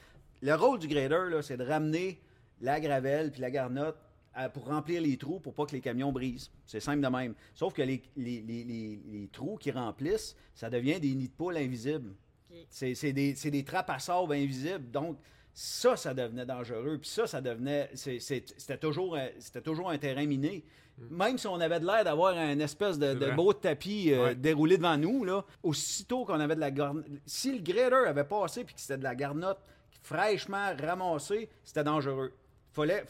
Le 0.43 0.55
rôle 0.55 0.79
du 0.79 0.89
grader, 0.89 1.41
c'est 1.43 1.57
de 1.57 1.65
ramener 1.65 2.21
la 2.61 2.81
gravelle 2.81 3.31
puis 3.31 3.41
la 3.41 3.51
garnotte 3.51 3.99
pour 4.55 4.67
remplir 4.67 5.03
les 5.03 5.17
trous 5.17 5.41
pour 5.41 5.55
pas 5.55 5.67
que 5.67 5.73
les 5.73 5.81
camions 5.81 6.13
brisent. 6.13 6.51
C'est 6.67 6.81
simple 6.81 7.01
de 7.03 7.09
même. 7.09 7.35
Sauf 7.55 7.73
que 7.75 7.83
les, 7.83 8.03
les- 8.17 8.41
les- 8.43 8.65
les- 8.65 9.01
les 9.11 9.29
trous 9.29 9.57
qui 9.57 9.71
remplissent, 9.71 10.37
ça 10.55 10.71
devient 10.71 11.01
des 11.01 11.15
nids 11.15 11.29
de 11.29 11.33
poules 11.35 11.57
invisibles. 11.57 12.15
C'est 12.69 13.13
des, 13.13 13.33
des 13.35 13.65
trappes 13.65 13.91
à 13.91 13.99
sable 13.99 14.33
invisibles. 14.33 14.91
Donc, 14.91 15.19
ça, 15.53 15.97
ça 15.97 16.15
devenait 16.15 16.47
dangereux. 16.47 16.99
Puis 17.01 17.11
ça, 17.11 17.27
ça 17.27 17.41
devenait. 17.41 17.91
C'était 17.95 18.79
toujours, 18.79 19.17
un- 19.17 19.29
c'était 19.39 19.61
toujours 19.63 19.91
un 19.91 19.99
terrain 19.99 20.27
miné. 20.27 20.65
Même 21.11 21.39
si 21.39 21.47
on 21.47 21.59
avait 21.61 21.81
de 21.81 21.87
l'air 21.87 22.05
d'avoir 22.05 22.37
un 22.37 22.59
espèce 22.61 22.99
de, 22.99 23.35
beau 23.35 23.53
tapis 23.55 24.13
euh, 24.13 24.25
Ouais. 24.27 24.35
déroulé 24.35 24.77
devant 24.77 24.99
nous, 24.99 25.25
là, 25.25 25.45
aussitôt 25.63 26.25
qu'on 26.27 26.39
avait 26.41 26.55
de 26.57 26.61
la 26.61 26.71
garnotte. 26.71 27.07
Si 27.25 27.53
le 27.57 27.63
grader 27.63 28.07
avait 28.09 28.25
passé 28.25 28.65
puis 28.65 28.75
que 28.75 28.81
c'était 28.81 28.99
de 28.99 29.03
la 29.05 29.15
garnotte 29.15 29.59
fraîchement 30.03 30.75
ramassée, 30.79 31.49
c'était 31.65 31.85
dangereux. 31.85 32.33
Fallait, 32.73 33.05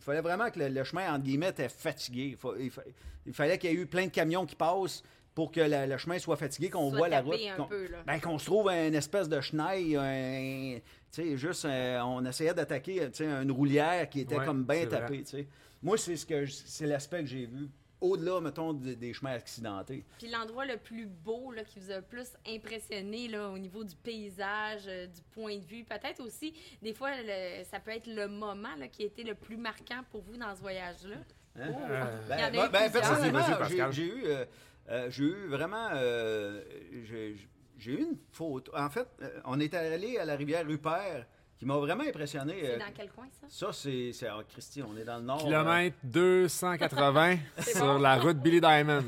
fallait 0.00 0.20
vraiment 0.20 0.50
que 0.50 0.58
le, 0.58 0.68
le 0.68 0.84
chemin, 0.84 1.12
entre 1.14 1.24
guillemets, 1.24 1.50
était 1.50 1.68
fatigué. 1.68 2.28
Il, 2.30 2.36
fa- 2.36 2.48
il 2.58 2.70
fa- 2.70 2.82
il 3.26 3.32
fallait 3.32 3.58
qu'il 3.58 3.70
y 3.70 3.72
ait 3.72 3.76
eu 3.76 3.86
plein 3.86 4.06
de 4.06 4.10
camions 4.10 4.46
qui 4.46 4.54
passent 4.54 5.02
pour 5.34 5.52
que 5.52 5.60
la- 5.60 5.86
le 5.86 5.98
chemin 5.98 6.18
soit 6.18 6.36
fatigué, 6.36 6.70
qu'on 6.70 6.90
voit 6.90 7.08
la 7.08 7.20
route. 7.20 7.34
qu'on- 7.56 7.68
ben, 8.06 8.20
qu'on 8.20 8.38
se 8.38 8.46
trouve 8.46 8.68
une 8.70 8.94
espèce 8.94 9.28
de 9.28 9.40
chenille, 9.40 9.96
un- 9.96 10.78
tu 11.12 11.22
sais, 11.22 11.36
juste, 11.36 11.64
euh, 11.64 12.00
on 12.02 12.24
essayait 12.24 12.54
d'attaquer, 12.54 13.10
tu 13.10 13.24
sais, 13.24 13.26
une 13.26 13.50
roulière 13.52 14.08
qui 14.08 14.20
était 14.20 14.36
Ouais, 14.38 14.44
comme 14.46 14.64
bien 14.64 14.82
tapée, 14.90 15.22
tu 15.24 15.30
sais. 15.30 15.46
Moi, 15.82 15.98
c'est 15.98 16.16
ce 16.16 16.24
que, 16.24 16.44
je- 16.46 16.52
c'est 16.64 16.86
l'aspect 16.86 17.20
que 17.20 17.26
j'ai 17.26 17.46
vu. 17.46 17.68
Au-delà, 18.06 18.40
mettons, 18.40 18.72
des, 18.72 18.96
des 18.96 19.12
chemins 19.12 19.32
accidentés. 19.32 20.04
Puis 20.18 20.28
l'endroit 20.28 20.64
le 20.66 20.76
plus 20.76 21.06
beau 21.06 21.50
là, 21.52 21.64
qui 21.64 21.78
vous 21.80 21.90
a 21.90 21.96
le 21.96 22.02
plus 22.02 22.28
impressionné 22.46 23.28
là, 23.28 23.48
au 23.50 23.58
niveau 23.58 23.84
du 23.84 23.94
paysage, 23.96 24.82
euh, 24.86 25.06
du 25.06 25.20
point 25.32 25.56
de 25.56 25.64
vue, 25.64 25.84
peut-être 25.84 26.20
aussi, 26.22 26.52
des 26.82 26.94
fois, 26.94 27.10
le- 27.22 27.64
ça 27.64 27.80
peut 27.80 27.90
être 27.92 28.06
le 28.06 28.28
moment 28.28 28.74
là, 28.78 28.88
qui 28.88 29.02
a 29.02 29.06
été 29.06 29.22
le 29.24 29.34
plus 29.34 29.56
marquant 29.56 30.02
pour 30.10 30.22
vous 30.22 30.36
dans 30.36 30.54
ce 30.54 30.60
voyage-là. 30.60 31.16
Hein? 31.58 31.68
Oh. 31.72 31.78
Euh, 31.90 32.28
Ben, 32.28 32.50
ben, 32.52 32.68
plusieurs. 32.68 32.90
personnellement, 32.92 33.90
j'ai 33.92 34.06
eu, 34.06 34.22
euh, 34.26 34.44
euh, 34.90 35.10
j'ai 35.10 35.24
eu 35.24 35.46
vraiment, 35.48 35.88
euh, 35.94 36.62
j'ai 37.04 37.36
j'ai 37.78 37.92
eu 37.92 37.98
une 38.04 38.16
photo. 38.32 38.72
En 38.74 38.88
fait, 38.88 39.06
euh, 39.20 39.40
on 39.44 39.60
est 39.60 39.74
allé 39.74 40.16
à 40.16 40.24
la 40.24 40.34
rivière 40.34 40.66
Rupert, 40.66 41.26
qui 41.58 41.64
m'a 41.66 41.76
vraiment 41.76 42.04
impressionné. 42.04 42.54
C'est 42.60 42.74
Euh, 42.74 42.78
dans 42.78 42.92
quel 42.94 43.08
coin, 43.10 43.26
ça? 43.40 43.46
Ça, 43.48 43.72
c'est, 43.72 44.10
c'est 44.12 44.26
ah, 44.28 44.40
Christy, 44.48 44.82
on 44.82 44.96
est 44.96 45.04
dans 45.04 45.16
le 45.16 45.22
nord. 45.24 45.38
Kilomètre 45.38 45.96
280 46.04 47.36
C'est 47.58 47.76
sur 47.76 47.86
bon. 47.86 47.98
la 47.98 48.16
route 48.18 48.36
Billy 48.38 48.60
Diamond. 48.60 49.04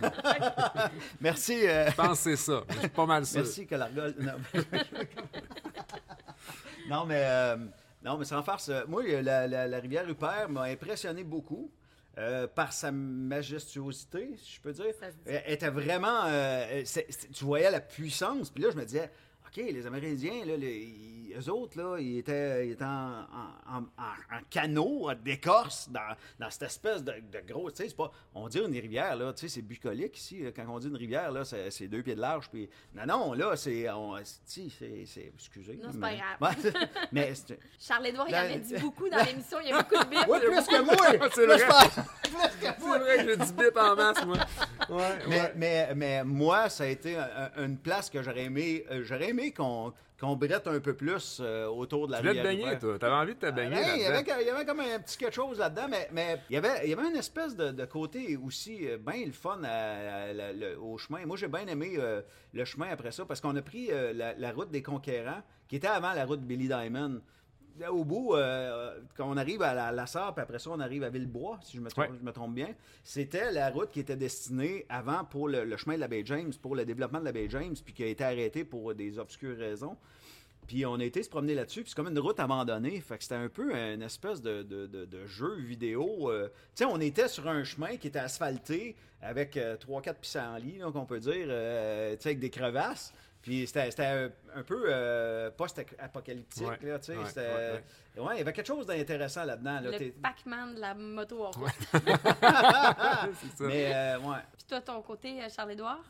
Merci, 1.21 1.67
euh, 1.69 1.91
Je 1.91 1.95
pense 1.95 2.09
que 2.25 2.31
c'est 2.31 2.37
ça. 2.37 2.63
Je 2.71 2.79
suis 2.79 2.89
pas 2.89 3.07
mal 3.07 3.27
sûr. 3.27 3.41
merci 3.41 3.67
que 3.67 3.75
l'argole. 3.75 4.15
Non, 4.19 4.33
non, 6.89 7.05
mais 7.07 7.23
euh, 7.25 7.57
non, 8.05 8.17
mais 8.17 8.25
sans 8.25 8.43
farce. 8.43 8.69
euh, 8.71 8.85
Moi, 8.89 9.03
la, 9.23 9.47
la- 9.47 9.69
la 9.69 9.79
rivière 9.79 10.07
Rupert 10.07 10.49
m'a 10.49 10.63
impressionné 10.65 11.25
beaucoup. 11.25 11.71
euh, 12.17 12.49
par 12.49 12.73
sa 12.73 12.91
majestuosité, 12.91 14.31
si 14.43 14.57
je 14.57 14.61
peux 14.61 14.73
dire. 14.73 14.87
Ça 14.99 15.07
se 15.13 15.17
dit. 15.19 15.23
Elle 15.27 15.53
était 15.53 15.69
vraiment. 15.71 16.25
euh, 16.27 16.83
c'est- 16.85 17.07
c'est- 17.11 17.31
tu 17.31 17.45
voyais 17.45 17.71
la 17.71 17.81
puissance. 17.81 18.51
Puis 18.51 18.65
là, 18.65 18.71
je 18.73 18.77
me 18.77 18.85
disais, 18.85 19.09
OK, 19.49 19.57
les 19.57 19.87
Amérindiens, 19.87 20.45
là, 20.45 20.57
les- 20.57 21.35
eux 21.39 21.51
autres, 21.51 21.79
là, 21.79 21.99
ils 21.99 22.19
étaient, 22.19 22.67
ils 22.67 22.73
étaient 22.73 22.85
en, 22.85 23.21
en, 23.69 23.79
en, 23.99 24.37
en 24.37 24.41
canot 24.51 25.11
d'écorce 25.23 25.89
dans, 25.91 26.17
dans 26.39 26.51
cette 26.51 26.63
espèce 26.63 27.05
de, 27.05 27.13
de 27.13 27.41
gros. 27.47 27.71
Tu 27.71 27.77
sais, 27.77 27.89
c'est 27.89 27.97
pas. 27.97 28.11
On 28.35 28.49
dit 28.49 28.59
une 28.59 28.73
rivière, 28.73 29.15
là, 29.17 29.33
tu 29.33 29.43
sais, 29.43 29.55
c'est 29.55 29.63
bucolique 29.63 30.17
ici. 30.19 30.41
là. 30.43 30.51
Quand 30.53 30.65
on 30.69 30.79
dit 30.79 30.89
une 30.89 30.97
rivière, 30.97 31.31
là, 31.31 31.45
c'est 31.45 31.71
c'est 31.71 31.87
deux 31.87 32.03
pieds 32.03 32.15
de 32.15 32.21
large. 32.21 32.49
Puis, 32.51 32.69
non, 32.95 33.07
non, 33.07 33.33
là, 33.35 33.57
c'est. 33.57 33.89
on- 33.91 34.17
c'est- 34.45 34.69
c'est. 35.07 35.33
Excusez. 35.35 35.79
Non, 35.83 35.91
c'est 35.93 35.99
mais- 35.99 36.19
pas 36.41 36.51
Ouais, 36.51 36.73
mais. 37.13 37.35
c'est- 37.35 37.59
Charles-Édouard, 37.79 38.27
il 38.29 38.35
en 38.35 38.41
Ben, 38.41 38.53
a 38.53 38.59
dit 38.59 38.75
beaucoup 38.81 39.09
dans 39.09 39.25
l'émission. 39.25 39.59
Il 39.63 39.69
y 39.69 39.73
a 39.73 39.83
beaucoup 39.83 40.03
de 40.05 40.09
bip. 40.11 40.27
Ouais, 40.29 40.41
plus 40.41 40.67
que 40.67 40.83
moi! 40.83 41.29
C'est 41.35 41.47
vrai. 41.47 41.59
C'est 42.31 42.81
vrai 42.81 43.17
que 43.19 43.25
j'ai 43.31 43.37
du 43.37 43.53
bip 43.53 43.77
en 43.77 43.95
masse, 43.97 44.25
moi. 44.25 44.37
Ouais, 44.91 45.19
Mais, 45.29 45.41
ouais. 45.41 45.53
mais, 45.57 45.95
mais 45.95 46.25
moi, 46.25 46.69
ça 46.69 46.85
a 46.85 46.87
été 46.87 47.17
un- 47.17 47.51
un- 47.57 47.65
une 47.65 47.77
place 47.79 48.11
que 48.11 48.23
j'aurais 48.23 48.45
aimé, 48.45 48.85
euh, 48.91 49.03
j'aurais 49.05 49.31
aimé 49.31 49.38
qu'on 49.53 49.93
qu'on 50.21 50.35
brette 50.35 50.67
un 50.67 50.81
peu 50.81 50.95
plus 50.95 51.39
euh, 51.41 51.67
autour 51.69 52.09
de 52.09 52.13
la 52.13 52.19
Tu 52.21 52.27
voulais 52.27 52.41
te 52.41 52.47
baigner, 52.49 52.79
toi. 52.81 52.99
T'avais 52.99 53.15
envie 53.15 53.35
de 53.37 53.39
te 53.39 53.51
baigner 53.53 53.77
il, 53.95 54.03
y 54.03 54.07
avait, 54.07 54.25
il 54.43 54.47
y 54.49 54.51
avait 54.51 54.65
comme 54.65 54.81
un 54.81 54.99
petit 54.99 55.17
quelque 55.17 55.35
chose 55.35 55.59
là-dedans, 55.61 55.87
mais, 55.89 56.09
mais 56.13 56.41
il, 56.51 56.55
y 56.55 56.57
avait, 56.57 56.81
il 56.85 56.91
y 56.91 56.93
avait 56.93 57.09
une 57.09 57.15
espèce 57.17 57.55
de, 57.55 57.71
de 57.71 57.85
côté 57.85 58.37
aussi 58.37 58.89
euh, 58.89 58.99
bien 58.99 59.25
le 59.25 59.31
fun 59.33 59.61
à- 59.63 59.69
à 59.69 60.33
la- 60.33 60.53
le- 60.53 60.77
au 60.81 60.99
chemin. 60.99 61.25
Moi, 61.25 61.37
j'ai 61.37 61.47
bien 61.47 61.67
aimé 61.69 61.93
euh, 61.99 62.21
le 62.53 62.65
chemin 62.65 62.89
après 62.91 63.13
ça 63.13 63.25
parce 63.27 63.41
qu'on 63.41 63.55
a 63.55 63.63
pris 63.63 63.93
euh, 63.93 64.13
la, 64.13 64.35
la 64.35 64.51
route 64.51 64.73
des 64.73 64.83
Conquérants, 64.83 65.43
qui 65.69 65.77
était 65.77 65.87
avant 65.87 66.13
la 66.15 66.25
route 66.25 66.41
Billy 66.41 66.67
Diamond. 66.67 67.21
Là, 67.79 67.93
Au 67.93 68.05
bout, 68.05 68.35
euh, 68.35 68.99
quand 69.17 69.31
on 69.31 69.37
arrive 69.37 69.63
à 69.63 69.73
la, 69.75 69.93
la 69.93 70.07
Sarre, 70.07 70.35
puis 70.35 70.43
après 70.43 70.59
ça, 70.59 70.71
on 70.71 70.81
arrive 70.81 71.05
à 71.05 71.11
Villebois, 71.11 71.61
si 71.63 71.77
je 71.77 71.83
me 71.83 71.91
trompe, 71.91 72.11
Ouais. 72.11 72.17
je 72.19 72.25
me 72.25 72.33
trompe 72.33 72.55
bien. 72.55 72.75
C'était 73.05 73.53
la 73.53 73.71
route 73.71 73.91
qui 73.91 74.01
était 74.01 74.17
destinée 74.17 74.85
avant 74.89 75.25
pour 75.25 75.49
le, 75.49 75.65
le 75.65 75.77
chemin 75.77 75.95
de 75.95 76.01
la 76.01 76.09
baie 76.09 76.23
James, 76.25 76.53
pour 76.61 76.75
le 76.75 76.85
développement 76.85 77.21
de 77.21 77.25
la 77.27 77.33
baie 77.33 77.47
James, 77.51 77.75
puis 77.85 77.95
qui 77.95 78.03
a 78.03 78.07
été 78.07 78.25
arrêtée 78.25 78.65
pour 78.65 78.95
des 78.95 79.19
obscures 79.19 79.57
raisons. 79.57 79.97
Puis 80.67 80.85
on 80.85 80.97
a 80.97 81.05
été 81.05 81.23
se 81.23 81.31
promener 81.31 81.55
là-dessus, 81.55 81.81
puis 81.83 81.91
c'est 81.91 81.97
comme 81.97 82.09
une 82.13 82.19
route 82.19 82.39
abandonnée. 82.41 83.01
Fait 83.01 83.17
que 83.17 83.23
c'était 83.23 83.37
un 83.37 83.49
peu 83.49 83.75
une 83.75 84.03
espèce 84.03 84.43
de, 84.43 84.63
de- 84.63 84.87
de- 84.87 85.07
de 85.07 85.27
jeu 85.27 85.55
vidéo. 85.57 86.31
euh. 86.31 86.49
Tu 86.49 86.55
sais, 86.75 86.85
on 86.85 87.01
était 87.01 87.29
sur 87.29 87.49
un 87.49 87.65
chemin 87.65 87.97
qui 87.97 88.09
était 88.09 88.19
asphalté 88.19 88.95
avec 89.23 89.57
3-4 89.57 90.15
pissenlits, 90.21 90.79
là, 90.79 90.91
qu'on 90.93 91.07
peut 91.07 91.21
dire, 91.21 91.47
euh, 91.49 92.15
tu 92.17 92.23
sais, 92.23 92.29
avec 92.31 92.39
des 92.41 92.51
crevasses. 92.51 93.15
Puis 93.49 93.67
c'était 93.67 94.05
un, 94.05 94.31
un 94.57 94.63
peu 94.63 94.83
euh, 94.89 95.51
post-apocalyptique, 95.51 96.67
Ouais, 96.69 96.79
là, 96.83 96.99
tu 96.99 97.07
sais. 97.13 97.17
ouais, 97.17 97.25
c'était- 97.29 97.41
ouais, 98.17 98.23
ouais, 98.27 98.35
il 98.35 98.39
y 98.39 98.41
avait 98.43 98.53
quelque 98.53 98.67
chose 98.67 98.85
d'intéressant 98.87 99.45
là-dedans. 99.45 99.81
Là, 99.81 99.91
Le 99.99 100.11
Pac-Man 100.21 100.75
de 100.75 100.81
la 100.81 100.95
moto 100.95 101.45
en 101.47 101.51
route. 101.53 101.71
C'est 103.41 103.57
ça. 103.57 103.65
Mais, 103.65 103.95
euh, 103.95 104.19
ouais. 104.19 104.37
Puis 104.57 104.67
toi, 104.69 104.81
ton 104.81 105.01
côté, 105.03 105.43
euh, 105.43 105.49
Charles-Édouard? 105.55 106.01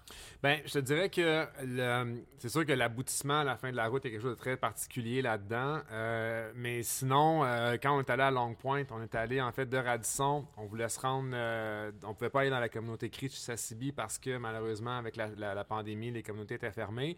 Ben, 0.43 0.61
je 0.65 0.73
te 0.73 0.79
dirais 0.81 1.09
que 1.11 1.47
le- 1.65 2.23
c'est 2.39 2.49
sûr 2.49 2.65
que 2.67 2.73
l'aboutissement 2.73 3.41
à 3.41 3.45
la 3.45 3.57
fin 3.57 3.71
de 3.71 3.77
la 3.77 3.87
route 3.89 4.05
est 4.07 4.11
quelque 4.11 4.23
chose 4.23 4.35
de 4.37 4.41
très 4.41 4.57
particulier 4.57 5.23
là-dedans. 5.23 5.81
Euh, 5.93 6.51
mais 6.57 6.83
sinon, 6.83 7.45
euh, 7.45 7.77
quand 7.83 7.97
on 7.97 8.01
est 8.01 8.11
allé 8.11 8.23
à 8.25 8.31
Long 8.31 8.55
Point, 8.55 8.85
on 8.91 9.03
est 9.03 9.15
allé 9.15 9.41
en 9.41 9.53
fait 9.53 9.67
de 9.67 9.77
Radisson. 9.77 10.45
On 10.57 10.67
voulait 10.67 10.89
se 10.89 10.99
rendre. 11.01 11.31
euh, 11.35 11.93
on 12.05 12.15
pouvait 12.15 12.31
pas 12.31 12.41
aller 12.41 12.51
dans 12.51 12.61
la 12.61 12.69
communauté 12.69 13.11
CRI 13.11 13.29
de 13.29 13.33
Sassibi 13.33 13.93
parce 13.93 14.19
que 14.19 14.37
malheureusement, 14.39 14.99
avec 14.99 15.17
la, 15.17 15.29
la- 15.37 15.55
la 15.55 15.65
pandémie, 15.65 16.11
les 16.11 16.23
communautés 16.23 16.55
étaient 16.55 16.73
fermées. 16.73 17.17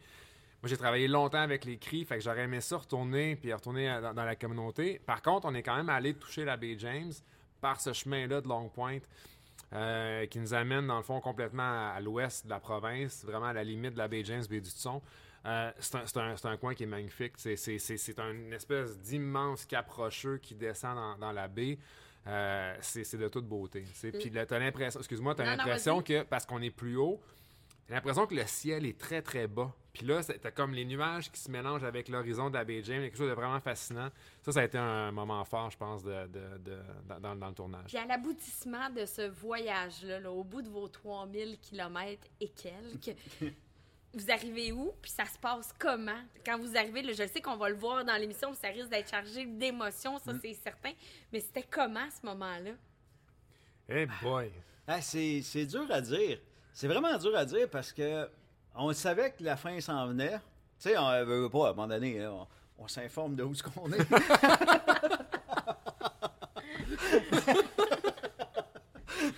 Moi, 0.62 0.68
j'ai 0.68 0.76
travaillé 0.76 1.08
longtemps 1.08 1.40
avec 1.40 1.64
les 1.64 1.78
CRI, 1.78 2.04
fait 2.04 2.18
que 2.18 2.24
j'aurais 2.24 2.42
aimé 2.42 2.60
ça 2.60 2.76
retourner 2.76 3.36
puis 3.36 3.52
retourner 3.52 3.88
dans, 4.00 4.12
dans 4.12 4.24
la 4.24 4.36
communauté. 4.36 5.00
Par 5.06 5.22
contre, 5.22 5.46
on 5.46 5.54
est 5.54 5.62
quand 5.62 5.76
même 5.76 5.88
allé 5.88 6.14
toucher 6.14 6.44
la 6.44 6.56
baie 6.56 6.76
James 6.78 7.12
par 7.60 7.80
ce 7.80 7.92
chemin-là 7.92 8.40
de 8.40 8.48
Long 8.48 8.68
Point. 8.68 8.98
euh, 9.72 10.26
qui 10.26 10.40
nous 10.40 10.52
amène 10.52 10.86
dans 10.86 10.96
le 10.96 11.02
fond 11.02 11.20
complètement 11.20 11.62
à, 11.62 11.94
à 11.96 12.00
l'ouest 12.00 12.44
de 12.44 12.50
la 12.50 12.60
province, 12.60 13.24
vraiment 13.24 13.46
à 13.46 13.52
la 13.52 13.64
limite 13.64 13.92
de 13.92 13.98
la 13.98 14.08
baie 14.08 14.24
James, 14.24 14.44
baie 14.48 14.60
du 14.60 14.70
Tson. 14.70 15.00
Euh, 15.46 15.70
c'est 15.78 16.46
un, 16.46 16.56
coin 16.56 16.74
qui 16.74 16.82
est 16.82 16.86
magnifique. 16.86 17.34
C'est, 17.36 17.56
une 18.18 18.52
espèce 18.52 18.98
d'immense 18.98 19.64
cap 19.64 19.88
rocheux 19.88 20.38
qui 20.38 20.54
descend 20.54 20.96
dans, 20.96 21.16
dans 21.18 21.32
la 21.32 21.48
baie. 21.48 21.78
Euh, 22.26 22.76
c'est, 22.80 23.16
de 23.16 23.28
toute 23.28 23.46
beauté. 23.46 23.84
tu. 23.98 24.12
Puis 24.12 24.30
l'impression, 24.30 25.00
excuse-moi, 25.00 25.34
t'as 25.34 25.44
Non, 25.44 25.50
non, 25.52 25.56
l'impression 25.56 26.02
que 26.02 26.22
parce 26.22 26.44
qu'on 26.44 26.60
est 26.60 26.70
plus 26.70 26.96
haut, 26.96 27.18
t'as 27.90 27.96
l'impression 27.96 28.26
que 28.26 28.34
le 28.34 28.46
ciel 28.46 28.86
est 28.86 28.98
très 28.98 29.20
très 29.20 29.46
bas. 29.46 29.74
Puis 29.92 30.06
là, 30.06 30.22
c'est- 30.22 30.38
t'as 30.38 30.52
comme 30.52 30.72
les 30.72 30.84
nuages 30.84 31.30
qui 31.32 31.40
se 31.40 31.50
mélangent 31.50 31.82
avec 31.82 32.08
l'horizon 32.08 32.48
de 32.48 32.54
la 32.54 32.64
baie 32.64 32.80
James, 32.84 33.02
quelque 33.02 33.16
chose 33.18 33.28
de 33.28 33.34
vraiment 33.34 33.58
fascinant. 33.60 34.08
Ça, 34.42 34.52
ça 34.52 34.60
a 34.60 34.64
été 34.64 34.78
un 34.78 35.10
moment 35.10 35.44
fort, 35.44 35.68
je 35.70 35.76
pense, 35.76 36.02
de, 36.04 36.26
de- 36.28 36.58
de- 36.58 36.82
dans, 37.08 37.18
dans- 37.20 37.36
dans 37.36 37.48
le 37.48 37.54
tournage. 37.54 37.86
Puis 37.88 37.96
à 37.98 38.06
l'aboutissement 38.06 38.88
de 38.90 39.04
ce 39.04 39.22
voyage-là, 39.28 40.20
là, 40.20 40.30
au 40.30 40.44
bout 40.44 40.62
de 40.62 40.68
vos 40.68 40.86
3000 40.86 41.58
km 41.60 42.22
et 42.40 42.48
quelques, 42.50 43.16
vous 44.14 44.30
arrivez 44.30 44.70
où? 44.70 44.92
Puis 45.02 45.10
ça 45.10 45.24
se 45.24 45.38
passe 45.38 45.74
comment? 45.78 46.20
Quand 46.46 46.58
vous 46.60 46.76
arrivez, 46.76 47.02
là, 47.02 47.12
je 47.12 47.26
sais 47.26 47.40
qu'on 47.40 47.56
va 47.56 47.68
le 47.68 47.76
voir 47.76 48.04
dans 48.04 48.16
l'émission, 48.16 48.52
ça 48.54 48.68
risque 48.68 48.88
d'être 48.90 49.10
chargé 49.10 49.44
d'émotions, 49.44 50.18
ça 50.18 50.32
c'est 50.40 50.54
certain. 50.54 50.92
Mais 51.32 51.40
c'était 51.40 51.64
comment 51.68 52.08
ce 52.10 52.24
moment-là? 52.26 52.72
Eh 53.88 54.06
boy! 54.22 54.52
Ah, 54.86 55.00
c'est 55.00 55.42
c'est 55.42 55.66
dur 55.66 55.86
à 55.90 56.00
dire. 56.00 56.38
C'est 56.72 56.88
vraiment 56.88 57.16
dur 57.18 57.36
à 57.36 57.44
dire 57.44 57.68
parce 57.70 57.92
que 57.92 58.28
on 58.74 58.92
savait 58.92 59.32
que 59.32 59.42
la 59.42 59.56
fin 59.56 59.80
s'en 59.80 60.06
venait. 60.06 60.38
Tu 60.80 60.88
sais, 60.90 60.96
on 60.96 61.24
veut 61.24 61.48
pas, 61.50 61.66
à 61.66 61.70
un 61.70 61.72
moment 61.74 61.88
donné, 61.88 62.18
là, 62.18 62.32
on, 62.32 62.46
on 62.78 62.88
s'informe 62.88 63.34
de 63.36 63.42
où 63.42 63.54
ce 63.54 63.62
qu'on 63.62 63.92
est. 63.92 63.98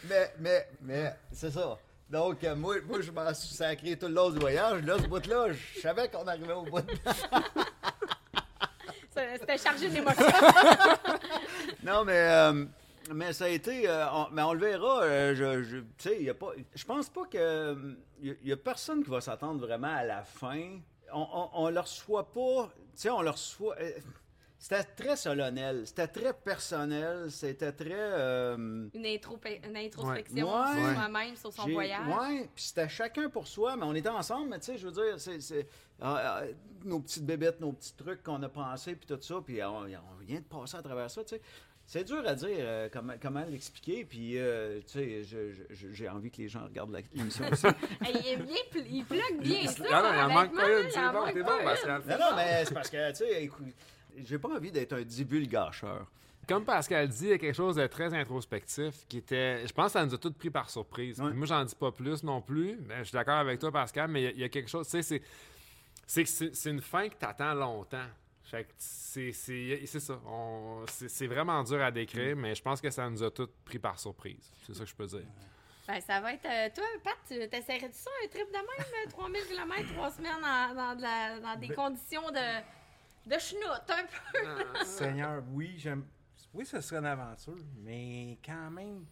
mais, 0.08 0.32
mais, 0.38 0.68
mais, 0.82 1.14
c'est 1.32 1.50
ça. 1.50 1.76
Donc, 2.08 2.44
euh, 2.44 2.54
moi, 2.54 2.76
moi, 2.86 3.00
je 3.00 3.10
m'en 3.10 3.32
suis 3.34 3.54
sacré 3.54 3.96
tout 3.96 4.06
le 4.06 4.14
long 4.14 4.30
du 4.30 4.38
voyage. 4.38 4.82
Là, 4.82 4.96
ce 4.98 5.06
bout-là, 5.06 5.46
je 5.52 5.80
savais 5.80 6.08
qu'on 6.08 6.26
arrivait 6.28 6.52
au 6.52 6.62
bout. 6.62 6.80
de- 6.82 6.92
C'était 9.40 9.58
chargé 9.58 9.88
d'émotions. 9.88 10.26
Non, 11.82 12.04
mais, 12.04 12.12
euh, 12.16 12.64
mais 13.14 13.32
ça 13.32 13.44
a 13.46 13.48
été. 13.48 13.88
euh, 13.88 14.06
on- 14.12 14.28
mais 14.30 14.42
on 14.42 14.52
le 14.52 14.60
verra. 14.60 15.02
euh, 15.02 15.34
je, 15.34 15.62
je, 15.62 15.76
tu 15.78 15.86
sais, 15.98 16.16
il 16.18 16.24
y 16.24 16.30
a 16.30 16.34
pas. 16.34 16.52
Je 16.74 16.84
pense 16.84 17.08
pas 17.08 17.24
que. 17.26 17.76
Il 18.20 18.36
y, 18.44 18.52
a 18.52 18.56
personne 18.56 19.02
qui 19.02 19.10
va 19.10 19.20
s'attendre 19.20 19.58
vraiment 19.66 19.94
à 19.94 20.04
la 20.04 20.22
fin. 20.22 20.78
On, 21.12 21.26
on, 21.32 21.48
on 21.64 21.70
le 21.70 21.80
reçoit 21.80 22.30
pas. 22.32 22.70
Tu 22.94 23.02
sais, 23.02 23.10
on 23.10 23.22
le 23.22 23.30
reçoit. 23.30 23.76
euh, 23.80 23.90
c'était 24.58 24.84
très 24.84 25.16
solennel. 25.16 25.84
C'était 25.88 26.06
très 26.06 26.32
personnel. 26.32 27.32
C'était 27.32 27.72
très. 27.72 27.90
euh, 27.92 28.88
Une, 28.94 29.06
intro, 29.06 29.36
une 29.64 29.76
introspection 29.76 30.46
Ouais. 30.46 30.72
sur 30.76 30.84
Ouais. 30.84 30.94
soi-même, 30.94 31.36
sur 31.36 31.52
son 31.52 31.68
voyage. 31.68 32.06
Ouais, 32.06 32.48
puis 32.54 32.62
c'était 32.64 32.88
chacun 32.88 33.28
pour 33.28 33.48
soi, 33.48 33.74
mais 33.76 33.82
on 33.84 33.94
était 33.94 34.08
ensemble, 34.08 34.50
mais 34.50 34.60
tu 34.60 34.66
sais, 34.66 34.78
je 34.78 34.86
veux 34.86 34.92
dire, 34.92 35.18
c'est, 35.18 35.40
euh, 35.52 35.62
euh, 36.00 36.52
nos 36.84 37.00
petites 37.00 37.26
bébêtes, 37.26 37.60
nos 37.60 37.72
petits 37.72 37.94
trucs 37.96 38.22
qu'on 38.22 38.40
a 38.44 38.48
pensés, 38.48 38.94
puis 38.94 39.06
tout 39.06 39.20
ça, 39.20 39.34
puis 39.44 39.60
on, 39.64 39.78
on 39.78 40.24
vient 40.24 40.38
de 40.38 40.44
passer 40.44 40.76
à 40.76 40.82
travers 40.82 41.10
ça, 41.10 41.24
tu 41.24 41.34
sais. 41.34 41.42
C'est 41.92 42.04
dur 42.04 42.22
à 42.26 42.34
dire 42.34 42.48
euh, 42.58 42.88
comment, 42.90 43.12
comment 43.20 43.44
l'expliquer, 43.50 44.06
puis 44.06 44.38
euh, 44.38 44.78
tu 44.86 44.92
sais, 44.94 45.22
je- 45.24 45.52
je- 45.52 45.74
je- 45.74 45.92
j'ai 45.92 46.08
envie 46.08 46.30
que 46.30 46.38
les 46.38 46.48
gens 46.48 46.64
regardent 46.64 46.92
la- 46.92 47.00
l'émission 47.12 47.44
aussi. 47.52 47.66
Hey, 48.00 48.16
il, 48.18 48.26
est 48.28 48.36
bien, 48.38 48.56
pl- 48.70 48.86
il 48.90 49.04
plug 49.04 49.40
bien 49.42 49.66
ça. 49.66 49.84
Ah 49.92 50.02
non, 50.02 50.08
il 50.14 50.20
en 50.20 50.28
manque 50.32 50.54
pas 50.56 50.70
une. 50.80 50.86
il 50.86 50.90
C'est 50.90 51.00
bon, 51.00 51.12
manque 51.12 51.34
t'es 51.34 51.42
pas 51.42 51.50
bon, 51.52 51.58
une. 51.58 51.64
Pascal. 51.66 52.02
non, 52.08 52.16
non, 52.18 52.36
mais 52.36 52.64
c'est 52.64 52.72
parce 52.72 52.88
que, 52.88 53.10
tu 53.10 53.16
sais, 53.16 53.44
écoute, 53.44 53.66
j'ai 54.24 54.38
pas 54.38 54.48
envie 54.48 54.72
d'être 54.72 54.94
un 54.94 55.02
divulgacheur. 55.02 56.06
Comme 56.48 56.64
Pascal 56.64 57.08
dit, 57.08 57.24
il 57.26 57.28
y 57.28 57.32
a 57.34 57.38
quelque 57.38 57.54
chose 57.54 57.76
de 57.76 57.86
très 57.86 58.14
introspectif 58.14 59.06
qui 59.06 59.18
était. 59.18 59.66
Je 59.66 59.72
pense 59.74 59.88
que 59.88 59.92
ça 59.92 60.06
nous 60.06 60.14
a 60.14 60.18
tous 60.18 60.32
pris 60.32 60.48
par 60.48 60.70
surprise. 60.70 61.20
Ouais. 61.20 61.28
Puis 61.28 61.36
Moi, 61.36 61.46
j'en 61.46 61.62
dis 61.62 61.74
pas 61.74 61.92
plus 61.92 62.22
non 62.24 62.40
plus. 62.40 62.76
Ben, 62.80 63.00
je 63.00 63.04
suis 63.04 63.12
d'accord 63.12 63.36
avec 63.36 63.58
toi, 63.60 63.70
Pascal, 63.70 64.08
mais 64.08 64.22
il 64.22 64.24
y 64.24 64.28
a- 64.28 64.30
il 64.30 64.38
y, 64.40 64.44
a 64.44 64.48
quelque 64.48 64.70
chose. 64.70 64.86
Tu 64.86 64.92
sais, 64.92 65.02
c'est- 65.02 65.22
c'est 66.06 66.22
que 66.24 66.28
c'est 66.30 66.54
c'est 66.56 66.70
une 66.70 66.80
fin 66.80 67.06
que 67.10 67.16
t'attends 67.16 67.52
longtemps. 67.52 68.06
Fait 68.44 68.64
que 68.64 68.72
c'est 68.78 69.32
c'est- 69.32 69.86
c'est 69.86 70.00
ça. 70.00 70.20
On- 70.26 70.84
C'est 70.88 71.08
c'est 71.08 71.26
vraiment 71.26 71.62
dur 71.62 71.80
à 71.82 71.90
décrire, 71.90 72.36
mais 72.36 72.54
je 72.54 72.62
pense 72.62 72.80
que 72.80 72.90
ça 72.90 73.08
nous 73.08 73.22
a 73.22 73.30
tous 73.30 73.48
pris 73.64 73.78
par 73.78 73.98
surprise. 73.98 74.50
C'est 74.66 74.74
ça 74.74 74.84
que 74.84 74.90
je 74.90 74.94
peux 74.94 75.06
dire. 75.06 75.24
Ben, 75.88 76.00
ça 76.00 76.20
va 76.20 76.32
être. 76.34 76.44
euh, 76.46 76.68
toi, 76.74 76.84
Pat, 77.02 77.16
tu 77.26 77.48
t'essaierais-tu 77.48 77.98
ça, 77.98 78.10
un 78.24 78.28
trip 78.28 78.46
de 78.48 78.52
même, 78.52 78.86
euh, 79.06 79.10
3000 79.10 79.42
km, 79.46 79.92
3 79.94 80.10
semaines 80.12 80.40
dans, 80.40 80.74
dans, 80.74 80.94
de 80.96 81.02
la- 81.02 81.40
dans 81.40 81.56
des 81.58 81.68
conditions 81.70 82.30
de, 82.30 83.30
de 83.34 83.38
schnout, 83.38 83.90
un 83.90 84.04
peu? 84.06 84.84
Seigneur, 84.84 85.42
oui, 85.52 85.74
j'aime. 85.78 86.04
Oui, 86.54 86.66
ce 86.66 86.80
serait 86.80 86.98
une 87.00 87.06
aventure, 87.06 87.56
mais 87.78 88.38
quand 88.44 88.70
même. 88.70 89.04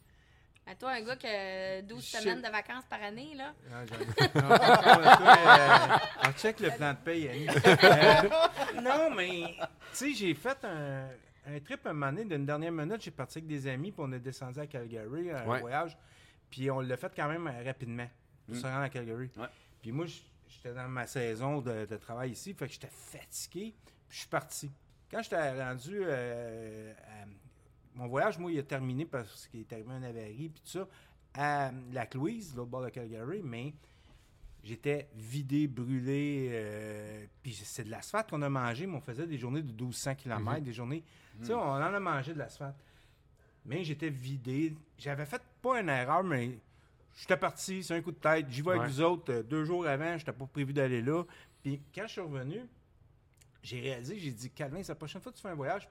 Ben, 0.70 0.76
toi, 0.76 0.90
un 0.92 1.00
gars 1.02 1.16
qui 1.16 1.26
a 1.26 1.82
12 1.82 2.00
Je- 2.12 2.16
semaines 2.18 2.42
de 2.42 2.48
vacances 2.48 2.84
par 2.88 3.02
année, 3.02 3.34
là. 3.34 3.52
Ah, 3.72 3.84
j'en- 3.86 4.40
non, 4.40 4.56
toi, 4.56 5.36
euh, 5.36 6.28
on 6.28 6.32
check 6.38 6.60
le 6.60 6.70
plan 6.70 6.92
de 6.92 6.98
paye, 6.98 7.28
Annie. 7.28 7.48
Euh, 7.48 8.80
non, 8.80 9.12
mais, 9.12 9.56
tu 9.58 9.64
sais, 9.94 10.12
j'ai 10.14 10.32
fait 10.32 10.64
un, 10.64 11.08
un 11.48 11.58
trip 11.58 11.84
un 11.86 11.92
moment 11.92 12.12
donné, 12.12 12.24
d'une 12.24 12.46
dernière 12.46 12.70
minute. 12.70 13.02
J'ai 13.02 13.10
parti 13.10 13.38
avec 13.38 13.48
des 13.48 13.66
amis, 13.66 13.90
puis 13.90 14.00
on 14.06 14.12
est 14.12 14.20
descendu 14.20 14.60
à 14.60 14.66
Calgary, 14.68 15.32
un 15.32 15.44
Ouais. 15.44 15.58
voyage. 15.58 15.98
Puis 16.48 16.70
on 16.70 16.78
l'a 16.78 16.96
fait 16.96 17.12
quand 17.16 17.26
même 17.28 17.48
euh, 17.48 17.64
rapidement, 17.66 18.08
pour 18.46 18.54
se 18.54 18.62
rendre 18.62 18.82
à 18.82 18.88
Calgary. 18.90 19.28
Ouais. 19.36 19.46
Puis 19.82 19.90
moi, 19.90 20.06
j'étais 20.48 20.72
dans 20.72 20.86
ma 20.88 21.08
saison 21.08 21.60
de, 21.60 21.84
de 21.86 21.96
travail 21.96 22.30
ici, 22.30 22.54
fait 22.54 22.68
que 22.68 22.72
j'étais 22.74 22.90
fatigué, 22.92 23.74
puis 23.84 23.94
je 24.08 24.18
suis 24.20 24.28
parti. 24.28 24.70
Quand 25.10 25.20
j'étais 25.20 25.60
rendu 25.60 25.98
euh, 26.04 26.92
à- 26.92 27.26
mon 28.00 28.08
voyage, 28.08 28.38
moi, 28.38 28.50
il 28.50 28.58
a 28.58 28.62
terminé 28.62 29.04
parce 29.04 29.46
qu'il 29.48 29.60
est 29.60 29.72
arrivé 29.72 29.92
un 29.92 30.02
avarie, 30.02 30.48
puis 30.48 30.62
tout 30.64 30.70
ça, 30.70 30.88
à 31.34 31.70
Lac-Louise, 31.92 32.54
l'autre 32.56 32.70
bord 32.70 32.82
de 32.82 32.88
Calgary, 32.88 33.42
mais 33.44 33.74
J'étais 34.62 35.08
vidé, 35.14 35.66
brûlé. 35.66 36.48
euh, 36.52 37.24
puis 37.42 37.54
c'est 37.54 37.84
de 37.84 37.90
l'asphalte 37.90 38.28
qu'on 38.28 38.42
a 38.42 38.50
mangé, 38.50 38.86
mais 38.86 38.94
on 38.96 39.00
faisait 39.00 39.26
des 39.26 39.38
journées 39.38 39.62
de 39.62 39.72
1200 39.72 40.16
km, 40.16 40.60
des 40.62 40.72
journées. 40.74 41.02
Tu 41.40 41.46
sais, 41.46 41.54
on 41.54 41.60
en 41.62 41.76
a 41.80 41.98
mangé 41.98 42.34
de 42.34 42.38
l'asphalte. 42.38 42.76
Mais 43.64 43.84
j'étais 43.84 44.10
vidé. 44.10 44.74
J'avais 44.98 45.24
fait 45.24 45.40
pas 45.62 45.80
une 45.80 45.88
erreur, 45.88 46.22
mais 46.22 46.58
j'étais 47.16 47.38
parti, 47.38 47.82
c'est 47.82 47.94
un 47.96 48.02
coup 48.02 48.12
de 48.12 48.18
tête. 48.18 48.50
J'y 48.50 48.60
vais 48.60 48.72
avec 48.72 48.82
vous 48.90 49.00
autres. 49.00 49.32
euh, 49.32 49.42
deux 49.42 49.64
jours 49.64 49.86
avant, 49.86 50.18
j'étais 50.18 50.32
pas 50.32 50.44
prévu 50.46 50.74
d'aller 50.74 51.00
là. 51.00 51.24
Puis 51.62 51.80
quand 51.94 52.02
je 52.06 52.12
suis 52.12 52.20
revenu, 52.20 52.60
j'ai 53.62 53.80
réalisé, 53.80 54.18
j'ai 54.18 54.30
dit, 54.32 54.50
Calvin, 54.50 54.82
la 54.86 54.94
prochaine 54.94 55.22
fois 55.22 55.32
que 55.32 55.36
tu 55.38 55.42
fais 55.42 55.48
un 55.48 55.54
voyage, 55.54 55.88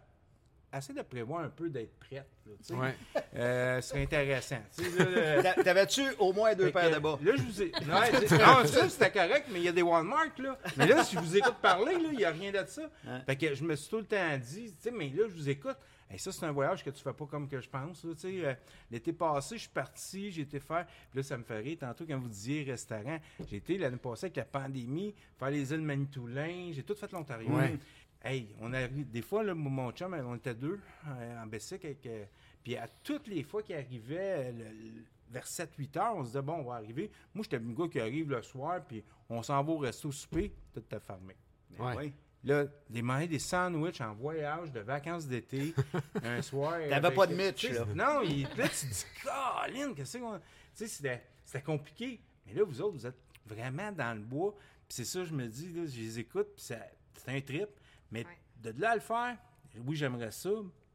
essaie 0.77 0.93
de 0.93 1.01
prévoir 1.01 1.41
un 1.41 1.49
peu 1.49 1.69
d'être 1.69 1.97
prête. 1.99 2.27
là. 2.45 2.75
Ouais. 2.77 2.95
Euh, 3.35 3.81
ce 3.81 3.89
serait 3.89 4.03
intéressant. 4.03 4.59
Euh, 4.99 5.41
T'avais-tu 5.63 6.01
au 6.19 6.33
moins 6.33 6.53
deux 6.55 6.65
fait 6.65 6.71
paires 6.71 6.91
de 6.91 6.99
bas? 6.99 7.17
Là, 7.23 7.31
je 7.35 7.41
vous 7.43 7.61
ai. 7.61 7.71
Non, 7.87 8.65
ça, 8.65 8.89
c'était 8.89 9.11
correct, 9.11 9.47
mais 9.51 9.59
il 9.59 9.65
y 9.65 9.69
a 9.69 9.71
des 9.71 9.81
Walmart, 9.81 10.37
là. 10.37 10.57
Mais 10.77 10.87
là, 10.87 11.03
si 11.03 11.15
je 11.15 11.21
vous 11.21 11.37
écoute 11.37 11.55
parler, 11.61 11.93
là, 11.93 12.09
il 12.11 12.17
n'y 12.17 12.25
a 12.25 12.31
rien 12.31 12.51
de 12.51 12.63
ça. 12.67 12.83
Hein? 13.07 13.21
Fait 13.25 13.35
que 13.35 13.53
je 13.55 13.63
me 13.63 13.75
suis 13.75 13.89
tout 13.89 13.97
le 13.97 14.05
temps 14.05 14.37
dit, 14.37 14.71
tu 14.71 14.81
sais, 14.81 14.91
mais 14.91 15.09
là, 15.09 15.23
je 15.27 15.33
vous 15.33 15.49
écoute. 15.49 15.77
Hey, 16.11 16.17
ça, 16.17 16.31
c'est 16.31 16.43
un 16.43 16.51
voyage 16.51 16.83
que 16.83 16.89
tu 16.89 17.03
fais 17.03 17.13
pas 17.13 17.25
comme 17.27 17.47
que 17.47 17.61
je 17.61 17.69
pense. 17.69 18.03
là. 18.03 18.11
Euh, 18.25 18.53
L'été 18.89 19.13
passé, 19.13 19.57
je 19.57 19.61
suis 19.61 19.69
parti, 19.69 20.31
j'ai 20.31 20.41
été 20.41 20.59
faire. 20.59 20.87
Puis 21.11 21.17
là, 21.19 21.23
ça 21.23 21.37
me 21.37 21.43
fait 21.43 21.59
rire. 21.59 21.77
Tantôt, 21.79 22.03
quand 22.07 22.17
vous 22.17 22.27
disiez 22.29 22.63
restaurant, 22.63 23.19
j'ai 23.47 23.57
été 23.57 23.77
l'année 23.77 23.97
passée 23.97 24.25
avec 24.25 24.37
la 24.37 24.45
pandémie, 24.45 25.13
faire 25.37 25.51
les 25.51 25.71
îles 25.71 25.81
Manitoulin. 25.81 26.71
J'ai 26.71 26.81
tout 26.81 26.95
fait 26.95 27.11
l'Ontario. 27.11 27.51
Ouais. 27.51 27.77
Hey, 28.23 28.53
on 28.59 28.73
a 28.73 28.87
des 28.87 29.21
fois, 29.21 29.43
là, 29.43 29.53
mon 29.55 29.91
chum, 29.91 30.13
on 30.13 30.35
était 30.35 30.53
deux 30.53 30.79
euh, 31.07 31.41
en 31.43 31.45
Bessic 31.47 31.85
euh, 31.85 32.25
puis 32.63 32.75
à 32.75 32.87
toutes 33.03 33.27
les 33.27 33.43
fois 33.43 33.63
qu'il 33.63 33.75
arrivait, 33.75 34.49
euh, 34.49 34.51
le- 34.51 34.63
le- 34.65 35.03
vers 35.31 35.45
7-8 35.47 35.97
heures, 35.97 36.15
on 36.15 36.21
se 36.23 36.27
disait, 36.29 36.41
bon, 36.41 36.55
on 36.55 36.63
va 36.63 36.75
arriver. 36.75 37.09
Moi, 37.33 37.43
j'étais 37.43 37.59
le 37.59 37.71
gars 37.73 37.87
qui 37.87 37.99
arrive 37.99 38.29
le 38.31 38.41
soir, 38.41 38.81
puis 38.85 39.03
on 39.29 39.41
s'en 39.43 39.63
va 39.63 39.71
au 39.71 39.77
resto 39.77 40.11
souper, 40.11 40.51
tout 40.73 40.79
était 40.81 40.99
fermé. 40.99 41.35
Ouais. 41.77 41.95
Oui. 41.95 42.13
Là, 42.43 42.65
des 42.89 43.01
manger 43.01 43.27
des 43.27 43.39
sandwichs 43.39 44.01
en 44.01 44.13
voyage 44.13 44.71
de 44.71 44.79
vacances 44.79 45.27
d'été, 45.27 45.73
un 46.23 46.41
soir. 46.41 46.73
T'avais 46.89 47.13
pas 47.13 47.27
de 47.27 47.35
Mitch, 47.35 47.69
là. 47.69 47.85
Non, 47.93 48.21
il, 48.23 48.43
là, 48.57 48.67
tu 48.69 48.87
te 48.87 48.91
dis, 48.93 49.05
Colin, 49.23 49.93
qu'est-ce 49.93 50.17
qu'on. 50.17 50.37
Tu 50.39 50.41
sais, 50.73 50.87
c'était, 50.87 51.23
c'était 51.45 51.61
compliqué. 51.63 52.19
Mais 52.47 52.53
là, 52.53 52.63
vous 52.65 52.81
autres, 52.81 52.95
vous 52.97 53.05
êtes 53.07 53.17
vraiment 53.45 53.91
dans 53.91 54.13
le 54.17 54.21
bois. 54.23 54.53
Puis 54.87 54.95
c'est 54.95 55.05
ça, 55.05 55.23
je 55.25 55.33
me 55.33 55.47
dis, 55.47 55.71
là, 55.73 55.85
je 55.85 55.99
les 55.99 56.19
écoute, 56.19 56.47
puis 56.55 56.63
ça- 56.65 56.79
c'est 57.13 57.29
un 57.31 57.41
trip. 57.41 57.67
Mais 58.11 58.25
Ouais. 58.25 58.71
de 58.73 58.81
là 58.81 58.91
à 58.91 58.95
le 58.95 59.01
faire, 59.01 59.37
oui, 59.85 59.95
j'aimerais 59.95 60.31
ça, 60.31 60.49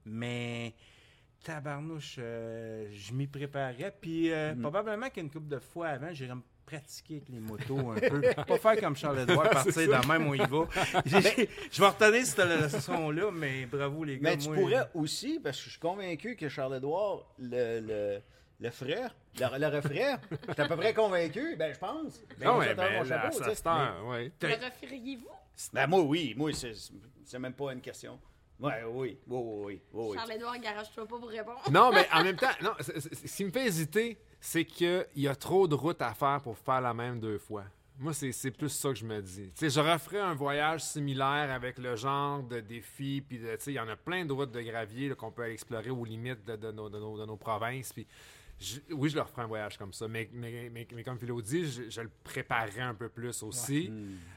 mais 0.04 0.74
tabarnouche, 1.42 2.16
euh, 2.18 2.88
je 2.90 3.12
m'y 3.12 3.26
préparais. 3.26 3.94
Puis 4.00 4.32
euh, 4.32 4.54
probablement 4.54 5.10
qu'une 5.10 5.30
couple 5.30 5.48
de 5.48 5.58
fois 5.58 5.88
avant, 5.88 6.12
j'irais 6.12 6.34
me 6.34 6.42
pratiquer 6.66 7.16
avec 7.16 7.28
les 7.28 7.40
motos 7.40 7.90
un 7.90 7.94
peu. 8.08 8.20
Pas 8.46 8.58
faire 8.58 8.80
comme 8.80 8.96
Charles-Édouard, 8.96 9.50
partir 9.50 9.74
de 9.74 10.06
même 10.08 10.26
où 10.28 10.34
il 10.34 10.46
va. 10.46 10.66
Je 11.04 11.80
vais 11.80 11.86
retenir 11.86 12.24
cette 12.26 12.72
leçon-là, 12.72 13.30
mais 13.30 13.66
bravo 13.66 14.04
les 14.04 14.18
gars. 14.18 14.30
Mais 14.30 14.38
tu 14.38 14.48
moi, 14.48 14.56
pourrais 14.56 14.90
aussi, 14.94 15.38
parce 15.42 15.58
que 15.58 15.64
je 15.64 15.70
suis 15.70 15.80
convaincu 15.80 16.36
que 16.36 16.48
Charles-Édouard 16.48 17.26
le, 17.38 17.80
le, 17.80 18.22
le 18.60 18.70
frère, 18.70 19.14
le, 19.38 19.44
le 19.58 20.54
t'es 20.54 20.62
à 20.62 20.68
peu 20.68 20.76
près 20.76 20.94
convaincu, 20.94 21.56
ben 21.56 21.72
je 21.74 21.78
pense. 21.78 22.22
Ben, 22.38 22.58
vais 22.58 22.74
t'envoyer 22.74 22.74
ben, 22.74 22.92
mon 22.94 23.02
là, 23.02 23.30
chapeau, 23.30 23.38
ça. 23.38 23.48
Le 24.40 24.66
referiez-vous? 24.66 25.28
Ben 25.72 25.86
moi, 25.86 26.02
oui. 26.02 26.34
Moi, 26.36 26.52
c'est 26.52 26.72
c'est 27.24 27.38
même 27.38 27.54
pas 27.54 27.72
une 27.72 27.80
question. 27.80 28.18
Ouais, 28.60 28.82
oui, 28.86 29.18
oui, 29.26 29.38
oui, 29.42 29.64
oui, 29.64 29.80
oui. 29.92 30.16
Charles-Édouard, 30.16 30.58
garage-toi 30.60 31.06
pas 31.06 31.18
pour 31.18 31.28
répondre. 31.28 31.60
Non, 31.72 31.90
mais 31.92 32.06
en 32.12 32.22
même 32.22 32.36
temps, 32.36 32.46
non, 32.62 32.70
ce 32.80 33.36
qui 33.36 33.44
me 33.44 33.50
fait 33.50 33.66
hésiter, 33.66 34.16
c'est 34.40 34.64
qu'il 34.64 35.06
y 35.16 35.26
a 35.28 35.34
trop 35.34 35.66
de 35.66 35.74
routes 35.74 36.00
à 36.02 36.14
faire 36.14 36.40
pour 36.42 36.56
faire 36.56 36.80
la 36.80 36.94
même 36.94 37.18
deux 37.18 37.38
fois. 37.38 37.64
Moi, 37.98 38.12
c'est 38.12 38.32
c'est 38.32 38.50
plus 38.50 38.68
ça 38.70 38.88
que 38.90 38.94
je 38.96 39.04
me 39.04 39.20
dis. 39.22 39.50
Tu 39.50 39.52
sais, 39.56 39.70
je 39.70 39.80
referais 39.80 40.20
un 40.20 40.34
voyage 40.34 40.82
similaire 40.82 41.50
avec 41.52 41.78
le 41.78 41.94
genre 41.96 42.42
de 42.42 42.60
défis, 42.60 43.22
puis 43.26 43.38
de- 43.38 43.54
tu 43.56 43.62
sais, 43.64 43.72
il 43.72 43.76
y 43.76 43.80
en 43.80 43.88
a 43.88 43.96
plein 43.96 44.24
de 44.24 44.32
routes 44.32 44.50
de 44.52 44.60
gravier 44.62 45.10
qu'on 45.14 45.30
peut 45.30 45.42
aller 45.42 45.52
explorer 45.54 45.90
aux 45.90 46.04
limites 46.04 46.44
de, 46.44 46.56
de 46.56 46.72
nos, 46.72 46.88
de 46.88 46.98
nos- 46.98 47.18
de 47.18 47.24
nos 47.24 47.36
provinces. 47.36 47.92
Puis 47.92 48.06
je- 48.60 48.80
oui, 48.92 49.08
je 49.10 49.16
leur 49.16 49.28
ferai 49.28 49.42
un 49.42 49.46
voyage 49.46 49.76
comme 49.78 49.92
ça, 49.92 50.06
mais, 50.08 50.28
mais, 50.32 50.70
mais- 50.72 50.86
mais 50.94 51.02
comme 51.04 51.18
Philo 51.18 51.40
dit, 51.42 51.70
je, 51.70 51.90
je 51.90 52.00
le 52.00 52.10
préparerais 52.22 52.80
un 52.82 52.94
peu 52.94 53.08
plus 53.08 53.42
aussi. 53.42 53.90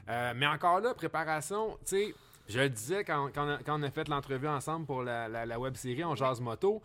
Euh, 0.08 0.32
mais 0.36 0.46
encore 0.46 0.80
là, 0.80 0.94
préparation, 0.94 1.76
tu 1.78 1.96
sais, 1.96 2.14
je 2.48 2.58
le 2.60 2.68
disais 2.68 3.04
quand, 3.04 3.30
quand 3.34 3.46
on, 3.46 3.50
a, 3.50 3.58
quand 3.58 3.78
on 3.78 3.82
a 3.82 3.90
fait 3.90 4.08
l'entrevue 4.08 4.48
ensemble 4.48 4.86
pour 4.86 5.02
la, 5.02 5.28
la, 5.28 5.44
la 5.46 5.58
web 5.60 5.74
série 5.76 6.04
On 6.04 6.14
Jase 6.14 6.40
Moto. 6.40 6.82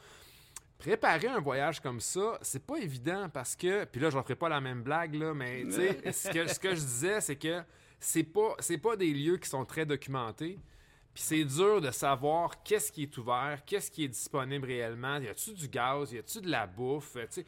Préparer 0.78 1.28
un 1.28 1.40
voyage 1.40 1.80
comme 1.80 2.02
ça, 2.02 2.38
c'est 2.42 2.66
pas 2.66 2.76
évident 2.78 3.30
parce 3.30 3.56
que. 3.56 3.86
Puis 3.86 4.02
là, 4.02 4.10
je 4.10 4.18
ne 4.18 4.22
ferai 4.22 4.36
pas 4.36 4.50
la 4.50 4.60
même 4.60 4.84
blague, 4.84 5.16
là, 5.16 5.34
mais 5.34 5.64
tu 5.64 5.72
sais, 5.72 6.12
ce 6.12 6.30
que, 6.30 6.48
ce 6.48 6.60
que 6.60 6.70
je 6.76 6.82
disais, 6.82 7.22
c'est 7.22 7.38
que 7.38 7.62
c'est 8.00 8.24
pas, 8.24 8.56
c'est 8.60 8.78
pas 8.78 8.98
des 8.98 9.14
lieux 9.14 9.38
qui 9.38 9.48
sont 9.48 9.64
très 9.64 9.86
documentés. 9.86 10.60
Puis 11.14 11.24
c'est 11.24 11.44
dur 11.46 11.80
de 11.80 11.92
savoir 11.92 12.64
qu'est-ce 12.64 12.92
qui 12.92 13.04
est 13.04 13.18
ouvert, 13.18 13.60
qu'est-ce 13.66 13.92
qui 13.92 14.06
est 14.06 14.08
disponible 14.08 14.66
réellement. 14.66 15.18
Y 15.18 15.28
a-tu 15.28 15.54
du 15.54 15.68
gaz, 15.68 16.12
y 16.12 16.18
a-tu 16.18 16.42
de 16.42 16.50
la 16.50 16.66
bouffe, 16.66 17.18
tu. 17.32 17.46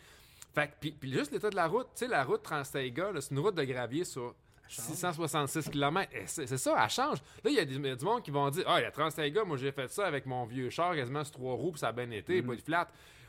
Fait 0.54 0.68
que, 0.68 0.74
puis, 0.80 0.92
puis 0.92 1.12
juste 1.12 1.32
l'état 1.32 1.50
de 1.50 1.56
la 1.56 1.68
route, 1.68 1.88
tu 1.96 2.06
sais, 2.06 2.08
la 2.08 2.24
route 2.24 2.42
Trans-Taiga, 2.44 3.12
là, 3.12 3.20
c'est 3.20 3.32
une 3.32 3.40
route 3.40 3.56
de 3.56 3.64
gravier 3.64 4.06
sur 4.06 4.34
666 4.68 5.70
km. 5.70 6.12
C'est 6.26 6.58
ça, 6.58 6.76
elle 6.82 6.90
change. 6.90 7.18
Là, 7.44 7.50
il 7.50 7.54
y 7.56 7.60
a 7.60 7.66
du, 7.66 7.78
monde 7.80 8.24
qui 8.24 8.32
vont 8.32 8.50
dire 8.50 8.64
Ah, 8.68 8.80
la 8.82 8.92
Trans-Taiga, 8.92 9.44
moi 9.44 9.58
j'ai 9.58 9.72
fait 9.72 9.90
ça 9.90 10.06
avec 10.06 10.26
mon 10.26 10.46
vieux 10.46 10.70
char 10.70 10.96
quasiment 10.96 11.24
sur 11.24 11.34
trois 11.34 11.56
roues, 11.56 11.72
puis 11.72 11.80
ça 11.80 11.90
a 11.90 11.92
bien 11.92 12.10
été, 12.12 12.42
pas 12.42 12.56
de 12.56 12.62
flat. 12.62 12.88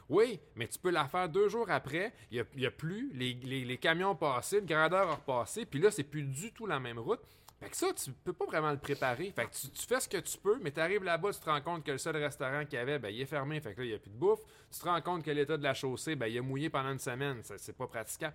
Oui, 0.09 0.39
mais 0.55 0.69
tu 0.69 0.79
peux 0.79 0.91
la 0.91 1.09
faire 1.09 1.29
deux 1.29 1.49
jours 1.49 1.69
après, 1.69 2.13
il 2.31 2.45
n'y 2.57 2.67
a, 2.67 2.71
plus, 2.71 3.11
les, 3.13 3.35
les- 3.43 3.65
les 3.65 3.77
camions 3.77 4.11
ont 4.11 4.17
passé, 4.17 4.61
le 4.61 4.67
grandeur 4.67 5.09
a 5.11 5.15
repassé, 5.17 5.67
puis 5.67 5.81
là, 5.81 5.91
c'est 5.91 6.05
plus 6.05 6.23
du 6.23 6.53
tout 6.53 6.65
la 6.67 6.79
même 6.79 6.99
route. 7.01 7.21
Fait 7.59 7.71
que 7.71 7.77
ça, 7.77 7.87
tu 7.95 8.13
peux 8.13 8.35
pas 8.35 8.45
vraiment 8.45 8.71
le 8.71 8.79
préparer. 8.79 9.33
Fait 9.35 9.47
que 9.47 9.51
tu, 9.53 9.87
fais 9.87 9.99
ce 10.01 10.09
que 10.09 10.19
tu 10.19 10.37
peux, 10.37 10.59
mais 10.61 10.71
tu 10.71 10.79
arrives 10.81 11.03
là-bas, 11.03 11.33
tu 11.33 11.41
te 11.41 11.47
rends 11.49 11.61
compte 11.63 11.85
que 11.85 11.91
le 11.93 11.99
seul 11.99 12.17
restaurant 12.17 12.65
qu'il 12.67 12.75
y 12.75 12.83
avait, 12.83 12.99
ben, 12.99 13.09
il 13.09 13.21
est 13.21 13.27
fermé, 13.27 13.61
fait 13.61 13.73
que 13.75 13.81
là, 13.81 13.87
il 13.87 13.89
n'y 13.89 13.95
a 13.95 13.99
plus 13.99 14.11
de 14.11 14.17
bouffe. 14.17 14.41
Tu 14.71 14.79
te 14.81 14.85
rends 14.85 15.01
compte 15.01 15.25
que 15.25 15.31
l'état 15.31 15.57
de 15.57 15.63
la 15.63 15.73
chaussée, 15.73 16.17
ben, 16.17 16.27
il 16.27 16.37
est 16.37 16.41
mouillé 16.43 16.69
pendant 16.69 16.91
une 16.93 16.99
semaine, 16.99 17.41
c'est 17.43 17.77
pas 17.77 17.87
pratiquant. 17.87 18.33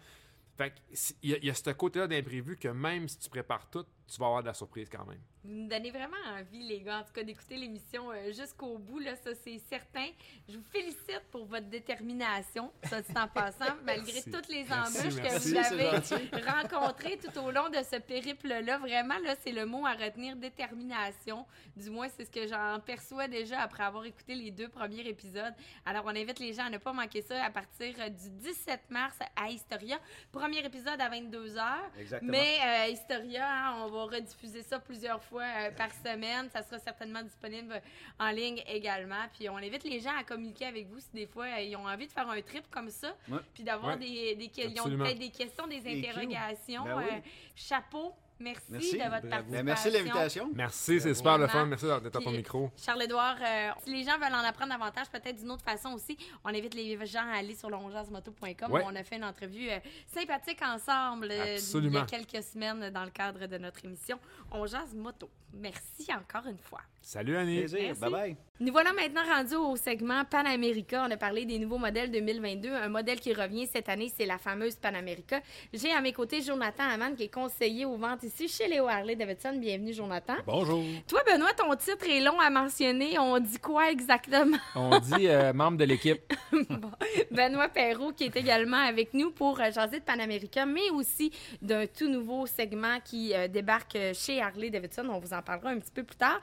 Fait 0.57 0.71
que 0.71 0.75
il 1.21 1.29
y, 1.29 1.33
a- 1.35 1.37
y 1.45 1.49
a 1.49 1.53
ce 1.53 1.69
côté-là 1.69 2.07
d'imprévu 2.07 2.57
que 2.57 2.67
même 2.67 3.07
si 3.07 3.19
tu 3.19 3.29
prépares 3.29 3.69
tout, 3.69 3.85
tu 4.11 4.19
vas 4.19 4.25
avoir 4.27 4.41
de 4.41 4.47
la 4.47 4.53
surprise 4.53 4.89
quand 4.89 5.05
même. 5.05 5.21
Vous 5.43 5.53
me 5.53 5.69
donnez 5.69 5.89
vraiment 5.89 6.17
envie, 6.37 6.67
les 6.67 6.81
gars, 6.81 6.99
en 6.99 7.03
tout 7.03 7.13
cas, 7.13 7.23
d'écouter 7.23 7.55
l'émission 7.55 8.11
euh, 8.11 8.31
jusqu'au 8.31 8.77
bout, 8.77 8.99
là, 8.99 9.15
ça, 9.15 9.31
c'est 9.33 9.57
certain. 9.57 10.07
Je 10.47 10.57
vous 10.57 10.63
félicite 10.65 11.23
pour 11.31 11.45
votre 11.45 11.67
détermination, 11.67 12.71
ça, 12.83 13.01
c'est 13.01 13.17
en 13.17 13.27
passant, 13.27 13.73
malgré 13.83 14.13
Merci. 14.13 14.31
toutes 14.31 14.49
les 14.49 14.65
Merci, 14.65 14.99
embûches 14.99 15.15
que 15.15 15.39
vous 15.39 15.57
avez 15.57 16.41
rencontrées 16.51 17.17
tout 17.17 17.39
au 17.39 17.51
long 17.51 17.69
de 17.69 17.77
ce 17.77 17.97
périple-là. 17.99 18.77
Vraiment, 18.79 19.17
là, 19.23 19.35
c'est 19.41 19.51
le 19.51 19.65
mot 19.65 19.85
à 19.85 19.93
retenir, 19.93 20.35
détermination. 20.35 21.45
Du 21.75 21.89
moins, 21.89 22.09
c'est 22.09 22.25
ce 22.25 22.31
que 22.31 22.45
j'en 22.47 22.79
perçois 22.81 23.27
déjà 23.27 23.61
après 23.61 23.83
avoir 23.83 24.05
écouté 24.05 24.35
les 24.35 24.51
deux 24.51 24.69
premiers 24.69 25.07
épisodes. 25.07 25.53
Alors, 25.85 26.03
on 26.05 26.09
invite 26.09 26.39
les 26.39 26.53
gens 26.53 26.65
à 26.65 26.69
ne 26.69 26.77
pas 26.77 26.93
manquer 26.93 27.21
ça 27.21 27.43
à 27.43 27.49
partir 27.49 27.95
euh, 27.99 28.09
du 28.09 28.29
17 28.29 28.81
mars 28.89 29.17
à 29.35 29.49
Historia. 29.49 29.97
Premier 30.31 30.63
épisode 30.65 30.99
à 30.99 31.09
22h. 31.09 31.63
Exactement. 31.97 32.31
Mais 32.31 32.57
euh, 32.63 32.91
Historia, 32.91 33.47
hein, 33.49 33.75
on 33.85 33.89
va 33.89 34.00
rediffuser 34.09 34.63
ça 34.63 34.79
plusieurs 34.79 35.21
fois 35.23 35.43
euh, 35.43 35.71
par 35.71 35.89
semaine. 35.93 36.49
Ça 36.51 36.63
sera 36.63 36.79
certainement 36.79 37.21
disponible 37.21 37.81
en 38.19 38.29
ligne 38.31 38.63
également. 38.67 39.23
Puis 39.37 39.49
on 39.49 39.57
invite 39.57 39.83
les 39.83 39.99
gens 39.99 40.15
à 40.17 40.23
communiquer 40.23 40.65
avec 40.65 40.87
vous 40.87 40.99
si 40.99 41.09
des 41.13 41.27
fois 41.27 41.45
euh, 41.45 41.61
ils 41.61 41.75
ont 41.75 41.85
envie 41.87 42.07
de 42.07 42.11
faire 42.11 42.29
un 42.29 42.41
trip 42.41 42.69
comme 42.71 42.89
ça. 42.89 43.13
Ouais. 43.29 43.39
Puis 43.53 43.63
d'avoir 43.63 43.97
Ouais. 43.97 43.99
des, 43.99 44.35
des, 44.35 44.47
que- 44.47 44.61
ils 44.61 44.67
ont 44.79 44.83
Absolument. 44.85 45.05
peut-être 45.05 45.19
des 45.19 45.29
questions, 45.29 45.67
des 45.67 45.79
Des 45.79 45.99
interrogations. 45.99 46.83
Ben 46.85 46.97
oui. 46.97 47.03
Euh, 47.11 47.19
chapeau, 47.55 48.13
merci, 48.41 48.63
Merci. 48.69 48.97
de 48.97 49.03
votre 49.03 49.09
Bravo. 49.09 49.29
participation. 49.29 49.63
Merci 49.63 49.87
de 49.89 49.93
l'invitation. 49.93 50.51
Merci, 50.55 51.01
c'est 51.01 51.13
super 51.13 51.37
le 51.37 51.47
fun. 51.47 51.65
Merci 51.65 51.85
d'être 51.85 52.15
à 52.15 52.21
ton 52.21 52.31
micro. 52.31 52.71
Charles-Édouard, 52.77 53.37
euh, 53.41 53.69
si 53.83 53.91
les 53.93 54.03
gens 54.03 54.17
veulent 54.17 54.33
en 54.33 54.43
apprendre 54.43 54.71
davantage, 54.71 55.07
peut-être 55.09 55.37
d'une 55.37 55.51
autre 55.51 55.63
façon 55.63 55.89
aussi, 55.93 56.17
on 56.43 56.49
invite 56.49 56.73
les 56.73 57.05
gens 57.05 57.27
à 57.31 57.37
aller 57.37 57.55
sur 57.55 57.69
longeasmoto.com. 57.69 58.71
Ouais. 58.71 58.83
On 58.85 58.95
a 58.95 59.03
fait 59.03 59.17
une 59.17 59.23
entrevue 59.25 59.69
euh, 59.69 59.79
sympathique 60.07 60.61
ensemble 60.61 61.29
euh, 61.31 61.57
il 61.73 61.93
y 61.93 61.97
a 61.97 62.05
quelques 62.05 62.43
semaines 62.43 62.89
dans 62.89 63.03
le 63.03 63.09
cadre 63.11 63.45
de 63.45 63.57
notre 63.57 63.83
émission 63.85 64.19
On 64.51 64.65
jase 64.65 64.93
moto. 64.93 65.29
Merci 65.53 66.07
encore 66.13 66.47
une 66.47 66.57
fois. 66.57 66.81
Salut 67.01 67.35
Annie. 67.35 67.59
Plaisir. 67.59 67.79
Merci. 67.81 68.01
Bye 68.01 68.11
bye. 68.11 68.35
Nous 68.61 68.71
voilà 68.71 68.93
maintenant 68.93 69.23
rendus 69.27 69.55
au 69.55 69.75
segment 69.75 70.23
Pan 70.23 70.45
America. 70.45 71.03
On 71.07 71.09
a 71.09 71.17
parlé 71.17 71.45
des 71.45 71.57
nouveaux 71.57 71.79
modèles 71.79 72.11
2022. 72.11 72.69
Un 72.71 72.89
modèle 72.89 73.19
qui 73.19 73.33
revient 73.33 73.65
cette 73.65 73.89
année, 73.89 74.11
c'est 74.15 74.27
la 74.27 74.37
fameuse 74.37 74.75
Pan 74.75 74.93
America. 74.93 75.41
J'ai 75.73 75.91
à 75.91 75.99
mes 75.99 76.13
côtés 76.13 76.43
Jonathan 76.43 76.83
Hamann, 76.83 77.15
qui 77.15 77.23
est 77.23 77.33
conseiller 77.33 77.85
aux 77.85 77.97
ventes 77.97 78.21
ici 78.21 78.47
chez 78.47 78.67
Léo 78.67 78.87
Harley 78.87 79.15
Davidson. 79.15 79.57
Bienvenue, 79.59 79.93
Jonathan. 79.93 80.35
Bonjour. 80.45 80.83
Toi, 81.07 81.21
Benoît, 81.25 81.53
ton 81.53 81.75
titre 81.75 82.07
est 82.07 82.21
long 82.21 82.39
à 82.39 82.51
mentionner. 82.51 83.17
On 83.17 83.39
dit 83.39 83.57
quoi 83.57 83.89
exactement? 83.89 84.57
On 84.75 84.99
dit 84.99 85.27
euh, 85.27 85.53
membre 85.53 85.79
de 85.79 85.85
l'équipe. 85.85 86.21
Bon. 86.69 86.91
Benoît 87.31 87.69
Perrault, 87.69 88.11
qui 88.11 88.25
est 88.25 88.35
également 88.35 88.77
avec 88.77 89.13
nous 89.15 89.31
pour 89.31 89.59
euh, 89.59 89.71
jaser 89.71 89.99
de 89.99 90.05
Pan 90.05 90.19
America, 90.19 90.65
mais 90.65 90.89
aussi 90.91 91.31
d'un 91.61 91.87
tout 91.87 92.07
nouveau 92.07 92.45
segment 92.45 92.99
qui 93.03 93.33
euh, 93.33 93.47
débarque 93.47 93.97
chez 94.13 94.39
Harley 94.39 94.69
Davidson. 94.69 95.07
On 95.09 95.17
vous 95.17 95.33
en 95.33 95.41
parlera 95.41 95.69
un 95.69 95.79
petit 95.79 95.91
peu 95.91 96.03
plus 96.03 96.17
tard. 96.17 96.39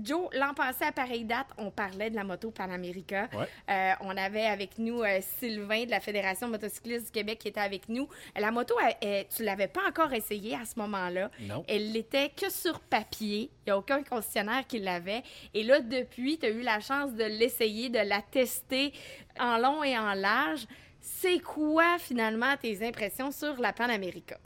Joe, 0.00 0.28
l'an 0.32 0.54
passé, 0.54 0.84
à 0.84 0.92
pareille 0.92 1.24
date, 1.24 1.48
on 1.58 1.70
parlait 1.70 2.08
de 2.10 2.16
la 2.16 2.24
moto 2.24 2.50
Panamérica. 2.50 3.28
Ouais. 3.34 3.46
Euh, 3.70 3.92
on 4.00 4.16
avait 4.16 4.46
avec 4.46 4.78
nous 4.78 5.02
euh, 5.02 5.18
Sylvain 5.38 5.84
de 5.84 5.90
la 5.90 6.00
Fédération 6.00 6.48
motocycliste 6.48 7.06
du 7.06 7.10
Québec 7.12 7.38
qui 7.40 7.48
était 7.48 7.60
avec 7.60 7.88
nous. 7.88 8.08
La 8.38 8.50
moto, 8.50 8.74
elle- 8.80 8.96
elle- 9.08 9.26
tu 9.28 9.42
l'avais 9.44 9.68
pas 9.68 9.82
encore 9.88 10.12
essayée 10.12 10.54
à 10.54 10.64
ce 10.64 10.78
moment-là. 10.78 11.30
Non. 11.40 11.64
Elle 11.68 11.92
l'était 11.92 12.30
que 12.30 12.50
sur 12.50 12.80
papier. 12.80 13.50
Il 13.66 13.68
n'y 13.68 13.72
a 13.72 13.78
aucun 13.78 14.02
concessionnaire 14.02 14.66
qui 14.66 14.78
l'avait. 14.78 15.22
Et 15.52 15.62
là, 15.62 15.80
depuis, 15.80 16.38
tu 16.38 16.46
as 16.46 16.50
eu 16.50 16.62
la 16.62 16.80
chance 16.80 17.12
de 17.14 17.24
l'essayer, 17.24 17.88
de 17.88 17.98
la 17.98 18.22
tester 18.22 18.92
en 19.38 19.58
long 19.58 19.82
et 19.84 19.98
en 19.98 20.14
large. 20.14 20.66
C'est 21.00 21.40
quoi, 21.40 21.98
finalement, 21.98 22.56
tes 22.56 22.86
impressions 22.86 23.30
sur 23.32 23.60
la 23.60 23.72
Panamérica? 23.72 24.38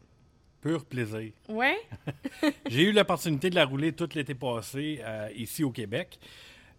Pur 0.67 0.85
plaisir. 0.85 1.31
Ouais? 1.49 1.79
J'ai 2.69 2.83
eu 2.83 2.93
l'opportunité 2.93 3.51
de 3.51 3.55
la 3.55 3.65
rouler 3.65 3.93
tout 3.93 4.09
l'été 4.17 4.35
passé 4.35 5.01
euh, 5.05 5.29
ici 5.37 5.63
au 5.63 5.71
Québec. 5.71 6.19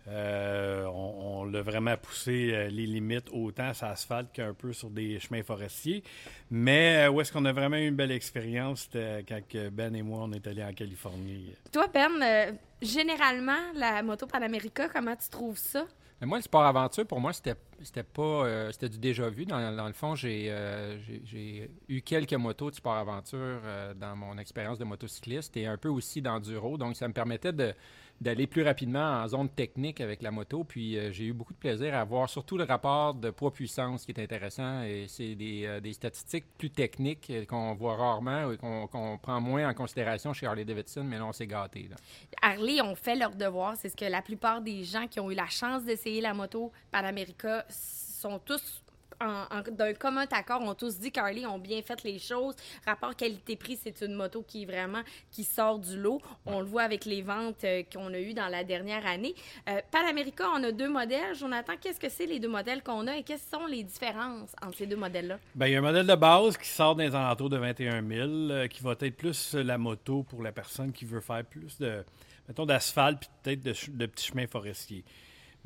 Euh, 0.09 0.85
on 0.87 1.17
on 1.39 1.45
l'a 1.45 1.61
vraiment 1.61 1.95
poussé 1.95 2.49
euh, 2.51 2.67
les 2.67 2.85
limites 2.85 3.29
autant 3.31 3.73
sur 3.73 3.87
asphalte 3.87 4.33
qu'un 4.33 4.53
peu 4.53 4.73
sur 4.73 4.89
des 4.89 5.19
chemins 5.19 5.43
forestiers. 5.43 6.03
Mais 6.51 7.07
où 7.07 7.21
est-ce 7.21 7.31
qu'on 7.31 7.45
a 7.45 7.53
vraiment 7.53 7.77
eu 7.77 7.87
une 7.87 7.95
belle 7.95 8.11
expérience, 8.11 8.89
c'était 8.91 9.23
quand 9.27 9.69
Ben 9.71 9.95
et 9.95 10.01
moi, 10.01 10.19
on 10.23 10.33
est 10.33 10.45
allés 10.47 10.63
en 10.63 10.73
Californie? 10.73 11.53
Toi, 11.71 11.87
Ben, 11.93 12.11
euh, 12.21 12.51
généralement, 12.81 13.71
la 13.73 14.03
moto 14.03 14.27
Panamérica, 14.27 14.89
comment 14.89 15.15
tu 15.15 15.29
trouves 15.29 15.57
ça? 15.57 15.85
Moi, 16.21 16.39
le 16.39 16.41
sport 16.41 16.65
aventure, 16.65 17.05
pour 17.05 17.19
moi, 17.21 17.31
c'était 17.31 17.53
c'était 17.83 18.01
pas 18.01 18.21
euh, 18.23 18.71
c'était 18.71 18.89
du 18.89 18.97
déjà 18.97 19.29
vu. 19.29 19.45
Dans, 19.45 19.85
le 19.85 19.93
fond, 19.93 20.15
j'ai 20.15 20.49
euh, 20.49 20.99
j'ai- 21.03 21.21
j'ai 21.23 21.71
eu 21.87 22.01
quelques 22.01 22.33
motos 22.33 22.71
de 22.71 22.75
sport 22.75 22.95
aventure 22.95 23.37
euh, 23.63 23.93
dans 23.93 24.15
mon 24.15 24.35
expérience 24.39 24.79
de 24.79 24.83
motocycliste 24.83 25.55
et 25.57 25.67
un 25.67 25.77
peu 25.77 25.89
aussi 25.89 26.21
d'enduro. 26.23 26.77
Donc, 26.79 26.95
ça 26.95 27.07
me 27.07 27.13
permettait 27.13 27.53
de 27.53 27.71
d'aller 28.19 28.47
plus 28.47 28.63
rapidement 28.63 29.21
en 29.21 29.27
zone 29.27 29.49
technique 29.49 30.01
avec 30.01 30.21
la 30.21 30.31
moto. 30.31 30.63
Puis, 30.63 30.97
euh, 30.97 31.11
j'ai 31.11 31.25
eu 31.25 31.33
beaucoup 31.33 31.53
de 31.53 31.57
plaisir 31.59 31.95
à 31.95 32.03
voir 32.03 32.29
surtout 32.29 32.57
le 32.57 32.63
rapport 32.63 33.13
de 33.13 33.29
poids-puissance 33.29 34.05
qui 34.05 34.11
est 34.11 34.19
intéressant. 34.21 34.81
Et 34.83 35.05
c'est 35.07 35.35
des, 35.35 35.65
euh, 35.65 35.79
des 35.79 35.93
statistiques 35.93 36.45
plus 36.57 36.71
techniques 36.71 37.29
euh, 37.29 37.45
qu'on 37.45 37.75
voit 37.75 37.95
rarement 37.95 38.51
et 38.51 38.57
qu'on 38.57 39.19
prend 39.21 39.41
moins 39.41 39.69
en 39.69 39.73
considération 39.73 40.33
chez 40.33 40.47
Harley-Davidson, 40.47 41.03
mais 41.03 41.17
là, 41.17 41.25
on 41.25 41.31
s'est 41.31 41.47
gâtés. 41.47 41.87
là. 41.89 41.95
Harley 42.41 42.81
ont 42.81 42.95
fait 42.95 43.15
leur 43.15 43.35
devoir. 43.35 43.75
C'est 43.75 43.89
ce 43.89 43.95
que 43.95 44.05
la 44.05 44.21
plupart 44.21 44.61
des 44.61 44.83
gens 44.83 45.07
qui 45.07 45.19
ont 45.19 45.29
eu 45.29 45.35
la 45.35 45.47
chance 45.47 45.83
d'essayer 45.83 46.21
la 46.21 46.33
moto 46.33 46.71
Panamérica 46.91 47.65
sont 47.69 48.39
tous 48.39 48.83
d'un 49.19 49.93
commun 49.93 50.25
accord, 50.31 50.61
ont 50.61 50.73
tous 50.73 50.99
dit 50.99 51.11
qu'Harley 51.11 51.45
ont 51.45 51.59
bien 51.59 51.81
fait 51.81 52.03
les 52.03 52.19
choses. 52.19 52.55
Rapport 52.85 53.15
qualité-prix, 53.15 53.79
c'est 53.81 54.01
une 54.01 54.13
moto 54.13 54.43
qui 54.47 54.63
est 54.63 54.65
vraiment 54.65 55.01
qui 55.31 55.43
sort 55.43 55.79
du 55.79 55.97
lot. 55.97 56.21
On 56.45 56.59
le 56.59 56.65
voit 56.65 56.83
avec 56.83 57.05
les 57.05 57.21
ventes 57.21 57.63
euh, 57.63 57.83
qu'on 57.91 58.13
a 58.13 58.19
eues 58.19 58.33
dans 58.33 58.47
la 58.47 58.63
dernière 58.63 59.05
année. 59.05 59.33
Euh, 59.69 59.79
Panamérica, 59.91 60.45
on 60.55 60.63
a 60.63 60.71
deux 60.71 60.89
modèles. 60.89 61.35
Jonathan, 61.35 61.73
qu'est-ce 61.79 61.99
que 61.99 62.09
c'est 62.09 62.25
les 62.25 62.39
deux 62.39 62.47
modèles 62.47 62.83
qu'on 62.83 63.07
a 63.07 63.17
et 63.17 63.23
quelles 63.23 63.39
sont 63.39 63.65
les 63.65 63.83
différences 63.83 64.55
entre 64.61 64.77
ces 64.77 64.87
deux 64.87 64.95
modèles-là? 64.95 65.39
Ben, 65.55 65.67
il 65.67 65.73
y 65.73 65.75
a 65.75 65.79
un 65.79 65.81
modèle 65.81 66.07
de 66.07 66.15
base 66.15 66.57
qui 66.57 66.67
sort 66.67 66.95
dans 66.95 67.03
les 67.03 67.15
alentours 67.15 67.49
de 67.49 67.57
21 67.57 68.07
000, 68.07 68.29
euh, 68.29 68.67
qui 68.67 68.83
va 68.83 68.95
être 68.99 69.17
plus 69.17 69.53
la 69.55 69.77
moto 69.77 70.23
pour 70.23 70.43
la 70.43 70.51
personne 70.51 70.91
qui 70.91 71.05
veut 71.05 71.21
faire 71.21 71.43
plus 71.43 71.77
de, 71.79 72.03
mettons, 72.47 72.65
d'asphalte 72.65 73.19
puis 73.19 73.29
peut-être 73.43 73.63
de, 73.63 73.97
de 73.97 74.05
petits 74.05 74.27
chemins 74.27 74.47
forestiers. 74.47 75.03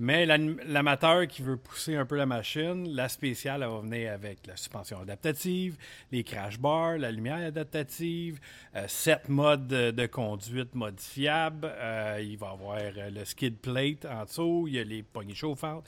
Mais 0.02 0.26
l'amateur 0.26 1.28
qui 1.28 1.44
veut 1.44 1.58
pousser 1.58 1.96
un 1.96 2.08
peu 2.08 2.16
la 2.16 2.26
machine, 2.26 2.90
la 2.90 3.08
spéciale, 3.08 3.62
elle 3.62 3.70
va 3.70 3.82
venir 3.82 4.12
avec 4.12 4.40
la 4.48 4.58
suspension 4.58 5.00
adaptative, 5.00 5.78
les 6.12 6.24
crash 6.24 6.58
bars, 6.58 6.98
la 6.98 7.12
lumière 7.12 7.46
adaptative, 7.46 8.40
euh, 8.76 8.86
sept 8.88 9.30
modes 9.30 9.68
de, 9.68 10.06
conduite 10.08 10.74
modifiables. 10.74 11.72
euh, 11.72 12.20
il 12.20 12.36
va 12.36 12.48
y 12.48 12.50
avoir 12.50 12.78
euh, 12.80 13.10
le 13.12 13.24
skid 13.26 13.60
plate 13.60 14.06
en 14.06 14.26
dessous, 14.26 14.66
il 14.68 14.74
y 14.74 14.80
a 14.80 14.84
les 14.84 15.04
poignées 15.04 15.36
chauffantes. 15.36 15.88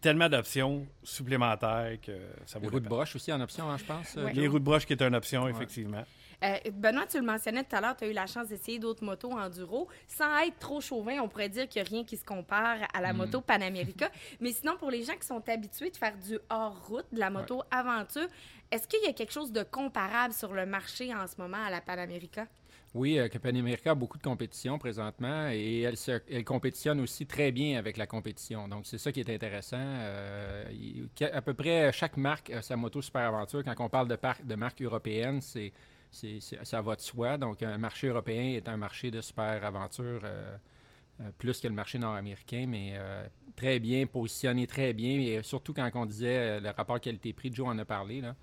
Tellement 0.00 0.28
d'options 0.28 0.86
supplémentaires 1.02 1.98
que 2.00 2.12
ça 2.46 2.60
vaut 2.60 2.66
Les 2.66 2.70
roues 2.70 2.80
de 2.80 2.88
broche 2.88 3.16
aussi 3.16 3.32
en 3.32 3.40
option, 3.40 3.68
hein, 3.68 3.78
je 3.78 3.84
pense. 3.84 4.14
Ouais. 4.14 4.32
Les 4.32 4.46
roues 4.46 4.60
de 4.60 4.64
broche 4.64 4.86
qui 4.86 4.92
est 4.92 5.02
une 5.02 5.16
option, 5.16 5.48
effectivement. 5.48 6.04
Euh, 6.42 6.56
Benoît, 6.72 7.06
tu 7.06 7.18
le 7.18 7.24
mentionnais 7.26 7.64
tout 7.64 7.76
à 7.76 7.80
l'heure, 7.80 7.96
tu 7.96 8.04
as 8.04 8.08
eu 8.08 8.12
la 8.12 8.26
chance 8.26 8.48
d'essayer 8.48 8.78
d'autres 8.78 9.04
motos 9.04 9.32
enduro. 9.32 9.88
Sans 10.08 10.38
être 10.38 10.58
trop 10.58 10.80
chauvin, 10.80 11.20
on 11.20 11.28
pourrait 11.28 11.48
dire 11.50 11.68
qu'il 11.68 11.82
n'y 11.82 11.88
a 11.88 11.90
rien 11.90 12.04
qui 12.04 12.16
se 12.16 12.24
compare 12.24 12.78
à 12.94 13.00
la 13.00 13.12
moto 13.12 13.40
Panamérica. 13.40 14.10
Mais 14.40 14.52
sinon, 14.52 14.76
pour 14.78 14.90
les 14.90 15.02
gens 15.02 15.14
qui 15.20 15.26
sont 15.26 15.46
habitués 15.48 15.90
de 15.90 15.96
faire 15.96 16.16
du 16.16 16.38
hors-route, 16.48 17.06
de 17.12 17.18
la 17.18 17.28
moto 17.30 17.62
aventure, 17.70 18.26
est-ce 18.70 18.86
qu'il 18.88 19.02
y 19.04 19.06
a 19.06 19.12
quelque 19.12 19.32
chose 19.32 19.52
de 19.52 19.62
comparable 19.62 20.32
sur 20.32 20.52
le 20.52 20.64
marché 20.64 21.14
en 21.14 21.26
ce 21.26 21.34
moment 21.38 21.62
à 21.62 21.70
la 21.70 21.80
Panamérica? 21.80 22.46
Oui, 22.92 23.18
euh, 23.18 23.28
que 23.28 23.38
Panamérica 23.38 23.92
a 23.92 23.94
beaucoup 23.94 24.18
de 24.18 24.22
compétition 24.22 24.76
présentement 24.78 25.48
et 25.50 25.82
elle, 25.82 25.96
se- 25.96 26.20
elle 26.28 26.44
compétitionne 26.44 26.98
aussi 27.00 27.24
très 27.24 27.52
bien 27.52 27.78
avec 27.78 27.96
la 27.96 28.06
compétition. 28.06 28.66
Donc, 28.66 28.84
c'est 28.86 28.98
ça 28.98 29.12
qui 29.12 29.20
est 29.20 29.30
intéressant. 29.30 29.76
Euh, 29.78 30.64
à 31.32 31.40
peu 31.42 31.54
près 31.54 31.92
chaque 31.92 32.16
marque 32.16 32.50
a 32.50 32.62
sa 32.62 32.76
moto 32.76 33.00
super 33.00 33.22
aventure. 33.22 33.62
Quand 33.64 33.74
on 33.78 33.88
parle 33.88 34.08
de, 34.08 34.16
par- 34.16 34.42
de 34.42 34.54
marque 34.56 34.82
européenne, 34.82 35.40
c'est, 35.40 35.72
c'est- 36.40 36.64
ça 36.64 36.80
va 36.82 36.96
de 36.96 37.00
soi. 37.00 37.38
Donc, 37.38 37.62
un 37.62 37.78
marché 37.78 38.08
européen 38.08 38.42
est 38.56 38.68
un 38.68 38.76
marché 38.76 39.10
de 39.10 39.20
super 39.20 39.64
aventure 39.64 40.20
euh, 40.24 40.56
euh, 41.20 41.30
plus 41.38 41.60
que 41.60 41.68
le 41.68 41.74
marché 41.74 41.98
nord-américain, 41.98 42.66
mais 42.68 42.92
euh, 42.96 43.26
très 43.56 43.80
bien 43.80 44.06
positionné, 44.06 44.66
très 44.66 44.92
bien. 44.94 45.20
Et 45.20 45.42
surtout 45.42 45.74
quand 45.74 45.90
on 45.94 46.06
disait 46.06 46.60
le 46.60 46.70
rapport 46.70 47.00
qualité-prix, 47.00 47.52
Joe 47.54 47.68
en 47.68 47.78
a 47.78 47.84
parlé. 47.84 48.20
Là. 48.22 48.36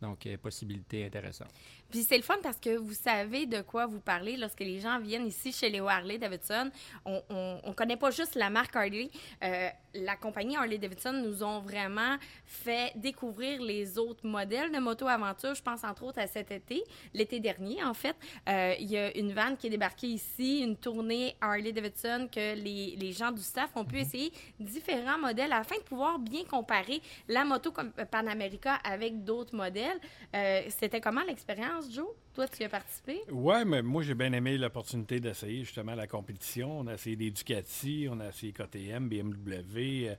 Donc, 0.00 0.26
euh, 0.26 0.36
possibilité 0.38 1.04
intéressante. 1.04 1.50
Puis 1.90 2.04
c'est 2.04 2.16
le 2.16 2.22
fun 2.22 2.36
parce 2.42 2.58
que 2.58 2.76
vous 2.76 2.94
savez 2.94 3.46
de 3.46 3.60
quoi 3.62 3.86
vous 3.86 4.00
parlez 4.00 4.36
lorsque 4.36 4.60
les 4.60 4.78
gens 4.80 4.98
viennent 5.00 5.26
ici 5.26 5.52
chez 5.52 5.68
Léo 5.68 5.88
Harley 5.88 6.18
Davidson. 6.18 6.70
On, 7.04 7.20
on, 7.28 7.60
on 7.64 7.72
connaît 7.72 7.96
pas 7.96 8.10
juste 8.10 8.34
la 8.36 8.48
marque 8.48 8.74
Harley. 8.76 9.10
Euh, 9.42 9.68
la 9.94 10.16
compagnie 10.16 10.56
Harley 10.56 10.78
Davidson 10.78 11.12
nous 11.12 11.42
ont 11.42 11.58
vraiment 11.60 12.16
fait 12.46 12.92
découvrir 12.94 13.60
les 13.60 13.98
autres 13.98 14.24
modèles 14.26 14.70
de 14.70 14.78
moto 14.78 15.08
aventure. 15.08 15.54
Je 15.54 15.62
pense 15.62 15.82
entre 15.82 16.04
autres 16.04 16.20
à 16.20 16.28
cet 16.28 16.52
été, 16.52 16.84
l'été 17.12 17.40
dernier 17.40 17.82
en 17.82 17.92
fait. 17.94 18.16
Euh, 18.48 18.74
Il 18.78 18.88
y 18.88 18.96
a 18.96 19.16
une 19.18 19.32
vanne 19.32 19.56
qui 19.56 19.66
est 19.66 19.70
débarquée 19.70 20.06
ici, 20.06 20.60
une 20.60 20.76
tournée 20.76 21.34
Harley 21.40 21.72
Davidson 21.72 22.28
que 22.32 22.54
les, 22.54 22.94
les 22.96 23.12
gens 23.12 23.32
du 23.32 23.42
staff 23.42 23.70
ont 23.76 23.84
pu 23.84 23.98
essayer 23.98 24.32
différents 24.60 25.18
modèles 25.18 25.52
afin 25.52 25.76
de 25.76 25.82
pouvoir 25.82 26.20
bien 26.20 26.44
comparer 26.44 27.02
la 27.26 27.44
moto 27.44 27.72
Panamérica 28.12 28.74
avec 28.84 29.24
d'autres 29.24 29.56
modèles. 29.56 29.89
Euh, 30.34 30.62
C'était 30.68 31.00
comment 31.00 31.22
l'expérience, 31.24 31.92
Joe? 31.92 32.08
Toi, 32.34 32.46
tu 32.48 32.62
y 32.62 32.64
as 32.64 32.68
participé? 32.68 33.20
Ouais, 33.30 33.64
mais 33.64 33.82
moi, 33.82 34.02
j'ai 34.02 34.14
bien 34.14 34.32
aimé 34.32 34.56
l'opportunité 34.58 35.20
d'essayer 35.20 35.64
justement 35.64 35.94
la 35.94 36.06
compétition. 36.06 36.80
On 36.80 36.86
a 36.86 36.94
essayé 36.94 37.16
des 37.16 37.30
Ducati, 37.30 38.06
on 38.10 38.20
a 38.20 38.28
essayé 38.28 38.52
KTM, 38.52 39.08
BMW. 39.08 40.08
euh, 40.08 40.14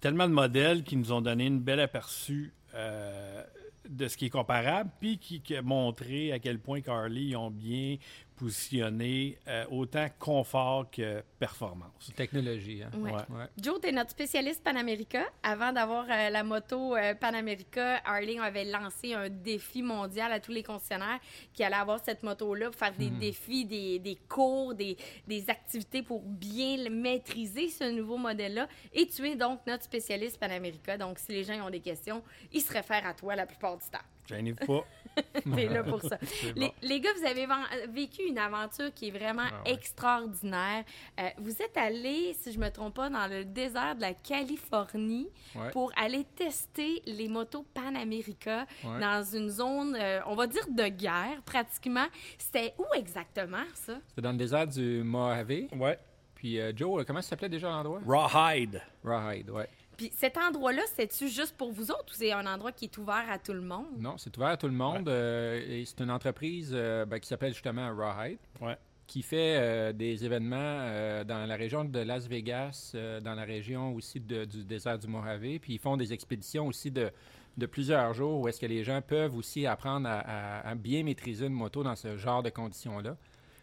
tellement 0.00 0.28
de 0.28 0.32
modèles 0.34 0.82
qui 0.82 0.96
nous 0.96 1.12
ont 1.12 1.20
donné 1.20 1.46
une 1.46 1.60
belle 1.60 1.80
aperçu 1.80 2.52
euh, 2.74 3.44
de 3.88 4.08
ce 4.08 4.16
qui 4.16 4.26
est 4.26 4.30
comparable, 4.30 4.90
puis 5.00 5.18
qui, 5.18 5.40
qui 5.40 5.54
a 5.56 5.62
montré 5.62 6.32
à 6.32 6.38
quel 6.38 6.58
point 6.58 6.80
Carly 6.80 7.28
ils 7.30 7.36
ont 7.36 7.50
bien 7.50 7.96
positionné 8.36 9.38
euh, 9.48 9.64
autant 9.70 10.06
confort 10.18 10.90
que 10.90 11.22
performance. 11.38 12.12
Technologie, 12.16 12.82
hein? 12.82 12.90
Ouais. 12.94 13.12
Ouais. 13.12 13.20
Ouais. 13.30 13.46
Joe, 13.60 13.80
tu 13.80 13.88
es 13.88 13.92
notre 13.92 14.10
spécialiste 14.10 14.62
Panamérica. 14.62 15.24
Avant 15.42 15.72
d'avoir 15.72 16.06
euh, 16.08 16.30
la 16.30 16.42
moto 16.42 16.96
euh, 16.96 17.14
Panamérica, 17.14 18.00
Harley 18.04 18.38
avait 18.38 18.64
lancé 18.64 19.14
un 19.14 19.28
défi 19.28 19.82
mondial 19.82 20.32
à 20.32 20.40
tous 20.40 20.52
les 20.52 20.62
concessionnaires 20.62 21.20
qui 21.52 21.62
allaient 21.62 21.76
avoir 21.76 22.00
cette 22.04 22.22
moto-là, 22.22 22.70
pour 22.70 22.78
faire 22.78 22.94
des 22.94 23.10
défis, 23.10 23.64
des, 23.64 23.98
des 23.98 24.16
cours, 24.28 24.74
des, 24.74 24.96
des 25.26 25.50
activités 25.50 26.02
pour 26.02 26.22
bien 26.22 26.88
maîtriser, 26.90 27.68
ce 27.68 27.90
nouveau 27.90 28.16
modèle-là. 28.16 28.68
Et 28.92 29.06
tu 29.06 29.28
es 29.28 29.36
donc 29.36 29.60
notre 29.66 29.84
spécialiste 29.84 30.38
Panamérica. 30.38 30.96
Donc, 30.98 31.18
si 31.18 31.32
les 31.32 31.44
gens 31.44 31.66
ont 31.66 31.70
des 31.70 31.80
questions, 31.80 32.22
ils 32.52 32.60
se 32.60 32.72
réfèrent 32.72 33.06
à 33.06 33.14
toi 33.14 33.36
la 33.36 33.46
plupart 33.46 33.76
du 33.76 33.88
temps. 33.90 33.98
Gênez-vous 34.26 34.66
pas. 34.66 34.84
T'es 35.54 35.66
là 35.68 35.82
pour 35.82 36.00
ça. 36.00 36.16
Les, 36.56 36.68
bon. 36.68 36.72
les 36.80 37.00
gars, 37.00 37.10
vous 37.18 37.26
avez 37.26 37.46
vécu 37.90 38.22
une 38.22 38.38
aventure 38.38 38.94
qui 38.94 39.08
est 39.08 39.10
vraiment 39.10 39.42
Ah 39.46 39.62
ouais. 39.66 39.72
extraordinaire. 39.74 40.84
Euh, 41.20 41.28
vous 41.38 41.60
êtes 41.60 41.76
allé, 41.76 42.32
si 42.34 42.50
je 42.52 42.58
me 42.58 42.70
trompe 42.70 42.94
pas, 42.94 43.10
dans 43.10 43.26
le 43.26 43.44
désert 43.44 43.94
de 43.96 44.00
la 44.00 44.14
Californie 44.14 45.28
Ouais. 45.54 45.70
pour 45.70 45.92
aller 45.96 46.24
tester 46.36 47.02
les 47.04 47.28
motos 47.28 47.66
Panamérica 47.74 48.66
Ouais. 48.84 49.00
dans 49.00 49.22
une 49.22 49.50
zone, 49.50 49.96
euh, 50.00 50.20
on 50.26 50.34
va 50.34 50.46
dire, 50.46 50.66
de 50.68 50.88
guerre, 50.88 51.42
pratiquement. 51.44 52.06
C'était 52.38 52.72
où 52.78 52.84
exactement, 52.94 53.64
ça? 53.74 53.98
C'était 54.08 54.22
dans 54.22 54.32
le 54.32 54.38
désert 54.38 54.66
du 54.66 55.02
Mojave. 55.04 55.66
Ouais. 55.76 55.98
Puis 56.34 56.58
euh, 56.58 56.72
Joe, 56.74 57.04
comment 57.06 57.20
ça 57.20 57.30
s'appelait 57.30 57.48
déjà 57.50 57.68
l'endroit? 57.68 58.00
Rawhide. 58.06 58.80
Rawhide, 59.04 59.50
ouais. 59.50 59.68
Puis 60.02 60.10
cet 60.16 60.36
endroit-là, 60.36 60.82
c'est-tu 60.96 61.28
juste 61.28 61.56
pour 61.56 61.70
vous 61.70 61.92
autres 61.92 62.06
ou 62.12 62.14
c'est 62.14 62.32
un 62.32 62.44
endroit 62.44 62.72
qui 62.72 62.86
est 62.86 62.98
ouvert 62.98 63.24
à 63.30 63.38
tout 63.38 63.52
le 63.52 63.60
monde? 63.60 63.86
Non, 63.98 64.16
c'est 64.18 64.36
ouvert 64.36 64.48
à 64.48 64.56
tout 64.56 64.66
le 64.66 64.72
monde. 64.72 65.08
euh, 65.08 65.60
et 65.64 65.84
c'est 65.84 66.00
une 66.00 66.10
entreprise 66.10 66.72
euh, 66.74 67.04
ben, 67.04 67.20
qui 67.20 67.28
s'appelle 67.28 67.52
justement 67.52 67.94
Rawhide, 67.96 68.38
Ouais. 68.60 68.76
qui 69.06 69.22
fait 69.22 69.58
euh, 69.60 69.92
des 69.92 70.24
événements 70.24 70.56
euh, 70.58 71.22
dans 71.22 71.46
la 71.46 71.54
région 71.54 71.84
de 71.84 72.00
Las 72.00 72.26
Vegas, 72.26 72.92
euh, 72.96 73.20
dans 73.20 73.34
la 73.36 73.44
région 73.44 73.94
aussi 73.94 74.18
de- 74.18 74.44
du 74.44 74.64
désert 74.64 74.98
du 74.98 75.06
Mojave. 75.06 75.58
Puis 75.60 75.74
ils 75.74 75.78
font 75.78 75.96
des 75.96 76.12
expéditions 76.12 76.66
aussi 76.66 76.90
de, 76.90 77.12
de 77.56 77.66
plusieurs 77.66 78.12
jours 78.12 78.40
où 78.40 78.48
est-ce 78.48 78.58
que 78.60 78.66
les 78.66 78.82
gens 78.82 79.00
peuvent 79.02 79.36
aussi 79.36 79.68
apprendre 79.68 80.08
à, 80.08 80.18
à- 80.18 80.68
à 80.70 80.74
bien 80.74 81.04
maîtriser 81.04 81.46
une 81.46 81.52
moto 81.52 81.84
dans 81.84 81.94
ce 81.94 82.16
genre 82.16 82.42
de 82.42 82.50
conditions-là. 82.50 83.16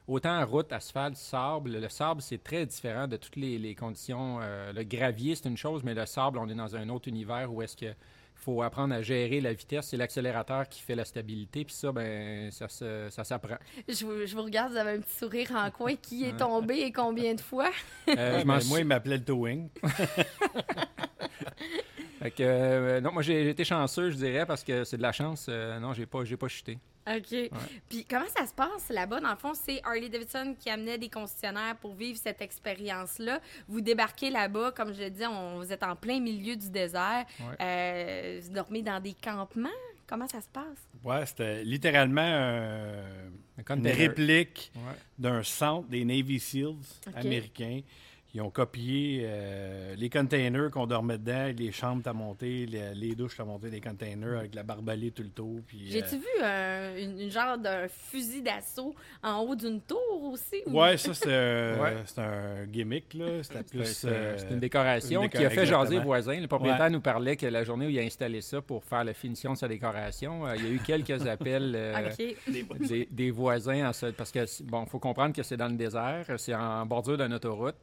Autant 0.10 0.46
route, 0.46 0.72
asphalte, 0.74 1.16
sable. 1.18 1.72
Le 1.80 1.90
sable, 1.90 2.22
c'est 2.22 2.44
très 2.44 2.66
différent 2.66 3.08
de 3.08 3.18
toutes 3.18 3.36
les, 3.36 3.58
les 3.58 3.76
conditions. 3.76 4.40
Euh, 4.42 4.74
le 4.74 4.84
gravier, 4.84 5.36
c'est 5.36 5.48
une 5.48 5.58
chose, 5.58 5.84
mais 5.84 5.94
le 5.94 6.06
sable, 6.06 6.38
on 6.40 6.50
est 6.50 6.56
dans 6.56 6.76
un 6.76 6.90
autre 6.90 7.08
univers 7.08 7.54
où 7.54 7.62
est-ce 7.62 7.78
que 7.78 7.94
faut 8.36 8.62
apprendre 8.62 8.94
à 8.96 9.02
gérer 9.02 9.42
la 9.42 9.52
vitesse. 9.52 9.88
C'est 9.90 9.98
l'accélérateur 9.98 10.68
qui 10.70 10.82
fait 10.82 10.96
la 10.96 11.04
stabilité. 11.04 11.66
Puis 11.66 11.74
ça, 11.76 11.92
ben, 11.92 12.50
ça, 12.52 12.70
se- 12.70 13.08
ça 13.10 13.26
s'apprend. 13.26 13.58
Je 13.88 14.06
vous, 14.06 14.26
je 14.26 14.34
vous 14.34 14.44
regarde, 14.44 14.72
vous 14.72 14.78
avez 14.78 14.92
un 14.92 15.00
petit 15.02 15.16
sourire 15.18 15.52
en 15.56 15.70
coin. 15.72 15.96
Qui 15.96 16.24
est 16.24 16.38
tombé 16.38 16.76
et 16.80 16.92
combien 16.94 17.34
de 17.36 17.42
fois? 17.42 17.70
Euh, 18.08 18.40
je 18.40 18.46
Ben, 18.46 18.60
suis- 18.62 18.70
moi, 18.70 18.80
il 18.80 18.86
m'appelait 18.86 19.18
le 19.18 19.26
towing. 19.26 19.68
Fait 22.20 22.32
que, 22.32 22.44
euh, 22.44 23.02
non, 23.02 23.12
moi, 23.14 23.22
j'ai 23.22 23.44
j'ai 23.44 23.50
été 23.52 23.64
chanceux, 23.64 24.10
je 24.10 24.16
dirais, 24.18 24.46
parce 24.46 24.64
que 24.64 24.84
c'est 24.84 24.98
de 24.98 25.02
la 25.02 25.12
chance. 25.14 25.46
Euh, 25.50 25.80
non, 25.80 25.94
j'ai 25.94 26.06
pas, 26.06 26.26
j'ai 26.26 26.36
pas 26.38 26.48
chuté. 26.50 26.78
OK. 27.10 27.50
Puis 27.90 28.06
comment 28.10 28.28
ça 28.36 28.46
se 28.46 28.54
passe 28.54 28.90
là-bas? 28.90 29.20
Dans 29.20 29.32
le 29.32 29.36
fond, 29.38 29.54
c'est 29.54 29.82
Harley 29.84 30.10
Davidson 30.10 30.56
qui 30.60 30.70
amenait 30.70 30.98
des 30.98 31.10
concessionnaires 31.10 31.76
pour 31.78 31.96
vivre 31.96 32.20
cette 32.22 32.42
expérience-là. 32.42 33.40
Vous 33.68 33.82
débarquez 33.82 34.30
là-bas, 34.30 34.72
comme 34.76 34.94
je 34.94 35.02
le 35.04 35.10
disais, 35.10 35.28
on, 35.28 35.58
vous 35.58 35.72
êtes 35.74 35.84
en 35.84 35.96
plein 35.96 36.20
milieu 36.20 36.56
du 36.56 36.70
désert. 36.70 37.26
Ouais. 37.40 37.56
Euh, 37.62 38.40
vous 38.44 38.54
dormez 38.54 38.82
dans 38.84 39.00
des 39.02 39.14
campements? 39.14 39.70
Comment 40.08 40.28
ça 40.28 40.42
se 40.42 40.48
passe? 40.50 40.88
Ouais, 41.04 41.26
c'était 41.26 41.64
littéralement 41.64 42.22
Un 42.22 43.76
une 43.76 43.88
réplique 43.88 44.72
Ouais. 44.76 44.96
d'un 45.18 45.44
centre 45.44 45.88
des 45.88 46.04
Navy 46.06 46.40
SEALs 46.40 46.76
américains. 47.16 47.82
Ils 48.36 48.42
ont 48.42 48.52
copié 48.52 49.22
euh, 49.24 49.96
les 49.98 50.08
containers 50.08 50.70
qu'on 50.70 50.86
dormait 50.86 51.18
dedans, 51.18 51.52
les 51.58 51.72
chambres 51.72 52.08
à 52.08 52.14
monter, 52.14 52.68
les, 52.68 52.94
les 52.94 53.16
douches 53.16 53.40
à 53.40 53.44
monter, 53.44 53.72
les 53.72 53.82
containers 53.82 54.38
avec 54.38 54.54
la 54.54 54.62
barbalée 54.62 55.10
tout 55.10 55.24
le 55.24 55.30
tour. 55.30 55.62
puis, 55.66 55.88
J'ai-tu 55.90 56.14
euh, 56.14 56.18
vu 56.20 56.44
euh, 56.44 57.04
une, 57.06 57.22
une 57.22 57.32
genre 57.32 57.58
d'un 57.58 57.88
fusil 57.88 58.44
d'assaut 58.44 58.94
en 59.24 59.40
haut 59.40 59.56
d'une 59.56 59.82
tour 59.82 60.30
aussi? 60.32 60.62
ou- 60.68 60.80
Ouais, 60.80 60.96
ça, 60.98 61.12
c'est 61.16 61.26
euh, 61.28 61.76
Ouais. 61.82 62.22
un 62.24 62.66
gimmick, 62.68 63.16
là. 63.16 63.42
C'était 63.42 63.60
C'est- 63.66 63.78
plus... 63.78 64.06
Euh, 64.06 64.38
une 64.52 64.60
décoration 64.60 65.24
une 65.24 65.30
qui 65.30 65.44
a 65.44 65.50
fait 65.50 65.66
jaser 65.66 65.96
les 65.98 66.04
voisins. 66.04 66.40
Le 66.40 66.48
propriétaire 66.48 66.82
Ouais. 66.86 66.90
nous 66.92 67.02
parlait 67.02 67.36
que 67.36 67.48
la 67.48 67.64
journée 67.64 67.88
où 67.88 67.90
il 67.90 67.98
a 67.98 68.04
installé 68.04 68.42
ça 68.42 68.62
pour 68.62 68.84
faire 68.84 69.04
la 69.04 69.16
finition 69.16 69.54
de 69.54 69.58
sa 69.58 69.68
décoration, 69.68 70.46
euh, 70.46 70.56
il 70.56 70.66
y 70.66 70.68
a 70.68 70.72
eu 70.72 70.80
quelques 70.86 71.10
appels 71.28 71.74
euh, 71.76 72.10
des, 72.88 73.08
des 73.10 73.32
voisins. 73.32 73.90
en 73.90 73.94
ce- 73.94 74.12
parce 74.12 74.32
que, 74.32 74.46
bon, 74.66 74.86
faut 74.86 75.00
comprendre 75.00 75.34
que 75.34 75.42
c'est 75.42 75.58
dans 75.58 75.68
le 75.68 75.76
désert, 75.78 76.26
c'est 76.38 76.54
en 76.54 76.86
bordure 76.86 77.18
d'une 77.18 77.34
autoroute, 77.34 77.76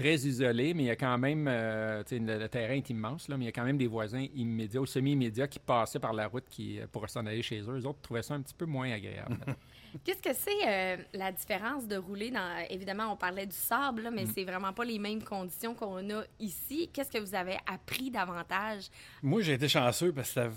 très 0.00 0.14
isolé, 0.14 0.74
mais 0.74 0.84
il 0.84 0.86
y 0.86 0.90
a 0.90 0.96
quand 0.96 1.18
même, 1.18 1.46
euh, 1.48 2.02
le, 2.10 2.38
le 2.38 2.48
terrain 2.48 2.74
est 2.74 2.90
immense, 2.90 3.28
là, 3.28 3.36
mais 3.36 3.44
il 3.44 3.46
y 3.46 3.50
a 3.50 3.52
quand 3.52 3.64
même 3.64 3.78
des 3.78 3.86
voisins 3.86 4.26
immédiats 4.34 4.80
ou 4.80 4.86
semi-immédiats 4.86 5.48
qui 5.48 5.58
passaient 5.58 5.98
par 5.98 6.12
la 6.12 6.26
route 6.26 6.44
qui, 6.48 6.80
pour 6.92 7.08
s'en 7.08 7.26
aller 7.26 7.42
chez 7.42 7.60
eux. 7.60 7.76
Les 7.76 7.86
autres 7.86 8.00
trouvaient 8.00 8.22
ça 8.22 8.34
un 8.34 8.40
petit 8.40 8.54
peu 8.54 8.66
moins 8.66 8.90
agréable. 8.90 9.36
Qu'est-ce 10.04 10.22
que 10.22 10.32
c'est 10.32 10.68
euh, 10.68 10.96
la 11.14 11.32
différence 11.32 11.88
de 11.88 11.96
rouler 11.96 12.30
dans. 12.30 12.64
Évidemment, 12.70 13.12
on 13.12 13.16
parlait 13.16 13.46
du 13.46 13.56
sable, 13.56 14.02
là, 14.02 14.10
mais 14.12 14.24
Mm. 14.24 14.32
c'est 14.34 14.44
vraiment 14.44 14.72
pas 14.72 14.84
les 14.84 14.98
mêmes 15.00 15.22
conditions 15.22 15.74
qu'on 15.74 16.08
a 16.10 16.22
ici. 16.38 16.88
Qu'est-ce 16.92 17.10
que 17.10 17.18
vous 17.18 17.34
avez 17.34 17.56
appris 17.66 18.10
davantage? 18.10 18.84
Moi, 19.22 19.42
j'ai 19.42 19.54
été 19.54 19.68
chanceux 19.68 20.12
parce 20.12 20.32
que 20.32 20.48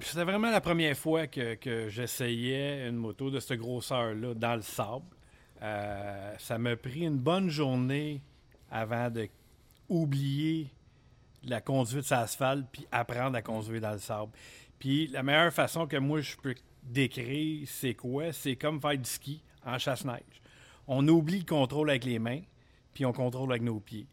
c'était 0.00 0.24
vraiment 0.24 0.50
la 0.50 0.60
première 0.62 0.96
fois 0.96 1.26
que, 1.26 1.54
que 1.56 1.88
j'essayais 1.90 2.88
une 2.88 2.96
moto 2.96 3.30
de 3.30 3.38
cette 3.38 3.58
grosseur-là 3.58 4.34
dans 4.34 4.56
le 4.56 4.62
sable. 4.62 5.04
Euh, 5.60 6.34
ça 6.38 6.56
m'a 6.56 6.76
pris 6.76 7.00
une 7.00 7.18
bonne 7.18 7.50
journée 7.50 8.22
avant 8.70 9.10
de 9.10 9.28
oublier 9.88 10.70
la 11.44 11.60
conduite 11.60 12.04
sur 12.04 12.16
l'asphalte 12.16 12.66
puis 12.70 12.86
apprendre 12.92 13.36
à 13.36 13.42
conduire 13.42 13.80
dans 13.80 13.92
le 13.92 13.98
sable. 13.98 14.32
Puis 14.78 15.06
la 15.08 15.22
meilleure 15.22 15.52
façon 15.52 15.86
que 15.86 15.96
moi 15.96 16.20
je 16.20 16.36
peux 16.36 16.54
décrire, 16.82 17.66
c'est 17.68 17.94
quoi? 17.94 18.32
C'est 18.32 18.56
comme 18.56 18.80
faire 18.80 18.98
du 18.98 19.08
ski 19.08 19.42
en 19.64 19.78
chasse-neige. 19.78 20.42
On 20.86 21.06
oublie 21.08 21.40
le 21.40 21.44
contrôle 21.44 21.90
avec 21.90 22.04
les 22.04 22.18
mains, 22.18 22.40
puis 22.94 23.04
on 23.04 23.12
contrôle 23.12 23.50
avec 23.50 23.62
nos 23.62 23.80
pieds. 23.80 24.06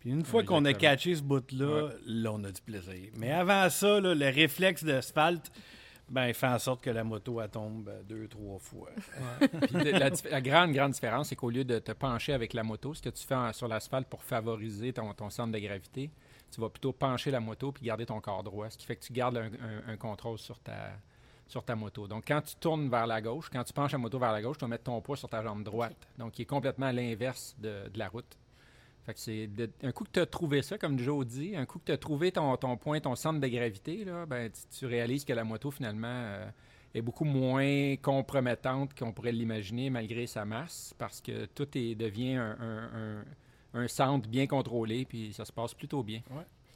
Puis 0.00 0.10
une 0.10 0.24
fois 0.24 0.44
qu'on 0.44 0.64
a 0.64 0.72
catché 0.72 1.14
ce 1.14 1.22
bout-là, 1.22 1.90
là, 2.06 2.32
on 2.32 2.44
a 2.44 2.52
du 2.52 2.60
plaisir. 2.60 3.10
Mais 3.16 3.32
avant 3.32 3.68
ça, 3.70 4.00
là, 4.00 4.14
le 4.14 4.28
réflexe 4.28 4.84
d'asphalte, 4.84 5.50
ben, 6.08 6.26
il 6.28 6.34
fait 6.34 6.46
en 6.46 6.58
sorte 6.58 6.82
que 6.82 6.90
la 6.90 7.04
moto, 7.04 7.40
elle 7.40 7.50
tombe 7.50 7.88
euh, 7.88 8.02
deux, 8.02 8.28
trois 8.28 8.58
fois. 8.58 8.88
Puis 9.40 9.92
la, 10.30 10.40
grande, 10.40 10.72
grande 10.72 10.92
différence, 10.92 11.28
c'est 11.28 11.36
qu'au 11.36 11.50
lieu 11.50 11.64
de 11.64 11.78
te 11.78 11.92
pencher 11.92 12.32
avec 12.32 12.52
la 12.54 12.62
moto, 12.62 12.94
ce 12.94 13.02
que 13.02 13.10
tu 13.10 13.26
fais 13.26 13.34
en- 13.34 13.52
sur 13.52 13.68
l'asphalte 13.68 14.08
pour 14.08 14.22
favoriser 14.22 14.92
ton, 14.92 15.12
ton 15.14 15.28
centre 15.30 15.52
de 15.52 15.58
gravité, 15.58 16.10
tu 16.50 16.60
vas 16.60 16.68
plutôt 16.70 16.92
pencher 16.92 17.30
la 17.30 17.40
moto 17.40 17.72
puis 17.72 17.84
garder 17.84 18.06
ton 18.06 18.20
corps 18.20 18.42
droit, 18.42 18.70
ce 18.70 18.78
qui 18.78 18.86
fait 18.86 18.96
que 18.96 19.04
tu 19.04 19.12
gardes 19.12 19.36
un, 19.36 19.46
un- 19.46 19.92
un 19.92 19.96
contrôle 19.98 20.38
sur 20.38 20.58
ta, 20.60 20.92
sur 21.46 21.62
ta 21.62 21.76
moto. 21.76 22.06
Donc, 22.08 22.24
quand 22.26 22.40
tu 22.40 22.54
tournes 22.56 22.88
vers 22.88 23.06
la 23.06 23.20
gauche, 23.20 23.50
quand 23.52 23.64
tu 23.64 23.72
penches 23.72 23.92
la 23.92 23.98
moto 23.98 24.18
vers 24.18 24.32
la 24.32 24.40
gauche, 24.42 24.56
tu 24.58 24.64
vas 24.64 24.68
mettre 24.68 24.84
ton 24.84 25.00
poids 25.02 25.16
sur 25.16 25.28
ta 25.28 25.42
jambe 25.42 25.62
droite. 25.62 25.96
Donc, 26.16 26.38
il 26.38 26.42
est 26.42 26.46
complètement 26.46 26.86
à 26.86 26.92
l'inverse 26.92 27.54
de, 27.58 27.88
de 27.92 27.98
la 27.98 28.08
route. 28.08 28.36
Un 29.82 29.92
coup 29.92 30.04
que 30.04 30.10
tu 30.12 30.20
as 30.20 30.26
trouvé 30.26 30.62
ça, 30.62 30.78
comme 30.78 30.98
Joe 30.98 31.26
dit, 31.26 31.56
un 31.56 31.66
coup 31.66 31.78
que 31.78 31.86
tu 31.86 31.92
as 31.92 31.98
trouvé 31.98 32.32
ton, 32.32 32.56
point, 32.76 33.00
ton 33.00 33.14
centre 33.16 33.40
de 33.40 33.48
gravité, 33.48 34.04
là, 34.04 34.26
ben, 34.26 34.50
tu, 34.50 34.78
tu 34.78 34.86
réalises 34.86 35.24
que 35.24 35.32
la 35.32 35.44
moto, 35.44 35.70
finalement, 35.70 36.06
euh, 36.08 36.48
est 36.94 37.02
beaucoup 37.02 37.24
moins 37.24 37.96
compromettante 37.96 38.98
qu'on 38.98 39.12
pourrait 39.12 39.32
l'imaginer 39.32 39.90
malgré 39.90 40.26
sa 40.26 40.44
masse, 40.44 40.94
parce 40.98 41.20
que 41.20 41.46
tout 41.46 41.68
est, 41.76 41.94
devient 41.94 42.40
un 43.74 43.88
centre 43.88 44.28
bien 44.28 44.46
contrôlé, 44.46 45.04
puis 45.04 45.32
ça 45.32 45.44
se 45.44 45.52
passe 45.52 45.74
plutôt 45.74 46.02
bien. 46.02 46.20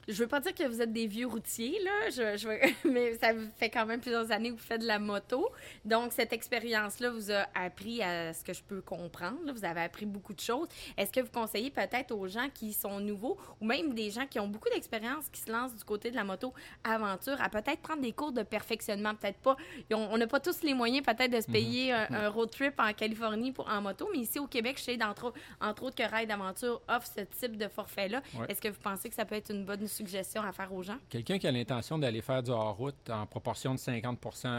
Je 0.09 0.15
veux 0.15 0.27
pas 0.27 0.41
dire 0.41 0.55
que 0.55 0.65
vous 0.65 0.83
êtes 0.83 0.93
des 0.93 1.07
vieux 1.07 1.27
routiers, 1.29 1.79
là, 1.85 2.11
je, 2.11 2.37
je 2.37 2.49
veux- 2.49 2.59
mais 2.91 3.15
ça 3.19 3.29
fait 3.57 3.71
quand 3.71 3.87
même 3.87 4.01
plusieurs 4.01 4.31
années 4.33 4.51
que 4.51 4.55
vous 4.57 4.61
faites 4.67 4.81
de 4.81 4.87
la 4.87 4.99
moto. 4.99 5.49
Donc, 5.85 6.13
cette 6.13 6.33
expérience-là 6.33 7.11
vous 7.11 7.31
a 7.31 7.47
appris 7.55 8.03
à 8.03 8.33
ce 8.33 8.43
que 8.43 8.53
je 8.53 8.63
peux 8.63 8.81
comprendre. 8.81 9.39
là. 9.45 9.53
Vous 9.53 9.65
avez 9.65 9.81
appris 9.83 10.05
beaucoup 10.07 10.35
de 10.35 10.41
choses. 10.41 10.67
Est-ce 10.97 11.13
que 11.13 11.21
vous 11.21 11.31
conseillez 11.31 11.71
peut-être 11.71 12.11
aux 12.13 12.27
gens 12.27 12.49
qui 12.53 12.73
sont 12.73 12.99
nouveaux 12.99 13.39
ou 13.61 13.65
même 13.67 13.95
des 13.95 14.11
gens 14.11 14.27
qui 14.27 14.41
ont 14.41 14.49
beaucoup 14.49 14.69
d'expérience, 14.71 15.29
qui 15.31 15.41
se 15.41 15.51
lancent 15.53 15.77
du 15.77 15.85
côté 15.85 16.11
de 16.11 16.17
la 16.17 16.25
moto 16.25 16.53
aventure, 16.85 17.41
à 17.41 17.49
peut-être 17.49 17.81
prendre 17.81 18.03
des 18.03 18.13
cours 18.13 18.33
de 18.33 18.43
perfectionnement? 18.43 19.15
Peut-être 19.15 19.39
pas. 19.39 19.57
on 19.93 20.17
n'a 20.19 20.27
pas 20.27 20.41
tous 20.41 20.63
les 20.63 20.75
moyens 20.75 21.05
peut-être 21.07 21.31
de 21.33 21.41
se 21.41 21.51
payer 21.51 21.93
un, 21.93 22.07
un 22.11 22.29
road 22.29 22.51
trip 22.51 22.75
en 22.79 22.93
Californie 22.93 23.53
pour, 23.53 23.69
en 23.69 23.81
moto, 23.81 24.09
mais 24.13 24.19
ici 24.21 24.39
au 24.39 24.47
Québec, 24.47 24.77
je 24.79 24.83
sais 24.85 24.97
d'entre 24.97 25.33
entre 25.61 25.85
autres 25.85 25.97
que 25.97 26.09
Rail 26.11 26.27
d'Aventure 26.27 26.81
offre 26.89 27.07
ce 27.17 27.21
type 27.39 27.57
de 27.57 27.69
forfait-là. 27.69 28.21
Ouais. 28.39 28.47
Est-ce 28.49 28.61
que 28.61 28.69
vous 28.69 28.81
pensez 28.83 29.09
que 29.09 29.15
ça 29.15 29.25
peut 29.25 29.35
être 29.37 29.51
une 29.51 29.65
bonne 29.65 29.87
suggestion 29.93 30.43
à 30.43 30.51
faire 30.53 30.73
aux 30.73 30.83
gens? 30.83 30.99
Quelqu'un 31.09 31.39
qui 31.39 31.47
a 31.47 31.53
l'intention 31.53 31.99
d'aller 31.99 32.21
faire 32.23 32.43
du 32.43 32.51
hors-route 32.51 33.09
en 33.11 33.27
proportion 33.27 33.75
de 33.75 33.79
50 33.79 34.19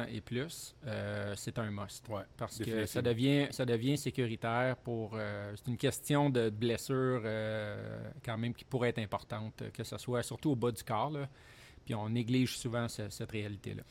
et 0.09 0.21
plus, 0.21 0.75
euh, 0.85 1.33
c'est 1.35 1.57
un 1.59 1.69
must. 1.71 2.07
Ouais, 2.09 2.21
parce 2.37 2.59
que 2.59 2.85
ça 2.85 3.01
devient, 3.01 3.47
ça 3.51 3.65
devient 3.65 3.97
sécuritaire 3.97 4.77
pour. 4.77 5.11
euh, 5.15 5.53
c'est 5.55 5.67
une 5.69 5.77
question 5.77 6.29
de 6.29 6.49
blessure 6.49 7.21
euh, 7.25 8.09
quand 8.23 8.37
même 8.37 8.53
qui 8.53 8.63
pourrait 8.65 8.89
être 8.89 8.99
importante, 8.99 9.63
que 9.73 9.83
ce 9.83 9.97
soit 9.97 10.23
surtout 10.23 10.51
au 10.51 10.55
bas 10.55 10.71
du 10.71 10.83
corps. 10.83 11.11
là. 11.11 11.27
Puis 11.85 11.93
on 11.95 12.07
néglige 12.07 12.57
souvent 12.57 12.87
ce- 12.87 13.09
cette 13.09 13.31
réalité-là. 13.31 13.83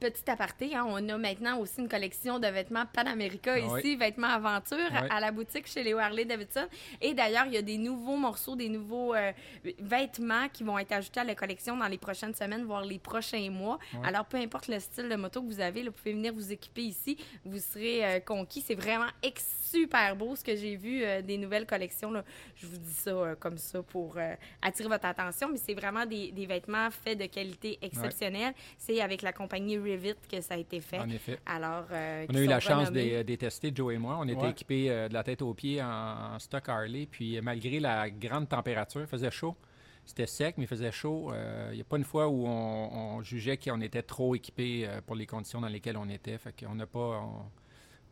Petit 0.00 0.30
aparté, 0.30 0.74
hein, 0.74 0.86
on 0.88 1.08
a 1.10 1.18
maintenant 1.18 1.58
aussi 1.58 1.78
une 1.78 1.88
collection 1.88 2.38
de 2.38 2.46
vêtements 2.46 2.86
Panamérica 2.86 3.52
Ah 3.54 3.78
ici, 3.78 3.96
vêtements 3.96 4.28
aventure, 4.28 4.78
Ouais. 4.78 5.08
à 5.10 5.20
la 5.20 5.30
boutique 5.30 5.66
chez 5.66 5.82
Léo 5.82 5.98
Harley 5.98 6.24
Davidson. 6.24 6.66
Et 7.02 7.12
d'ailleurs, 7.12 7.44
il 7.46 7.52
y 7.52 7.58
a 7.58 7.62
des 7.62 7.76
nouveaux 7.76 8.16
morceaux, 8.16 8.56
des 8.56 8.70
nouveaux 8.70 9.14
euh, 9.14 9.30
vêtements 9.78 10.48
qui 10.48 10.62
vont 10.64 10.78
être 10.78 10.92
ajoutés 10.92 11.20
à 11.20 11.24
la 11.24 11.34
collection 11.34 11.76
dans 11.76 11.86
les 11.86 11.98
prochaines 11.98 12.34
semaines, 12.34 12.64
voire 12.64 12.82
les 12.84 12.98
prochains 12.98 13.50
mois. 13.50 13.78
Alors, 14.02 14.24
peu 14.24 14.38
importe 14.38 14.68
le 14.68 14.80
style 14.80 15.08
de 15.08 15.16
moto 15.16 15.42
que 15.42 15.46
vous 15.46 15.60
avez, 15.60 15.82
là, 15.82 15.90
vous 15.90 15.96
pouvez 15.96 16.12
venir 16.14 16.32
vous 16.32 16.50
équiper 16.50 16.82
ici. 16.82 17.18
Vous 17.44 17.58
serez 17.58 18.04
euh, 18.04 18.20
conquis. 18.20 18.62
C'est 18.66 18.74
vraiment 18.74 19.08
ex- 19.22 19.44
super 19.70 20.16
beau 20.16 20.34
ce 20.36 20.42
que 20.44 20.54
j'ai 20.56 20.76
vu 20.76 21.02
euh, 21.02 21.22
des 21.22 21.38
nouvelles 21.38 21.66
collections. 21.66 22.10
là. 22.10 22.24
Je 22.56 22.66
vous 22.66 22.76
dis 22.78 22.92
ça 22.92 23.10
euh, 23.10 23.34
comme 23.36 23.58
ça 23.58 23.82
pour 23.82 24.16
euh, 24.16 24.34
attirer 24.62 24.88
votre 24.88 25.06
attention, 25.06 25.48
mais 25.50 25.58
c'est 25.58 25.74
vraiment 25.74 26.06
des, 26.06 26.32
des 26.32 26.46
vêtements 26.46 26.90
faits 26.90 27.18
de 27.18 27.26
qualité 27.26 27.78
exceptionnelle. 27.82 28.54
C'est 28.78 29.00
avec 29.00 29.22
la 29.22 29.32
compagnie 29.32 29.78
Rivet 29.78 30.16
que 30.30 30.40
ça 30.40 30.54
a 30.54 30.56
été 30.58 30.80
fait. 30.80 30.98
En 30.98 31.08
effet. 31.10 31.38
Alors, 31.46 31.86
euh, 31.92 32.26
On 32.28 32.34
a 32.34 32.40
eu 32.40 32.46
la 32.46 32.60
chance 32.60 32.90
de 32.90 33.22
les 33.22 33.36
tester, 33.36 33.72
Joe 33.74 33.94
et 33.94 33.98
moi. 33.98 34.16
On 34.20 34.26
était 34.28 34.40
Ouais. 34.40 34.50
équipés 34.50 34.90
euh, 34.90 35.08
de 35.08 35.14
la 35.14 35.22
tête 35.22 35.42
aux 35.42 35.54
pieds 35.54 35.82
en, 35.82 36.34
en 36.34 36.38
stock 36.38 36.68
Harley. 36.68 37.06
Puis 37.10 37.36
euh, 37.36 37.42
malgré 37.42 37.78
la 37.80 38.08
grande 38.10 38.48
température, 38.48 39.00
il 39.00 39.06
faisait 39.06 39.30
chaud. 39.30 39.54
C'était 40.06 40.26
sec, 40.26 40.54
mais 40.58 40.64
il 40.64 40.66
faisait 40.66 40.90
chaud. 40.90 41.30
Euh, 41.32 41.68
Il 41.72 41.76
n'y 41.76 41.80
a 41.82 41.84
pas 41.84 41.96
une 41.98 42.04
fois 42.04 42.26
où 42.28 42.46
on, 42.46 43.16
on 43.18 43.22
jugeait 43.22 43.56
qu'on 43.58 43.80
était 43.80 44.02
trop 44.02 44.34
équipés 44.34 44.86
euh, 44.88 45.00
pour 45.06 45.14
les 45.14 45.26
conditions 45.26 45.60
dans 45.60 45.68
lesquelles 45.68 45.96
on 45.98 46.08
était. 46.08 46.36
Fait 46.38 46.52
qu'on 46.58 46.74
n'a 46.74 46.86
pas. 46.86 47.20
On, 47.22 47.44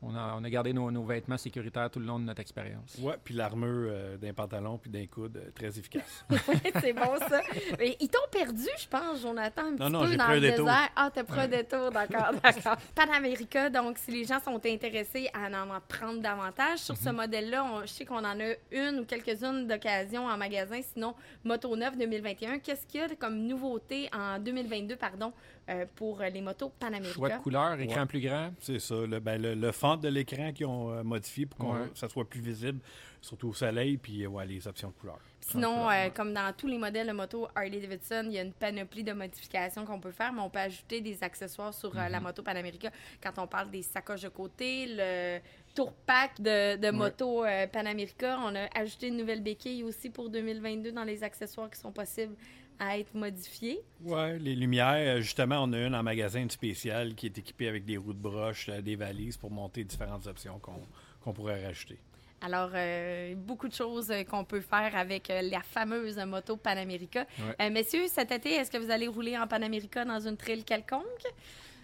on 0.02 0.14
a, 0.14 0.34
on 0.38 0.44
a 0.44 0.50
gardé 0.50 0.72
nos, 0.72 0.90
nos 0.90 1.02
vêtements 1.04 1.36
sécuritaires 1.38 1.90
tout 1.90 1.98
le 1.98 2.06
long 2.06 2.18
de 2.18 2.24
notre 2.24 2.40
expérience. 2.40 2.96
Ouais, 3.00 3.16
puis 3.22 3.34
l'armure 3.34 3.88
euh, 3.90 4.16
d'un 4.16 4.32
pantalon 4.32 4.78
puis 4.78 4.90
d'un 4.90 5.06
coude, 5.06 5.36
euh, 5.36 5.50
très 5.54 5.76
efficace. 5.78 6.24
c'est 6.80 6.92
bon, 6.92 7.16
ça. 7.28 7.40
Mais 7.78 7.96
ils 8.00 8.08
t'ont 8.08 8.18
perdu, 8.30 8.66
je 8.78 8.86
pense, 8.88 9.20
Jonathan, 9.22 9.62
un 9.66 9.76
petit 9.76 9.90
non, 9.92 10.04
peu 10.06 10.16
dans 10.16 10.24
pris 10.26 10.34
le 10.34 10.40
détour. 10.40 10.66
désert. 10.66 10.88
Ah, 10.94 11.10
t'as 11.12 11.24
pris 11.24 11.40
un 11.40 11.48
détour, 11.48 11.90
d'accord, 11.90 12.30
d'accord. 12.42 12.76
Panamérica, 12.94 13.70
donc, 13.70 13.98
si 13.98 14.10
les 14.12 14.24
gens 14.24 14.38
sont 14.40 14.60
intéressés 14.64 15.28
à 15.34 15.48
en 15.64 15.70
apprendre 15.72 16.20
davantage 16.20 16.78
sur 16.78 16.94
Mhm. 16.94 17.00
ce 17.02 17.10
modèle-là, 17.10 17.64
on- 17.64 17.80
je 17.82 17.86
sais 17.86 18.04
qu'on 18.04 18.18
en 18.18 18.38
a 18.40 18.52
une 18.70 19.00
ou 19.00 19.04
quelques-unes 19.04 19.66
d'occasions 19.66 20.26
en 20.26 20.36
magasin, 20.36 20.80
sinon 20.82 21.14
Moto 21.44 21.74
9 21.76 21.96
2021. 21.96 22.58
Qu'est-ce 22.58 22.86
qu'il 22.86 23.00
y 23.00 23.04
a 23.04 23.08
comme 23.16 23.38
nouveauté 23.46 24.08
en 24.12 24.38
2022, 24.38 24.96
pardon, 24.96 25.32
euh, 25.70 25.84
pour 25.96 26.20
les 26.20 26.40
motos 26.40 26.66
Choix 26.66 26.88
de 26.88 26.94
Panamérica? 26.96 27.38
couleur, 27.38 27.80
écran 27.80 28.00
Ouais. 28.00 28.06
plus 28.06 28.20
grand? 28.20 28.50
C'est 28.60 28.78
ça. 28.78 28.94
Le, 28.94 29.18
ben, 29.20 29.40
le, 29.40 29.54
le 29.54 29.72
fond 29.72 29.87
de 29.96 30.08
l'écran 30.08 30.52
qu'ils 30.52 30.66
ont 30.66 30.90
euh, 30.90 31.02
modifié 31.02 31.46
pour 31.46 31.58
que 31.58 31.64
Ouais. 31.64 31.88
ça 31.94 32.08
soit 32.08 32.28
plus 32.28 32.40
visible, 32.40 32.80
surtout 33.20 33.48
au 33.48 33.54
soleil, 33.54 33.96
puis 33.96 34.24
euh, 34.24 34.28
ouais, 34.28 34.46
les 34.46 34.66
options 34.68 34.88
de 34.88 34.94
couleurs. 34.94 35.18
Sinon, 35.40 35.88
euh, 35.88 36.10
comme 36.10 36.34
dans 36.34 36.52
tous 36.54 36.66
les 36.66 36.76
modèles 36.76 37.06
de 37.06 37.12
moto 37.12 37.48
Harley-Davidson, 37.54 38.24
il 38.26 38.32
y 38.32 38.38
a 38.38 38.42
une 38.42 38.52
panoplie 38.52 39.02
de 39.02 39.12
modifications 39.12 39.84
qu'on 39.86 39.98
peut 40.00 40.10
faire, 40.10 40.32
mais 40.32 40.40
on 40.42 40.50
peut 40.50 40.58
ajouter 40.58 41.00
des 41.00 41.22
accessoires 41.24 41.72
sur 41.72 41.96
euh, 41.96 42.02
Mhm. 42.04 42.12
la 42.12 42.20
moto 42.20 42.42
Panamérica. 42.42 42.90
Quand 43.22 43.32
on 43.42 43.46
parle 43.46 43.70
des 43.70 43.82
sacoches 43.82 44.22
de 44.22 44.28
côté, 44.28 44.86
le 44.88 45.38
tour 45.74 45.92
pack 46.06 46.40
de, 46.40 46.76
de 46.76 46.90
moto 46.90 47.44
euh, 47.44 47.66
Panamérica, 47.66 48.38
on 48.44 48.54
a 48.54 48.66
ajouté 48.78 49.08
une 49.08 49.16
nouvelle 49.16 49.42
béquille 49.42 49.84
aussi 49.84 50.10
pour 50.10 50.28
2022 50.28 50.92
dans 50.92 51.04
les 51.04 51.22
accessoires 51.24 51.70
qui 51.70 51.78
sont 51.80 51.92
possibles 51.92 52.34
à 52.78 52.98
être 52.98 53.14
modifiés. 53.14 53.80
Ouais, 54.02 54.38
les 54.38 54.54
lumières, 54.54 55.16
euh, 55.16 55.20
justement, 55.20 55.62
on 55.62 55.72
a 55.72 55.78
une 55.78 55.94
en 55.94 56.02
magasin 56.02 56.40
une 56.40 56.50
spéciale 56.50 57.14
qui 57.14 57.26
est 57.26 57.38
équipée 57.38 57.68
avec 57.68 57.84
des 57.84 57.96
roues 57.96 58.12
de 58.12 58.18
broche, 58.18 58.68
euh, 58.68 58.80
des 58.80 58.96
valises 58.96 59.36
pour 59.36 59.50
monter 59.50 59.84
différentes 59.84 60.26
options 60.26 60.58
qu'on 60.58 60.82
qu'on 61.20 61.32
pourrait 61.32 61.64
rajouter. 61.64 61.98
Alors, 62.40 62.70
euh, 62.74 63.34
beaucoup 63.34 63.68
de 63.68 63.74
choses 63.74 64.12
qu'on 64.30 64.44
peut 64.44 64.60
faire 64.60 64.94
avec 64.94 65.28
la 65.28 65.60
fameuse 65.60 66.18
moto 66.18 66.56
Panamérica. 66.56 67.26
Ouais. 67.38 67.66
Euh, 67.66 67.70
messieurs, 67.70 68.06
cet 68.06 68.30
été, 68.30 68.50
est-ce 68.54 68.70
que 68.70 68.78
vous 68.78 68.90
allez 68.90 69.08
rouler 69.08 69.36
en 69.36 69.46
Panamérica 69.46 70.04
dans 70.04 70.20
une 70.20 70.36
trail 70.36 70.62
quelconque? 70.62 71.02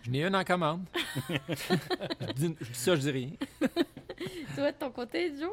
Je 0.02 0.10
n'ai 0.10 0.24
une 0.24 0.36
en 0.36 0.44
commande. 0.44 0.84
je, 1.28 2.32
dis, 2.34 2.54
je 2.60 2.66
dis 2.66 2.78
ça, 2.78 2.94
je 2.94 3.00
dis 3.00 3.10
rien. 3.10 3.30
Toi, 4.54 4.70
de 4.70 4.76
ton 4.76 4.90
côté, 4.90 5.32
Joe? 5.36 5.50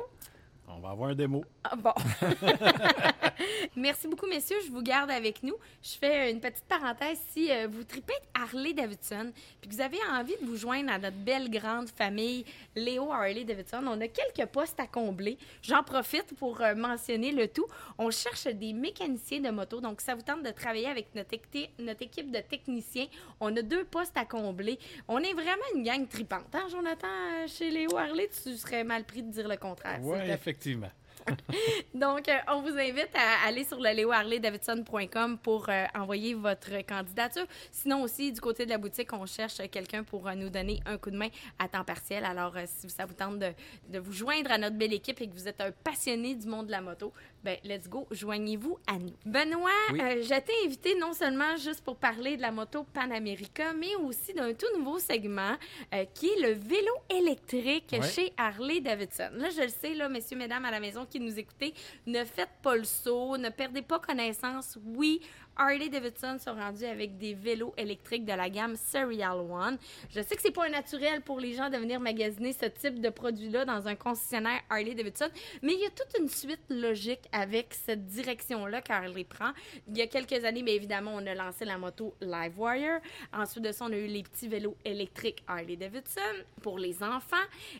On 0.67 0.79
va 0.79 0.89
avoir 0.91 1.09
un 1.09 1.15
démo. 1.15 1.43
Ah, 1.63 1.75
bon. 1.75 1.93
Merci 3.75 4.07
beaucoup, 4.07 4.27
messieurs. 4.27 4.57
Je 4.65 4.71
vous 4.71 4.81
garde 4.81 5.11
avec 5.11 5.43
nous. 5.43 5.55
Je 5.83 5.97
fais 5.97 6.31
une 6.31 6.39
petite 6.39 6.63
parenthèse. 6.65 7.19
Si 7.31 7.51
euh, 7.51 7.67
vous 7.69 7.83
tripez 7.83 8.13
Harley-Davidson, 8.33 9.31
puis 9.59 9.69
que 9.69 9.75
vous 9.75 9.81
avez 9.81 9.97
envie 10.11 10.35
de 10.41 10.45
vous 10.45 10.55
joindre 10.55 10.91
à 10.91 10.97
notre 10.97 11.17
belle 11.17 11.49
grande 11.49 11.89
famille 11.89 12.45
Léo 12.75 13.11
Harley-Davidson, 13.11 13.83
on 13.85 13.99
a 14.01 14.07
quelques 14.07 14.49
postes 14.49 14.79
à 14.79 14.87
combler. 14.87 15.37
J'en 15.61 15.83
profite 15.83 16.33
pour 16.37 16.61
euh, 16.61 16.73
mentionner 16.75 17.31
le 17.31 17.47
tout. 17.47 17.65
On 17.97 18.09
cherche 18.11 18.45
des 18.47 18.73
mécaniciens 18.73 19.39
de 19.41 19.49
moto. 19.49 19.81
Donc, 19.81 20.01
ça 20.01 20.15
vous 20.15 20.21
tente 20.21 20.43
de 20.43 20.51
travailler 20.51 20.87
avec 20.87 21.13
notre, 21.15 21.31
équi- 21.35 21.69
notre 21.79 22.01
équipe 22.03 22.31
de 22.31 22.39
techniciens. 22.39 23.07
On 23.39 23.55
a 23.57 23.61
deux 23.61 23.83
postes 23.83 24.17
à 24.17 24.25
combler. 24.25 24.79
On 25.07 25.19
est 25.19 25.33
vraiment 25.33 25.65
une 25.75 25.83
gang 25.83 26.07
tripante. 26.07 26.53
Hein, 26.53 26.67
Jonathan, 26.69 27.07
euh, 27.07 27.47
chez 27.47 27.69
Léo 27.71 27.97
Harley, 27.97 28.29
tu 28.43 28.55
serais 28.55 28.83
mal 28.83 29.03
pris 29.03 29.21
de 29.23 29.31
dire 29.31 29.47
le 29.47 29.57
contraire. 29.57 29.99
Oui, 30.01 30.17
plaît. 30.19 30.37
Effectivement. 30.51 30.91
Donc, 31.93 32.27
euh, 32.27 32.37
on 32.47 32.61
vous 32.61 32.75
invite 32.77 33.09
à 33.13 33.47
aller 33.47 33.63
sur 33.63 33.77
le 33.79 33.89
leoharley-davidson.com 33.93 35.37
pour 35.37 35.69
euh, 35.69 35.85
envoyer 35.93 36.33
votre 36.33 36.83
candidature. 36.85 37.45
Sinon 37.71 38.01
aussi, 38.01 38.31
du 38.31 38.41
côté 38.41 38.65
de 38.65 38.71
la 38.71 38.79
boutique, 38.79 39.13
on 39.13 39.27
cherche 39.27 39.57
quelqu'un 39.69 40.03
pour 40.03 40.27
euh, 40.27 40.33
nous 40.33 40.49
donner 40.49 40.79
un 40.85 40.97
coup 40.97 41.11
de 41.11 41.17
main 41.17 41.29
à 41.59 41.67
temps 41.67 41.83
partiel. 41.83 42.25
Alors, 42.25 42.55
si 42.65 42.89
ça 42.89 43.05
vous 43.05 43.13
tente 43.13 43.37
de 43.37 43.99
vous 43.99 44.11
joindre 44.11 44.51
à 44.51 44.57
notre 44.57 44.77
belle 44.77 44.93
équipe 44.93 45.21
et 45.21 45.27
que 45.27 45.33
vous 45.33 45.47
êtes 45.47 45.61
un 45.61 45.71
passionné 45.71 46.33
du 46.33 46.47
monde 46.47 46.65
de 46.65 46.71
la 46.71 46.81
moto, 46.81 47.13
ben 47.43 47.57
let's 47.63 47.89
go, 47.89 48.07
joignez-vous 48.11 48.77
à 48.87 48.97
nous. 48.99 49.13
Benoît, 49.25 49.69
Oui. 49.93 49.99
euh, 50.01 50.21
je 50.21 50.39
t'ai 50.39 50.53
invité 50.65 50.95
non 50.99 51.13
seulement 51.13 51.55
juste 51.57 51.83
pour 51.83 51.95
parler 51.95 52.37
de 52.37 52.41
la 52.41 52.51
moto 52.51 52.83
Panamérica, 52.83 53.73
mais 53.73 53.95
aussi 53.95 54.33
d'un 54.33 54.53
tout 54.53 54.67
nouveau 54.77 54.99
segment 54.99 55.55
euh, 55.93 56.05
qui 56.13 56.27
est 56.27 56.39
le 56.41 56.53
vélo 56.53 56.93
électrique 57.09 57.95
chez 58.13 58.31
Harley-Davidson. 58.37 59.29
Là, 59.33 59.49
je 59.49 59.61
le 59.63 59.69
sais, 59.69 59.93
là, 59.93 60.07
messieurs, 60.09 60.37
mesdames 60.37 60.65
à 60.65 60.71
la 60.71 60.79
maison 60.79 61.05
qui 61.05 61.19
nous 61.19 61.37
écoutez, 61.39 61.73
ne 62.05 62.23
faites 62.23 62.49
pas 62.61 62.75
le 62.75 62.83
saut, 62.83 63.37
ne 63.37 63.49
perdez 63.49 63.81
pas 63.81 63.99
connaissance. 63.99 64.77
Oui, 64.85 65.21
Harley-Davidson 65.57 66.37
sont 66.39 66.53
rendus 66.53 66.85
avec 66.85 67.17
des 67.17 67.33
vélos 67.33 67.73
électriques 67.77 68.25
de 68.25 68.33
la 68.33 68.49
gamme 68.49 68.75
Serial 68.75 69.37
One. 69.37 69.77
Je 70.09 70.21
sais 70.21 70.35
que 70.35 70.41
c'est 70.41 70.51
pas 70.51 70.69
naturel 70.69 71.21
pour 71.21 71.39
les 71.39 71.53
gens 71.53 71.69
de 71.69 71.77
venir 71.77 71.99
magasiner 71.99 72.53
ce 72.53 72.65
type 72.65 72.99
de 72.99 73.09
produit-là 73.09 73.65
dans 73.65 73.87
un 73.87 73.95
concessionnaire 73.95 74.61
Harley-Davidson, 74.69 75.29
mais 75.61 75.73
il 75.73 75.79
y 75.79 75.85
a 75.85 75.89
toute 75.89 76.19
une 76.19 76.29
suite 76.29 76.61
logique 76.69 77.21
avec 77.31 77.73
cette 77.73 78.05
direction-là 78.07 78.81
qu'Harley 78.81 79.23
prend. 79.23 79.51
Il 79.87 79.97
y 79.97 80.01
a 80.01 80.07
quelques 80.07 80.43
années, 80.45 80.63
bien 80.63 80.75
évidemment, 80.75 81.11
on 81.15 81.25
a 81.25 81.35
lancé 81.35 81.65
la 81.65 81.77
moto 81.77 82.15
Livewire. 82.21 82.99
Ensuite 83.33 83.63
de 83.63 83.71
ça, 83.71 83.85
on 83.85 83.91
a 83.91 83.97
eu 83.97 84.07
les 84.07 84.23
petits 84.23 84.47
vélos 84.47 84.75
électriques 84.85 85.43
Harley-Davidson 85.47 86.21
pour 86.61 86.79
les 86.79 87.03
enfants. 87.03 87.35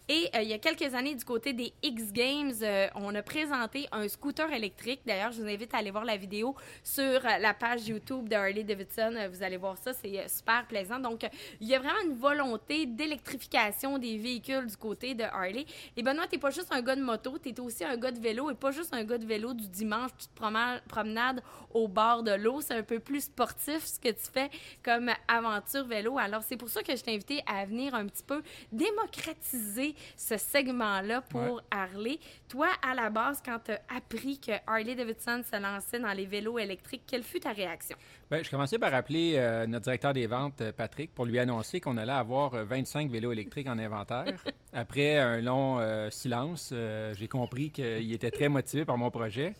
Et 0.07 0.29
euh, 0.35 0.41
il 0.41 0.49
y 0.49 0.53
a 0.53 0.59
quelques 0.59 0.93
années, 0.93 1.15
du 1.15 1.25
côté 1.25 1.53
des 1.53 1.73
X 1.83 2.11
Games, 2.11 2.53
euh, 2.61 2.87
on 2.95 3.13
a 3.15 3.21
présenté 3.21 3.87
un 3.91 4.07
scooter 4.07 4.51
électrique. 4.51 5.01
D'ailleurs, 5.05 5.31
je 5.31 5.41
vous 5.41 5.47
invite 5.47 5.73
à 5.73 5.77
aller 5.77 5.91
voir 5.91 6.05
la 6.05 6.17
vidéo 6.17 6.55
sur 6.83 7.03
euh, 7.03 7.37
la 7.39 7.53
page 7.61 7.87
YouTube 7.87 8.27
de 8.27 8.35
Harley 8.35 8.63
Davidson. 8.63 9.13
Euh, 9.15 9.29
Vous 9.31 9.43
allez 9.43 9.57
voir 9.57 9.77
ça, 9.77 9.93
c'est 9.93 10.17
euh, 10.19 10.27
super 10.27 10.65
plaisant. 10.67 10.97
Donc, 10.99 11.21
il 11.59 11.67
y 11.67 11.75
a 11.75 11.79
vraiment 11.79 12.01
une 12.03 12.15
volonté 12.17 12.87
d'électrification 12.87 13.99
des 13.99 14.17
véhicules 14.17 14.65
du 14.65 14.75
côté 14.77 15.13
de 15.13 15.23
Harley. 15.23 15.65
Et 15.95 16.01
Benoît, 16.01 16.25
t'es 16.27 16.39
pas 16.39 16.49
juste 16.49 16.71
un 16.73 16.81
gars 16.81 16.95
de 16.95 17.03
moto, 17.03 17.37
t'es 17.37 17.59
aussi 17.59 17.83
un 17.83 17.95
gars 17.97 18.11
de 18.11 18.19
vélo 18.19 18.49
et 18.49 18.55
pas 18.55 18.71
juste 18.71 18.93
un 18.93 19.03
gars 19.03 19.19
de 19.19 19.25
vélo 19.25 19.53
du 19.53 19.67
dimanche, 19.67 20.11
petite 20.13 20.31
proma- 20.35 20.81
promenade 20.87 21.41
au 21.73 21.87
bord 21.87 22.23
de 22.23 22.31
l'eau. 22.31 22.61
C'est 22.61 22.73
un 22.73 22.83
peu 22.83 22.99
plus 22.99 23.25
sportif 23.25 23.85
ce 23.85 23.99
que 23.99 24.09
tu 24.09 24.31
fais 24.33 24.49
comme 24.83 25.11
aventure 25.27 25.85
vélo. 25.85 26.17
Alors, 26.17 26.41
c'est 26.41 26.57
pour 26.57 26.69
ça 26.69 26.81
que 26.81 26.95
je 26.95 27.03
t'ai 27.03 27.13
invité 27.13 27.43
à 27.45 27.63
venir 27.65 27.93
un 27.93 28.07
petit 28.07 28.23
peu 28.23 28.41
démocratiser 28.71 29.95
ce 30.15 30.37
segment-là 30.37 31.21
pour 31.21 31.41
Ouais. 31.41 31.61
Harley. 31.71 32.19
Toi, 32.49 32.67
à 32.81 32.93
la 32.95 33.09
base, 33.09 33.41
quand 33.43 33.59
tu 33.65 33.71
as 33.71 33.81
appris 33.95 34.39
que 34.39 34.51
Harley 34.67 34.95
Davidson 34.95 35.41
se 35.49 35.55
lançait 35.59 35.99
dans 35.99 36.13
les 36.13 36.25
vélos 36.25 36.57
électriques, 36.59 37.03
quelle 37.07 37.23
fut 37.23 37.39
ta 37.39 37.50
réaction? 37.51 37.97
Ben, 38.29 38.43
je 38.43 38.49
commençais 38.49 38.79
par 38.79 38.93
appeler 38.93 39.33
euh, 39.35 39.67
notre 39.67 39.83
directeur 39.83 40.13
des 40.13 40.27
ventes, 40.27 40.61
euh, 40.61 40.71
Patrick, 40.71 41.13
pour 41.13 41.25
lui 41.25 41.39
annoncer 41.39 41.79
qu'on 41.79 41.97
allait 41.97 42.11
avoir 42.11 42.53
euh, 42.53 42.63
25 42.63 43.09
vélos 43.09 43.31
électriques 43.31 43.67
en 43.67 43.77
inventaire. 43.77 44.43
Après 44.73 45.17
un 45.17 45.41
long 45.41 45.79
euh, 45.79 46.09
silence, 46.09 46.69
euh, 46.71 47.13
j'ai 47.17 47.27
compris 47.27 47.71
qu'il 47.71 48.11
était 48.13 48.31
très 48.31 48.49
motivé 48.49 48.85
par 48.85 48.97
mon 48.97 49.11
projet. 49.11 49.53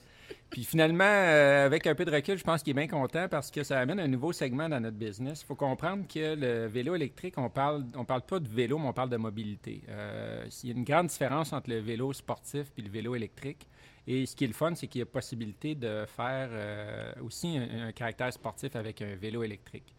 Puis 0.50 0.64
finalement, 0.64 1.04
euh, 1.06 1.66
avec 1.66 1.88
un 1.88 1.96
peu 1.96 2.04
de 2.06 2.12
recul, 2.12 2.38
je 2.38 2.44
pense 2.44 2.62
qu'il 2.62 2.72
est 2.72 2.86
bien 2.86 2.88
content 2.88 3.28
parce 3.30 3.52
que 3.52 3.64
ça 3.64 3.80
amène 3.80 4.00
un 4.00 4.08
nouveau 4.08 4.34
segment 4.34 4.68
dans 4.68 4.80
notre 4.80 4.98
business. 4.98 5.42
Il 5.42 5.46
faut 5.46 5.56
comprendre 5.56 6.06
que 6.08 6.36
le 6.36 6.68
vélo 6.68 6.96
électrique, 6.96 7.36
on 7.38 7.50
parle, 7.50 7.86
on 7.96 8.06
parle 8.06 8.24
pas 8.24 8.40
de 8.40 8.48
vélo, 8.48 8.78
mais 8.78 8.88
on 8.88 8.94
parle 8.94 9.10
de 9.10 9.18
mobilité. 9.18 9.82
Euh, 9.90 10.46
il 10.64 10.70
y 10.70 10.74
a 10.74 10.76
une 10.76 10.84
grande 10.84 11.08
différence 11.08 11.54
entre 11.54 11.70
le 11.70 11.80
vélo 11.80 12.12
sportif 12.14 12.68
et 12.78 12.82
le 12.82 12.90
vélo 12.90 13.16
électrique. 13.16 13.68
Et 14.07 14.26
ce 14.26 14.36
qui 14.36 14.45
est 14.45 14.48
le 14.48 14.53
fun, 14.53 14.73
c'est 14.76 14.88
qu'il 14.88 14.99
y 14.99 15.02
a 15.03 15.06
possibilité 15.06 15.76
de 15.76 16.06
faire 16.07 16.49
euh, 16.52 17.14
aussi 17.23 17.57
un, 17.57 17.91
caractère 17.91 18.34
sportif 18.34 18.76
avec 18.76 19.02
un 19.02 19.15
vélo 19.15 19.44
électrique. 19.44 19.95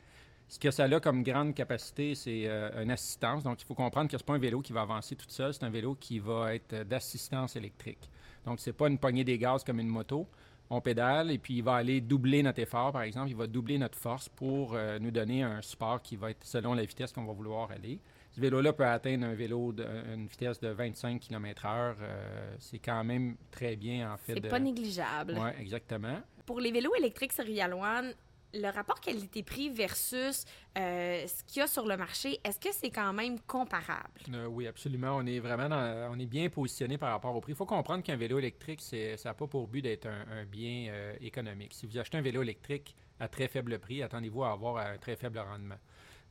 Ce 0.48 0.58
que 0.58 0.70
ça 0.70 0.84
a 0.84 1.00
comme 1.00 1.22
grande 1.22 1.54
capacité, 1.54 2.14
c'est 2.14 2.42
euh, 2.46 2.82
une 2.82 2.90
assistance. 2.90 3.42
Donc, 3.42 3.62
il 3.62 3.64
faut 3.64 3.74
comprendre 3.74 4.10
que 4.10 4.18
ce 4.18 4.22
n'est 4.22 4.26
pas 4.26 4.34
un 4.34 4.38
vélo 4.38 4.60
qui 4.60 4.72
va 4.72 4.82
avancer 4.82 5.16
tout 5.16 5.26
seul, 5.28 5.54
c'est 5.54 5.64
un 5.64 5.70
vélo 5.70 5.94
qui 5.94 6.18
va 6.18 6.54
être 6.54 6.82
d'assistance 6.82 7.56
électrique. 7.56 8.10
Donc, 8.44 8.60
ce 8.60 8.70
n'est 8.70 8.74
pas 8.74 8.88
une 8.88 8.98
poignée 8.98 9.24
des 9.24 9.38
gaz 9.38 9.64
comme 9.64 9.80
une 9.80 9.88
moto. 9.88 10.26
On 10.68 10.80
pédale 10.80 11.30
et 11.30 11.38
puis 11.38 11.58
il 11.58 11.62
va 11.62 11.74
aller 11.74 12.00
doubler 12.00 12.42
notre 12.42 12.60
effort, 12.60 12.92
par 12.92 13.02
exemple. 13.02 13.28
Il 13.28 13.36
va 13.36 13.46
doubler 13.46 13.78
notre 13.78 13.98
force 13.98 14.28
pour 14.28 14.74
euh, 14.74 14.98
nous 14.98 15.10
donner 15.10 15.42
un 15.42 15.60
support 15.62 16.00
qui 16.02 16.16
va 16.16 16.30
être 16.30 16.44
selon 16.44 16.74
la 16.74 16.82
vitesse 16.82 17.12
qu'on 17.12 17.24
va 17.24 17.32
vouloir 17.32 17.70
aller. 17.70 18.00
Ce 18.34 18.40
vélo-là 18.40 18.72
peut 18.72 18.86
atteindre 18.86 19.26
un 19.26 19.34
vélo 19.34 19.72
de, 19.72 19.84
une 20.14 20.26
vitesse 20.26 20.58
de 20.60 20.68
25 20.68 21.20
km/h. 21.20 21.94
euh, 22.00 22.56
c'est 22.58 22.78
quand 22.78 23.04
même 23.04 23.36
très 23.50 23.76
bien, 23.76 24.12
en 24.12 24.16
fait. 24.16 24.34
C'est 24.34 24.40
de- 24.40 24.48
pas 24.48 24.58
négligeable. 24.58 25.36
Oui, 25.38 25.50
exactement. 25.60 26.18
Pour 26.46 26.58
les 26.60 26.72
vélos 26.72 26.94
électriques 26.94 27.32
Serial 27.32 27.74
One, 27.74 28.14
le 28.54 28.68
rapport 28.70 29.00
qualité-prix 29.00 29.70
versus 29.70 30.44
euh, 30.78 31.26
ce 31.26 31.44
qu'il 31.44 31.60
y 31.60 31.62
a 31.62 31.66
sur 31.66 31.86
le 31.86 31.96
marché, 31.96 32.38
est-ce 32.44 32.58
que 32.58 32.72
c'est 32.72 32.90
quand 32.90 33.12
même 33.12 33.38
comparable? 33.40 34.20
Euh, 34.32 34.46
oui, 34.46 34.66
absolument. 34.66 35.16
On 35.16 35.26
est 35.26 35.38
vraiment 35.38 35.68
dans- 35.68 36.10
on 36.12 36.18
est 36.18 36.26
bien 36.26 36.48
positionné 36.48 36.96
par 36.98 37.10
rapport 37.12 37.34
au 37.36 37.40
prix. 37.40 37.52
Il 37.52 37.56
faut 37.56 37.66
comprendre 37.66 38.02
qu'un 38.02 38.16
vélo 38.16 38.38
électrique, 38.38 38.80
c'est, 38.82 39.16
ça 39.18 39.30
n'a 39.30 39.34
pas 39.34 39.46
pour 39.46 39.68
but 39.68 39.82
d'être 39.82 40.06
un, 40.06 40.24
un 40.40 40.44
bien 40.46 40.88
euh, 40.90 41.14
économique. 41.20 41.72
Si 41.74 41.86
vous 41.86 41.96
achetez 41.98 42.16
un 42.18 42.22
vélo 42.22 42.42
électrique 42.42 42.94
à 43.20 43.28
très 43.28 43.46
faible 43.48 43.78
prix, 43.78 44.02
attendez-vous 44.02 44.42
à 44.44 44.52
avoir 44.52 44.78
un 44.78 44.96
très 44.98 45.16
faible 45.16 45.38
rendement. 45.38 45.76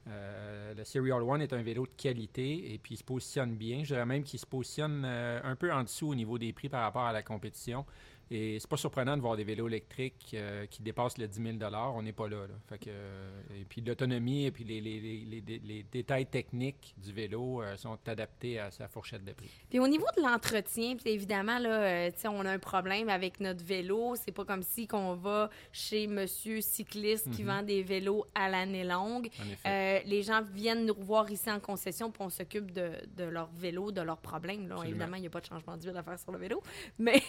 Euh, 0.07 0.73
le 0.73 0.84
Serial 0.84 1.22
One 1.22 1.41
est 1.41 1.53
un 1.53 1.61
vélo 1.61 1.86
de 1.86 1.91
qualité 1.95 2.73
et 2.73 2.78
puis 2.78 2.95
il 2.95 2.98
se 2.98 3.03
positionne 3.03 3.56
bien. 3.56 3.84
Je 3.84 3.94
dirais 3.94 4.06
même 4.06 4.23
qu'il 4.23 4.40
se 4.40 4.45
positionne 4.45 5.03
euh, 5.06 5.40
un 5.44 5.56
peu 5.56 5.72
en 5.72 5.84
dessous 5.84 6.10
au 6.10 6.15
niveau 6.15 6.38
des 6.38 6.53
prix 6.53 6.69
par 6.69 6.82
rapport 6.82 7.03
à 7.03 7.14
la 7.14 7.22
compétition. 7.22 7.86
Et 8.34 8.58
c'est 8.60 8.70
pas 8.70 8.78
surprenant 8.78 9.18
de 9.18 9.22
voir 9.22 9.36
des 9.36 9.44
vélos 9.44 9.68
électriques 9.68 10.32
euh, 10.36 10.66
qui 10.66 10.82
dépassent 10.82 11.18
le 11.18 11.28
10 11.28 11.58
000 11.60 11.74
On 11.95 12.02
n'est 12.02 12.14
pas 12.14 12.30
là. 12.30 12.48
là. 12.48 12.53
Fait 12.70 12.78
que, 12.78 12.86
euh, 12.90 13.30
et 13.60 13.66
puis 13.66 13.82
l'autonomie 13.82 14.45
et 14.45 14.52
puis 14.52 14.64
les, 14.64 14.80
les- 14.80 15.02
les- 15.02 15.26
les- 15.26 15.41
les- 15.45 15.60
les 15.60 15.84
détails 15.84 16.26
techniques 16.26 16.95
du 16.98 17.12
vélo 17.12 17.62
euh, 17.62 17.76
sont 17.76 17.99
adaptés 18.08 18.58
à 18.58 18.72
sa 18.72 18.88
fourchette 18.88 19.26
de 19.26 19.34
prix. 19.34 19.49
Puis 19.70 19.80
au 19.80 19.88
niveau 19.88 20.06
de 20.16 20.22
l'entretien, 20.22 20.95
puis 20.95 21.12
évidemment, 21.12 21.60
là, 21.60 22.10
on 22.26 22.45
a 22.45 22.52
un 22.52 22.60
problème 22.60 23.10
avec 23.10 23.41
notre 23.41 23.66
vélo. 23.66 24.16
C'est 24.16 24.32
pas 24.32 24.45
comme 24.45 24.64
si 24.64 24.88
qu'on 24.88 25.16
va 25.16 25.49
chez 25.74 26.08
monsieur 26.08 26.62
cycliste 26.62 27.30
qui 27.32 27.44
vend 27.44 27.64
des 27.64 27.84
vélos 27.84 28.26
à 28.34 28.48
l'année 28.48 28.86
longue. 28.86 29.28
Les 29.66 30.24
gens 30.24 30.41
viennent 30.53 30.86
nous 30.86 30.94
revoir 30.94 31.30
ici 31.30 31.52
en 31.52 31.60
concession, 31.60 32.12
puis 32.12 32.24
on 32.24 32.30
s'occupe 32.30 32.72
de, 32.72 32.91
de 33.18 33.26
leur 33.26 33.49
vélo, 33.52 33.91
de 33.91 34.02
leurs 34.02 34.18
problèmes. 34.22 34.68
Là. 34.70 34.78
Évidemment, 34.86 35.18
il 35.18 35.22
n'y 35.22 35.28
a 35.28 35.30
pas 35.30 35.41
de 35.41 35.45
changement 35.48 35.76
d'huile 35.76 35.98
à 35.98 36.03
faire 36.03 36.18
sur 36.18 36.32
le 36.32 36.38
vélo. 36.38 36.62
Mais 36.98 37.22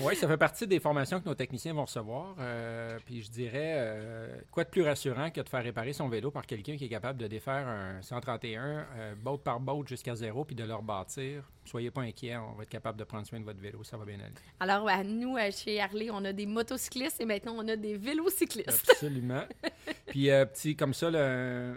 Oui, 0.00 0.16
ça 0.16 0.26
fait 0.26 0.36
partie 0.46 0.68
des 0.68 0.78
formations 0.78 1.20
que 1.20 1.28
nos 1.28 1.34
techniciens 1.34 1.74
vont 1.74 1.86
recevoir. 1.86 2.36
euh, 2.38 3.00
puis 3.04 3.20
je 3.20 3.28
dirais, 3.32 3.74
euh, 3.78 4.38
quoi 4.52 4.62
de 4.62 4.68
plus 4.68 4.82
rassurant 4.82 5.28
que 5.30 5.40
de 5.40 5.48
faire 5.48 5.64
réparer 5.64 5.92
son 5.92 6.08
vélo 6.08 6.30
par 6.30 6.46
quelqu'un 6.46 6.76
qui 6.76 6.84
est 6.84 6.88
capable 6.88 7.18
de 7.18 7.26
défaire 7.26 7.66
un 7.66 8.00
131, 8.00 8.86
euh, 8.96 9.14
boat 9.16 9.38
par 9.38 9.58
boat 9.58 9.82
jusqu'à 9.86 10.14
zéro, 10.14 10.44
puis 10.44 10.54
de 10.54 10.62
le 10.62 10.72
rebâtir? 10.72 11.50
Soyez 11.64 11.90
pas 11.90 12.02
inquiets, 12.02 12.36
on 12.36 12.52
va 12.52 12.62
être 12.62 12.68
capable 12.68 12.96
de 12.96 13.02
prendre 13.02 13.26
soin 13.26 13.40
de 13.40 13.44
votre 13.44 13.58
vélo, 13.58 13.82
ça 13.82 13.96
va 13.96 14.04
bien 14.04 14.20
aller. 14.20 14.34
Alors, 14.60 14.88
à 14.88 15.02
nous, 15.02 15.36
chez 15.50 15.80
Harley, 15.80 16.10
on 16.12 16.24
a 16.24 16.32
des 16.32 16.46
motocyclistes 16.46 17.20
et 17.20 17.24
maintenant, 17.24 17.56
on 17.56 17.66
a 17.66 17.74
des 17.74 17.96
vélocyclistes. 17.96 18.88
Absolument. 18.88 19.42
puis, 20.06 20.30
euh, 20.30 20.44
petit, 20.46 20.76
comme 20.76 20.94
ça, 20.94 21.10
là, 21.10 21.18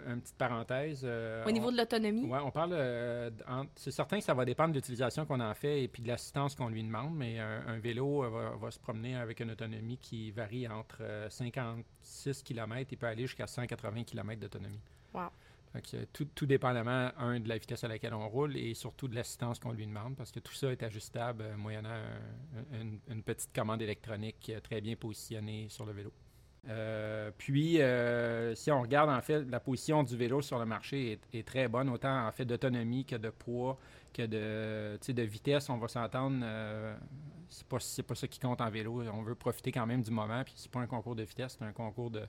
une 0.06 0.20
petite 0.20 0.36
parenthèse. 0.36 1.02
euh, 1.04 1.44
Au 1.46 1.50
niveau 1.50 1.68
on- 1.68 1.72
de 1.72 1.76
l'autonomie? 1.76 2.24
Ouais, 2.26 2.38
on 2.42 2.50
parle. 2.50 2.72
euh, 2.74 3.30
c'est 3.76 3.90
certain 3.90 4.18
que 4.18 4.24
ça 4.24 4.34
va 4.34 4.44
dépendre 4.44 4.70
de 4.70 4.76
l'utilisation 4.76 5.26
qu'on 5.26 5.40
en 5.40 5.54
fait 5.54 5.82
et 5.82 5.88
puis 5.88 6.02
de 6.02 6.08
l'assistance 6.08 6.54
qu'on 6.54 6.68
lui 6.68 6.82
demande, 6.82 7.14
mais 7.14 7.38
un, 7.38 7.66
un 7.66 7.78
vélo 7.78 8.22
va, 8.30 8.50
va 8.56 8.70
se 8.70 8.78
promener 8.78 9.16
avec 9.16 9.40
une 9.40 9.50
autonomie 9.50 9.98
qui 9.98 10.30
varie 10.30 10.66
entre 10.68 10.98
euh, 11.02 11.28
56 11.30 12.42
km 12.42 12.92
et 12.92 12.96
peut 12.96 13.06
aller 13.06 13.26
jusqu'à 13.26 13.46
180 13.46 14.04
km 14.04 14.40
d'autonomie. 14.40 14.80
Wow. 15.14 15.28
Fait 15.72 15.82
que, 15.82 16.04
tout, 16.12 16.24
tout 16.34 16.46
dépendamment, 16.46 17.10
un, 17.16 17.38
de 17.38 17.48
la 17.48 17.56
vitesse 17.56 17.84
à 17.84 17.88
laquelle 17.88 18.12
on 18.14 18.28
roule 18.28 18.56
et 18.56 18.74
surtout 18.74 19.06
de 19.06 19.14
l'assistance 19.14 19.60
qu'on 19.60 19.70
lui 19.72 19.86
demande, 19.86 20.16
parce 20.16 20.32
que 20.32 20.40
tout 20.40 20.52
ça 20.54 20.72
est 20.72 20.82
ajustable 20.82 21.44
moyennant 21.56 21.90
un- 21.90 22.76
un- 22.76 22.80
une, 22.80 22.98
une 23.08 23.22
petite 23.22 23.52
commande 23.54 23.80
électronique 23.80 24.50
très 24.64 24.80
bien 24.80 24.96
positionnée 24.96 25.68
sur 25.68 25.86
le 25.86 25.92
vélo. 25.92 26.12
Euh, 26.68 27.30
puis, 27.36 27.80
euh, 27.80 28.54
si 28.54 28.70
on 28.70 28.82
regarde 28.82 29.10
en 29.10 29.20
fait, 29.22 29.42
la 29.50 29.60
position 29.60 30.02
du 30.02 30.16
vélo 30.16 30.42
sur 30.42 30.58
le 30.58 30.66
marché 30.66 31.18
est, 31.32 31.46
très 31.46 31.68
bonne, 31.68 31.88
autant 31.88 32.26
en 32.26 32.32
fait 32.32 32.44
d'autonomie 32.44 33.04
que 33.04 33.16
de 33.16 33.30
poids, 33.30 33.78
que 34.12 34.26
de, 34.26 35.12
de 35.12 35.22
vitesse. 35.22 35.70
On 35.70 35.78
va 35.78 35.88
s'entendre, 35.88 36.40
euh, 36.42 36.94
c'est 37.48 37.66
pas, 37.66 37.78
pas 38.06 38.14
ça 38.14 38.28
qui 38.28 38.38
compte 38.38 38.60
en 38.60 38.70
vélo. 38.70 39.02
On 39.12 39.22
veut 39.22 39.34
profiter 39.34 39.72
quand 39.72 39.86
même 39.86 40.02
du 40.02 40.10
moment, 40.10 40.42
puis 40.44 40.52
c'est 40.56 40.70
pas 40.70 40.80
un 40.80 40.86
concours 40.86 41.16
de 41.16 41.22
vitesse, 41.22 41.56
c'est 41.58 41.64
un 41.64 41.72
concours 41.72 42.10
de 42.10 42.22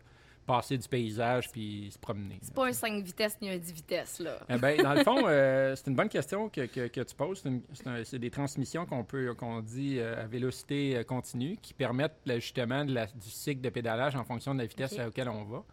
passer 0.52 0.78
du 0.78 0.88
paysage 0.88 1.49
puis 1.52 1.90
se 1.91 1.98
promener. 1.98 2.38
C'est 2.41 2.53
pas 2.53 2.68
un 2.68 2.73
5 2.73 3.03
vitesses 3.03 3.38
ni 3.41 3.49
un 3.49 3.57
10 3.57 3.72
vitesses, 3.73 4.19
là. 4.19 4.38
Eh 4.49 4.57
ben, 4.57 4.82
dans 4.82 4.94
le 4.94 5.03
fond, 5.03 5.23
euh, 5.28 5.76
c'est 5.76 5.88
une 5.90 5.95
bonne 5.95 6.10
question 6.10 6.49
que, 6.49 6.65
que- 6.65 6.88
que 6.88 7.02
tu 7.02 7.15
poses. 7.15 7.44
C'est 8.03 8.19
des 8.19 8.30
transmissions 8.30 8.86
qu'on 8.86 9.03
peut 9.03 9.34
qu'on 9.36 9.61
dit 9.61 9.98
euh, 9.99 10.23
à 10.23 10.28
vélocité 10.28 10.98
euh, 10.98 11.03
continue 11.03 11.56
qui 11.61 11.73
permettent 11.73 12.18
l'ajustement 12.26 12.84
du 12.84 13.30
cycle 13.30 13.61
de 13.61 13.69
pédalage 13.69 14.15
en 14.15 14.23
fonction 14.26 14.53
de 14.53 14.60
la 14.60 14.65
vitesse 14.65 14.99
à 14.99 15.06
laquelle 15.06 15.30
on 15.30 15.44
va, 15.45 15.64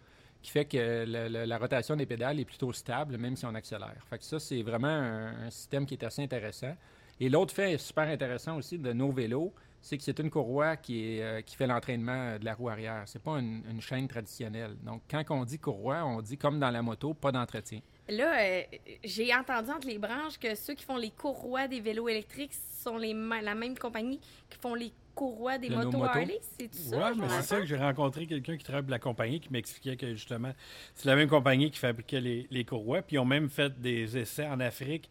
qui 0.43 0.51
fait 0.53 0.65
que 0.65 1.05
la 1.45 1.59
rotation 1.59 1.97
des 1.97 2.07
pédales 2.07 2.39
est 2.39 2.45
plutôt 2.45 2.73
stable, 2.73 3.17
même 3.19 3.35
si 3.37 3.45
on 3.47 3.55
accélère. 3.55 3.97
Fait 4.09 4.19
que 4.19 4.25
ça, 4.25 4.39
c'est 4.39 4.63
vraiment 4.63 4.87
un, 4.87 5.47
un 5.47 5.51
système 5.51 5.85
qui 5.87 5.95
est 5.95 6.05
assez 6.05 6.23
intéressant. 6.23 6.77
Et 7.21 7.29
l'autre 7.29 7.53
fait 7.53 7.77
super 7.79 8.05
intéressant 8.09 8.57
aussi 8.57 8.79
de 8.79 8.93
nos 8.93 9.11
vélos, 9.11 9.53
c'est 9.81 9.97
que 9.97 10.03
c'est 10.03 10.19
une 10.19 10.31
courroie 10.31 10.77
qui, 10.77 11.17
est, 11.19 11.23
euh, 11.23 11.41
qui 11.43 11.57
fait 11.57 11.67
l'entraînement 11.67 12.37
de 12.39 12.45
la 12.45 12.55
roue 12.55 12.69
arrière. 12.69 13.03
C'est 13.07 13.23
pas 13.23 13.39
une, 13.39 13.63
une 13.71 13.81
chaîne 13.81 14.09
traditionnelle. 14.09 14.77
Donc, 14.83 15.03
quand 15.11 15.23
on 15.31 15.45
dit 15.45 15.59
courroie, 15.59 16.05
on 16.05 16.21
dit 16.21 16.37
comme 16.37 16.59
dans 16.59 16.71
la 16.71 16.83
moto, 16.83 17.15
pas 17.15 17.33
d'entretien. 17.33 17.81
Là, 18.09 18.41
euh, 18.41 18.63
j'ai 19.05 19.35
entendu 19.35 19.71
entre 19.71 19.87
les 19.87 19.99
branches 19.99 20.39
que 20.39 20.55
ceux 20.55 20.75
qui 20.75 20.85
font 20.85 20.97
les 20.97 21.11
courroies 21.11 21.69
des 21.69 21.81
vélos 21.81 22.09
électriques 22.09 22.53
sont 22.83 22.97
les 22.97 23.13
la 23.43 23.55
même 23.55 23.77
compagnie 23.79 24.19
qui 24.49 24.59
font 24.59 24.75
les 24.75 24.93
courroies 25.15 25.59
des 25.59 25.69
motos 25.69 25.99
motos. 25.99 26.05
Harley. 26.05 26.39
C'est 26.59 26.73
ça? 26.75 27.11
Oui, 27.13 27.19
mais 27.21 27.29
c'est 27.29 27.43
ça 27.43 27.59
que 27.59 27.67
j'ai 27.67 27.77
rencontré 27.77 28.27
quelqu'un 28.27 28.57
qui 28.57 28.65
travaille 28.65 28.83
pour 28.85 28.93
la 28.93 28.99
compagnie 29.01 29.41
qui 29.41 29.53
m'expliquait 29.53 29.97
que 29.97 30.15
justement, 30.15 30.53
c'est 30.95 31.07
la 31.09 31.17
même 31.17 31.29
compagnie 31.29 31.71
qui 31.71 31.79
fabriquait 31.79 32.21
les, 32.21 32.47
les 32.51 32.65
courroies. 32.65 33.03
Puis 33.03 33.17
ils 33.17 33.19
ont 33.19 33.25
même 33.25 33.49
fait 33.51 33.79
des 33.81 34.17
essais 34.17 34.47
en 34.47 34.61
Afrique 34.61 35.11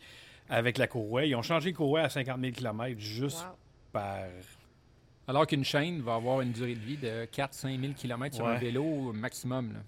avec 0.50 0.78
la 0.78 0.88
courroie. 0.88 1.26
Ils 1.26 1.36
ont 1.36 1.42
changé 1.42 1.70
les 1.70 1.74
courroies 1.74 2.02
à 2.02 2.10
50 2.10 2.40
000 2.40 2.52
km 2.54 3.00
juste 3.00 3.40
Wow. 3.44 3.56
par. 3.92 4.24
Alors 5.28 5.46
qu'une 5.46 5.64
chaîne 5.66 6.02
va 6.02 6.16
avoir 6.16 6.42
une 6.42 6.52
durée 6.52 6.76
de 6.76 6.80
vie 6.80 6.98
de 6.98 7.26
4-5 7.26 7.80
000 7.80 7.94
km 7.94 8.36
sur 8.36 8.48
un 8.48 8.58
vélo 8.60 9.12
maximum. 9.14 9.74
là. 9.74 9.80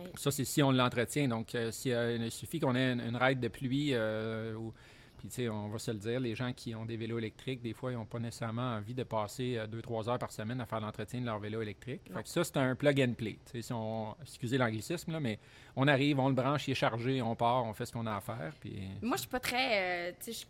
Hey. 0.00 0.08
Ça, 0.16 0.30
c'est 0.30 0.44
si 0.44 0.62
on 0.62 0.70
l'entretient. 0.70 1.26
Donc, 1.26 1.54
euh, 1.54 1.70
si, 1.72 1.90
euh, 1.90 2.16
il 2.18 2.30
suffit 2.30 2.60
qu'on 2.60 2.74
ait 2.76 2.92
une, 2.92 3.00
une 3.00 3.16
ride 3.16 3.40
de 3.40 3.48
pluie, 3.48 3.90
euh, 3.94 4.54
ou- 4.54 4.72
puis 5.18 5.28
tu 5.28 5.34
sais, 5.36 5.48
on 5.48 5.68
va 5.68 5.78
se 5.78 5.90
le 5.90 5.96
dire, 5.96 6.20
les 6.20 6.34
gens 6.34 6.52
qui 6.52 6.74
ont 6.74 6.84
des 6.84 6.98
vélos 6.98 7.16
électriques, 7.18 7.62
des 7.62 7.72
fois, 7.72 7.90
ils 7.90 7.94
n'ont 7.94 8.04
pas 8.04 8.18
nécessairement 8.18 8.74
envie 8.76 8.92
de 8.92 9.02
passer 9.02 9.58
2-3 9.70 10.10
heures 10.10 10.18
par 10.18 10.30
semaine 10.30 10.60
à 10.60 10.66
faire 10.66 10.80
l'entretien 10.80 11.20
de 11.22 11.24
leur 11.26 11.38
vélo 11.38 11.62
électrique. 11.62 12.02
Fait 12.14 12.22
que 12.22 12.28
ça, 12.28 12.44
c'est 12.44 12.58
un 12.58 12.74
plug 12.76 13.00
and 13.00 13.14
play. 13.14 13.38
Tu 13.46 13.52
sais, 13.52 13.62
si 13.62 13.72
on, 13.72 14.14
excusez 14.20 14.58
l'anglicisme, 14.58 15.12
là, 15.12 15.18
mais 15.20 15.38
on 15.74 15.88
arrive, 15.88 16.20
on 16.20 16.28
le 16.28 16.34
branche, 16.34 16.68
il 16.68 16.72
est 16.72 16.74
chargé, 16.74 17.22
on 17.22 17.34
part, 17.34 17.64
on 17.64 17.72
fait 17.72 17.86
ce 17.86 17.92
qu'on 17.94 18.06
a 18.06 18.14
à 18.16 18.20
faire. 18.20 18.52
Puis... 18.60 18.78
Moi, 19.00 19.16
je 19.16 19.20
suis 19.22 19.30
pas 19.30 19.40
très. 19.40 20.10
euh, 20.10 20.12
je- 20.26 20.44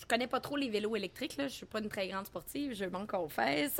je 0.00 0.06
connais 0.06 0.26
pas 0.26 0.40
trop 0.40 0.56
les 0.56 0.70
vélos 0.70 0.96
électriques. 0.96 1.36
Là. 1.36 1.46
Je 1.46 1.52
suis 1.52 1.66
pas 1.66 1.80
une 1.80 1.90
très 1.90 2.08
grande 2.08 2.24
sportive. 2.24 2.72
Je 2.74 2.86
manque 2.86 3.12
aux 3.12 3.28
fesses. 3.28 3.78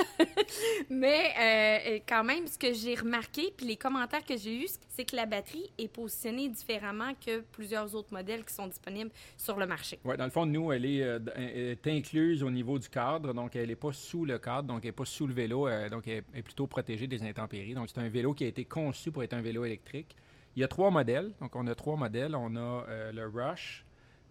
Mais 0.91 1.33
euh, 1.41 1.99
quand 2.07 2.25
même, 2.25 2.47
ce 2.47 2.59
que 2.59 2.75
j'ai 2.75 2.95
remarqué, 2.95 3.55
puis 3.57 3.67
les 3.67 3.77
commentaires 3.77 4.25
que 4.25 4.37
j'ai 4.37 4.65
eus, 4.65 4.69
c'est 4.91 5.07
que 5.07 5.17
la 5.17 5.25
batterie 5.25 5.71
est 5.79 5.89
positionnée 5.89 6.49
différemment 6.51 7.13
que 7.15 7.41
plusieurs 7.41 7.95
autres 7.95 8.13
modèles 8.13 8.45
qui 8.45 8.53
sont 8.53 8.67
disponibles 8.67 9.11
sur 9.39 9.59
le 9.59 9.67
marché. 9.67 9.99
Oui, 10.05 10.17
dans 10.19 10.25
le 10.25 10.31
fond, 10.31 10.45
nous, 10.45 10.73
elle 10.73 10.85
est, 10.85 11.03
euh, 11.03 11.19
est 11.37 11.87
incluse 11.87 12.43
au 12.43 12.51
niveau 12.51 12.79
du 12.79 12.91
cadre, 12.91 13.33
donc 13.33 13.57
elle 13.57 13.69
n'est 13.69 13.77
pas 13.77 13.93
sous 13.93 14.27
le 14.27 14.39
cadre, 14.39 14.69
donc 14.69 14.81
elle 14.83 14.89
n'est 14.89 14.93
pas 14.93 15.07
sous 15.07 15.27
le 15.27 15.33
vélo, 15.33 15.69
euh, 15.69 15.89
donc 15.89 16.07
elle 16.07 16.25
est 16.35 16.43
plutôt 16.43 16.67
protégée 16.67 17.07
des 17.07 17.23
intempéries. 17.23 17.73
Donc 17.73 17.89
c'est 17.89 18.01
un 18.01 18.09
vélo 18.09 18.35
qui 18.35 18.45
a 18.45 18.49
été 18.49 18.67
conçu 18.67 19.11
pour 19.11 19.23
être 19.23 19.33
un 19.33 19.41
vélo 19.41 19.65
électrique. 19.65 20.17
Il 20.55 20.61
y 20.61 20.65
a 20.65 20.69
trois 20.69 20.91
modèles, 20.91 21.33
donc 21.41 21.57
on 21.57 21.67
a 21.67 21.75
trois 21.75 21.97
modèles. 21.97 22.35
On 22.35 22.57
a 22.57 22.85
le 23.13 23.27
Rush, 23.27 23.87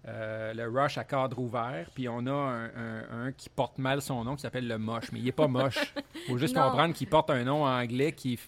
euh, 0.08 0.54
le 0.54 0.68
Rush 0.70 0.98
à 0.98 1.04
cadre 1.04 1.38
ouvert, 1.40 1.88
puis 1.94 2.08
on 2.08 2.26
a 2.26 2.32
un, 2.32 2.66
un- 2.66 3.26
un 3.28 3.32
qui 3.34 3.50
porte 3.50 3.78
mal 3.78 4.02
son 4.02 4.24
nom 4.24 4.36
qui 4.36 4.42
s'appelle 4.42 4.68
le 4.68 4.78
Moche, 4.78 5.12
mais 5.12 5.20
il 5.20 5.26
n'est 5.26 5.32
pas 5.32 5.48
moche. 5.48 5.94
Il 6.16 6.22
faut 6.32 6.38
juste 6.38 6.56
Non. 6.56 6.64
comprendre 6.64 6.94
qu'il 6.94 7.08
porte 7.08 7.30
un 7.30 7.44
nom 7.44 7.66
anglais 7.66 8.14
qui 8.14 8.40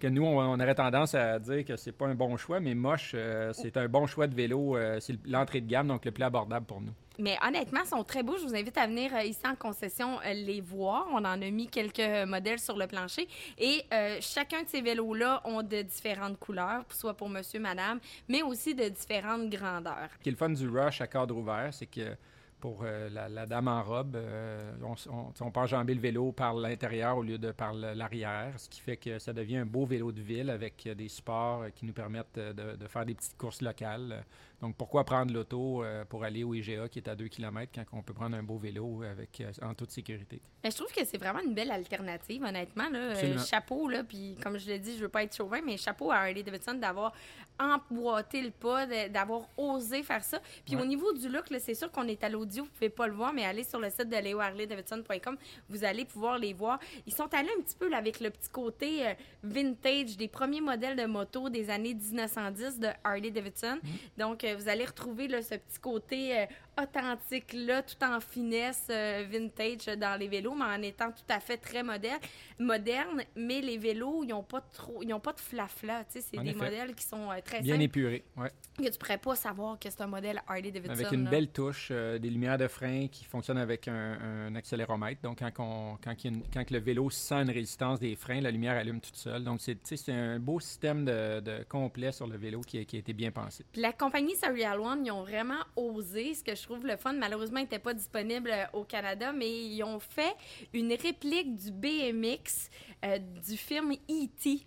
que 0.00 0.08
nous, 0.08 0.24
on, 0.24 0.58
aurait 0.58 0.74
tendance 0.74 1.14
à 1.14 1.38
dire 1.38 1.64
que 1.64 1.76
c'est 1.76 1.92
pas 1.92 2.06
un 2.06 2.14
bon 2.14 2.36
choix, 2.36 2.58
mais 2.58 2.74
Moche, 2.74 3.12
euh, 3.14 3.52
c'est 3.52 3.76
un 3.76 3.86
bon 3.86 4.06
choix 4.06 4.26
de 4.26 4.34
vélo. 4.34 4.76
euh, 4.76 4.98
c'est 4.98 5.14
l'entrée 5.26 5.60
de 5.60 5.68
gamme, 5.68 5.88
donc 5.88 6.04
le 6.04 6.10
plus 6.10 6.24
abordable 6.24 6.66
pour 6.66 6.80
nous. 6.80 6.92
Mais 7.18 7.36
honnêtement, 7.46 7.80
ils 7.84 7.88
sont 7.88 8.02
très 8.02 8.22
beaux. 8.22 8.36
Je 8.38 8.46
vous 8.46 8.54
invite 8.54 8.78
à 8.78 8.86
venir 8.86 9.14
euh, 9.14 9.22
ici 9.22 9.42
en 9.44 9.54
concession 9.54 10.18
les 10.24 10.62
voir. 10.62 11.06
On 11.12 11.18
en 11.18 11.24
a 11.24 11.50
mis 11.50 11.68
quelques 11.68 12.26
modèles 12.26 12.58
sur 12.58 12.76
le 12.78 12.86
plancher. 12.86 13.28
Et 13.58 13.82
chacun 14.20 14.62
de 14.62 14.68
ces 14.68 14.80
vélos-là 14.80 15.42
ont 15.44 15.62
de 15.62 15.82
différentes 15.82 16.38
couleurs, 16.38 16.82
soit 16.90 17.14
pour 17.14 17.28
monsieur, 17.28 17.60
madame, 17.60 18.00
mais 18.28 18.42
aussi 18.42 18.74
de 18.74 18.88
différentes 18.88 19.50
grandeurs. 19.50 20.08
Ce 20.18 20.22
qui 20.22 20.30
est 20.30 20.32
le 20.32 20.38
fun 20.38 20.48
du 20.48 20.66
rush 20.68 21.02
à 21.02 21.06
cadre 21.06 21.36
ouvert, 21.36 21.68
c'est 21.72 21.86
que 21.86 22.16
pour 22.60 22.82
euh, 22.84 23.08
la, 23.10 23.28
la 23.28 23.46
dame 23.46 23.68
en 23.68 23.82
robe, 23.82 24.16
euh, 24.16 24.72
on, 24.82 24.94
on, 25.12 25.32
on 25.40 25.50
peut 25.50 25.60
enjamber 25.60 25.94
le 25.94 26.00
vélo 26.00 26.32
par 26.32 26.54
l'intérieur 26.54 27.16
au 27.16 27.22
lieu 27.22 27.38
de 27.38 27.52
par 27.52 27.72
l'arrière, 27.72 28.52
ce 28.58 28.68
qui 28.68 28.80
fait 28.80 28.96
que 28.96 29.18
ça 29.18 29.32
devient 29.32 29.58
un 29.58 29.66
beau 29.66 29.86
vélo 29.86 30.12
de 30.12 30.20
ville 30.20 30.50
avec 30.50 30.86
euh, 30.86 30.94
des 30.94 31.08
supports 31.08 31.64
qui 31.74 31.86
nous 31.86 31.92
permettent 31.92 32.38
de 32.38 32.86
faire 32.86 33.04
des 33.06 33.14
petites 33.14 33.36
courses 33.36 33.62
locales. 33.62 34.24
Donc 34.60 34.76
pourquoi 34.76 35.04
prendre 35.04 35.32
l'auto 35.32 35.82
euh, 35.82 36.04
pour 36.04 36.22
aller 36.24 36.44
au 36.44 36.52
IGA 36.54 36.88
qui 36.88 36.98
est 36.98 37.08
à 37.08 37.14
2 37.16 37.28
km 37.28 37.72
quand 37.74 37.98
on 37.98 38.02
peut 38.02 38.12
prendre 38.12 38.36
un 38.36 38.42
beau 38.42 38.58
vélo 38.58 39.02
avec, 39.02 39.40
euh, 39.40 39.50
en 39.62 39.74
toute 39.74 39.90
sécurité? 39.90 40.40
Mais 40.62 40.70
je 40.70 40.76
trouve 40.76 40.92
que 40.92 41.04
c'est 41.04 41.16
vraiment 41.18 41.40
une 41.40 41.54
belle 41.54 41.70
alternative, 41.70 42.42
honnêtement. 42.44 42.88
Là. 42.90 42.98
Euh, 42.98 43.38
chapeau, 43.38 43.88
là, 43.88 44.04
puis 44.04 44.36
comme 44.42 44.58
je 44.58 44.66
l'ai 44.66 44.78
dit, 44.78 44.96
je 44.96 45.02
veux 45.02 45.08
pas 45.08 45.22
être 45.22 45.34
chauvin, 45.34 45.60
mais 45.64 45.76
chapeau 45.78 46.10
à 46.10 46.16
Harley 46.16 46.42
Davidson 46.42 46.74
d'avoir 46.74 47.12
emboîté 47.58 48.42
le 48.42 48.50
pas, 48.50 48.86
d'avoir 49.08 49.42
osé 49.56 50.02
faire 50.02 50.24
ça. 50.24 50.40
Puis 50.64 50.76
Ouais. 50.76 50.82
au 50.82 50.84
niveau 50.86 51.12
du 51.12 51.28
look, 51.28 51.44
c'est 51.58 51.74
sûr 51.74 51.90
qu'on 51.92 52.08
est 52.08 52.22
à 52.24 52.28
l'audio, 52.28 52.64
vous 52.64 52.70
pouvez 52.70 52.88
pas 52.88 53.06
le 53.06 53.12
voir, 53.14 53.32
mais 53.32 53.44
allez 53.44 53.64
sur 53.64 53.78
le 53.78 53.90
site 53.90 54.08
de 54.08 54.16
leoharleydavidson.com, 54.16 55.36
vous 55.68 55.84
allez 55.84 56.04
pouvoir 56.04 56.38
les 56.38 56.52
voir. 56.52 56.78
Ils 57.06 57.12
sont 57.14 57.32
allés 57.34 57.50
un 57.58 57.62
petit 57.62 57.76
peu 57.76 57.88
là, 57.88 57.98
avec 57.98 58.20
le 58.20 58.30
petit 58.30 58.48
côté 58.48 59.06
euh, 59.06 59.12
vintage 59.42 60.16
des 60.16 60.28
premiers 60.28 60.60
modèles 60.60 60.96
de 60.96 61.04
moto 61.06 61.48
des 61.48 61.70
années 61.70 61.94
1910 61.94 62.78
de 62.80 62.88
Harley 63.04 63.30
Davidson. 63.30 63.78
Donc, 64.16 64.44
euh, 64.44 64.49
vous 64.56 64.68
allez 64.68 64.84
retrouver 64.84 65.28
ce 65.42 65.54
petit 65.54 65.78
côté 65.80 66.46
euh, 66.80 66.84
authentique 66.84 67.52
là, 67.52 67.82
tout 67.82 68.02
en 68.04 68.20
finesse 68.20 68.86
euh, 68.90 69.24
vintage 69.30 69.86
dans 69.98 70.18
les 70.18 70.28
vélos, 70.28 70.54
mais 70.54 70.64
en 70.64 70.82
étant 70.82 71.10
tout 71.10 71.22
à 71.28 71.40
fait 71.40 71.56
très 71.56 71.82
moderne. 71.82 72.20
Moderne, 72.58 73.22
mais 73.36 73.60
les 73.60 73.78
vélos, 73.78 74.22
ils 74.24 74.28
n'ont 74.28 74.42
pas 74.42 74.60
trop, 74.60 75.02
ils 75.02 75.12
ont 75.14 75.20
pas 75.20 75.32
de 75.32 75.40
flafla. 75.40 76.04
Tu 76.04 76.20
sais, 76.20 76.26
c'est 76.30 76.36
des 76.42 76.50
effet. 76.50 76.58
modèles 76.58 76.94
qui 76.94 77.04
sont 77.04 77.30
euh, 77.30 77.40
très 77.44 77.60
Bien 77.62 77.74
simples. 77.74 77.84
épuré, 77.84 78.24
ouais. 78.36 78.50
Que 78.78 78.88
tu 78.88 78.98
pourrais 78.98 79.18
pas 79.18 79.34
savoir 79.34 79.78
que 79.78 79.88
c'est 79.90 80.00
un 80.02 80.06
modèle 80.06 80.42
Harley 80.46 80.70
Davidson. 80.70 80.92
Avec 80.92 81.12
une 81.12 81.24
là. 81.24 81.30
belle 81.30 81.48
touche, 81.48 81.88
euh, 81.90 82.18
des 82.18 82.30
lumières 82.30 82.58
de 82.58 82.68
frein 82.68 83.08
qui 83.08 83.24
fonctionnent 83.24 83.58
avec 83.58 83.88
un, 83.88 84.18
un 84.48 84.54
accéléromètre. 84.54 85.20
Donc, 85.22 85.38
quand, 85.38 85.50
on- 85.58 85.98
quand, 86.02 86.24
une- 86.24 86.42
quand 86.52 86.70
le 86.70 86.78
vélo 86.78 87.08
sent 87.10 87.34
une 87.42 87.50
résistance 87.50 87.98
des 88.00 88.14
freins, 88.14 88.40
la 88.40 88.50
lumière 88.50 88.76
allume 88.76 89.00
toute 89.00 89.16
seule. 89.16 89.44
Donc, 89.44 89.60
c'est 89.60 90.08
un 90.08 90.38
beau 90.38 90.60
système 90.60 91.04
de, 91.04 91.40
de 91.40 91.62
complet 91.68 92.12
sur 92.12 92.26
le 92.26 92.36
vélo 92.36 92.60
qui, 92.60 92.78
a- 92.78 92.84
qui 92.84 92.96
a 92.96 92.98
été 93.00 93.12
bien 93.12 93.30
pensé. 93.30 93.64
Puis 93.72 93.80
la 93.80 93.92
compagnie 93.92 94.34
Serial 94.36 94.80
One, 94.80 95.04
ils 95.06 95.10
ont 95.10 95.22
vraiment 95.22 95.60
osé, 95.76 96.34
ce 96.34 96.42
que 96.44 96.54
je 96.54 96.66
le 96.78 96.96
fun. 96.96 97.12
Malheureusement, 97.12 97.58
il 97.58 97.62
n'était 97.62 97.78
pas 97.78 97.94
disponible 97.94 98.50
euh, 98.50 98.64
au 98.72 98.84
Canada, 98.84 99.32
mais 99.32 99.50
ils 99.50 99.82
ont 99.82 100.00
fait 100.00 100.34
une 100.72 100.92
réplique 100.92 101.56
du 101.56 101.70
BMX 101.70 102.70
euh, 103.04 103.18
du 103.18 103.56
film 103.56 103.92
E.T. 103.92 104.66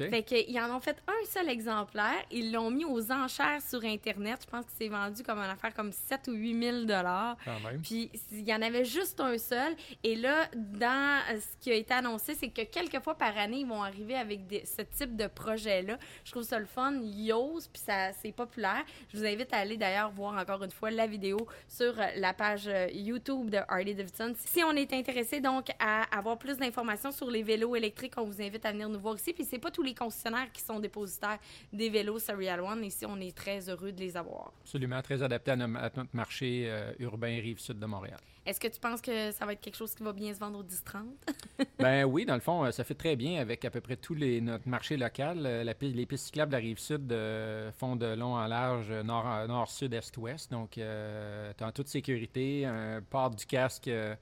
OK. 0.00 0.10
Fait 0.10 0.22
qu'ils 0.22 0.58
en 0.60 0.74
ont 0.76 0.80
fait 0.80 0.96
un 1.06 1.26
seul 1.26 1.48
exemplaire. 1.48 2.24
Ils 2.30 2.52
l'ont 2.52 2.70
mis 2.70 2.84
aux 2.84 3.10
enchères 3.12 3.60
sur 3.62 3.84
Internet. 3.84 4.38
Je 4.44 4.50
pense 4.50 4.64
que 4.64 4.72
c'est 4.78 4.88
vendu 4.88 5.22
comme 5.22 5.38
une 5.38 5.50
affaire 5.50 5.74
comme 5.74 5.92
7 5.92 6.28
ou 6.28 6.32
8 6.32 6.84
000 6.86 6.86
Quand 6.86 7.60
même. 7.60 7.80
Puis 7.82 8.10
il 8.32 8.48
y 8.48 8.54
en 8.54 8.62
avait 8.62 8.84
juste 8.84 9.20
un 9.20 9.38
seul. 9.38 9.74
Et 10.02 10.16
là, 10.16 10.48
dans 10.54 11.20
euh, 11.30 11.38
ce 11.40 11.56
qui 11.62 11.70
a 11.70 11.74
été 11.74 11.94
annoncé, 11.94 12.34
c'est 12.34 12.48
que 12.48 12.62
quelques 12.62 13.02
fois 13.02 13.14
par 13.14 13.36
année, 13.38 13.58
ils 13.60 13.66
vont 13.66 13.82
arriver 13.82 14.14
avec 14.14 14.46
des- 14.46 14.64
ce 14.64 14.82
type 14.82 15.16
de 15.16 15.26
projet-là. 15.26 15.98
Je 16.24 16.30
trouve 16.30 16.42
ça 16.42 16.58
le 16.58 16.66
fun. 16.66 16.92
Ils 17.02 17.32
osent, 17.32 17.68
puis 17.68 17.82
ça, 17.84 18.12
c'est 18.12 18.32
populaire. 18.32 18.82
Je 19.12 19.18
vous 19.18 19.24
invite 19.24 19.52
à 19.52 19.58
aller 19.58 19.76
d'ailleurs 19.76 20.10
voir 20.10 20.34
encore 20.40 20.62
une 20.64 20.70
fois 20.70 20.90
la 20.90 21.06
vidéo 21.06 21.36
sur 21.68 21.98
euh, 22.00 22.06
la 22.16 22.32
page 22.32 22.66
euh, 22.66 22.88
YouTube 22.92 23.50
de 23.50 23.58
Harley 23.68 23.94
Davidson. 23.94 24.32
Si 24.36 24.62
on 24.64 24.72
est 24.72 24.92
intéressé 24.92 25.40
donc 25.40 25.66
à 25.78 26.02
avoir 26.16 26.38
plus 26.38 26.56
d'informations 26.56 27.10
sur 27.12 27.30
les 27.30 27.42
vélos 27.42 27.76
électriques, 27.76 28.14
on 28.16 28.24
vous 28.24 28.40
invite 28.40 28.64
à 28.64 28.72
venir 28.72 28.88
nous 28.88 28.98
voir 29.00 29.14
ici. 29.16 29.32
Puis 29.32 29.44
c'est 29.44 29.58
pas 29.58 29.70
tous 29.82 29.86
les 29.86 29.94
concessionnaires 29.94 30.52
qui 30.52 30.62
sont 30.62 30.78
dépositaires 30.78 31.38
des 31.72 31.90
vélos 31.90 32.20
Serial 32.20 32.60
One. 32.60 32.84
Ici, 32.84 33.04
on 33.04 33.18
est 33.20 33.36
très 33.36 33.68
heureux 33.68 33.90
de 33.90 33.98
les 34.00 34.16
avoir. 34.16 34.52
Absolument, 34.62 35.02
très 35.02 35.20
adapté 35.24 35.50
à, 35.50 35.56
no- 35.56 35.76
à 35.76 35.90
notre 35.96 36.14
marché 36.14 36.66
euh, 36.68 36.92
urbain 37.00 37.40
rive-sud 37.40 37.80
de 37.80 37.86
Montréal. 37.86 38.18
Est-ce 38.46 38.60
que 38.60 38.68
tu 38.68 38.78
penses 38.78 39.00
que 39.00 39.32
ça 39.32 39.44
va 39.44 39.52
être 39.54 39.60
quelque 39.60 39.76
chose 39.76 39.92
qui 39.94 40.04
va 40.04 40.12
bien 40.12 40.32
se 40.32 40.38
vendre 40.38 40.58
au 40.60 40.62
10-30? 40.62 41.66
Ben 41.78 42.04
oui, 42.04 42.24
dans 42.24 42.34
le 42.34 42.40
fond, 42.40 42.64
euh, 42.64 42.70
ça 42.70 42.84
fait 42.84 42.94
très 42.94 43.16
bien 43.16 43.40
avec 43.40 43.64
à 43.64 43.70
peu 43.70 43.80
près 43.80 43.96
tous 43.96 44.14
les 44.14 44.40
notre 44.40 44.68
marché 44.68 44.96
local. 44.96 45.44
Euh, 45.44 45.64
la 45.64 45.74
les 45.80 46.06
pistes 46.06 46.26
cyclables 46.26 46.52
de 46.52 46.56
la 46.56 46.62
rive 46.62 46.78
sud 46.78 47.10
euh, 47.10 47.72
font 47.72 47.96
de 47.96 48.06
long 48.14 48.34
en 48.36 48.46
large, 48.46 48.92
nord, 48.92 49.48
nord, 49.48 49.68
sud, 49.68 49.94
est, 49.94 50.16
ouest. 50.16 50.48
Donc, 50.52 50.78
euh, 50.78 51.52
tu 51.58 51.64
en 51.64 51.72
toute 51.72 51.88
sécurité, 51.88 52.66
un 52.66 53.02
port 53.02 53.30
du 53.30 53.46
casque 53.46 53.88
euh, 53.88 54.14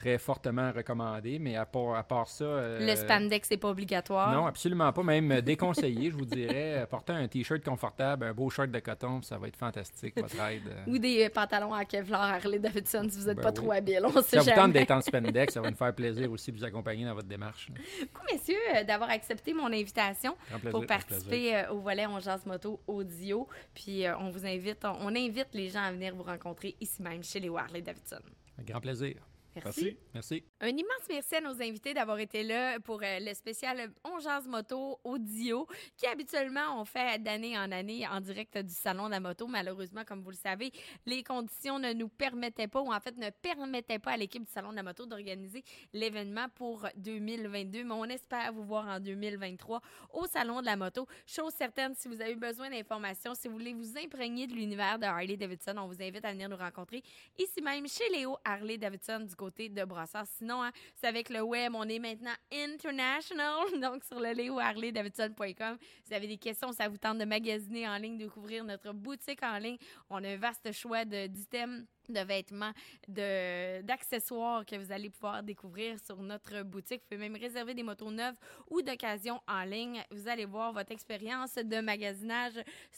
très 0.00 0.18
fortement 0.18 0.72
recommandé. 0.72 1.38
Mais 1.38 1.56
à 1.56 1.66
part, 1.66 1.94
à 1.94 2.02
part 2.02 2.26
ça. 2.28 2.44
euh, 2.44 2.80
Le 2.86 2.96
spandex, 2.96 3.46
c'est 3.48 3.56
pas 3.58 3.68
obligatoire. 3.68 4.32
Non, 4.32 4.46
absolument 4.46 4.90
pas. 4.92 5.02
Même 5.02 5.30
euh, 5.30 5.40
déconseillé, 5.42 6.10
je 6.10 6.16
vous 6.16 6.24
dirais. 6.24 6.78
Euh, 6.82 6.86
Porter 6.86 7.12
un 7.12 7.28
t-shirt 7.28 7.62
confortable, 7.62 8.24
un 8.26 8.32
beau 8.32 8.48
shirt 8.50 8.70
de 8.70 8.78
coton, 8.80 9.20
ça 9.22 9.36
va 9.38 9.48
être 9.48 9.56
fantastique, 9.56 10.18
votre 10.18 10.40
aide. 10.40 10.62
euh. 10.68 10.90
Ou 10.90 10.98
des 10.98 11.28
pantalons 11.28 11.74
à 11.74 11.84
Kevlar 11.84 12.22
Harley 12.34 12.58
Davidson 12.58 13.06
si 13.10 13.18
vous 13.20 13.26
n'êtes 13.26 13.36
Ben 13.36 13.42
pas 13.42 13.48
oui. 13.50 13.54
trop 13.54 13.72
habile. 13.72 14.00
On 14.04 14.22
sait 14.22 14.40
ça 14.40 14.40
vous 14.40 14.50
tente 14.58 14.72
d'être 14.72 14.90
en 14.90 15.00
spandex, 15.02 15.52
ça 15.54 15.60
va 15.60 15.70
nous 15.70 15.76
faire 15.76 15.94
plaisir 15.94 16.30
aussi 16.32 16.50
de 16.50 16.56
vous 16.56 16.64
accompagner 16.64 17.04
dans 17.04 17.14
votre 17.14 17.28
démarche. 17.28 17.70
Beaucoup, 18.00 18.24
messieurs, 18.32 18.56
d'avoir 18.86 19.10
accepté 19.10 19.52
mon 19.52 19.66
invitation 19.66 20.34
plaisir. 20.48 20.70
pour 20.70 20.86
participer 20.86 21.64
au 21.70 21.78
volet 21.80 22.06
On 22.06 22.18
Jase 22.20 22.46
Moto 22.46 22.80
audio. 22.86 23.46
Puis 23.74 24.04
on 24.18 24.30
vous 24.30 24.46
invite, 24.46 24.84
on, 24.84 24.96
on 25.02 25.08
invite 25.14 25.48
les 25.52 25.68
gens 25.68 25.82
à 25.82 25.92
venir 25.92 26.14
vous 26.14 26.22
rencontrer 26.22 26.74
ici 26.80 27.02
même 27.02 27.22
chez 27.22 27.38
les 27.40 27.50
Harley 27.50 27.82
Davidson. 27.82 28.20
Un 28.58 28.62
grand 28.62 28.80
plaisir. 28.80 29.16
Merci. 29.56 29.96
Merci. 30.14 30.44
Un 30.60 30.68
immense 30.68 31.06
merci 31.08 31.34
à 31.34 31.40
nos 31.40 31.60
invités 31.60 31.92
d'avoir 31.92 32.18
été 32.18 32.42
là 32.42 32.78
pour 32.80 33.00
euh, 33.02 33.18
le 33.20 33.34
spécial 33.34 33.92
On 34.04 34.20
Jase 34.20 34.46
Moto 34.46 35.00
audio 35.02 35.66
qui 35.96 36.06
habituellement 36.06 36.80
on 36.80 36.84
fait 36.84 37.20
d'année 37.20 37.58
en 37.58 37.70
année 37.72 38.06
en 38.06 38.20
direct 38.20 38.56
du 38.58 38.72
Salon 38.72 39.06
de 39.06 39.10
la 39.10 39.20
moto. 39.20 39.46
Malheureusement, 39.48 40.04
comme 40.04 40.22
vous 40.22 40.30
le 40.30 40.36
savez, 40.36 40.70
les 41.04 41.22
conditions 41.22 41.78
ne 41.78 41.92
nous 41.92 42.08
permettaient 42.08 42.68
pas 42.68 42.80
ou 42.80 42.92
en 42.92 43.00
fait 43.00 43.16
ne 43.16 43.30
permettaient 43.30 43.98
pas 43.98 44.12
à 44.12 44.16
l'équipe 44.16 44.44
du 44.44 44.50
Salon 44.52 44.70
de 44.70 44.76
la 44.76 44.82
moto 44.82 45.04
d'organiser 45.04 45.64
l'événement 45.92 46.46
pour 46.54 46.86
2022. 46.96 47.84
Mais 47.84 47.94
on 47.94 48.04
espère 48.04 48.52
vous 48.52 48.64
voir 48.64 48.86
en 48.86 49.00
2023 49.00 49.80
au 50.12 50.26
Salon 50.26 50.60
de 50.60 50.66
la 50.66 50.76
moto. 50.76 51.06
Chose 51.26 51.52
certaine, 51.54 51.94
si 51.94 52.08
vous 52.08 52.20
avez 52.20 52.36
besoin 52.36 52.70
d'informations, 52.70 53.34
si 53.34 53.48
vous 53.48 53.54
voulez 53.54 53.74
vous 53.74 53.98
imprégner 53.98 54.46
de 54.46 54.52
l'univers 54.54 54.98
de 54.98 55.06
Harley 55.06 55.36
Davidson, 55.36 55.74
on 55.78 55.86
vous 55.86 56.00
invite 56.00 56.24
à 56.24 56.32
venir 56.32 56.48
nous 56.48 56.56
rencontrer 56.56 57.02
ici 57.38 57.60
même 57.62 57.88
chez 57.88 58.08
Léo 58.10 58.36
Harley 58.44 58.78
Davidson 58.78 59.20
du 59.20 59.34
côté 59.40 59.70
de 59.70 59.82
Brassard. 59.84 60.26
Sinon, 60.36 60.62
hein, 60.62 60.70
c'est 60.94 61.06
avec 61.06 61.30
le 61.30 61.40
web, 61.40 61.72
on 61.74 61.84
est 61.84 61.98
maintenant 61.98 62.34
international, 62.52 63.64
donc 63.80 64.04
sur 64.04 64.20
le 64.20 64.32
léoharleydavidson.com. 64.32 65.78
Vous 66.06 66.14
avez 66.14 66.26
des 66.26 66.36
questions, 66.36 66.72
ça 66.72 66.88
vous 66.88 66.98
tente 66.98 67.16
de 67.16 67.24
magasiner 67.24 67.88
en 67.88 67.96
ligne, 67.96 68.18
de 68.18 68.24
découvrir 68.24 68.64
notre 68.64 68.92
boutique 68.92 69.42
en 69.42 69.56
ligne. 69.56 69.78
On 70.10 70.22
a 70.22 70.28
un 70.28 70.36
vaste 70.36 70.70
choix 70.72 71.06
d'items 71.06 71.86
de 72.10 72.20
vêtements, 72.20 72.72
de- 73.08 73.82
d'accessoires 73.82 74.64
que 74.66 74.76
vous 74.76 74.92
allez 74.92 75.10
pouvoir 75.10 75.42
découvrir 75.42 75.98
sur 76.04 76.16
notre 76.22 76.62
boutique. 76.62 77.02
Vous 77.02 77.16
pouvez 77.16 77.28
même 77.28 77.40
réserver 77.40 77.74
des 77.74 77.82
motos 77.82 78.10
neuves 78.10 78.36
ou 78.68 78.82
d'occasion 78.82 79.40
en 79.48 79.62
ligne. 79.64 80.02
Vous 80.10 80.28
allez 80.28 80.44
voir, 80.44 80.72
votre 80.72 80.92
expérience 80.92 81.54
de 81.54 81.80
magasinage 81.80 82.54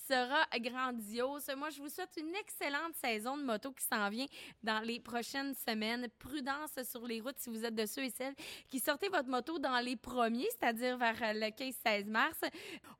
sera 0.08 0.46
grandiose. 0.58 1.48
Moi, 1.56 1.70
je 1.70 1.80
vous 1.80 1.88
souhaite 1.88 2.16
une 2.18 2.34
excellente 2.34 2.94
saison 2.94 3.36
de 3.36 3.42
moto 3.42 3.72
qui 3.72 3.84
s'en 3.84 4.08
vient 4.10 4.26
dans 4.62 4.80
les 4.80 5.00
prochaines 5.00 5.54
semaines. 5.54 6.08
Prudence 6.18 6.78
sur 6.90 7.06
les 7.06 7.20
routes 7.20 7.38
si 7.38 7.50
vous 7.50 7.64
êtes 7.64 7.74
de 7.74 7.86
ceux 7.86 8.04
et 8.04 8.10
celles 8.10 8.34
qui 8.68 8.78
sortez 8.80 9.08
votre 9.08 9.28
moto 9.28 9.58
dans 9.58 9.78
les 9.80 9.96
premiers, 9.96 10.46
c'est-à-dire 10.58 10.96
vers 10.98 11.16
le 11.34 11.46
15-16 11.50 12.06
mars. 12.06 12.40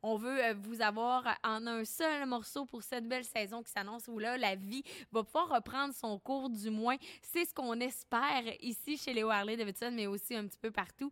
On 0.03 0.17
veut 0.17 0.45
euh, 0.45 0.55
vous 0.55 0.81
avoir 0.83 1.39
en 1.45 1.67
un 1.67 1.85
seul 1.85 2.27
morceau 2.27 2.65
pour 2.67 2.83
cette 2.83 3.07
belle 3.09 3.25
saison 3.25 3.63
qui 3.63 3.71
s'annonce 3.71 4.09
où 4.09 4.19
là, 4.19 4.37
la 4.37 4.55
vie 4.55 4.83
va 5.11 5.23
pouvoir 5.25 5.49
reprendre 5.49 5.95
son 6.03 6.19
cours, 6.19 6.51
du 6.51 6.71
moins. 6.71 6.97
C'est 7.23 7.45
ce 7.45 7.55
qu'on 7.55 7.79
espère 7.81 8.43
ici 8.61 8.97
chez 8.97 9.13
les 9.13 9.23
Harley 9.23 9.57
Davidson, 9.57 9.93
mais 9.93 10.07
aussi 10.07 10.35
un 10.35 10.47
petit 10.47 10.59
peu 10.59 10.71
partout. 10.71 11.11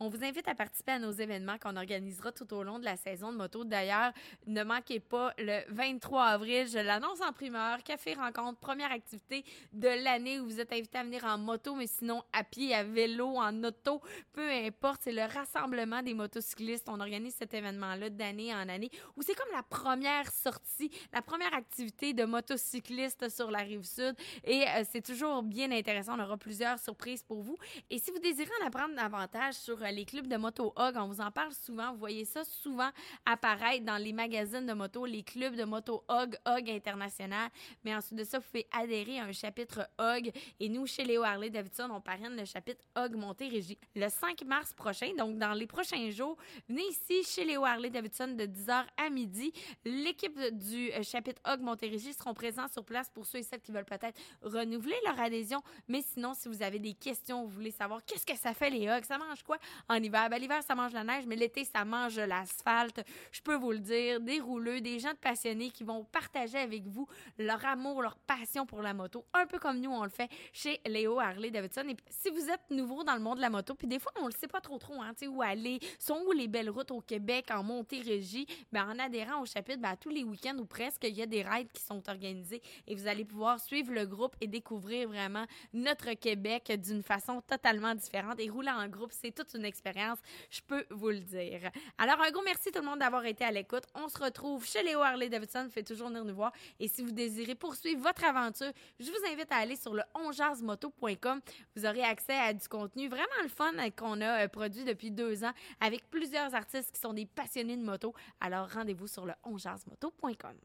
On 0.00 0.08
vous 0.08 0.22
invite 0.22 0.46
à 0.46 0.54
participer 0.54 0.92
à 0.92 1.00
nos 1.00 1.10
événements 1.10 1.58
qu'on 1.58 1.74
organisera 1.74 2.30
tout 2.30 2.54
au 2.54 2.62
long 2.62 2.78
de 2.78 2.84
la 2.84 2.96
saison 2.96 3.32
de 3.32 3.36
moto. 3.36 3.64
D'ailleurs, 3.64 4.12
ne 4.46 4.62
manquez 4.62 5.00
pas 5.00 5.34
le 5.38 5.58
23 5.70 6.22
avril, 6.22 6.68
je 6.68 6.78
l'annonce 6.78 7.20
en 7.20 7.32
primeur, 7.32 7.82
Café 7.82 8.14
Rencontre, 8.14 8.60
première 8.60 8.92
activité 8.92 9.44
de 9.72 9.88
l'année 9.88 10.38
où 10.38 10.44
vous 10.44 10.60
êtes 10.60 10.72
invité 10.72 10.98
à 10.98 11.02
venir 11.02 11.24
en 11.24 11.36
moto, 11.36 11.74
mais 11.74 11.88
sinon 11.88 12.22
à 12.32 12.44
pied, 12.44 12.76
à 12.76 12.84
vélo, 12.84 13.38
en 13.38 13.64
auto, 13.64 14.00
peu 14.34 14.48
importe. 14.48 15.00
C'est 15.02 15.10
le 15.10 15.24
rassemblement 15.24 16.00
des 16.00 16.14
motocyclistes. 16.14 16.88
On 16.88 17.00
organise 17.00 17.34
cet 17.34 17.52
événement-là 17.54 18.10
d'année 18.10 18.54
en 18.54 18.68
année 18.68 18.92
où 19.16 19.22
c'est 19.22 19.34
comme 19.34 19.52
la 19.52 19.64
première 19.64 20.30
sortie, 20.30 20.92
la 21.12 21.22
première 21.22 21.54
activité 21.54 22.12
de 22.12 22.24
motocyclistes 22.24 23.30
sur 23.30 23.50
la 23.50 23.58
rive 23.58 23.82
sud. 23.82 24.14
Et 24.44 24.62
euh, 24.62 24.84
c'est 24.88 25.04
toujours 25.04 25.42
bien 25.42 25.72
intéressant. 25.72 26.16
On 26.16 26.22
aura 26.22 26.36
plusieurs 26.36 26.78
surprises 26.78 27.24
pour 27.24 27.42
vous. 27.42 27.58
Et 27.90 27.98
si 27.98 28.12
vous 28.12 28.20
désirez 28.20 28.50
en 28.62 28.66
apprendre 28.68 28.94
davantage 28.94 29.54
sur 29.54 29.82
euh, 29.82 29.87
les 29.90 30.04
clubs 30.04 30.26
de 30.26 30.36
moto 30.36 30.72
Hog, 30.76 30.94
on 30.96 31.06
vous 31.06 31.20
en 31.20 31.30
parle 31.30 31.52
souvent. 31.52 31.92
Vous 31.92 31.98
voyez 31.98 32.24
ça 32.24 32.44
souvent 32.44 32.90
apparaître 33.24 33.84
dans 33.84 33.96
les 33.96 34.12
magazines 34.12 34.66
de 34.66 34.72
moto, 34.72 35.06
les 35.06 35.22
clubs 35.22 35.54
de 35.54 35.64
moto 35.64 36.04
Hog, 36.08 36.36
Hog 36.46 36.70
International. 36.70 37.50
Mais 37.84 37.94
ensuite 37.94 38.18
de 38.18 38.24
ça, 38.24 38.38
vous 38.38 38.44
pouvez 38.44 38.66
adhérer 38.72 39.18
à 39.18 39.24
un 39.24 39.32
chapitre 39.32 39.88
Hog. 39.98 40.30
Et 40.60 40.68
nous, 40.68 40.86
chez 40.86 41.04
Léo 41.04 41.22
Harley 41.22 41.50
Davidson, 41.50 41.88
on 41.90 42.00
parraine 42.00 42.36
le 42.36 42.44
chapitre 42.44 42.84
Hog 42.96 43.14
Montérégie 43.14 43.78
le 43.94 44.08
5 44.08 44.44
mars 44.44 44.72
prochain. 44.74 45.12
Donc, 45.16 45.38
dans 45.38 45.52
les 45.52 45.66
prochains 45.66 46.10
jours, 46.10 46.36
venez 46.68 46.84
ici 46.88 47.22
chez 47.24 47.44
Léo 47.44 47.64
Harley 47.64 47.90
Davidson 47.90 48.28
de 48.28 48.44
10h 48.44 48.84
à 48.96 49.10
midi. 49.10 49.52
L'équipe 49.84 50.38
du 50.52 50.92
euh, 50.92 51.02
chapitre 51.02 51.40
Hog 51.46 51.60
Montérégie 51.60 52.12
seront 52.12 52.34
présents 52.34 52.68
sur 52.68 52.84
place 52.84 53.10
pour 53.10 53.26
ceux 53.26 53.38
et 53.38 53.42
celles 53.42 53.60
qui 53.60 53.72
veulent 53.72 53.84
peut-être 53.84 54.18
renouveler 54.42 54.96
leur 55.04 55.18
adhésion. 55.20 55.62
Mais 55.88 56.02
sinon, 56.02 56.34
si 56.34 56.48
vous 56.48 56.62
avez 56.62 56.78
des 56.78 56.94
questions, 56.94 57.44
vous 57.44 57.50
voulez 57.50 57.70
savoir 57.70 58.04
qu'est-ce 58.04 58.26
que 58.26 58.36
ça 58.36 58.54
fait 58.54 58.70
les 58.70 58.88
Hogs, 58.88 59.04
ça 59.04 59.18
mange 59.18 59.42
quoi? 59.42 59.58
En 59.88 59.96
hiver? 59.96 60.28
Ben, 60.30 60.38
l'hiver, 60.38 60.62
ça 60.62 60.74
mange 60.74 60.92
la 60.92 61.04
neige, 61.04 61.24
mais 61.26 61.36
l'été, 61.36 61.64
ça 61.64 61.84
mange 61.84 62.18
l'asphalte. 62.18 63.04
Je 63.32 63.40
peux 63.40 63.54
vous 63.54 63.72
le 63.72 63.78
dire, 63.78 64.20
des 64.20 64.40
rouleux, 64.40 64.80
des 64.80 64.98
gens 64.98 65.14
passionnés 65.20 65.70
qui 65.70 65.84
vont 65.84 66.04
partager 66.04 66.58
avec 66.58 66.86
vous 66.86 67.06
leur 67.38 67.64
amour, 67.64 68.02
leur 68.02 68.16
passion 68.16 68.66
pour 68.66 68.82
la 68.82 68.94
moto, 68.94 69.24
un 69.32 69.46
peu 69.46 69.58
comme 69.58 69.80
nous, 69.80 69.90
on 69.90 70.04
le 70.04 70.10
fait 70.10 70.30
chez 70.52 70.80
Léo 70.86 71.18
Harley 71.20 71.50
Davidson. 71.50 71.84
Et 71.88 71.96
si 72.08 72.30
vous 72.30 72.48
êtes 72.50 72.70
nouveau 72.70 73.04
dans 73.04 73.14
le 73.14 73.20
monde 73.20 73.36
de 73.36 73.42
la 73.42 73.50
moto, 73.50 73.74
puis 73.74 73.86
des 73.86 73.98
fois, 73.98 74.12
on 74.20 74.26
le 74.26 74.32
sait 74.32 74.48
pas 74.48 74.60
trop 74.60 74.78
trop, 74.78 75.00
hein, 75.00 75.12
tu 75.14 75.24
sais, 75.24 75.26
où 75.26 75.42
aller, 75.42 75.78
sont 75.98 76.22
où 76.26 76.32
les 76.32 76.48
belles 76.48 76.70
routes 76.70 76.90
au 76.90 77.00
Québec, 77.00 77.46
en 77.50 77.62
Montérégie, 77.62 78.46
ben, 78.72 78.88
en 78.88 78.98
adhérant 78.98 79.42
au 79.42 79.46
chapitre, 79.46 79.80
ben, 79.80 79.96
tous 79.96 80.10
les 80.10 80.24
week-ends 80.24 80.56
ou 80.58 80.66
presque, 80.66 81.04
il 81.04 81.14
y 81.14 81.22
a 81.22 81.26
des 81.26 81.42
rides 81.42 81.72
qui 81.72 81.82
sont 81.82 82.02
organisés 82.08 82.62
et 82.86 82.94
vous 82.94 83.06
allez 83.06 83.24
pouvoir 83.24 83.60
suivre 83.60 83.92
le 83.92 84.06
groupe 84.06 84.36
et 84.40 84.46
découvrir 84.46 85.08
vraiment 85.08 85.44
notre 85.72 86.12
Québec 86.14 86.72
d'une 86.82 87.02
façon 87.02 87.40
totalement 87.40 87.94
différente. 87.94 88.40
Et 88.40 88.48
rouler 88.48 88.70
en 88.70 88.88
groupe, 88.88 89.12
c'est 89.12 89.32
toute 89.32 89.54
une 89.54 89.64
expérience, 89.68 90.18
je 90.50 90.60
peux 90.66 90.84
vous 90.90 91.10
le 91.10 91.20
dire. 91.20 91.70
Alors, 91.98 92.20
un 92.20 92.30
gros 92.30 92.42
merci 92.42 92.72
tout 92.72 92.80
le 92.80 92.86
monde 92.86 92.98
d'avoir 92.98 93.24
été 93.24 93.44
à 93.44 93.50
l'écoute. 93.50 93.84
On 93.94 94.08
se 94.08 94.18
retrouve 94.18 94.66
chez 94.66 94.82
Léo 94.82 95.00
Harley 95.00 95.28
Davidson. 95.28 95.64
Vous 95.64 95.70
faites 95.70 95.86
toujours 95.86 96.08
venir 96.08 96.24
nous 96.24 96.34
voir. 96.34 96.52
Et 96.80 96.88
si 96.88 97.02
vous 97.02 97.12
désirez 97.12 97.54
poursuivre 97.54 98.02
votre 98.02 98.24
aventure, 98.24 98.72
je 98.98 99.10
vous 99.10 99.32
invite 99.32 99.50
à 99.52 99.56
aller 99.56 99.76
sur 99.76 99.94
le 99.94 100.02
onjarsmoto.com. 100.14 101.40
Vous 101.76 101.86
aurez 101.86 102.02
accès 102.02 102.36
à 102.36 102.52
du 102.52 102.68
contenu 102.68 103.08
vraiment 103.08 103.26
le 103.42 103.48
fun 103.48 103.72
qu'on 103.96 104.20
a 104.20 104.44
euh, 104.44 104.48
produit 104.48 104.84
depuis 104.84 105.10
deux 105.10 105.44
ans 105.44 105.52
avec 105.80 106.08
plusieurs 106.10 106.54
artistes 106.54 106.92
qui 106.92 107.00
sont 107.00 107.12
des 107.12 107.26
passionnés 107.26 107.76
de 107.76 107.84
moto. 107.84 108.14
Alors, 108.40 108.68
rendez-vous 108.70 109.06
sur 109.06 109.26
le 109.26 109.34
onjarsmoto.com. 109.44 110.58